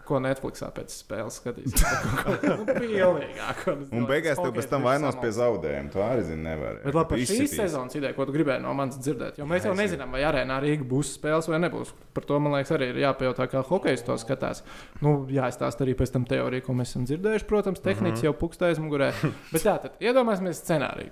ko 0.07 0.21
Netflixā 0.23 0.69
pēc 0.75 0.93
spēles 0.95 1.39
skatīsies. 1.41 1.83
Kaut 2.21 2.39
ko 2.45 2.55
nu, 2.61 2.67
pilnīgāko. 2.79 3.75
Es 3.83 3.91
Un 3.91 4.07
beigās 4.07 4.39
tas 4.39 4.47
tev 4.47 4.55
pēc 4.55 4.69
tam 4.71 4.87
vainos 4.87 5.19
pie 5.19 5.33
zaudējuma. 5.35 5.91
Tu 5.91 6.03
arī 6.05 6.25
zini, 6.29 6.45
nevar. 6.47 6.79
Bet 6.85 6.95
labi, 6.95 7.09
par 7.11 7.23
šīs 7.33 7.55
sezonas 7.59 7.99
ideju, 7.99 8.15
ko 8.15 8.27
tu 8.29 8.37
gribēji 8.37 8.63
no 8.63 8.73
manis 8.77 8.99
dzirdēt, 9.03 9.39
jo 9.41 9.47
mēs 9.49 9.67
jau 9.67 9.75
nezinām, 9.77 10.15
vai 10.15 10.23
arēnā 10.29 10.59
Rīga 10.63 10.87
būs 10.87 11.15
spēles 11.17 11.51
vai 11.51 11.59
nebūs. 11.65 11.91
Par 12.15 12.27
to, 12.29 12.39
man 12.39 12.55
liekas, 12.55 12.71
arī 12.77 12.93
ir 12.93 13.03
jāpajautā, 13.03 13.49
kā 13.51 13.63
hokejs 13.67 14.05
to 14.07 14.15
skatās. 14.21 14.63
Nu, 15.03 15.17
jāizstāsta 15.31 15.83
arī 15.83 15.97
pēc 15.99 16.15
tam 16.15 16.27
teorija, 16.29 16.63
ko 16.63 16.77
mēs 16.79 16.93
esam 16.93 17.07
dzirdējuši. 17.09 17.49
Protams, 17.49 17.83
tehniski 17.83 18.29
jau 18.29 18.35
pukstēs 18.39 18.79
mugurē. 18.83 19.11
Bet 19.51 19.65
tā 19.65 19.79
tad 19.83 19.99
iedomāsimies 20.03 20.63
scenāriju. 20.63 21.11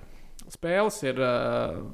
Spēles 0.52 1.02
ir. 1.04 1.20
Uh, 1.20 1.90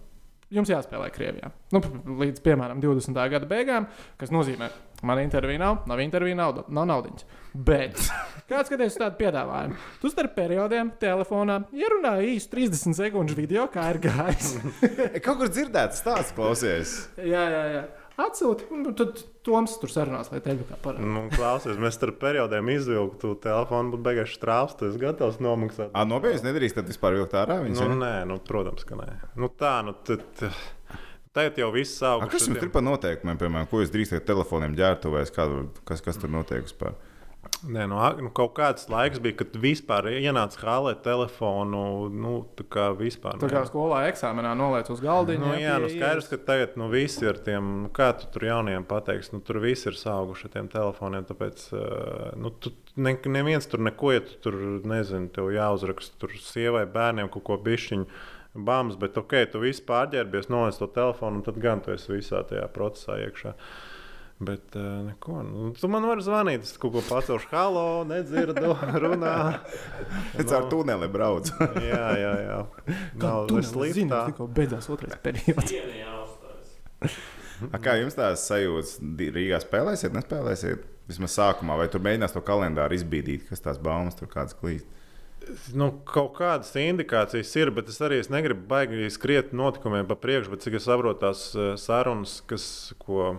Jums 0.48 0.70
jāspēlē 0.72 1.10
Krievijā. 1.12 1.50
Nu, 1.76 1.82
līdz, 2.22 2.40
piemēram, 2.40 2.78
20. 2.80 3.18
gada 3.34 3.48
beigām, 3.48 3.84
kas 4.16 4.30
nozīmē, 4.32 4.70
ka 4.96 5.08
man 5.10 5.20
intervija 5.20 5.60
nav, 5.60 5.82
nav 5.90 6.00
intervija, 6.00 6.38
nav, 6.38 6.62
nav 6.72 6.86
naudas. 6.88 7.26
Bet 7.52 8.00
kāds 8.48 8.70
skaties 8.70 8.94
uz 8.94 9.00
tādu 9.02 9.18
piedāvājumu? 9.20 9.76
Tu 10.00 10.12
starp 10.12 10.32
periodiem 10.38 10.94
telefonā 11.02 11.60
ierunāji 11.76 12.32
īsu 12.38 12.48
30 12.56 12.96
sekundžu 12.96 13.36
video, 13.36 13.66
kā 13.72 13.90
ir 13.92 14.00
gājis. 14.08 14.54
Kaut 15.26 15.42
kur 15.42 15.52
dzirdēts 15.52 16.00
stāsts, 16.00 16.32
klausies. 16.36 16.96
jā, 17.20 17.44
jā, 17.52 17.64
jā. 17.76 17.84
Atsūti, 18.18 18.66
un 18.74 18.82
tad 18.98 19.20
Toms 19.46 19.76
tur 19.78 19.92
sarunās, 19.92 20.28
lai 20.32 20.40
tevi 20.44 20.64
kā 20.66 20.76
parāda. 20.82 21.06
Nu, 21.06 21.20
klausies, 21.32 21.76
mēs 21.80 21.94
starp 21.96 22.18
periodiem 22.20 22.66
izvilktu 22.74 23.36
telefonu, 23.44 23.92
būtu 23.94 24.04
beigās 24.08 24.32
strāvs, 24.34 24.74
tu 24.76 24.88
esi 24.90 24.98
gatavs 25.00 25.38
nomaksāt. 25.44 25.92
Ah, 25.94 26.04
nopietni 26.08 26.50
nedrīkst 26.50 26.80
tad 26.80 26.90
vispār 26.90 27.14
vilkt 27.20 27.36
ārā. 27.38 27.60
Viņas, 27.62 27.84
Nu, 27.86 27.94
nē, 28.02 28.12
nu, 28.28 28.40
protams, 28.44 28.82
ka 28.88 28.98
nē. 28.98 29.06
Nu, 29.38 29.48
tā, 29.54 29.78
nu, 29.86 29.94
tad. 30.04 30.26
Tagad 31.38 31.58
jau 31.60 31.68
viss 31.70 32.00
A, 32.02 32.16
auga. 32.16 32.26
kas 32.32 32.48
jums 32.48 32.58
ir 32.64 32.70
par 32.74 32.82
noteikumiem, 32.82 33.38
piemēram, 33.38 33.68
ko 33.70 33.82
jūs 33.84 33.92
drīkstat 33.94 34.24
telefoniem 34.26 34.74
ģērbtuvēs, 34.74 35.30
kas, 35.86 36.02
kas 36.02 36.18
tur 36.18 36.32
notiek 36.34 36.64
vispār? 36.66 36.96
Nē, 37.66 37.88
nu, 37.90 37.98
nu, 38.22 38.30
kaut 38.34 38.52
kāds 38.54 38.84
laiks 38.90 39.18
bija, 39.22 39.40
kad 39.40 39.56
vispār 39.58 40.06
ienāca 40.12 40.60
hālē 40.62 40.92
telefonu. 41.02 42.06
Nu, 42.14 42.34
tā 42.58 42.66
kā 42.70 42.84
vispār. 42.94 43.40
Tā 43.42 43.50
kā 43.50 43.64
skolā 43.66 44.04
eksāmenā 44.12 44.52
noliec 44.58 44.90
uz 44.94 45.02
galdiņa. 45.02 45.42
Nu, 45.42 45.56
jā, 45.58 45.74
nu 45.82 45.90
skaidrs, 45.90 46.30
ka 46.30 46.38
tagad 46.38 46.78
nu, 46.78 46.86
visi 46.92 47.26
ir 47.26 47.40
tiem, 47.42 47.72
nu, 47.82 47.90
kā 47.94 48.12
tu 48.20 48.30
tur 48.34 48.46
jaunajiem 48.46 48.86
pateiks, 48.88 49.32
nu, 49.34 49.42
tur 49.42 49.58
visi 49.64 49.90
ir 49.90 49.98
sauguši 49.98 50.46
ar 50.46 50.54
tiem 50.54 50.70
telefoniem. 50.70 51.26
Tāpēc 51.26 51.66
uh, 51.74 51.82
nu, 52.38 52.54
tu, 52.62 52.72
ne, 52.94 53.16
neviens 53.38 53.66
tur 53.66 53.82
neko, 53.82 54.14
ja 54.14 54.22
tu 54.28 54.38
tur 54.46 54.58
nezini, 54.86 55.32
tev 55.34 55.50
jāuzraksta 55.56 56.22
tur 56.22 56.38
sievai, 56.38 56.86
bērniem 56.94 57.32
kaut 57.34 57.48
ko 57.50 57.58
bišķiņu. 57.66 58.10
Bams, 58.58 58.96
bet 58.98 59.18
ok, 59.18 59.34
tu 59.52 59.60
viss 59.62 59.82
pārģērbies, 59.86 60.48
noliec 60.50 60.78
to 60.78 60.86
telefonu, 60.90 61.40
un 61.40 61.46
tad 61.46 61.58
gan 61.62 61.82
tu 61.84 61.92
esi 61.94 62.14
visā 62.14 62.40
tajā 62.46 62.64
procesā 62.74 63.18
iekšā. 63.26 63.58
Bet 64.38 64.76
uh, 64.76 64.82
neko. 64.82 65.42
Nu, 65.42 65.72
tu 65.74 65.88
man 65.90 66.04
vari 66.06 66.22
zvanīt, 66.22 66.62
es 66.62 66.76
kaut 66.78 66.92
ko 66.94 67.02
pacelšu. 67.02 67.48
Halo, 67.50 68.04
nedzirdu, 68.06 68.70
runā. 69.02 69.32
Es 70.38 70.52
ar 70.54 70.68
tuneli 70.70 71.08
braucu. 71.10 71.56
Jā, 71.90 72.04
jā, 72.22 72.34
jā. 72.44 72.58
Nav 73.18 73.50
zini, 73.50 73.80
liftā. 73.82 74.20
tikko 74.30 74.46
beidzās 74.54 74.86
otrais 74.94 75.18
periods. 75.24 75.74
A, 77.72 77.80
kā 77.82 77.96
jums 77.98 78.14
tās 78.14 78.46
sajūtas 78.46 79.00
Rīgā 79.34 79.58
spēlēsiet, 79.64 80.14
nespēlēsiet? 80.14 80.86
Vismaz 81.08 81.34
sākumā, 81.34 81.74
vai 81.80 81.88
tur 81.90 82.02
mēģinās 82.04 82.34
to 82.36 82.42
kalendāru 82.44 82.94
izbīdīt, 82.94 83.48
kas 83.48 83.64
tās 83.64 83.78
baumas 83.82 84.18
tur 84.18 84.30
kādas 84.30 84.54
klīst? 84.58 84.86
Nu, 85.72 85.88
kaut 86.06 86.34
kādas 86.36 86.74
indikācijas 86.76 87.54
ir, 87.56 87.70
bet 87.74 87.88
es 87.88 87.98
arī 88.04 88.18
es 88.20 88.28
negribu 88.30 88.66
baigi 88.68 89.08
skriet 89.10 89.54
notikumiem 89.56 90.06
pa 90.06 90.18
priekšu. 90.20 90.52
Bet, 90.52 90.64
cik 90.66 90.76
es 90.78 90.86
saprotu, 90.86 91.22
tās 91.24 91.44
eh, 91.56 91.72
sarunas, 91.80 92.38
kas, 92.50 92.66
ko, 93.00 93.30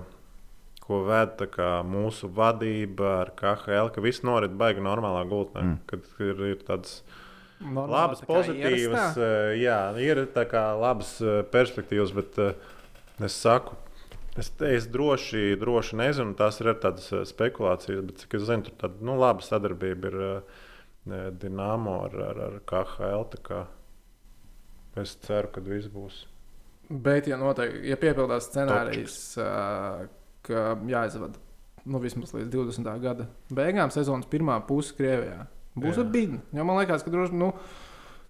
ko 0.90 1.04
veda 1.06 1.36
tā 1.44 1.46
kā 1.54 1.70
mūsu 1.86 2.28
vadība 2.34 3.20
ar 3.22 3.34
KHL, 3.38 3.92
ka 3.94 4.02
viss 4.02 4.26
norit 4.26 4.56
baigi 4.58 4.82
normālā 4.82 5.22
gultnē. 5.30 5.66
Mm. 5.66 5.76
Kad 5.90 6.08
ir, 6.26 6.46
ir 6.56 6.64
tādas 6.66 7.04
Normāli, 7.60 7.92
labas, 7.92 8.24
pozitīvas, 8.24 8.80
ierastā. 8.80 9.28
eh, 9.28 9.58
jā, 9.60 9.80
ir 10.02 10.24
tā 10.34 10.46
kā 10.50 10.64
labas 10.80 11.18
eh, 11.22 11.42
perspektīvas, 11.54 12.14
bet 12.16 12.40
eh, 12.40 12.54
es 13.28 13.36
saku. 13.36 13.78
Es, 14.40 14.54
es 14.64 14.88
droši, 14.88 15.58
droši 15.60 15.98
nezinu, 16.00 16.38
tās 16.40 16.62
ir 16.62 16.72
arī 16.72 16.82
tādas 16.86 17.10
spekulācijas, 17.34 18.06
bet 18.08 18.24
cik 18.24 18.38
es 18.40 18.46
zinu, 18.48 18.64
tur 18.70 18.78
tāda 18.80 19.04
nu, 19.04 19.18
laba 19.20 19.44
sadarbība 19.44 20.14
ir 20.14 20.20
Dienāmo 21.10 21.96
ar, 22.06 22.16
ar, 22.30 22.42
ar 22.46 22.58
KHL. 22.70 23.26
tā 23.34 23.40
Kā 23.44 23.60
es 25.00 25.16
ceru, 25.26 25.52
ka 25.52 25.64
viss 25.66 25.90
būs. 25.92 26.24
Bet, 26.90 27.28
ja, 27.30 27.38
noteikti, 27.38 27.84
ja 27.92 27.98
piepildās 28.02 28.48
scenārijs, 28.50 29.18
ā, 29.44 30.08
ka 30.48 30.74
jāizvada 30.90 31.40
nu, 31.90 32.02
vismaz 32.04 32.34
līdz 32.36 32.52
20. 32.54 32.90
gada 33.04 33.28
beigām, 33.54 33.92
sezonas 33.94 34.30
pirmā 34.30 34.60
puse 34.68 34.96
Krievijā, 34.98 35.46
būs 35.80 36.02
bīdu. 36.12 36.42
Jo 36.56 36.66
man 36.68 36.80
liekas, 36.82 37.06
ka 37.06 37.14
droši, 37.14 37.38
nu, 37.40 37.52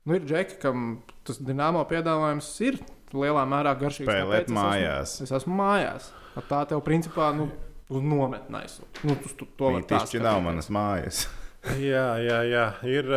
nu, 0.05 0.15
ir 0.17 0.27
džeki, 0.27 0.59
kam 0.61 1.01
tas 1.27 1.41
dināmo 1.43 1.83
piedāvājums 1.89 2.51
ir 2.67 2.79
lielā 3.15 3.45
mērā 3.49 3.73
garšīgs. 3.79 4.07
Spēlēt 4.09 4.47
tāpēc 4.47 4.53
es 4.53 4.59
mājās. 4.59 5.15
Esmu, 5.15 5.25
es 5.25 5.35
esmu 5.39 5.57
mājās. 5.59 6.11
Tā 6.49 6.61
tev 6.69 6.83
principā 6.85 7.31
nu, 7.35 7.49
uz 7.89 8.05
nometnē 8.05 8.63
aizsūta. 8.63 9.03
Nu, 9.07 9.17
tu, 9.19 9.33
tu, 9.41 9.49
to 9.59 9.73
var 9.75 9.85
tā 9.89 10.03
Tieši 10.05 10.23
nav 10.23 10.41
manas 10.45 10.71
mājas. 10.73 11.25
Jā, 11.75 12.13
jā, 12.23 12.37
jā. 12.47 12.65
Ir. 12.87 13.09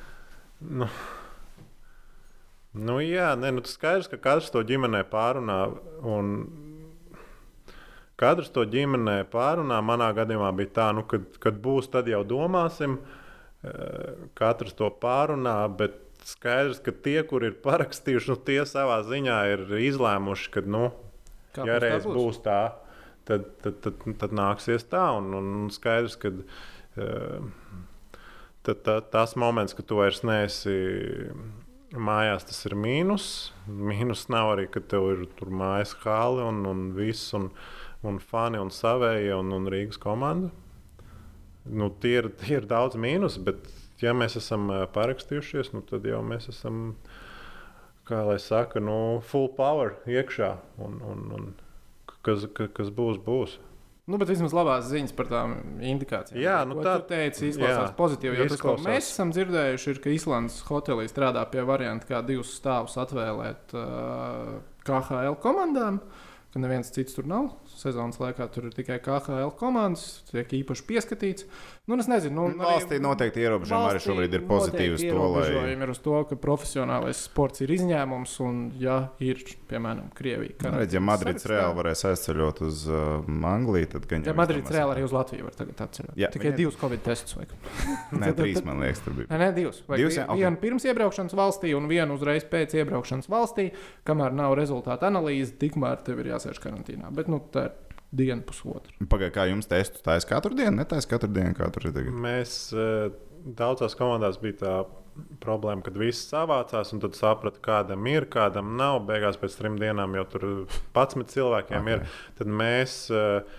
nu, 0.80 0.88
nu, 2.74 2.96
jā, 2.98 3.28
nē, 3.38 3.52
nu, 3.54 3.62
tas 3.62 3.76
skaidrs, 3.76 4.08
ka 4.10 4.18
katrs 4.18 4.50
to 4.50 4.64
ģimenē 4.66 5.04
pārunā. 5.12 5.60
Un 6.02 6.32
katrs 8.20 8.52
to 8.54 8.66
ģimenē 8.68 9.22
pārunā. 9.32 9.80
Manā 9.84 10.10
gadījumā 10.16 10.52
bija 10.58 10.74
tā, 10.76 10.90
nu, 10.96 11.06
kad, 11.08 11.26
kad 11.42 11.58
būs, 11.64 11.88
tad 11.92 12.10
jau 12.10 12.20
domāsim. 12.28 12.98
Eh, 13.64 14.14
Katrs 14.38 14.72
to 14.76 14.88
pārunā, 15.02 15.58
bet 15.76 15.98
skaidrs, 16.24 16.78
ka 16.84 16.94
tie, 17.04 17.18
kur 17.28 17.44
ir 17.44 17.58
parakstījuši, 17.64 18.30
nu, 18.32 18.36
tie 18.44 18.60
savā 18.68 19.00
ziņā 19.04 19.38
ir 19.52 19.64
izlēmuši, 19.90 20.52
ka, 20.54 20.62
nu, 20.64 20.90
Kā 21.56 21.66
ja 21.68 21.74
būs, 21.76 21.80
tā 21.80 21.82
reiz 21.84 22.06
būs. 22.06 22.16
būs 22.16 22.40
tā, 22.44 22.60
tad, 23.28 23.48
tad, 23.64 23.80
tad, 23.84 24.04
tad 24.22 24.36
nāksies 24.36 24.86
tā. 24.88 25.02
Un, 25.18 25.32
un 25.36 25.68
skaidrs, 25.74 26.16
ka 26.20 26.32
uh, 26.32 27.50
tad, 28.66 28.84
tā, 28.86 28.96
tas 29.12 29.36
moments, 29.40 29.76
kad 29.76 29.88
tu 29.90 29.98
vairs 30.00 30.22
neesi 30.24 30.76
mājās, 31.90 32.46
tas 32.46 32.64
ir 32.68 32.76
mīnus. 32.78 33.26
Mīnus 33.66 34.28
nav 34.32 34.54
arī, 34.54 34.68
ka 34.70 34.80
tev 34.80 35.08
ir 35.14 35.26
tur 35.38 35.50
mājas 35.52 35.96
hāli 36.04 36.44
un, 36.46 36.62
un 36.70 36.84
viss, 36.96 37.32
un, 37.36 37.50
un 38.06 38.18
fani 38.18 38.58
un 38.60 38.70
savējie 38.72 39.34
un, 39.36 39.52
un 39.52 39.68
Rīgas 39.70 39.98
komanda. 40.00 40.50
Nu, 41.70 41.90
tie, 42.00 42.16
ir, 42.22 42.30
tie 42.40 42.56
ir 42.60 42.66
daudz 42.70 42.96
mīnus, 42.96 43.36
bet 43.44 43.66
ja 44.00 44.14
mēs 44.16 44.38
esam 44.40 44.70
parakstījušies, 44.94 45.74
nu, 45.76 45.82
tad 45.86 46.06
jau 46.08 46.22
mēs 46.24 46.48
esam 46.48 46.94
kā 48.08 48.22
lai 48.26 48.38
saka, 48.42 48.80
nu, 48.82 49.20
full 49.28 49.50
power 49.54 49.98
iekšā. 50.08 50.54
Un, 50.82 50.96
un, 51.06 51.26
un 51.36 51.50
kas, 52.26 52.46
ka- 52.56 52.70
kas 52.74 52.88
būs, 52.90 53.20
būs. 53.22 53.58
Nu, 54.10 54.18
bet 54.18 54.32
vismaz 54.32 54.50
labās 54.56 54.88
ziņas 54.90 55.12
par 55.14 55.28
tām 55.30 55.52
indikācijām. 55.86 56.40
Jā, 56.42 56.56
nu 56.66 56.80
tā- 56.82 56.96
tu 57.04 57.12
teici, 57.12 57.52
izklausās 57.52 57.92
jā, 57.92 57.96
pozitīvi. 58.00 58.40
Jo 58.40 58.48
tas, 58.48 58.56
ko 58.58 58.72
izklausās. 58.72 58.88
mēs 58.88 59.10
esam 59.12 59.30
dzirdējuši, 59.36 59.90
ir, 59.92 60.00
ka 60.02 60.10
Islandes 60.16 60.56
hotelī 60.66 61.04
strādā 61.12 61.44
pie 61.52 61.62
varianta, 61.68 62.08
kā 62.08 62.24
divus 62.26 62.50
stāvus 62.58 62.96
atvēlēt 62.98 63.76
uh, 63.78 64.56
KHL 64.88 65.36
komandām. 65.44 66.00
Ka 66.52 66.58
neviens 66.58 66.88
cits 66.90 67.14
tur 67.14 67.26
nav. 67.30 67.50
Sezonas 67.80 68.18
laikā 68.20 68.46
tur 68.52 68.66
ir 68.68 68.72
tikai 68.74 68.98
KHL 69.02 69.52
komandas, 69.58 70.22
tiek 70.30 70.50
īpaši 70.60 70.82
pieskatīts. 70.88 71.46
Nu, 71.90 71.96
es 71.98 72.06
nezinu, 72.10 72.48
nu, 72.54 72.62
Valstī 72.62 73.00
noteikti 73.02 73.40
ierobežojumi 73.42 73.88
arī 73.90 74.00
šobrīd 74.04 74.34
ir 74.36 74.42
pozitīvi 74.46 74.98
to, 75.00 75.06
lai. 75.06 75.44
ierobežojumi 75.46 75.86
ir 75.86 75.90
uz 75.90 75.98
to, 76.04 76.16
ka 76.30 76.36
profesionālais 76.38 77.22
sports 77.26 77.62
ir 77.64 77.72
izņēmums, 77.74 78.34
un, 78.46 78.60
ja 78.78 78.98
ir, 79.18 79.40
piemēram, 79.70 80.10
Krievija, 80.14 80.54
Nu, 80.70 80.76
redz, 80.78 80.94
ja 80.94 81.00
Madrids 81.02 81.46
reāli 81.50 81.74
varēs 81.80 82.04
aizceļot 82.10 82.60
uz 82.66 82.84
uh, 82.90 83.24
Angliju, 83.50 83.88
tad 83.96 84.06
gan 84.10 84.22
Ja 84.22 84.30
jau 84.30 84.36
Madrids 84.38 84.68
izdomās. 84.68 84.76
reāli 84.78 84.94
arī 84.94 85.06
uz 85.08 85.14
Latviju 85.16 85.48
var 85.48 85.56
tagad 85.58 85.82
atceļot. 85.86 86.14
Jā, 86.20 86.30
Tikai 86.30 86.50
viņi- 86.52 86.60
divus 86.60 86.78
Covid 86.78 87.02
testus 87.08 87.34
vajag. 87.38 87.56
Nē, 88.20 88.30
trīs 88.38 88.62
man 88.64 88.84
liekas, 88.84 89.02
tur 89.06 89.16
bija. 89.18 89.26
Nē, 89.32 89.38
nē, 89.42 89.50
divus. 89.56 89.82
Vajag 89.88 89.98
Divus, 90.04 90.18
jā, 90.20 90.28
ok. 90.30 90.38
Vienu 90.44 90.60
pirms 90.62 90.86
iebraukšanas 90.90 91.34
valstī 91.34 91.74
un 91.76 91.88
vienu 91.90 92.14
uzreiz 92.20 92.44
pēc 92.46 92.76
iebraukšanas 92.78 93.26
valstī. 93.32 93.70
Kamēr 94.06 94.32
nav 94.36 94.54
rezultātu 94.58 95.08
analīze, 95.10 95.56
tikmēr 95.58 96.04
tev 96.06 96.22
ir 96.22 96.30
jāsēž 96.40 96.62
karantīnā. 96.64 97.12
Bet 97.14 97.28
nu, 97.30 97.42
tā 97.52 97.68
ir 97.68 97.90
diena, 98.10 98.42
pusotra. 98.46 98.94
Pagaidā, 99.10 99.32
kā 99.34 99.46
jums 99.50 99.68
testu 99.70 100.02
taisa 100.04 100.28
katru 100.30 100.56
dienu, 100.58 100.80
netaisa 100.80 101.10
katru 101.10 101.30
dienu, 101.34 101.54
kā 101.58 101.68
tur 101.74 101.88
ir 101.88 101.94
tagad. 101.96 102.16
Mēs 102.24 102.56
eh, 102.74 103.12
daudzās 103.60 103.96
komandās 103.98 104.40
bija 104.42 104.58
tā 104.64 104.74
problēma, 105.42 105.84
kad 105.84 105.98
viss 106.00 106.28
savācās, 106.30 106.92
un 106.94 107.02
tad 107.02 107.16
saprata, 107.18 107.60
kādam 107.62 108.06
ir, 108.10 108.26
kādam 108.30 108.76
nav. 108.78 109.02
Beigās 109.08 109.38
pēc 109.40 109.58
trim 109.58 109.76
dienām 109.80 110.14
jau 110.18 110.26
tur 110.32 110.46
11 110.94 111.34
cilvēkiem 111.34 111.82
okay. 111.82 111.98
ir. 111.98 112.22
Tad 112.40 112.54
mēs 112.62 112.96
eh, 113.14 113.58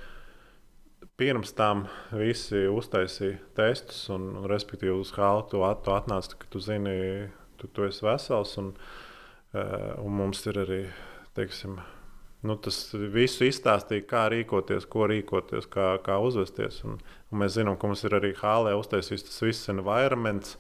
pirms 1.22 1.54
tam 1.58 1.86
visi 2.16 2.66
uztaisīja 2.72 3.40
testus, 3.58 4.04
un, 4.14 4.32
un 4.42 4.50
respektīvi 4.52 4.96
uz 4.98 5.14
halu 5.18 5.46
tu, 5.52 5.64
at, 5.68 5.84
tu 5.86 5.96
atnāci, 5.96 6.36
ka 6.42 6.52
tu 6.52 6.64
zini, 6.64 7.30
tu, 7.62 7.70
tu 7.72 7.88
esi 7.88 8.06
vesels. 8.08 8.58
Un, 8.62 8.74
eh, 9.56 9.92
un 10.02 10.18
mums 10.18 10.44
ir 10.50 10.64
arī, 10.66 10.84
teiksim, 11.38 11.80
nu, 12.48 12.58
tas 12.58 12.78
visu 13.14 13.46
izstāstīja, 13.48 14.06
kā 14.10 14.26
rīkoties, 14.34 14.88
ko 14.90 15.08
rīkoties, 15.12 15.68
kā, 15.72 15.94
kā 16.06 16.18
uzvesties. 16.24 16.82
Un, 16.88 17.00
un 17.30 17.42
mēs 17.44 17.58
zinām, 17.58 17.78
ka 17.80 17.90
mums 17.90 18.06
ir 18.08 18.18
arī 18.18 18.34
hālē 18.38 18.74
uztaisīts 18.80 19.28
tas 19.30 19.42
viss 19.46 19.72
environments. 19.74 20.58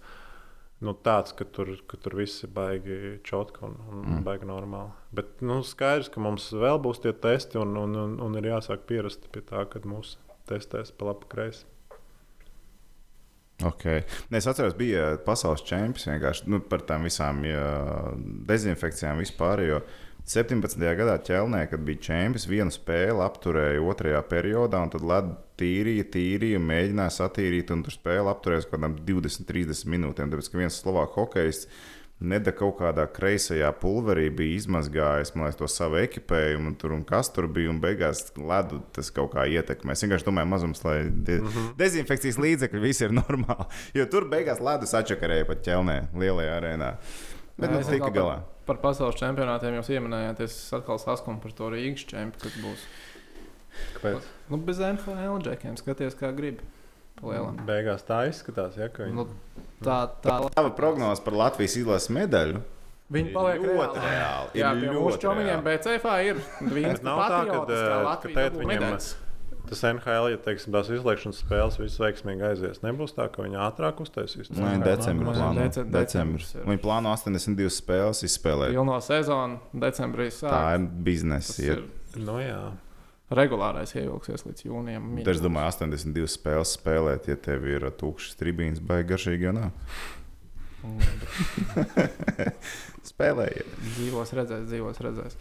Nu, 0.82 0.96
tāds, 0.98 1.34
ka 1.38 1.46
tur, 1.46 1.76
ka 1.90 1.98
tur 2.02 2.16
viss 2.18 2.42
ir 2.42 2.50
baigi 2.56 3.20
čotka 3.26 3.68
un, 3.68 3.76
un 3.86 4.00
mm. 4.02 4.22
baigi 4.26 4.50
normāli. 4.50 4.96
Bet 5.14 5.44
nu, 5.46 5.60
skaidrs, 5.66 6.10
ka 6.10 6.24
mums 6.24 6.48
vēl 6.58 6.82
būs 6.82 7.04
tie 7.04 7.14
testi 7.14 7.62
un, 7.62 7.76
un, 7.78 7.98
un, 8.06 8.16
un 8.26 8.40
ir 8.40 8.50
jāsāk 8.50 8.88
pierast 8.90 9.30
pie 9.34 9.44
tā, 9.46 9.68
kad 9.70 9.86
mūs 9.86 10.16
testēs 10.50 10.90
pa 10.98 11.12
labi 11.12 11.30
kreisi. 11.30 11.68
Okay. 13.62 14.02
Es 14.34 14.48
atceros, 14.50 14.74
bija 14.78 15.20
pasaules 15.22 15.62
čempions 15.68 16.08
vienkārši 16.10 16.50
nu, 16.50 16.62
par 16.66 16.82
tām 16.88 17.06
visām 17.06 17.44
jā, 17.46 17.66
dezinfekcijām 18.50 19.22
vispār. 19.22 19.62
Jo 19.68 19.84
17. 20.32 20.80
gadā 20.96 21.18
ķelnē, 21.28 21.66
kad 21.68 21.82
bija 21.84 22.00
čempions, 22.06 22.46
vienu 22.48 22.72
spēli 22.72 23.20
apturēja 23.20 23.82
otrajā 23.84 24.22
periodā, 24.30 24.80
un 24.80 24.92
tad 24.94 25.04
ledu 25.04 25.34
tīrīja, 25.60 26.06
tīrīja, 26.14 26.62
mēģināja 26.64 27.12
satīrīt, 27.18 27.74
un 27.76 27.82
tur 27.84 27.98
spēle 27.98 28.32
apturējās 28.32 28.70
kaut 28.70 28.78
kādām 28.78 28.96
20, 29.10 29.44
30 29.50 29.92
minūtēm. 29.92 30.32
Tāpēc, 30.32 30.48
ka 30.54 30.62
viens 30.62 30.78
slovāks 30.80 31.20
hokejs 31.20 31.66
Neda 32.22 32.52
kaut 32.54 32.76
kādā 32.78 33.08
kreisajā 33.10 33.72
pulverī 33.82 34.28
bija 34.30 34.60
izmazgājis 34.60 35.32
liekas, 35.34 35.56
to 35.58 35.66
savu 35.72 35.98
ekipējumu, 36.04 36.70
un, 36.70 36.76
tur, 36.78 36.94
un 36.94 37.02
kas 37.08 37.32
tur 37.34 37.48
bija. 37.50 37.72
Un 37.72 37.80
beigās 37.82 38.28
ledu 38.38 38.78
tas 38.94 39.10
kaut 39.16 39.32
kā 39.34 39.48
ietekmē. 39.50 39.96
Es 39.96 40.06
vienkārši 40.06 40.28
domāju, 40.28 40.52
mazums, 40.52 40.84
lai 40.86 41.00
de 41.10 41.40
mm 41.40 41.48
-hmm. 41.48 41.72
dezinfekcijas 41.82 42.38
līdzekļi 42.38 42.82
visi 42.84 43.08
ir 43.08 43.16
normāli. 43.18 43.66
Jo 43.98 44.06
tur 44.06 44.30
beigās 44.30 44.62
ledu 44.62 44.86
sačakarēja 44.86 45.48
pat 45.50 45.66
ķelnē, 45.66 45.98
lielajā 46.14 46.60
arēnā. 46.62 46.92
Bet 47.62 47.70
Jā, 47.70 47.78
nu, 47.78 47.86
atkal 47.86 48.14
galā. 48.16 48.36
Par, 48.42 48.76
par 48.76 48.82
pasaules 48.90 49.20
čempionātiem 49.22 49.78
jūs 49.78 49.94
pieminējāt, 49.94 50.44
es 50.48 50.58
atkal 50.76 51.00
saskumu 51.02 51.42
par 51.44 51.56
to 51.58 51.70
Rīgas 51.74 52.06
čempionu, 52.10 52.42
kas 52.42 52.60
būs. 52.64 52.86
Kāpēc? 53.96 54.30
Nu, 54.52 54.60
bez 54.68 54.82
NFL 54.84 55.40
džekiem 55.46 55.78
skaties, 55.80 56.18
kā 56.20 56.34
gribi. 56.36 56.66
Palielam. 57.22 57.58
Beigās 57.68 58.02
tā 58.08 58.24
izskatās, 58.32 58.78
ja, 58.80 58.88
ka 58.90 59.06
viņi 59.06 59.14
Nu, 59.14 59.28
tā, 59.84 60.04
tā. 60.24 60.40
Tava 60.56 60.72
prognoze 60.74 61.22
par 61.22 61.36
Latvijas 61.38 61.76
izlases 61.78 62.10
medaļu 62.16 62.64
Viņi 63.12 63.28
ir 63.28 63.36
paliek 63.36 63.64
ļoti 63.66 64.02
reāli. 64.06 64.60
Jā, 64.62 64.70
ir 64.72 64.86
pie 64.86 64.92
mūsu 64.96 65.20
čomiņiem. 65.20 65.64
BCF 65.66 66.06
ir 66.30 66.38
Bet 66.76 67.04
nav 67.04 67.20
tā, 67.26 67.40
ka, 67.50 67.58
eh, 67.68 67.96
Latvija 68.08 68.36
ka 68.38 68.46
tēt 68.46 68.56
viņiem- 68.56 68.72
medaļas. 68.72 69.10
Tas 69.72 69.82
NHL, 69.88 70.26
ja 70.34 70.38
teiksim, 70.44 70.74
tās 70.76 70.90
izslēgšanas 70.92 71.38
spēles 71.46 71.78
viss 71.80 71.96
veiksmīgi 72.02 72.44
aizies, 72.44 72.82
nebūs 72.84 73.14
tā, 73.16 73.30
ka 73.32 73.46
viņi 73.46 73.56
ātrāk 73.64 74.02
uztaisīs. 74.04 74.50
to 74.52 74.58
Nē, 74.60 74.74
NHL 74.76 74.84
decembrī 74.90 75.32
plāno. 75.32 75.62
Decem- 75.62 75.92
Decembris. 75.96 76.50
Viņi 76.68 76.82
plāno 76.84 77.14
82 77.16 77.72
spēles 77.72 78.20
izspēlēt. 78.28 78.76
Pilno 78.76 78.98
sezonu 79.00 79.62
decembrī 79.72 80.28
Tā 80.28 80.36
sāk. 80.52 80.76
ir 80.76 80.88
biznesa. 81.08 81.56
Ir. 81.64 81.84
Nu, 82.20 82.36
jā. 82.44 82.60
regulārais 83.32 83.94
ievilksies 83.96 84.44
līdz 84.44 84.66
jūnijam. 84.68 85.06
Es 85.24 85.40
domāju, 85.40 85.72
82 85.72 86.28
spēles 86.28 86.76
spēlēt, 86.76 87.30
ja 87.32 87.38
tev 87.40 87.64
ir 87.72 87.88
tukšs 87.96 88.36
tribīns, 88.36 88.82
vai 88.84 89.04
garšīgi 89.08 89.48
jau 89.48 89.54
nav. 89.56 89.72
Spēlējiet. 93.08 93.68
Dzīvos 93.96 94.34
redzēs, 94.38 94.66
dzīvos 94.70 95.00
redzēs. 95.06 95.38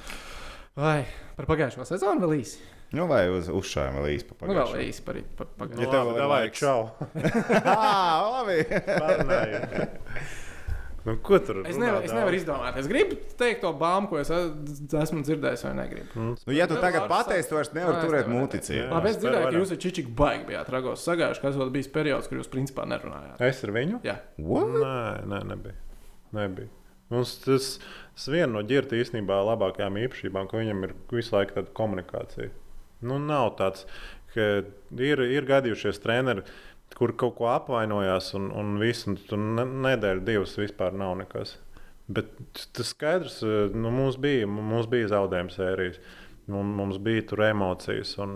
Vai 0.79 1.03
par 1.37 1.49
pagājušo 1.51 1.85
sezonu 1.89 2.23
vēl 2.25 2.39
īsi? 2.41 2.61
Nu, 2.93 3.05
vai 3.07 3.21
uz 3.31 3.47
uzšājuma 3.55 4.01
vēl 4.03 4.17
īsti 4.17 4.37
Nu, 4.49 4.55
vēl 4.57 4.81
īsi 4.89 5.05
par, 5.07 5.19
par 5.39 5.47
Ja 5.47 5.59
pagājušo. 5.63 5.91
tev 5.93 6.01
vēl 6.09 6.15
ir 6.17 6.21
davai, 6.25 6.41
laiks. 6.47 6.59
čau. 6.59 6.81
Ah, 7.75 8.43
labi. 8.43 8.57
Nu, 11.01 11.15
ko 11.25 11.39
tur 11.41 11.63
Es, 11.65 11.79
runā 11.79 11.87
nevar, 11.87 12.03
es 12.05 12.13
nevaru 12.13 12.37
izdomāt. 12.37 12.77
Es 12.77 12.89
gribu 12.91 13.17
teikt 13.41 13.63
to 13.65 13.71
bāmu, 13.81 14.11
ko 14.11 14.19
es 14.21 14.29
esmu 14.29 15.23
dzirdējis, 15.25 15.63
vai 15.65 15.71
negribu. 15.79 16.11
Mm, 16.13 16.35
Nu, 16.45 16.53
ja 16.53 16.67
tu 16.69 16.77
Vēl 16.77 16.83
tagad 16.85 17.07
pateiksi, 17.09 17.49
tu 17.49 17.57
vairs 17.57 17.71
nevari 17.73 17.97
es 17.97 18.05
turēt 18.05 18.27
nevaru 18.29 18.43
muticī. 18.43 18.75
Jā. 18.83 18.89
Labi, 18.93 19.09
es 19.15 19.17
dzirdēju, 19.23 19.47
ka 19.47 19.55
jūs 19.63 19.73
ar 19.73 19.81
Čičiku 19.87 20.13
baigi 20.19 20.45
bijāt 20.51 20.69
ragos 20.75 21.07
sagājuši, 21.09 21.41
kas 21.47 21.57
vēl 21.57 21.73
bija 21.79 21.89
periods, 21.95 22.29
kur 22.29 22.43
jūs 22.43 22.53
principā 22.53 22.85
nerunājāt. 22.91 23.41
Es 23.49 23.65
ar 23.65 23.73
viņu? 23.79 24.03
Jā, 24.05 24.19
What? 24.45 24.77
Nē, 24.77 25.01
nē, 25.33 25.41
nebija. 25.55 25.79
nebija. 26.37 26.69
Mums 27.11 27.33
tas, 27.47 27.71
tas 28.15 28.29
viena 28.31 28.53
no 28.59 28.61
ģirta 28.63 29.01
īstenībā 29.01 29.41
labākajām 29.55 29.97
īpašībām, 30.05 30.51
ka 30.53 30.61
viņam 30.61 30.85
ir 30.87 30.93
visu 31.17 31.33
laiku 31.35 31.57
tāda 31.57 31.73
komunikācija. 31.81 32.53
Nu, 33.07 33.19
nav 33.23 33.55
tāds, 33.61 33.87
ka 34.35 34.47
ir, 35.01 35.23
ir 35.25 35.49
gadījušies 35.49 36.03
treneri, 36.03 36.45
kur 36.99 37.15
kaut 37.19 37.37
ko 37.39 37.49
apvainojās, 37.53 38.33
un, 38.39 38.51
un 38.57 38.77
viss, 38.83 39.07
tur 39.31 39.41
ne- 39.41 39.69
nedēļa, 39.87 40.25
divas 40.27 40.57
vispār 40.59 40.97
nav 40.99 41.17
nekas. 41.23 41.57
Bet 42.11 42.33
tas 42.75 42.91
skaidrs, 42.91 43.39
nu, 43.75 43.93
mums 43.95 44.19
bija, 44.21 44.49
mums 44.51 44.89
bija 44.91 45.13
zaudējuma 45.13 45.55
sērijas, 45.55 46.01
mums, 46.51 46.77
mums 46.81 46.99
bija 47.03 47.23
tur 47.31 47.45
emocijas, 47.47 48.17
un, 48.23 48.35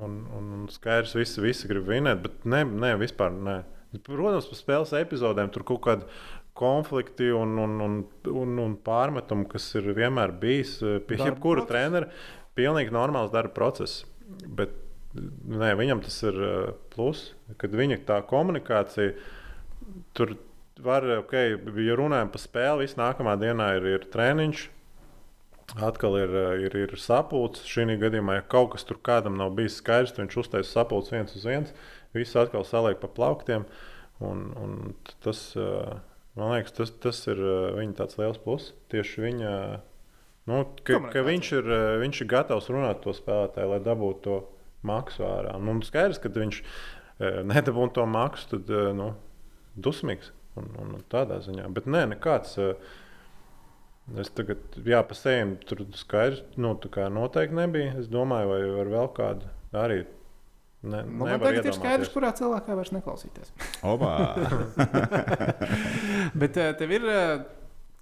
un, 0.00 0.16
un, 0.38 0.54
skaidrs, 0.72 1.12
visi, 1.18 1.42
visi 1.44 1.68
grib 1.68 1.88
vinēt, 1.90 2.22
bet 2.24 2.48
ne, 2.48 2.64
ne 2.64 2.94
vispār 3.00 3.34
ne. 3.36 3.60
Protams, 4.04 4.48
par 4.48 4.58
spēles 4.58 4.96
epizodēm 4.98 5.52
tur 5.52 5.64
kaut 5.68 5.84
kāda 5.84 6.08
konflikti 6.58 7.28
un, 7.32 7.54
un, 7.62 7.76
un, 7.84 7.98
un, 8.32 8.56
un 8.64 8.74
pārmetumi, 8.84 9.46
kas 9.52 9.68
ir 9.78 9.92
vienmēr 9.96 10.34
bijis 10.40 10.78
eh, 10.82 10.98
pie 11.06 11.20
jebkura 11.20 11.64
trenera, 11.68 12.08
pilnīgi 12.58 12.94
normāls 12.94 13.32
darba 13.32 13.54
process. 13.54 14.02
Bet 14.44 14.74
nē, 15.16 15.72
viņam 15.78 16.02
tas 16.04 16.18
ir 16.26 16.38
eh, 16.44 16.56
plus, 16.94 17.32
kad 17.60 17.74
viņa 17.74 18.02
tā 18.08 18.20
komunikācija 18.28 19.14
tur 20.16 20.36
var, 20.84 21.06
ok, 21.24 21.34
ja 21.82 21.94
runājam 21.98 22.32
par 22.32 22.42
spēli, 22.42 22.84
viss 22.84 22.98
nākamā 22.98 23.38
dienā 23.40 23.72
ir, 23.78 23.88
ir 23.96 24.10
treniņš. 24.12 24.66
Atkal 25.84 26.16
ir, 26.20 26.34
eh, 26.42 26.66
ir, 26.68 26.76
ir 26.86 26.96
sapulcs. 27.00 27.66
Šī 27.68 27.98
gadījumā, 28.00 28.38
ja 28.38 28.48
kaut 28.54 28.72
kas 28.76 28.86
tur 28.88 29.00
kādam 29.04 29.36
nav 29.40 29.54
bijis 29.58 29.80
skaidrs, 29.82 30.16
viņš 30.16 30.38
uztaisīs 30.44 30.74
sapulcs 30.76 31.12
viens 31.12 31.34
uz 31.36 31.46
viens. 31.48 31.74
Viss 32.16 32.36
atkal 32.40 32.64
saliek 32.64 33.00
pa 33.02 33.10
plauktiem. 33.12 33.66
Un, 34.24 34.48
un 34.58 34.94
tas, 35.24 35.50
eh, 35.56 35.98
man 36.38 36.54
liekas, 36.54 36.74
tas, 36.78 36.94
tas 37.02 37.20
ir 37.28 37.42
viņa 37.76 38.08
liels 38.20 38.40
pluss. 38.44 38.72
Tieši 38.92 39.24
viņa, 39.26 39.52
nu, 40.48 40.62
ka, 40.86 41.00
ka 41.12 41.24
viņš, 41.26 41.50
ir, 41.60 41.72
eh, 41.74 41.96
viņš 42.02 42.22
ir 42.24 42.30
gatavs 42.30 42.70
runāt 42.72 43.02
to 43.04 43.14
spēlētāju, 43.16 43.72
lai 43.72 43.80
dabūtu 43.84 44.22
to 44.24 44.38
maksu 44.88 45.26
ārā. 45.28 45.56
Nu, 45.62 45.76
skaidrs, 45.84 46.20
ka 46.22 46.32
viņš 46.32 46.60
eh, 46.62 47.42
nedabūna 47.48 47.94
to 47.98 48.06
maksu, 48.08 48.48
tad 48.54 48.72
eh, 48.72 48.90
nu, 48.96 49.12
dusmīgs. 49.76 50.32
Un, 50.58 50.72
un, 50.82 50.94
tādā 51.12 51.38
ziņā. 51.44 51.68
Bet 51.70 51.86
nē, 51.86 52.08
nekāds. 52.16 52.56
Es 54.18 54.30
tagad, 54.34 54.62
jā, 54.88 55.02
pa 55.04 55.14
sejam 55.14 55.52
tur 55.68 55.84
skaidrs, 55.94 56.40
nu, 56.58 56.72
tā 56.80 56.88
kā 56.90 57.04
noteikti 57.12 57.54
nebija. 57.54 57.92
Es 58.00 58.08
domāju, 58.10 58.48
vai 58.50 58.80
ar 58.82 58.90
vēl 58.90 59.10
kādu 59.14 59.50
arī. 59.76 60.00
Ne, 60.82 61.02
nu, 61.04 61.26
man 61.26 61.42
tagad 61.42 61.68
ir 61.68 61.76
skaidrs, 61.76 62.10
kurā 62.10 62.32
cilvēkā 62.38 62.74
vairs 62.78 62.90
neklausīties. 62.96 63.52
Obā. 63.86 64.14
Bet 66.40 66.56
tev 66.56 66.96
ir 66.96 67.06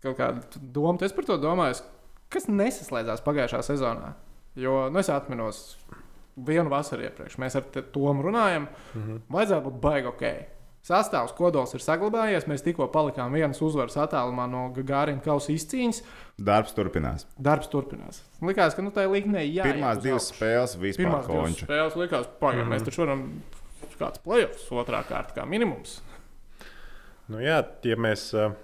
kaut 0.05 0.17
kāda 0.17 0.61
doma, 0.61 0.97
tu 1.01 1.09
esi 1.09 1.17
par 1.17 1.29
to 1.29 1.39
domājis, 1.43 1.83
kas 2.31 2.47
nesaslēdzās 2.49 3.23
pagājušā 3.25 3.63
sezonā. 3.63 4.15
Jo 4.57 4.89
nu, 4.91 4.99
es 4.99 5.09
atceros 5.13 5.77
vienu 6.37 6.71
vasaru 6.73 7.03
iepriekš, 7.07 7.37
mēs 7.39 7.57
ar 7.57 7.63
te- 7.73 7.83
Tomu 7.83 8.23
runājam, 8.23 8.69
Mhm. 8.95 9.17
vajadzētu 9.31 9.65
būt 9.65 9.81
baigi 9.81 10.07
ok. 10.09 10.47
Sastāvs 10.87 11.33
kodols 11.35 11.75
ir 11.75 11.81
saglabājies. 11.81 12.47
Mēs 12.47 12.63
tikko 12.63 12.87
palikām 12.93 13.33
vienas 13.33 13.59
uzvaras 13.61 13.97
attālumā 13.97 14.49
no 14.49 14.71
Gārina 14.73 15.21
kausa 15.21 15.51
izcīņas. 15.53 16.03
Darbs 16.39 16.73
turpinās. 16.75 17.25
Darbs 17.43 17.67
turpinās. 17.67 18.21
Likās, 18.41 18.75
ka 18.77 18.83
nu, 18.83 18.91
tā 18.93 19.03
līnija 19.11 19.43
ir 19.43 19.65
jāiet. 19.65 19.75
Pirmās 19.75 19.97
uz 19.97 20.03
divas 20.05 20.31
spēles 20.31 20.77
vispār 20.79 20.97
Pirmās 21.05 21.27
divas 21.27 21.51
konču. 21.51 21.67
spēles 21.67 21.97
likās, 21.97 22.27
pagaidām, 22.41 22.69
Mhm. 22.69 22.73
mēs 22.73 22.83
taču 22.87 22.99
varam 23.05 23.43
kāds 23.99 24.19
playoffs, 24.23 24.69
otrā 24.71 25.03
kārta 25.05 25.35
kā 25.35 25.45
minimums. 25.49 26.01
Nu, 27.29 27.39
jā, 27.39 27.67
ja 27.83 27.97
mēs, 27.97 28.33
eh, 28.35 28.55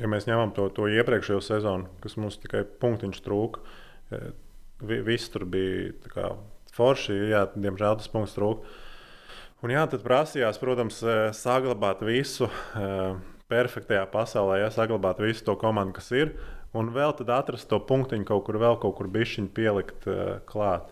ja 0.00 0.10
mēs 0.10 0.26
ņemam 0.28 0.54
to, 0.56 0.68
to 0.74 0.88
iepriekšējo 0.90 1.42
sezonu, 1.44 1.90
kas 2.02 2.16
mums 2.20 2.38
tikai 2.42 2.64
punktiņš 2.82 3.20
trūka, 3.24 3.62
vi- 4.84 5.02
viss 5.06 5.30
tur 5.32 5.44
bija 5.44 5.92
kā 6.10 6.32
forši. 6.74 7.16
Jā, 7.30 7.44
diemžēl 7.54 8.00
tas 8.00 8.10
punkts 8.10 8.34
trūka. 8.36 8.66
Un 9.64 9.70
jā, 9.72 9.84
tad 9.88 10.02
prasījās, 10.04 10.58
protams, 10.60 10.98
eh, 11.02 11.30
saglabāt 11.32 12.02
visu 12.04 12.50
eh, 12.76 13.14
perfektajā 13.48 14.04
pasaulē, 14.12 14.58
ja 14.60 14.68
saglabāt 14.74 15.22
visu 15.22 15.44
to 15.46 15.54
komandu, 15.56 15.94
kas 15.94 16.10
ir, 16.12 16.34
un 16.74 16.90
vēl 16.92 17.14
tad 17.16 17.30
atrast 17.30 17.68
to 17.70 17.78
punktiņu 17.80 18.26
kaut 18.28 18.44
kur, 18.44 18.58
vēl 18.60 18.76
kaut 18.82 18.96
kur 18.98 19.08
bišķiņu 19.08 19.48
pielikt 19.54 20.08
klāt. 20.48 20.90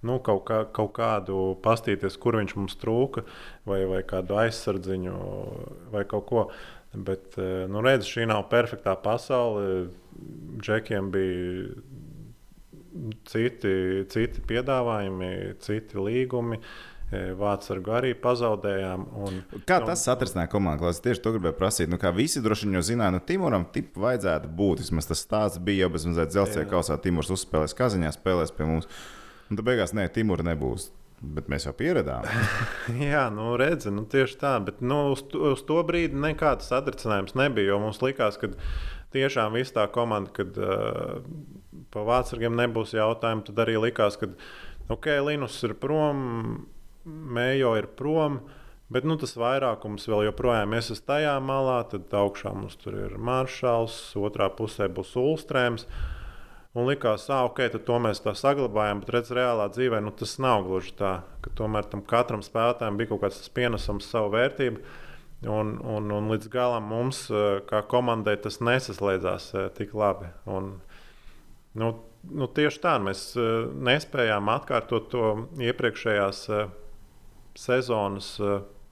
Nu, 0.00 0.20
kaut, 0.22 0.44
kā, 0.46 0.60
kaut 0.70 0.92
kādu 0.94 1.56
pastīties, 1.58 2.14
kur 2.22 2.36
viņš 2.38 2.52
mums 2.54 2.76
trūka, 2.78 3.24
vai, 3.66 3.80
vai 3.90 4.04
kādu 4.06 4.36
aizsardziņu, 4.38 5.14
vai 5.90 6.04
kaut 6.06 6.26
ko. 6.28 6.44
Bet, 6.98 7.38
eh, 7.38 7.66
nu, 7.70 7.82
redz, 7.84 8.08
šī 8.08 8.26
nav 8.26 8.48
perfektā 8.50 8.96
pasaule. 9.02 9.88
Džekiem 10.58 11.12
bija 11.14 11.76
citi, 13.28 13.74
citi 14.10 14.42
piedāvājumi, 14.48 15.32
citi 15.62 16.00
līgumi. 16.02 16.58
Eh, 17.08 17.30
Vācu 17.38 17.78
arī 17.96 18.10
pazaudējām. 18.20 19.06
Un, 19.16 19.38
Kā 19.64 19.78
nu, 19.80 19.88
tas 19.88 20.02
atrisināja 20.12 20.50
komandu? 20.52 20.82
Klās? 20.82 21.00
Tieši 21.00 21.22
to 21.24 21.32
gribēju 21.32 21.56
prasīt. 21.56 21.88
Nu, 21.88 21.96
kā 21.96 22.12
visi 22.12 22.42
droši 22.44 22.66
vien 22.66 22.76
jau 22.76 22.84
zināja, 22.84 23.14
nu, 23.14 23.22
Timoram 23.24 23.64
tipu 23.72 24.02
vajadzētu 24.04 24.50
būt. 24.58 24.82
Vismaz 24.84 25.08
tas 25.08 25.24
stāsts 25.24 25.62
bija 25.64 25.86
jau 25.86 25.94
bez 25.94 26.04
mazliet 26.04 26.34
dzelzceļa 26.34 26.68
kausā. 26.68 26.98
Timurs 27.00 27.32
uzspēlēs 27.32 27.76
Kazaņā, 27.78 28.12
spēlēs 28.12 28.52
pie 28.52 28.68
mums. 28.68 28.90
Un 29.48 29.56
tad 29.56 29.64
beigās, 29.64 29.96
nē, 29.96 30.04
Timura 30.12 30.44
nebūs. 30.50 30.90
Bet 31.18 31.48
mēs 31.50 31.64
jau 31.66 31.72
pieredzējām. 31.74 32.44
Jā, 33.10 33.24
nu, 33.34 33.50
redzi, 33.58 33.90
nu, 33.90 34.04
tieši 34.06 34.36
tā. 34.38 34.52
Bet 34.62 34.78
nu, 34.84 35.00
uz, 35.16 35.24
to- 35.32 35.52
uz 35.56 35.64
to 35.66 35.80
brīdi 35.86 36.14
nekāds 36.14 36.70
atrisinājums 36.74 37.34
nebija. 37.38 37.78
Mums 37.82 37.98
likās, 38.04 38.38
ka 38.38 38.52
tiešām 39.14 39.56
viss 39.58 39.74
tā 39.74 39.88
komanda, 39.90 40.30
kad 40.36 40.54
uh, 40.62 41.18
pa 41.90 42.04
vācārgiem 42.06 42.54
nebūs 42.60 42.94
jautājumu, 42.94 43.46
tad 43.48 43.64
arī 43.64 43.78
likās, 43.88 44.18
ka 44.20 44.30
ok, 44.94 45.10
Linus 45.26 45.58
ir 45.66 45.74
prom, 45.80 46.66
Mējo 47.08 47.72
ir 47.80 47.86
prom. 47.98 48.42
Bet 48.92 49.04
nu, 49.04 49.18
tas 49.20 49.34
vairākums 49.36 50.06
vēl 50.08 50.26
joprojām 50.28 50.72
ir 50.76 50.86
tajā 51.08 51.34
malā. 51.44 51.80
Tad 51.90 52.12
augšā 52.14 52.54
mums 52.56 52.76
tur 52.80 52.94
ir 52.96 53.18
maršals, 53.20 53.96
otrā 54.16 54.48
pusē 54.54 54.86
būs 54.92 55.12
ulstrēms. 55.20 55.84
Un 56.76 56.84
likās, 56.84 57.24
ka 57.26 57.44
okay, 57.48 57.70
to 57.72 57.98
mēs 58.02 58.20
tā 58.20 58.34
saglabājam, 58.36 59.00
bet 59.00 59.12
redziet, 59.14 59.36
reālā 59.38 59.70
dzīvē 59.72 60.02
nu, 60.04 60.12
tas 60.12 60.36
nav 60.42 60.66
gluži 60.66 60.92
tā. 60.98 61.12
ka 61.42 61.52
Tomēr 61.56 61.88
tam 61.88 62.02
katram 62.04 62.42
spēlētājam 62.44 62.98
bija 62.98 63.12
kaut 63.12 63.22
kāds 63.24 63.48
pienesums, 63.56 64.10
savu 64.10 64.34
vērtību. 64.36 64.82
Un, 65.48 65.76
un, 65.86 66.10
un 66.12 66.28
līdz 66.32 66.50
galam 66.50 66.88
mums, 66.90 67.24
kā 67.70 67.80
komandai, 67.88 68.36
tas 68.42 68.58
nesaslēdzās 68.60 69.52
tik 69.78 69.94
labi. 69.94 70.28
Un, 70.50 70.74
nu, 71.78 71.90
nu, 72.28 72.48
tieši 72.58 72.82
tā 72.84 72.96
mēs 73.00 73.30
nespējām 73.88 74.50
atkārtot 74.52 75.08
to 75.14 75.28
iepriekšējās 75.62 76.42
sezonas 77.58 78.34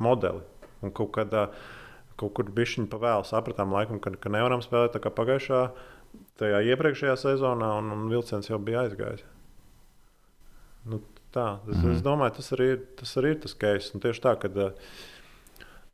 modeli. 0.03 0.47
Un 0.81 0.95
kaut 0.97 1.13
kādā 1.19 1.51
kaut 2.17 2.33
kur 2.39 2.49
bija 2.49 2.79
viņa 2.79 2.89
pavēle, 2.89 3.27
sapratām, 3.29 3.75
laikam, 3.75 4.01
ka, 4.01 4.15
ka 4.17 4.33
nevaram 4.33 4.63
spēlēt 4.65 4.95
tā 4.97 5.03
kā 5.05 5.13
pagājušā, 5.13 5.67
tajā 6.41 6.61
iepriekšējā 6.73 7.17
sezonā, 7.21 7.71
un, 7.81 7.91
un 7.95 8.07
vilciens 8.13 8.49
jau 8.51 8.59
bija 8.63 8.85
aizgājis. 8.87 9.25
Nu, 10.87 11.01
tā, 11.35 11.47
es, 11.69 11.77
mm 11.81 11.95
es 11.97 12.03
domāju, 12.05 12.37
tas 12.39 12.53
arī, 12.57 12.69
ir- 12.77 12.85
tas 13.01 13.17
arī 13.21 13.35
ir 13.35 13.41
tas 13.43 13.55
case. 13.59 13.91
Un 13.97 14.05
tieši 14.05 14.23
tā, 14.25 14.35
kad, 14.41 14.57
eh, 14.57 14.71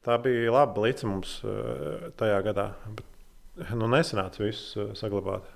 tā 0.04 0.18
bija 0.22 0.52
laba 0.52 0.84
līnija 0.84 1.08
mums 1.08 1.38
eh, 1.44 2.10
tajā 2.20 2.42
gadā. 2.48 2.66
Bet, 2.98 3.06
nu, 3.76 3.88
nesanāca 3.92 4.42
visus 4.44 4.76
eh, 4.76 4.92
saglabāt. 4.98 5.48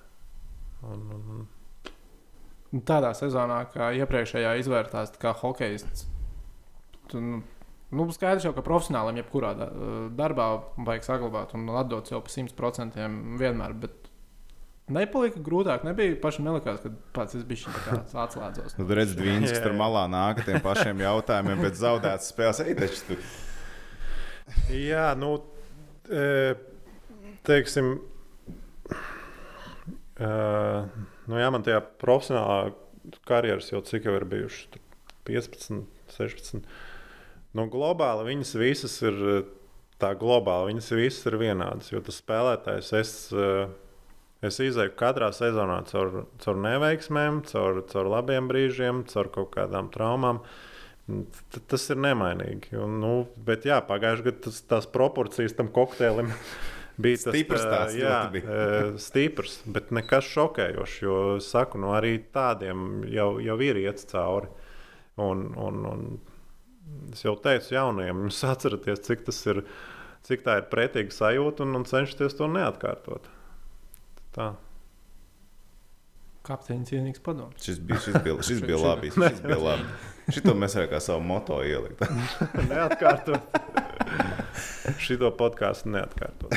Un, 0.86 1.04
un, 1.18 1.28
un, 1.36 1.46
Tādā 2.86 3.12
sezonā, 3.16 3.60
kā 3.72 3.92
iepriekšējā 3.96 4.56
izvērtās, 4.60 5.12
kā 5.22 5.30
hokejists. 5.38 6.02
Tu, 7.08 7.20
nu, 7.22 7.38
nu, 7.94 8.06
skaidrs 8.12 8.44
jau, 8.44 8.50
ka 8.56 8.64
profesionālim 8.66 9.20
jebkurā 9.22 9.52
da- 9.56 9.70
darbā 10.18 10.48
vajag 10.84 11.06
saglabāt 11.06 11.54
un 11.56 11.68
atdot 11.78 12.10
sev 12.10 12.24
pa 12.26 12.32
100% 12.34 12.98
vienmēr. 13.40 13.72
Bet 13.80 14.10
nepalika 14.93 15.41
grūtāk. 15.43 15.84
Nebija 15.87 16.16
pašam 16.22 16.47
nelikās, 16.47 16.78
ka 16.82 16.93
pats 17.16 17.39
es 17.39 17.45
biju 17.49 17.72
atslēdzos. 18.26 18.76
Nu, 18.78 18.87
redz, 18.97 19.16
Dvīns, 19.18 19.51
kas 19.51 19.64
tur 19.64 19.76
malā 19.78 20.07
nāk 20.11 20.43
ar 20.43 20.49
tiem 20.49 20.62
pašiem 20.64 21.03
jautājumiem, 21.05 21.64
bet 21.66 21.78
zaudētas 21.80 22.30
spēles. 22.32 22.62
Ej, 22.66 22.78
taču 22.78 23.03
tu 23.11 23.20
Jā, 24.70 25.11
nu, 25.18 25.32
e, 26.07 26.55
teiksim, 27.47 27.97
e, 30.22 30.30
nu 31.26 31.41
jā, 31.41 31.49
man 31.51 31.66
tajā 31.66 31.80
profesionālā 32.03 32.70
karjeras 33.26 33.72
jau 33.72 33.82
cik 33.87 34.07
jau 34.07 34.14
ir 34.18 34.26
bijušas 34.30 34.70
tur 34.74 34.84
15, 35.26 35.82
16. 36.14 36.62
Nu, 37.57 37.66
globāli 37.72 38.28
viņas 38.30 38.55
visas 38.61 38.95
ir 39.03 39.18
e, 39.18 39.37
tā 40.03 40.12
globāli, 40.18 40.74
viņas 40.74 40.93
visas 40.95 41.26
ir 41.30 41.39
vienādas. 41.41 41.91
Jo 41.91 42.03
tas 42.07 42.20
spēlētājs, 42.22 42.93
es, 43.01 43.14
e, 43.34 43.51
es 44.45 44.59
izēju 44.61 44.93
katrā 44.99 45.30
sezonā 45.34 45.80
caur, 45.89 46.26
caur 46.43 46.59
neveiksmēm, 46.61 47.43
caur, 47.49 47.82
caur 47.91 48.11
labiem 48.12 48.49
brīžiem, 48.51 49.05
caur 49.11 49.30
kaut 49.32 49.53
kādām 49.57 49.89
traumām. 49.95 50.43
T- 51.07 51.62
Tas 51.70 51.84
ir 51.95 52.01
nemainīgi. 52.03 52.74
Un, 52.82 52.97
nu, 53.01 53.12
bet 53.47 53.64
jā, 53.68 53.78
pagājušajā 53.87 54.26
gadā 54.26 54.43
tas, 54.49 54.61
tās 54.66 54.89
proporcijas 54.91 55.55
tam 55.55 55.68
kokteilim 55.72 56.32
bija 57.03 57.20
tas, 57.22 57.30
Stiprs 57.32 57.62
ā, 57.64 57.70
tās 57.72 57.95
jā, 57.99 58.20
bija. 58.34 58.61
stiprs, 59.03 59.61
bet 59.70 59.93
nekas 59.95 60.26
šokējošs. 60.34 60.97
Jo 61.07 61.18
saku, 61.45 61.78
nu, 61.82 61.93
arī 61.95 62.16
tādiem 62.34 63.05
jau, 63.12 63.37
jau 63.43 63.59
ir 63.62 63.78
iet 63.84 64.03
cauri. 64.11 64.51
Un, 65.22 65.47
un, 65.57 65.78
un 65.89 67.12
es 67.14 67.22
jau 67.24 67.37
teicu 67.41 67.72
jaunajiem, 67.78 68.24
jūs 68.28 68.43
atceraties, 68.51 69.01
cik 69.07 69.24
tas 69.30 69.41
ir. 69.53 69.62
Cik 70.26 70.41
tā 70.43 70.57
ir 70.59 70.64
pretīga 70.66 71.14
sajūta, 71.14 71.62
un, 71.62 71.76
un 71.78 71.84
cenšaties 71.87 72.34
to 72.34 72.49
neatkārtot. 72.51 73.28
Tā. 74.37 74.51
Kapteiņa 76.47 76.87
cienīgs 76.87 77.22
padoms. 77.24 77.59
Šis 77.64 77.80
bija, 77.82 77.99
šis 78.05 78.18
bija, 78.22 78.37
šis 78.49 78.61
bija 78.62 78.78
labi. 78.78 79.11
Šis 79.14 79.41
bija 79.43 79.59
labi. 79.59 79.87
Šito 80.37 80.55
mēs 80.59 80.76
varam 80.76 80.91
kā 80.91 81.01
savu 81.03 81.24
moto 81.26 81.59
ielikt. 81.66 82.03
Neatkārtot. 82.70 83.57
Šito 85.07 85.32
podkāstu 85.39 85.91
neatkārtot. 85.95 86.55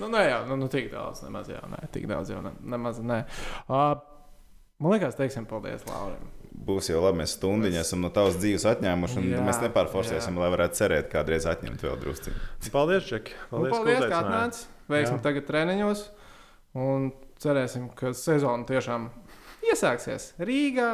Nu, 0.00 0.08
nē, 0.08 0.22
jau 0.28 0.40
nu, 0.48 0.56
nu, 0.60 0.68
tik 0.72 0.88
daudz, 0.92 1.24
nemaz 1.26 1.50
jau 1.50 1.62
nē, 1.70 1.80
tik 1.94 2.06
daudz 2.10 2.30
jau 2.32 2.40
ne, 2.44 2.52
nemaz 2.74 3.00
nē. 3.04 3.18
Uh, 3.66 3.98
man 4.80 4.94
liekas, 4.94 5.18
teiksim, 5.18 5.48
paldies 5.50 5.82
Laurim. 5.90 6.30
Būs 6.50 6.90
jau 6.90 7.00
labi, 7.02 7.20
mēs 7.22 7.36
stundiņā 7.38 7.84
esam 7.84 8.02
no 8.04 8.10
tavas 8.14 8.36
dzīves 8.40 8.66
atņēmuši, 8.72 9.18
un 9.20 9.28
Jā, 9.30 9.44
mēs 9.46 9.60
nepārforsēsim, 9.62 10.38
lai 10.40 10.48
varētu 10.52 10.80
cerēt, 10.80 11.06
kādreiz 11.12 11.46
atņemt 11.48 11.84
vēl 11.86 11.94
drusku. 12.02 12.34
Paldies, 12.74 13.06
Čeki. 13.06 13.36
Nu, 13.38 13.60
Paldies, 13.60 13.76
paldies, 13.76 14.02
ka 14.10 14.18
atnācāt. 14.18 14.60
Veiksim 14.90 15.16
Jā. 15.16 15.22
tagad 15.28 15.46
treniņos. 15.46 16.02
Un 16.80 17.08
cerēsim, 17.42 17.86
ka 17.96 18.12
sezona 18.18 18.66
tiešām 18.68 19.08
iesāksies 19.70 20.34
Rīgā. 20.42 20.90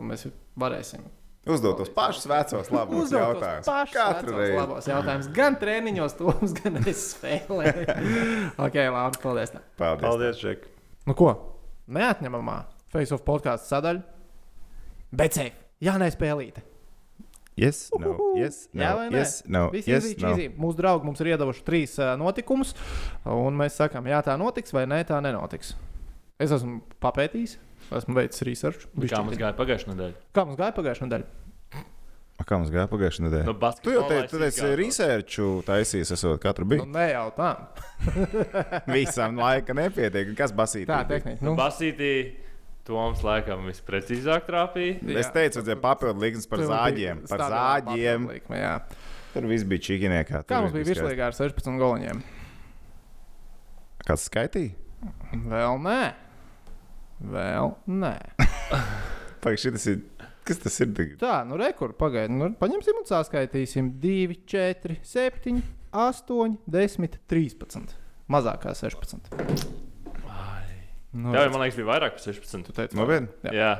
Un 0.00 0.12
mēs 0.12 0.28
varēsim 0.60 1.08
Uzdot 1.42 1.80
tos 1.80 1.88
pašus 1.90 2.28
vecos 2.30 2.68
labos 2.70 3.08
uzdot 3.08 3.18
jautājumus. 3.18 3.90
Katru 3.90 4.36
reizi. 4.36 4.54
labos 4.54 4.86
jautājumus. 4.86 5.30
Gan 5.34 5.56
treniņos, 5.58 6.14
tos, 6.14 6.52
gan 6.60 6.78
es 6.86 7.00
spēlēju. 7.16 7.96
ok, 8.68 8.78
labi, 8.94 9.18
paldies. 9.24 9.50
tev. 9.50 9.64
Paldies. 9.80 10.04
Paldies, 10.06 10.38
Čeki. 10.38 10.70
Nu 11.10 11.16
ko? 11.18 11.32
Neatņemamā 11.90 12.60
Face 12.92 13.14
of 13.16 13.24
podkāstu 13.26 13.72
sadaļa. 13.72 14.04
Bet 15.12 15.36
safe. 15.36 15.56
Jā, 15.82 15.96
nespēlīte. 16.00 16.62
Yes, 17.58 17.90
no, 18.00 18.14
yes, 18.32 18.62
no, 18.72 18.80
Jā 18.80 18.90
vai 18.96 19.08
nē? 19.12 19.18
yes, 19.20 19.32
no, 19.44 19.66
Visi 19.74 19.90
yes, 19.92 20.06
yes, 20.08 20.22
no. 20.24 20.30
no. 20.32 20.44
Mūsu 20.62 20.78
draugi 20.78 21.04
mums 21.04 21.20
ir 21.20 21.28
iedavuši 21.34 21.64
trīs 21.66 21.98
uh, 22.00 22.14
notikumus, 22.16 22.70
un 23.28 23.58
mēs 23.60 23.76
sakām, 23.76 24.06
jā, 24.08 24.22
tā 24.24 24.38
notiks 24.40 24.72
vai 24.72 24.86
nē, 24.88 25.02
tā 25.04 25.18
nenotiks. 25.20 25.74
Es 26.40 26.54
esmu 26.56 26.78
papētījis, 27.04 27.58
esmu 27.98 28.16
veicis 28.16 28.46
research. 28.48 28.86
Kā 29.04 29.20
mums 29.20 29.36
gāja 29.36 29.52
pagājušajā 29.58 29.92
nedēļā? 29.92 30.16
Kā 30.32 30.46
mums 30.48 30.56
gāja 30.62 30.72
pagājušajā 30.78 31.10
nedēļā? 31.10 31.28
A, 32.40 32.46
Kā 32.48 32.56
mums 32.56 32.72
gāja 32.72 32.88
pagājušajā 32.90 33.26
nedēļā? 33.28 33.46
Nu, 33.50 33.54
basketbolā 33.60 33.84
Tu 33.84 33.98
jau 33.98 34.06
teici, 34.08 34.24
es 34.24 34.32
tu 34.32 34.62
izgāju. 34.64 34.78
researchu 34.80 35.50
taisījis, 35.68 36.14
esot 36.16 36.40
katru 36.42 36.64
Nu, 36.64 36.70
brīdi. 36.72 36.88
ne 36.96 37.04
jau 37.12 37.26
tā. 37.36 37.50
Visam 38.96 39.36
laika 39.38 39.76
nepietiek. 39.76 40.32
Kas 40.40 40.56
basīt? 40.56 40.88
Tā 40.88 41.02
tehniski. 41.08 41.44
Nu, 41.44 41.52
Nu, 41.52 41.58
Basītī 41.60 42.12
Toms 42.86 43.20
laikam 43.22 43.68
visprecīzāk 43.70 44.46
trāpīja. 44.48 44.98
Es 45.20 45.30
teicu, 45.34 45.62
ka 45.66 45.76
papildu 45.84 46.24
likmes 46.24 46.48
par 46.50 46.64
zāģiem. 46.66 47.24
Par 47.30 47.44
zāģiem. 47.52 48.26
Likme, 48.32 48.58
jā. 48.58 48.72
Tur 49.32 49.46
viss 49.48 49.66
bija 49.68 49.84
čīkiniekā. 49.86 50.42
Kā 50.50 50.58
mums 50.64 50.74
bija 50.74 50.88
virslīgā 50.90 51.28
ar 51.30 51.36
16 51.36 51.78
goliņiem? 51.80 52.22
Kāds 54.02 54.26
skaitīja? 54.26 54.74
Vēl 55.32 55.78
nē. 55.82 56.00
Vēl 57.32 57.76
nē. 57.86 58.16
Pagaid, 59.42 59.62
šitas 59.62 59.86
ir. 59.92 60.02
Kas 60.42 60.58
tas 60.58 60.74
ir? 60.82 60.90
tagad? 60.90 61.14
Tā, 61.22 61.36
nu 61.46 61.54
rekur, 61.60 61.94
pagaidi. 61.94 62.34
Nu, 62.34 62.48
paņemsim 62.58 62.98
un 62.98 63.06
saskaitīsim 63.06 63.92
2, 64.02 64.40
4, 64.50 64.98
7, 65.06 65.62
8, 65.94 66.58
10, 66.66 67.18
13. 67.30 67.94
Mazākā 68.32 68.74
16. 68.74 69.30
Nu, 71.12 71.32
Jā, 71.36 71.44
man 71.52 71.60
liekas, 71.60 71.76
bija 71.76 71.88
vairāk 71.90 72.14
par 72.16 72.22
16. 72.24 72.62
tu 72.66 72.72
teici, 72.72 72.96
Nopietni? 72.96 73.28
Jā. 73.44 73.52
Jā, 73.52 73.72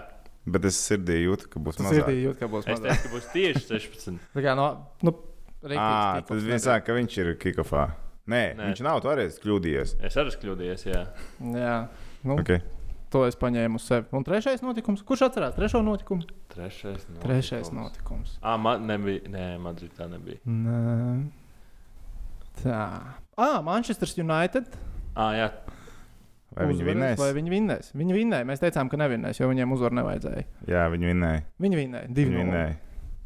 Bet 0.53 0.65
es 0.69 0.77
sirdī 0.83 1.21
jūtu, 1.23 1.47
ka 1.49 1.61
būs 1.63 1.79
mazāk. 1.81 2.09
ir 2.13 2.19
jūt, 2.27 2.39
ka 2.41 2.49
būs 2.51 2.67
es 2.67 2.75
mazāk. 2.75 2.89
teicu, 2.91 3.03
ka 3.09 3.15
būs 3.15 3.29
tieši 3.33 3.63
16. 3.71 4.19
Tā 4.37 4.43
kā 4.45 4.55
no, 4.59 4.67
nu, 5.07 5.15
rīktīgs 5.63 6.27
tad 6.29 6.43
viņš 6.51 6.65
saka, 6.67 6.85
ka 6.91 6.97
viņš 6.99 7.19
ir 7.23 7.31
kikofā. 7.41 7.85
Nē, 8.33 8.43
Nē. 8.59 8.69
Viņš 8.73 8.83
nav 8.87 9.01
toreiz 9.03 9.39
kļūdījies. 9.43 9.97
Es 10.07 10.17
arī 10.21 10.31
esmu 10.31 10.43
kļūdījies, 10.45 10.85
jā. 10.93 11.03
Jā, 11.57 11.77
nu, 12.27 12.37
Okay. 12.43 12.61
to 13.11 13.25
es 13.27 13.35
paņēmu 13.41 13.81
uz 13.81 13.87
sevi. 13.89 14.07
Un 14.15 14.25
trešais 14.29 14.63
notikums, 14.63 15.03
kurš 15.07 15.25
atcerās 15.31 15.55
trešo 15.57 15.81
notikumu? 15.83 16.27
Trešais 16.55 17.07
notikums. 17.09 17.23
Trešais 17.25 17.73
notikums. 17.75 18.37
Ah, 18.43 18.57
man 18.59 18.85
nebija. 18.87 19.25
Nē, 19.31 19.47
Madridā 19.63 20.07
nebija. 20.11 20.39
Nē. 20.47 21.31
Tā. 22.63 22.83
Ah, 23.39 23.61
Manchester 23.65 24.09
United. 24.23 24.67
Ah, 25.17 25.33
jā. 25.37 25.49
Vai 26.57 26.67
viņi 26.69 26.85
vinnēs? 26.87 27.17
Vai 27.21 27.31
viņi 27.37 27.53
vinnēs? 27.55 27.93
Viņi 27.97 28.17
vinnēja. 28.17 28.47
Mēs 28.49 28.61
teicām, 28.63 28.91
ka 28.93 28.99
nevinnēs, 29.01 29.41
jo 29.41 29.49
viņiem 29.49 29.73
uzvaru 29.73 29.97
nevajadzēja. 30.01 30.45
Jā, 30.69 30.85
viņi 30.93 31.09
vinnēja. 31.13 31.45
Viņi 31.65 31.79
vinnēja. 31.81 32.09
Viņi 32.11 32.17
Divi 32.19 32.37
vinnēja. 32.37 32.75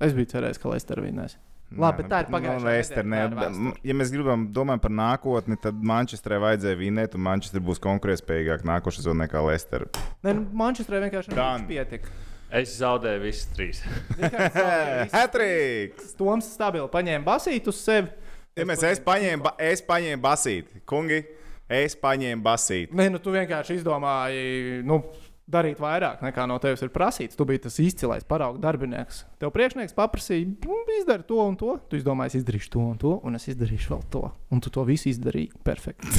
Es 0.06 0.14
biju 0.14 0.30
cerējis, 0.30 0.60
ka 0.62 0.70
Leicester 0.70 1.02
vinnēs. 1.02 1.36
Labi, 1.74 2.04
bet 2.04 2.12
tā 2.12 2.20
ir 2.22 2.28
pagājušā 2.30 2.62
Nu, 2.62 3.10
ne, 3.10 3.16
tā 3.18 3.24
ir 3.26 3.32
bet, 3.34 3.40
vēsture. 3.40 3.72
ja 3.88 3.94
mēs 3.98 4.10
gribam 4.14 4.44
domāt 4.54 4.82
par 4.84 4.92
nākotni, 4.94 5.56
tad 5.58 5.80
Manchesterē 5.82 6.38
vajadzēja 6.44 6.78
vinnēt, 6.78 7.16
un 7.18 7.24
Manchester 7.26 7.64
būs 7.66 7.80
konkurētspējīgāk 7.82 8.62
nākošais 8.68 9.02
sezonā 9.02 9.24
nekā 9.26 9.42
Leicester. 9.42 9.88
Nē, 10.22 10.36
nu, 10.38 10.44
Manchesterē 10.62 11.00
vienkārši 11.08 11.34
nepietika. 11.34 12.14
Es 12.54 12.76
zaudēju 12.78 13.24
visas 13.24 13.48
trīs. 13.56 13.82
Hatriks! 15.16 16.14
Toms 16.18 16.52
stabili 16.54 16.86
paņēma 16.92 17.26
basītu 17.26 17.74
uz 17.74 17.80
sevi. 17.82 18.12
Ja 18.56 18.64
mēs 18.68 18.84
es 18.88 19.02
paņēmu, 19.04 19.42
ba- 19.44 19.56
es 19.60 19.82
paņēmu 19.84 20.22
basīti, 20.22 20.80
kungi, 20.88 21.18
es 21.68 21.96
paņēmu 21.98 22.44
basīti. 22.44 22.94
Nē, 22.96 23.08
nu 23.14 23.22
tu 23.22 23.34
vienkārši 23.34 23.80
izdomāji. 23.80 24.82
Nu, 24.86 25.02
Darīt 25.46 25.78
vairāk 25.78 26.24
nekā 26.26 26.42
no 26.50 26.56
tevis 26.58 26.80
ir 26.82 26.90
prasīts. 26.90 27.38
Tu 27.38 27.44
biji 27.46 27.60
tas 27.68 27.76
izcilais 27.78 28.24
parauga 28.26 28.58
darbinieks. 28.64 29.20
Tev 29.38 29.52
priekšnieks 29.54 29.94
paprasīja, 29.94 30.48
nu, 30.66 30.78
izdari 30.96 31.22
to 31.28 31.38
un 31.38 31.54
to. 31.60 31.76
Tu 31.86 32.00
izdomāji, 32.00 32.32
es 32.32 32.40
izdarīšu 32.40 32.72
to 32.74 32.82
un 32.82 32.98
to, 32.98 33.12
un 33.22 33.38
es 33.38 33.46
izdarīšu 33.52 33.92
vēl 33.92 34.02
to. 34.10 34.24
Un 34.50 34.64
tu 34.64 34.72
to 34.74 34.82
visu 34.88 35.06
izdarīji 35.12 35.52
perfekti. 35.62 36.10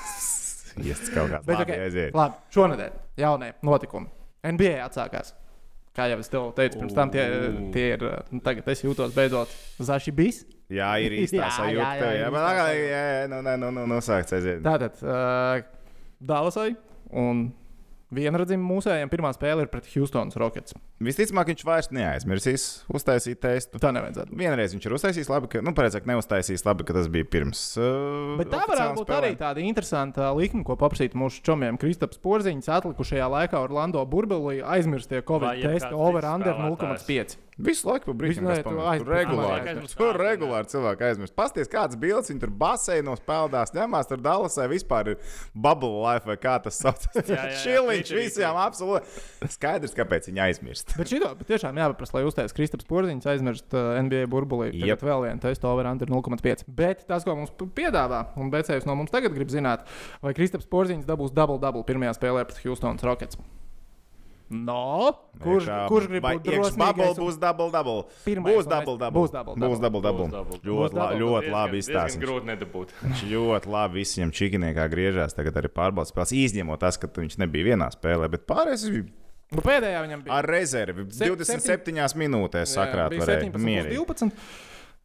Iests 0.88 1.12
kaut 1.14 1.30
kāds 1.30 1.46
Bet, 1.46 1.60
labi 1.60 1.70
okay, 1.70 1.86
aiziet. 1.86 2.18
labi, 2.18 2.40
šonadēļ 2.56 2.98
jaunie 3.22 3.52
notikumi. 3.62 4.10
NBA 4.42 4.74
atsākās. 4.88 5.36
Kā 5.94 6.08
jau 6.10 6.18
es 6.18 6.32
tev 6.32 6.50
teicu, 6.58 6.80
pirms 6.80 6.96
tam 6.96 7.14
tie, 7.14 7.22
tie 7.70 7.84
ir. 7.94 8.02
Nu, 8.34 8.42
tagad 8.42 8.66
es 8.74 8.82
jūtos 8.82 9.14
beidzot 9.14 9.54
zaši 9.78 10.10
bijis. 10.18 10.42
Jā, 10.72 10.92
ir 11.04 11.16
īstā 11.24 11.42
Jā, 11.42 11.50
sajūta. 11.58 11.90
jā, 11.90 11.98
jā, 11.98 12.14
ir 12.14 12.22
Jā, 12.22 12.30
īstā 12.30 12.30
bet 12.36 12.46
tā 12.46 12.70
jā, 12.78 13.02
jā, 13.04 13.26
nu, 13.32 13.42
nu, 13.44 13.58
nu, 13.68 13.84
nu, 13.90 14.00
sākts 14.04 14.36
aiziet. 14.38 14.62
Tātad 14.64 15.02
uh, 15.04 15.66
Dālasai 16.24 16.72
un 17.12 17.46
vienradzim 18.14 18.62
mūsējiem 18.62 19.10
pirmā 19.10 19.32
spēle 19.34 19.64
ir 19.64 19.70
pret 19.72 19.86
Houstonas 19.90 20.36
Rockets. 20.38 20.74
Visticamāk, 21.04 21.50
viņš 21.50 21.64
vairs 21.66 21.88
neaizmirsīs 21.94 22.64
uztaisīt 22.94 23.40
testu. 23.42 23.80
Tā 23.82 23.90
nevajadzētu. 23.96 24.36
Vienreiz 24.38 24.74
viņš 24.76 24.86
ir 24.86 24.94
uztaisījis 24.96 25.30
labi, 25.32 25.50
ka, 25.50 25.62
nu, 25.66 25.74
pareizāk, 25.76 26.06
neuztaisījis 26.08 26.64
labi, 26.68 26.86
ka 26.86 26.94
tas 26.96 27.10
bija 27.12 27.26
pirms. 27.28 27.62
Uh, 27.80 28.36
Bet 28.40 28.52
tā 28.54 28.62
varētu 28.70 29.00
būt 29.00 29.12
arī 29.18 29.32
tāda 29.40 29.64
interesanta 29.64 30.30
likme, 30.38 30.62
ko 30.66 30.78
paprasīt 30.80 31.16
mūsu 31.18 31.42
čomiem. 31.44 31.78
Kristaps 31.80 32.20
Porziņš 32.22 32.70
atlikušajā 32.78 33.26
laikā 33.34 33.64
Orlando 33.66 34.04
burbulī 34.08 34.60
aizmirstie 34.62 35.24
Covid 35.26 35.64
cits 35.64 35.90
over-under 35.90 36.54
spēlētājs. 36.54 37.08
0,5. 37.10 37.40
Visu 37.54 37.86
laiku 37.86 38.08
pa 38.10 38.14
brīdim 38.18 38.48
pamēģina. 38.48 38.64
Tur 38.66 38.78
aizmirsti. 38.82 39.12
regulāri. 39.14 39.68
Aizmirsti. 39.70 39.98
Tur 40.00 40.18
regulāri 40.18 40.70
cilvēki 40.72 41.06
aizmirst. 41.08 41.34
Pasties, 41.38 41.70
kāds 41.70 41.98
bildes 42.00 42.32
viņi 42.32 42.42
tur 42.42 42.52
baseinos 42.58 43.22
peldās, 43.26 43.70
ņemās 43.76 44.10
tur 44.10 44.22
Dallasai 44.24 44.66
vispār 44.72 45.12
ir 45.12 45.38
bubble 45.54 46.02
life 46.02 46.26
vai 46.26 46.36
kā 46.40 46.56
tas 46.64 46.80
sauc. 46.82 47.06
Twitterī. 47.14 47.54
visiem 48.18 48.58
absolūti. 48.58 49.22
Skaidrs, 49.54 49.94
kāpēc 49.94 50.30
viņi 50.32 50.44
aizmirst. 50.48 50.96
Bet 50.98 51.14
šito 51.14 51.30
bet 51.38 51.50
tiešām 51.52 51.78
jāpaprasa, 51.78 52.18
lai 52.18 52.26
uztais 52.26 52.56
Kristaps 52.56 52.88
Porziņš 52.90 53.30
aizmirst 53.36 53.78
uh, 53.78 53.94
NBA 54.02 54.26
burbulī. 54.32 54.72
Tagad 54.74 55.06
vēl 55.06 55.26
viena 55.28 55.44
testa 55.46 55.70
over-under 55.70 56.10
0,5. 56.10 56.66
Bet 56.74 57.06
tas, 57.06 57.26
ko 57.26 57.38
mums 57.38 57.54
piedāvā, 57.78 58.24
un 58.40 58.50
Becējs 58.54 58.88
no 58.88 58.98
mums 58.98 59.14
tagad 59.14 59.36
grib 59.36 59.52
zināt, 59.54 59.86
vai 60.24 60.34
Kristaps 60.34 60.66
Porziņš 60.70 61.06
dabūs 61.06 61.34
double-double 61.36 61.86
pirmajā 61.86 62.18
spēlē 62.18 62.48
pret 62.48 62.64
Houstonas 62.66 63.06
Rockets. 63.06 63.38
No, 64.54 65.10
kurš, 65.42 65.64
Iekšā- 65.66 65.88
kurš 65.90 66.06
grib 66.12 66.22
būt 66.22 66.44
iekš 66.46 66.76
bubble 66.78 67.08
un- 67.10 67.16
būs 67.18 67.38
double 67.42 67.70
double. 67.74 68.04
Pirmais 68.24 68.54
Būs 68.54 68.68
double 68.70 68.96
double. 68.98 69.20
būs 69.20 69.32
double 69.34 69.54
Būs 69.58 69.80
double 69.82 70.00
double. 70.04 70.26
Būs 70.26 70.30
double. 70.30 70.58
Ļoti, 70.58 70.78
Būs 70.78 70.92
la, 70.94 71.08
double. 71.10 71.20
ļoti 71.24 71.50
labi 71.50 71.78
izstāstīts. 71.82 72.20
grūti 72.22 72.46
nedabūt. 72.52 72.88
Viņš 73.04 73.22
ļoti 73.32 73.66
labi 73.74 73.94
visiem 73.98 74.30
čikiniekā 74.30 74.86
griežās. 74.92 75.34
Tagad 75.34 75.54
arī 75.58 75.68
pārbaudas 75.74 76.12
spēlēs. 76.14 76.32
Izņemot 76.44 76.78
tas, 76.78 76.96
ka 76.96 77.08
viņš 77.08 77.38
nebija 77.42 77.74
vienā 77.74 77.90
spēlē, 77.90 78.30
bet 78.30 78.46
pārējais 78.46 78.86
bija 78.90 79.04
Nu, 79.54 79.60
pēdējā 79.60 79.98
viņam 80.06 80.22
bija. 80.24 80.32
ar 80.38 80.44
rezervi. 80.46 81.12
Se- 81.12 81.24
27 81.26 82.14
minūtēs 82.14 82.70
Jā, 82.70 82.86
sakrāt 82.86 83.10
bija 83.10 83.20
varēja. 83.26 83.50
17, 83.50 83.64
Mierīgi. 83.64 83.96
12. 83.98 84.32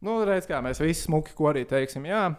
Nu, 0.02 0.24
redz, 0.24 0.46
kā 0.48 0.62
mēs 0.64 0.80
visi 0.80 1.04
smuki, 1.06 1.34
ko 1.34 1.44
arī 1.52 1.66
teiksim. 1.68 2.06
Jā, 2.06 2.34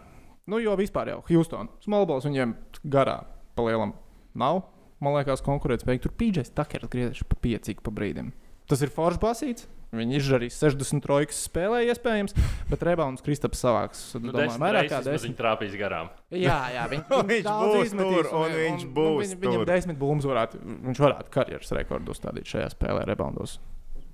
nu, 0.48 0.58
jo 0.58 0.74
vispār 0.76 1.08
jau 1.12 1.22
Houston, 1.28 1.68
Smallballs 1.84 2.24
viņiem 2.26 2.54
garā 2.88 3.24
pa 3.54 3.62
lielam 3.62 3.92
nav. 4.34 4.64
Man 5.02 5.16
liekas, 5.18 5.42
konkurētspējīgi 5.44 6.04
tur 6.06 6.16
PJs 6.18 6.54
Takers 6.56 6.90
griežas 6.92 7.26
pa 7.28 7.38
piecīgu 7.42 7.84
pa 7.84 7.94
brīdim. 7.94 8.32
Tas 8.70 8.82
ir 8.84 8.92
foršs 8.94 9.20
basīts. 9.22 9.66
Viņi 9.92 10.14
izdarīs 10.16 10.54
60 10.56 11.02
trojkas 11.04 11.42
spēlē, 11.44 11.82
iespējams, 11.92 12.32
bet 12.70 12.84
Rebauns 12.88 13.20
Kristaps 13.24 13.60
savāks. 13.60 13.98
Nu, 14.16 14.32
domāju, 14.32 14.56
vairāk 14.62 14.86
kā 14.88 15.02
reizes, 15.02 15.04
bet 15.04 15.18
desmit. 15.18 15.26
Viņi 15.26 15.36
trāpīs 15.42 15.74
garām. 15.76 16.08
Jā, 16.32 16.56
jā 16.72 16.86
viņ, 16.94 17.02
Viņš 17.28 17.50
būs 17.50 17.92
tur, 17.98 18.30
un 18.38 18.56
viņš 18.56 18.86
būs 18.96 19.34
viņ, 19.34 19.36
Viņam 19.42 19.58
tur. 19.60 19.66
desmit 19.68 20.00
bumbas 20.00 20.28
varētu, 20.30 20.62
viņš 20.88 21.02
varētu 21.04 21.34
karjeras 21.34 21.74
rekordu 21.76 22.16
uzstādīt 22.16 22.48
šajā 22.54 22.70
spēlē, 22.72 23.04
reboundos. 23.10 23.58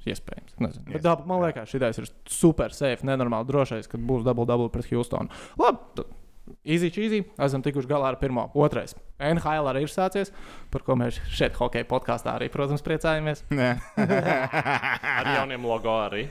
Iespējams. 0.08 0.58
Nezinu. 0.64 0.90
Bet 0.96 1.04
dab, 1.04 1.22
man 1.28 1.44
liekas, 1.44 1.70
šis 1.70 2.02
ir 2.02 2.10
super 2.32 2.74
safe, 2.74 3.06
nenormāli 3.06 3.46
drošais, 3.50 3.86
kad 3.92 4.02
būs 4.08 4.26
double-double 4.26 4.70
pret 4.74 4.88
Houstonu. 4.90 5.30
Labi, 5.60 6.06
cheesy. 6.94 7.22
Esam 7.44 7.62
tikuši 7.64 7.90
galā 7.90 8.12
ar 8.12 8.18
pirmo. 8.20 8.48
Otrais. 8.54 8.96
NHL 9.18 9.70
arī 9.70 9.84
ir 9.86 9.92
sācies, 9.92 10.32
par 10.70 10.84
ko 10.86 10.94
mēs 10.98 11.18
šeit, 11.34 11.56
hokeja 11.58 11.88
podkāstā, 11.90 12.36
arī, 12.38 12.50
protams, 12.54 12.84
priecājamies. 12.86 13.44
Nē. 13.50 13.72
Ar 13.98 15.32
jauniem 15.36 15.66
logo 15.66 15.96
arī. 15.98 16.28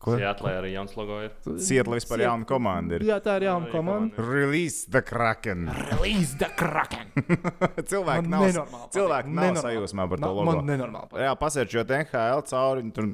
Ko? 0.00 0.14
Sietlē 0.16 0.54
arī 0.62 0.70
jauns 0.72 0.94
logo 0.96 1.18
ir. 1.20 1.32
Sietla 1.60 1.98
vispār 1.98 2.22
jauna 2.24 2.46
komanda 2.48 2.96
ir. 2.96 3.02
Jā, 3.04 3.18
tā 3.20 3.34
ir 3.36 3.44
jauna 3.50 3.66
Arī 3.68 3.74
komanda. 3.74 4.24
Release 4.24 4.86
the 4.88 5.02
Kraken. 5.04 5.66
Release 5.90 6.38
the 6.40 6.48
Kraken! 6.56 7.10
Cilvēki 7.90 8.24
Man 8.24 8.32
nav, 8.32 8.46
nenormāli 8.48 8.88
cilvēki 8.96 9.34
nav 9.36 9.58
sajūsmā 9.60 10.06
par 10.14 10.22
to 10.22 10.30
logo. 10.32 10.46
Man 10.48 10.70
nenormāli. 10.70 11.10
patīk. 11.12 11.24
Jā, 11.26 11.34
pasērčot 11.42 11.92
NHL 11.98 12.44
cauri, 12.48 12.86
tur 12.96 13.10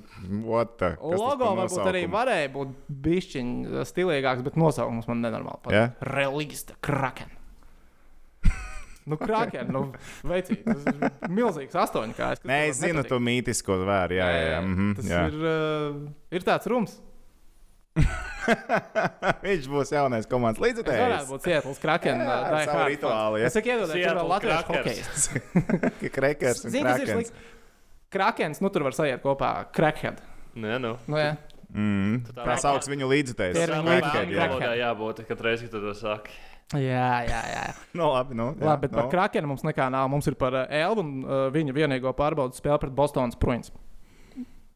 what 0.47 0.77
the, 0.79 0.93
Logo 1.03 1.51
varbūt 1.59 1.91
arī 1.91 2.05
varēja 2.13 2.53
būt 2.55 2.79
bišķiņš 3.09 3.91
stilīgāks, 3.91 4.47
bet 4.47 4.61
nosaukums 4.63 5.11
man 5.11 5.27
nenormāli 5.27 5.65
patīk. 5.67 5.81
Jā? 5.81 6.15
Release 6.15 6.71
the 6.71 6.79
Kraken. 6.87 7.35
Nu, 9.07 9.17
Kraken, 9.21 9.69
nu, 9.73 9.83
veicīt. 10.27 10.63
Tas 10.67 10.87
ir 10.91 11.31
milzīgs 11.33 11.77
astoņkājs. 11.87 12.43
kas 12.43 12.49
Nē, 12.51 12.61
es 12.71 12.81
zinu 12.83 13.01
nepatīk. 13.01 13.13
to 13.15 13.19
mītisko 13.23 13.79
zvēru. 13.83 14.19
Jā, 14.19 14.29
jā, 14.35 14.45
jā. 14.53 14.61
mhm, 14.67 14.93
Tas 14.99 15.11
jā. 15.13 15.25
ir, 15.31 15.37
uh, 15.47 16.35
ir 16.41 16.47
tāds 16.47 16.67
rums. 16.73 16.97
Viņš 19.47 19.67
būs 19.73 19.91
jaunais 19.95 20.27
komandas 20.31 20.61
Kraken. 21.83 22.21
Jā, 22.23 22.27
uh, 22.29 22.47
ar 22.47 22.57
die 22.59 22.67
savu 22.69 22.79
hard 22.79 22.93
rituālu, 22.93 23.37
fans. 23.37 23.43
ja. 23.43 23.49
Es 23.51 23.57
saku, 23.57 23.71
iedodiet, 23.73 23.89
tur 23.89 23.97
vēl 23.97 24.05
Seattle 24.05 24.29
latviešu 24.35 24.67
Crackers. 24.71 25.29
hokejs. 25.33 26.13
Krekers 26.17 26.65
un 26.67 26.71
ir 26.77 27.11
krakens. 27.11 27.33
Krakens, 28.17 28.61
nu 28.63 28.71
tur 28.75 28.85
var 28.87 28.95
sajiet 28.97 29.23
kopā 29.25 29.51
Crackhead. 29.75 30.21
Nē, 30.57 30.77
nu. 30.83 30.95
Nu, 31.11 31.19
jā. 31.21 31.33
Mm, 31.77 32.21
tā 32.33 32.45
tā 32.47 32.55
sauc 32.63 32.87
viņu 32.89 33.09
līdzekļus. 33.11 33.59
Ir 33.61 33.73
Tā 33.75 33.81
angļu 33.85 34.37
jā. 34.37 34.45
valodā 34.49 34.71
jābūt, 34.79 35.19
kad 35.29 35.43
reiz, 35.45 35.65
kad 35.67 35.75
to 35.77 35.93
saki. 35.99 36.37
jā, 36.81 37.09
jā, 37.29 37.41
jā. 37.53 37.65
No, 37.99 38.15
labi, 38.15 38.37
nu, 38.39 38.49
jā, 38.57 38.65
Labi, 38.71 38.87
bet 38.87 38.95
par 38.97 39.05
no. 39.05 39.11
Krakenu 39.13 39.51
mums 39.53 39.65
nekā 39.67 39.91
nav. 39.93 40.09
Mums 40.13 40.29
ir 40.31 40.39
par 40.41 40.57
uh, 40.57 40.65
Elvu 40.73 41.05
un 41.05 41.11
uh, 41.21 41.35
viņa 41.53 41.77
vienīgo 41.77 42.15
pārbaudas 42.17 42.63
spēli 42.63 42.81
pret 42.87 42.97
Bostonas 42.97 43.37
Bruins. 43.41 43.73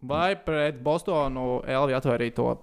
Vai 0.01 0.35
pret 0.37 0.79
Bostonu 0.85 1.61
Elvi 1.69 1.97
atvairīja 1.97 2.37
to 2.37 2.49
uh, 2.53 2.61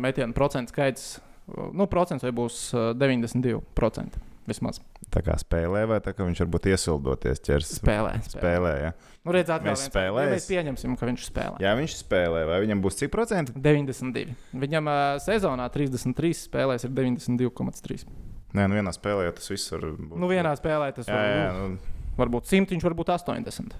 metienu 0.00 0.36
procentu 0.36 0.72
skaits? 0.72 1.18
Nu, 1.48 1.86
procents 1.88 2.24
vai 2.24 2.32
būs 2.36 2.56
uh, 2.76 2.90
92% 2.96 4.18
vismaz. 4.48 4.80
Tā 5.08 5.22
kā 5.24 5.34
spēlē, 5.40 5.86
vai 5.88 5.98
tā 6.04 6.12
kā 6.12 6.20
viņš 6.26 6.42
varbūt 6.44 6.66
iesildoties 6.68 7.40
ķers 7.40 7.70
Spēlē. 7.80 8.10
spēlē 8.28 8.72
ja? 8.82 8.90
Nu, 9.24 9.32
redz, 9.32 9.48
atkal 9.48 9.72
Mēs 9.72 9.80
viens- 9.80 9.88
spēlēs? 9.88 10.26
ja 10.28 10.34
Mēs 10.34 10.48
pieņemsim, 10.52 10.96
ka 11.00 11.06
viņš 11.08 11.22
spēlē. 11.30 11.56
Jā, 11.64 11.72
viņš 11.78 11.94
spēlē, 12.04 12.42
vai 12.46 12.58
viņam 12.66 12.82
būs 12.84 12.98
cik 13.00 13.10
procenti? 13.10 13.52
92. 13.56 14.34
Viņam 14.52 14.84
uh, 14.92 15.16
sezonā 15.24 15.68
33 15.72 16.34
spēlēs 16.48 16.84
ir 16.84 16.90
92,3. 16.92 18.04
Nē, 18.52 18.64
nu 18.68 18.76
vienā 18.76 18.92
spēlē 18.92 19.32
tas 19.36 19.48
viss 19.48 19.72
var 19.72 19.80
būt. 19.96 20.16
Nu, 20.16 20.28
vienā 20.28 20.52
spēlē 20.60 20.92
tas 20.96 21.08
Jā, 21.08 21.14
var, 21.16 21.24
jā, 21.24 21.48
nu, 21.56 21.68
nu, 21.68 21.78
varbūt 22.20 22.48
100, 22.52 22.72
viņš 22.76 22.84
var 22.88 22.94
būt 23.00 23.12
80. 23.16 23.72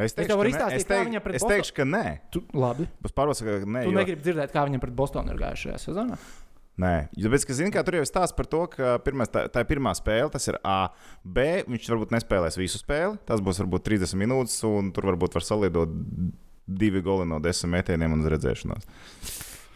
es 0.00 0.14
teikšu, 0.16 0.36
varu 0.38 0.50
ka 0.52 0.56
izstāstīt, 0.56 0.76
es, 0.76 0.84
teik, 0.84 1.08
es 1.08 1.42
Boston- 1.42 1.50
teikšu, 1.56 1.74
ka 1.80 1.84
nē. 1.84 2.04
Tu, 2.32 2.40
labi. 2.52 2.86
Būs 3.02 3.12
pārbaudas, 3.16 3.40
ka 3.44 3.58
nē. 3.64 3.82
Tu 3.84 3.90
jo- 3.92 3.98
negribi 3.98 4.22
dzirdēt, 4.24 4.52
kā 4.52 4.64
viņam 4.68 4.80
pret 4.80 4.94
Bostonu 4.96 5.32
ir 5.32 5.40
gājuši 5.40 5.68
šajā 5.72 5.80
sezonā. 5.88 6.16
Nē, 6.80 6.92
tāpēc, 7.12 7.44
ka, 7.44 7.56
zini, 7.56 7.72
kā 7.74 7.82
tur 7.84 7.98
jau 7.98 8.04
ir 8.04 8.08
stāsts 8.08 8.36
par 8.36 8.46
to, 8.48 8.62
ka 8.72 8.94
pirmais, 9.04 9.28
tā, 9.32 9.44
tā 9.52 9.64
ir 9.64 9.68
pirmā 9.68 9.92
spēle, 9.98 10.30
tas 10.32 10.46
ir 10.48 10.56
A. 10.64 10.92
B. 11.24 11.64
Viņš 11.68 11.88
varbūt 11.92 12.14
nespēlēs 12.14 12.56
visu 12.60 12.80
spēli. 12.80 13.18
Tas 13.28 13.42
būs 13.44 13.60
varbūt 13.60 13.84
30 13.90 14.16
minūtes, 14.20 14.56
un 14.68 14.92
tur 14.96 15.10
varbūt 15.10 15.36
var 15.36 15.44
salidot 15.44 15.92
divi 16.70 17.02
goli 17.04 17.26
no 17.28 17.40
desmit 17.42 17.80
metieniem 17.80 18.14
un 18.14 18.24
redzēšanos. 18.30 18.86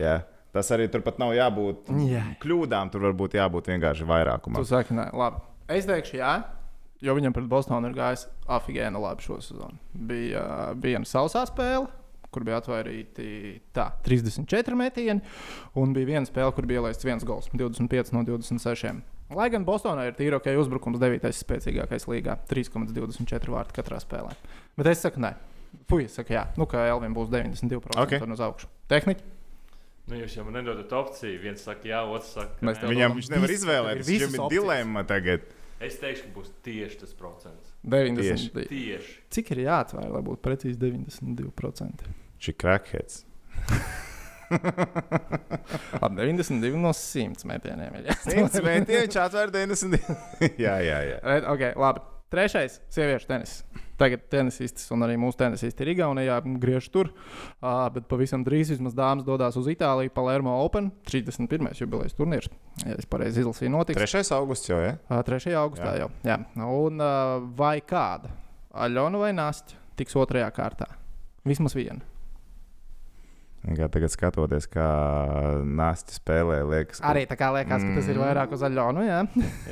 Jā. 0.01 0.23
Tas 0.55 0.69
arī 0.71 0.87
turpat 0.87 1.19
nav 1.19 1.33
jābūt 1.35 1.89
Jā. 2.07 2.23
kļūdām, 2.43 2.93
tur 2.95 3.09
varbūt 3.09 3.35
jābūt 3.35 3.73
vienkārši 3.73 4.07
vairākumam. 4.07 4.63
Tu 4.63 4.71
saki, 4.71 4.95
nē, 4.95 5.09
labi. 5.19 5.43
Es 5.75 5.89
teikšu, 5.89 6.21
jā. 6.21 6.35
Jo 7.03 7.17
viņam 7.19 7.35
pret 7.35 7.49
Bostonu 7.51 7.91
ir 7.91 7.97
gājis 7.97 8.29
afigēna 8.55 9.01
labi 9.03 9.27
šo 9.27 9.41
sezonu. 9.43 9.75
Bija 9.93 10.45
uh, 10.45 10.63
viena 10.79 11.03
sausā 11.09 11.43
spēle, 11.51 11.91
kur 12.35 12.45
bija 12.47 12.59
atvairīti 12.61 13.29
tā, 13.77 13.87
34 14.07 14.77
metieni, 14.79 15.23
un 15.79 15.95
bija 15.97 16.11
viena 16.13 16.27
spēle, 16.29 16.51
kur 16.57 16.67
bija 16.69 16.83
ielaists 16.83 17.07
viens 17.07 17.25
gols, 17.27 17.47
25 17.55 18.13
no 18.17 18.25
26. 18.27 19.03
Lai 19.35 19.47
gan 19.51 19.65
Bostonā 19.65 20.09
ir 20.11 20.19
tīri 20.19 20.37
ok 20.37 20.51
uzbrukums, 20.61 20.99
9. 21.01 21.31
spēcīgākais 21.33 22.05
līgā, 22.11 22.37
3,24 22.51 23.55
vārti 23.55 23.79
katrā 23.79 24.03
spēlē. 24.03 24.35
Bet 24.77 24.91
es 24.93 25.01
saku, 25.07 25.23
nē, 25.25 25.33
puisis 25.91 26.19
saka, 26.21 26.35
jā, 26.37 26.43
nu, 26.61 26.67
ka 26.71 26.85
Elvim 26.91 27.15
būs 27.17 27.31
92% 27.33 27.97
Ok. 27.97 28.19
okay. 28.19 28.21
uz 28.37 28.43
augšu. 28.51 28.69
Tehniķi, 28.93 29.31
Nu, 30.05 30.19
jūs 30.21 30.35
jau 30.37 30.43
man 30.45 30.59
nedodat 30.59 30.91
opciju. 30.93 31.39
Viens 31.41 31.63
saka, 31.65 31.89
jā, 31.89 32.03
otrs 32.05 32.35
saka, 32.37 32.59
nē. 32.61 32.75
tev- 32.77 32.91
Viņam 32.93 33.15
viņš 33.17 33.29
nevar 33.33 33.53
izvēlēties. 33.55 34.11
Viņam 34.11 34.35
ir 34.37 34.51
dilemma 34.53 35.01
tagad. 35.09 35.47
Es 35.81 35.97
teikšu, 35.97 36.27
ka 36.27 36.33
būs 36.37 36.51
tieši 36.67 36.99
tas 37.01 37.15
procents. 37.17 37.73
90. 37.89 38.69
Tieši. 38.69 39.15
Cik 39.33 39.55
ir 39.57 39.63
jāatvēr, 39.65 40.11
lai 40.13 40.21
būtu 40.29 40.43
precīzi 40.45 40.77
92%? 40.77 42.05
Šī 42.45 42.53
crackheads. 42.61 43.23
Labi, 46.03 46.19
92 46.21 46.77
no 46.77 46.91
100 46.93 47.47
metieniem. 47.49 47.95
ir 48.01 48.11
jāatver. 48.11 48.51
100 48.53 48.65
metieni, 48.67 49.07
viņš 49.07 49.17
atvēr 49.23 49.53
90. 49.55 50.11
jā, 50.61 50.75
jā, 50.85 50.99
jā. 51.09 51.17
Red- 51.25 51.49
okay, 51.55 51.73
labi. 51.81 52.05
Trešais- 52.35 52.81
sieviešu 52.95 53.29
tenis. 53.31 53.57
Tagad 53.95 54.25
tenisists 54.27 54.89
un 54.91 55.05
arī 55.07 55.15
mūsu 55.23 55.39
tenisisti 55.39 55.85
ir 55.85 55.93
Igaunijā, 55.93 56.41
griež 56.59 56.89
tur. 56.91 57.13
Uh, 57.63 57.85
bet 57.95 58.09
pavisam 58.11 58.43
drīz 58.43 58.73
vismaz 58.75 58.97
dāmas 58.99 59.23
dodas 59.27 59.55
uz 59.61 59.69
Itāliju, 59.71 60.11
Palermo 60.11 60.57
Open. 60.65 60.89
31. 61.07 61.71
jubilejas 61.79 62.17
turnīrs. 62.19 62.51
Ja 62.83 62.97
es 62.99 63.07
pareizi 63.07 63.45
izlasīju, 63.45 63.71
notiks 63.77 64.03
3. 64.03 64.25
augusts 64.35 64.73
jau, 64.73 64.81
ja? 64.83 64.97
uh, 65.07 65.23
3. 65.23 65.55
augustā 65.61 65.95
jau. 66.01 66.11
Jā. 66.27 66.41
Un 66.67 66.99
uh, 66.99 67.39
vai 67.55 67.79
kāda 67.87 68.33
Aļona 68.75 69.21
vai 69.21 69.31
Nāsta 69.37 69.79
tiks 69.95 70.17
otrajā 70.19 70.51
kārtā? 70.57 70.89
Vismaz 71.47 71.77
viena. 71.79 72.03
Kā 73.65 73.87
tagad 73.89 74.13
skatoties, 74.13 74.67
kā 74.69 74.85
Nāsti 75.65 76.19
spēlē, 76.19 76.59
liekas, 76.69 76.99
ka- 77.01 77.13
Arī 77.15 77.23
tā 77.31 77.37
kā 77.41 77.49
liekas, 77.55 77.81
ka 77.81 77.95
tas 77.97 78.09
ir 78.13 78.19
vairāk 78.21 78.53
uz 78.53 78.61
Aļonu. 78.69 79.05
Jā. 79.07 79.23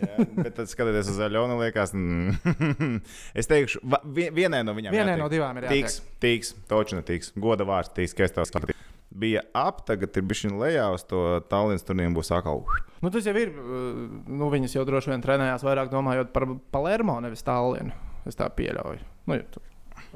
Jā, 0.01 0.27
bet 0.39 0.55
tad, 0.57 0.71
skatoties 0.71 1.11
uz 1.13 1.19
Aļonu, 1.27 1.59
liekas, 1.61 1.93
mm, 1.93 2.95
es 3.43 3.51
teikšu, 3.53 3.83
vienai 4.17 4.63
no 4.65 4.73
viņām. 4.79 4.97
Vienai 4.97 5.13
jātiek. 5.19 5.21
no 5.21 5.29
divām 5.29 5.61
ir 5.61 5.69
Tiks, 5.69 5.99
tiks, 6.25 6.55
točina 6.73 7.05
tiks. 7.05 7.35
Goda 7.37 7.69
vārds 7.69 7.93
tiks, 7.93 8.17
ka 8.17 8.25
es 8.25 8.33
tev 8.33 8.49
skatīju. 8.49 8.79
Bija 9.13 9.43
ap, 9.53 9.83
tagad 9.85 10.17
ir 10.17 10.25
bijusi 10.25 10.49
lejā 10.57 10.87
uz 10.97 11.05
to 11.05 11.21
Tallinas 11.53 11.85
turnīru, 11.85 12.15
būs 12.17 12.33
atkal. 12.33 12.63
Nu, 13.05 13.11
tas 13.13 13.27
jau 13.29 13.37
ir. 13.37 13.53
uh, 13.53 14.07
Nu, 14.33 14.49
viņas 14.49 14.79
jau 14.79 14.87
droši 14.89 15.13
vien 15.13 15.21
trenējās 15.21 15.67
vairāk 15.69 15.93
domājot 15.93 16.33
par 16.33 16.49
Palermo, 16.73 17.19
nevis 17.21 17.45
Tallinu. 17.45 17.93
Es 18.25 18.41
tā 18.41 18.49
pieļauju. 18.49 19.05
Nu, 19.29 19.37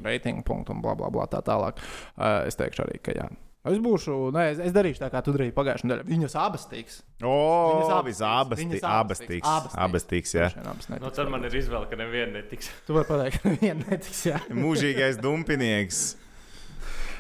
reitingu 0.01 0.43
punktu 0.49 0.73
un 0.73 0.81
bla 0.81 0.95
bla 0.97 1.11
bla 1.13 1.27
tā 1.29 1.43
tālāk. 1.45 1.77
Uh, 2.17 2.47
es 2.49 2.57
teikšu 2.57 2.87
arī, 2.89 2.97
ka 3.05 3.13
jā. 3.13 3.29
Es 3.67 3.79
būšu, 3.83 4.17
nē, 4.35 4.43
es, 4.53 4.61
es 4.69 4.75
darīšu 4.77 5.01
tā, 5.03 5.09
kā 5.13 5.23
tu 5.27 5.33
darīji 5.35 5.55
pagājušajā 5.57 5.89
nedēļā. 5.91 6.07
Viņas 6.11 6.37
abas 6.43 6.67
tiks. 6.71 7.01
O, 7.23 7.33
Viņas 7.73 7.95
abas 7.97 8.21
abas, 8.29 8.61
Viņas 8.63 8.85
abas 8.91 9.23
tiks. 9.25 9.47
Abas 9.47 9.73
tiks. 9.73 9.81
Abas 9.87 10.07
tiks, 10.13 10.35
jā. 10.37 10.51
Abas 10.63 10.91
netiks. 10.93 11.17
tad 11.19 11.33
man 11.33 11.49
ir 11.49 11.57
izvēle, 11.63 11.89
ka 11.91 11.99
neviena 11.99 12.39
netiks. 12.39 12.71
Tu 12.87 12.95
vari 12.97 13.09
pateikt, 13.11 13.41
ka 13.43 13.55
neviena 13.55 13.91
netiks. 13.91 14.23
Mūžīgais 14.55 15.19
dumpinieks. 15.23 16.05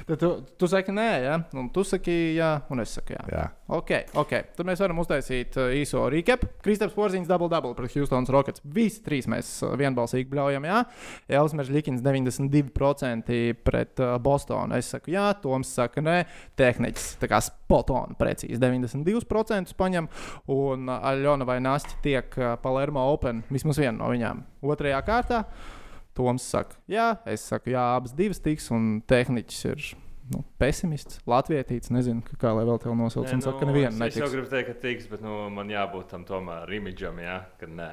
Tad 0.07 0.21
tu, 0.23 0.29
tu 0.55 0.69
saki, 0.71 0.93
nē, 0.95 1.07
jā. 1.25 1.37
Un 1.59 1.67
tu 1.75 1.83
saki, 1.83 2.13
jā, 2.37 2.53
un 2.71 2.79
es 2.79 2.93
saku, 2.95 3.17
jā. 3.17 3.25
Jā. 3.27 3.47
Ok, 3.75 3.91
ok. 4.23 4.35
Tad 4.55 4.69
mēs 4.69 4.79
varam 4.79 5.01
uztaisīt 5.03 5.57
uh, 5.59 5.73
īso 5.75 6.05
recap. 6.13 6.45
Kristaps 6.63 6.95
Porziņš 6.95 7.27
double 7.27 7.49
double 7.51 7.75
pret 7.75 7.91
Houstonas 7.99 8.31
Rockets. 8.31 8.63
Visi 8.77 9.03
trīs 9.03 9.27
mēs 9.27 9.49
uh, 9.67 9.73
vienbalsīgi 9.75 10.31
bļaujam, 10.31 10.69
jā. 10.71 10.85
Elvis 11.41 11.73
Likins 11.75 12.05
92% 12.07 13.41
pret 13.67 14.03
uh, 14.05 14.15
Bostonu. 14.23 14.79
Es 14.79 14.93
saku, 14.95 15.11
jā, 15.17 15.27
Toms 15.43 15.75
saka, 15.75 16.05
nē. 16.07 16.21
Tehniķis 16.55 17.09
tā 17.25 17.31
kā 17.33 17.43
spot 17.43 17.91
on 17.91 18.15
precīzi 18.21 18.63
92% 18.63 19.75
paņem. 19.75 20.07
Un 20.55 20.87
Aļona 21.01 21.51
vai 21.51 21.59
Nasti 21.67 21.99
tiek 22.07 22.39
Palermo 22.63 23.09
Open 23.11 23.43
vismaz 23.51 23.83
viena 23.83 23.99
no 23.99 24.15
viņām. 24.15 24.47
Otrajā 24.71 25.03
kārtā. 25.03 25.43
Toms 26.17 26.49
saka, 26.49 26.79
jā, 26.91 27.11
es 27.29 27.45
saku, 27.45 27.75
jā, 27.75 27.85
abas 27.99 28.15
divas 28.17 28.41
tiks, 28.43 28.71
un 28.75 29.03
tehniķis 29.09 29.63
ir 29.69 29.87
nu, 30.33 30.43
pesimists, 30.59 31.21
latvietīts. 31.29 31.93
Nezinu, 31.95 32.25
kā- 32.41 32.55
lai 32.57 32.65
vēl 32.67 32.81
te 32.83 32.91
nosauc. 32.91 33.29
Un 33.33 33.45
saka, 33.45 33.61
ka 33.61 33.69
neviena 33.69 33.93
nu, 33.93 34.09
es, 34.09 34.17
es 34.17 34.19
jau 34.19 34.27
netiks. 34.27 34.35
gribu 34.35 34.51
teikt, 34.51 34.73
ka 34.73 34.81
tiks, 34.83 35.07
bet 35.13 35.23
nu, 35.23 35.37
man 35.55 35.69
jābūt 35.71 36.09
tam 36.11 36.25
tomēr 36.27 36.73
imidžam, 36.81 37.21
jā, 37.23 37.37
ka 37.61 37.69
nē, 37.71 37.91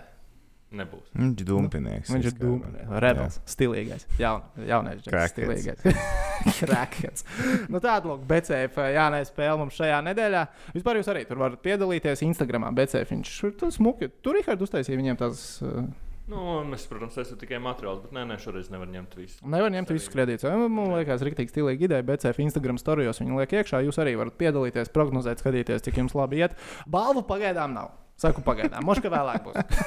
nebūs. 0.74 1.12
Viņš 1.14 1.44
ir 1.44 1.48
dumpinieks. 1.52 2.14
Viņš 2.16 2.30
ir 2.32 2.38
dūmīgs, 2.40 2.94
rebels, 3.04 3.40
stilīgais. 3.54 4.08
Jaun, 4.18 4.41
jaunais, 4.66 5.04
Crackheads. 5.06 5.36
stilīgais. 5.36 5.84
Crackheads. 6.58 7.28
nu, 7.70 7.78
tāda 7.84 8.10
lūk, 8.10 8.24
BCF 8.30 8.80
jānē 8.95 9.22
spēle 9.30 9.60
mums 9.62 9.78
šajā 9.78 10.00
nedēļā. 10.10 10.45
Vispār 10.74 11.00
jūs 11.00 11.12
arī 11.14 11.28
tur 11.30 11.44
varat 11.44 11.62
piedalīties 11.64 12.26
Instagramā. 12.26 12.74
BCF 12.76 13.14
viņš 13.14 13.36
tur 13.62 13.76
smuki. 13.76 14.10
Tur 14.26 14.40
Rihards 14.40 14.66
uztaisīja 14.66 15.00
viņiem 15.00 15.22
tās. 15.22 15.45
Uh, 15.62 15.86
Nu, 16.32 16.40
es, 16.72 16.86
protams, 16.88 17.18
esmu 17.20 17.36
tikai 17.41 17.58
materiāls, 17.60 18.00
bet 18.06 18.14
nē, 18.16 18.22
nē, 18.30 18.38
šoreiz 18.40 18.70
nevar 18.72 18.88
ņemt 18.88 19.16
visu. 19.20 19.41
Nevar 19.44 19.74
ņemt 19.74 19.90
visus 19.91 20.08
kredītus. 20.14 20.45
Man 20.72 20.94
liekas, 20.94 21.24
rīktīgi 21.28 21.52
stilīgi 21.52 21.84
ideja. 21.90 22.06
BCF 22.08 22.40
Instagram 22.45 22.78
storijos 22.80 23.20
viņi 23.20 23.36
liek 23.41 23.56
iekšā. 23.60 23.82
Jūs 23.84 24.00
arī 24.00 24.14
varat 24.16 24.38
piedalīties, 24.40 24.91
prognozēt, 24.95 25.44
skatīties, 25.44 25.84
cik 25.84 26.00
jums 26.00 26.16
labi 26.16 26.40
iet. 26.45 26.56
Balvu 26.88 27.26
pagaidām 27.28 27.76
nav. 27.76 27.91
Saku 28.24 28.40
pagaidām. 28.45 28.86
Moška 28.88 29.12
vēlāk 29.12 29.44
būs. 29.50 29.84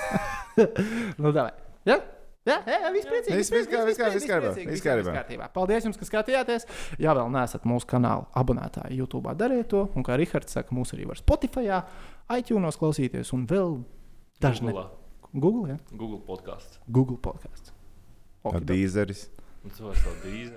nu, 1.22 1.32
davai. 1.32 1.54
Ja? 1.88 2.02
Jā, 2.46 2.60
jā, 2.68 2.90
viss 2.94 3.08
priecīgi. 3.10 3.38
Viss- 3.40 3.50
viss 3.56 3.66
kā- 3.72 3.80
viss 3.88 3.98
kā- 3.98 4.10
viss 4.12 4.28
kārtībā, 4.28 4.66
viss 4.70 4.84
kārtībā. 5.16 5.48
Paldies 5.56 5.88
jums, 5.88 5.96
ka 5.98 6.06
skatījāties. 6.06 6.68
Ja 7.02 7.16
vēl 7.16 7.32
neesat 7.34 7.64
mūsu 7.66 7.88
kanāla 7.90 8.28
abonētāji 8.38 9.00
YouTube, 9.00 9.32
dariet 9.40 9.66
to. 9.72 9.86
Un 9.98 10.04
kā 10.06 10.14
Rihards 10.20 10.52
saka, 10.54 10.70
mūs 10.76 10.92
arī 10.94 11.08
var 11.10 11.18
Spotify, 11.18 11.80
iTunes 12.36 12.78
klausīties 12.78 13.32
un 13.34 13.48
vēl 13.50 13.80
dažni. 14.44 14.76
Google, 15.36 15.52
Google, 15.60 15.72
ja? 15.74 15.78
Google 15.92 16.20
podkāsts. 16.24 16.78
Google 16.88 17.18
podkāsts. 17.20 17.72
Dīzeris. 18.64 19.26
Es. 19.66 20.52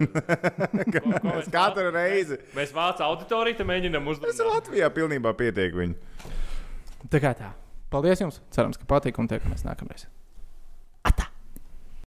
Mēs 1.26 1.50
katru 1.52 1.90
reizi. 1.92 2.38
Mēs 2.56 2.72
vācu 2.76 3.04
auditoriju, 3.08 3.58
te 3.58 3.66
mēģinām 3.68 4.08
Es 4.14 4.22
uzdot. 4.22 4.52
Latvijā 4.54 4.90
pilnībā 4.94 5.34
pietiek 5.40 5.74
viņu. 5.76 5.98
Tā 7.10 7.22
kā 7.24 7.34
tā. 7.38 7.50
Paldies 7.90 8.22
jums! 8.22 8.38
Cerams, 8.54 8.78
ka 8.78 8.86
patīk 8.90 9.18
un 9.20 9.28
tiekamies 9.32 9.66
nākamreiz. 9.66 10.06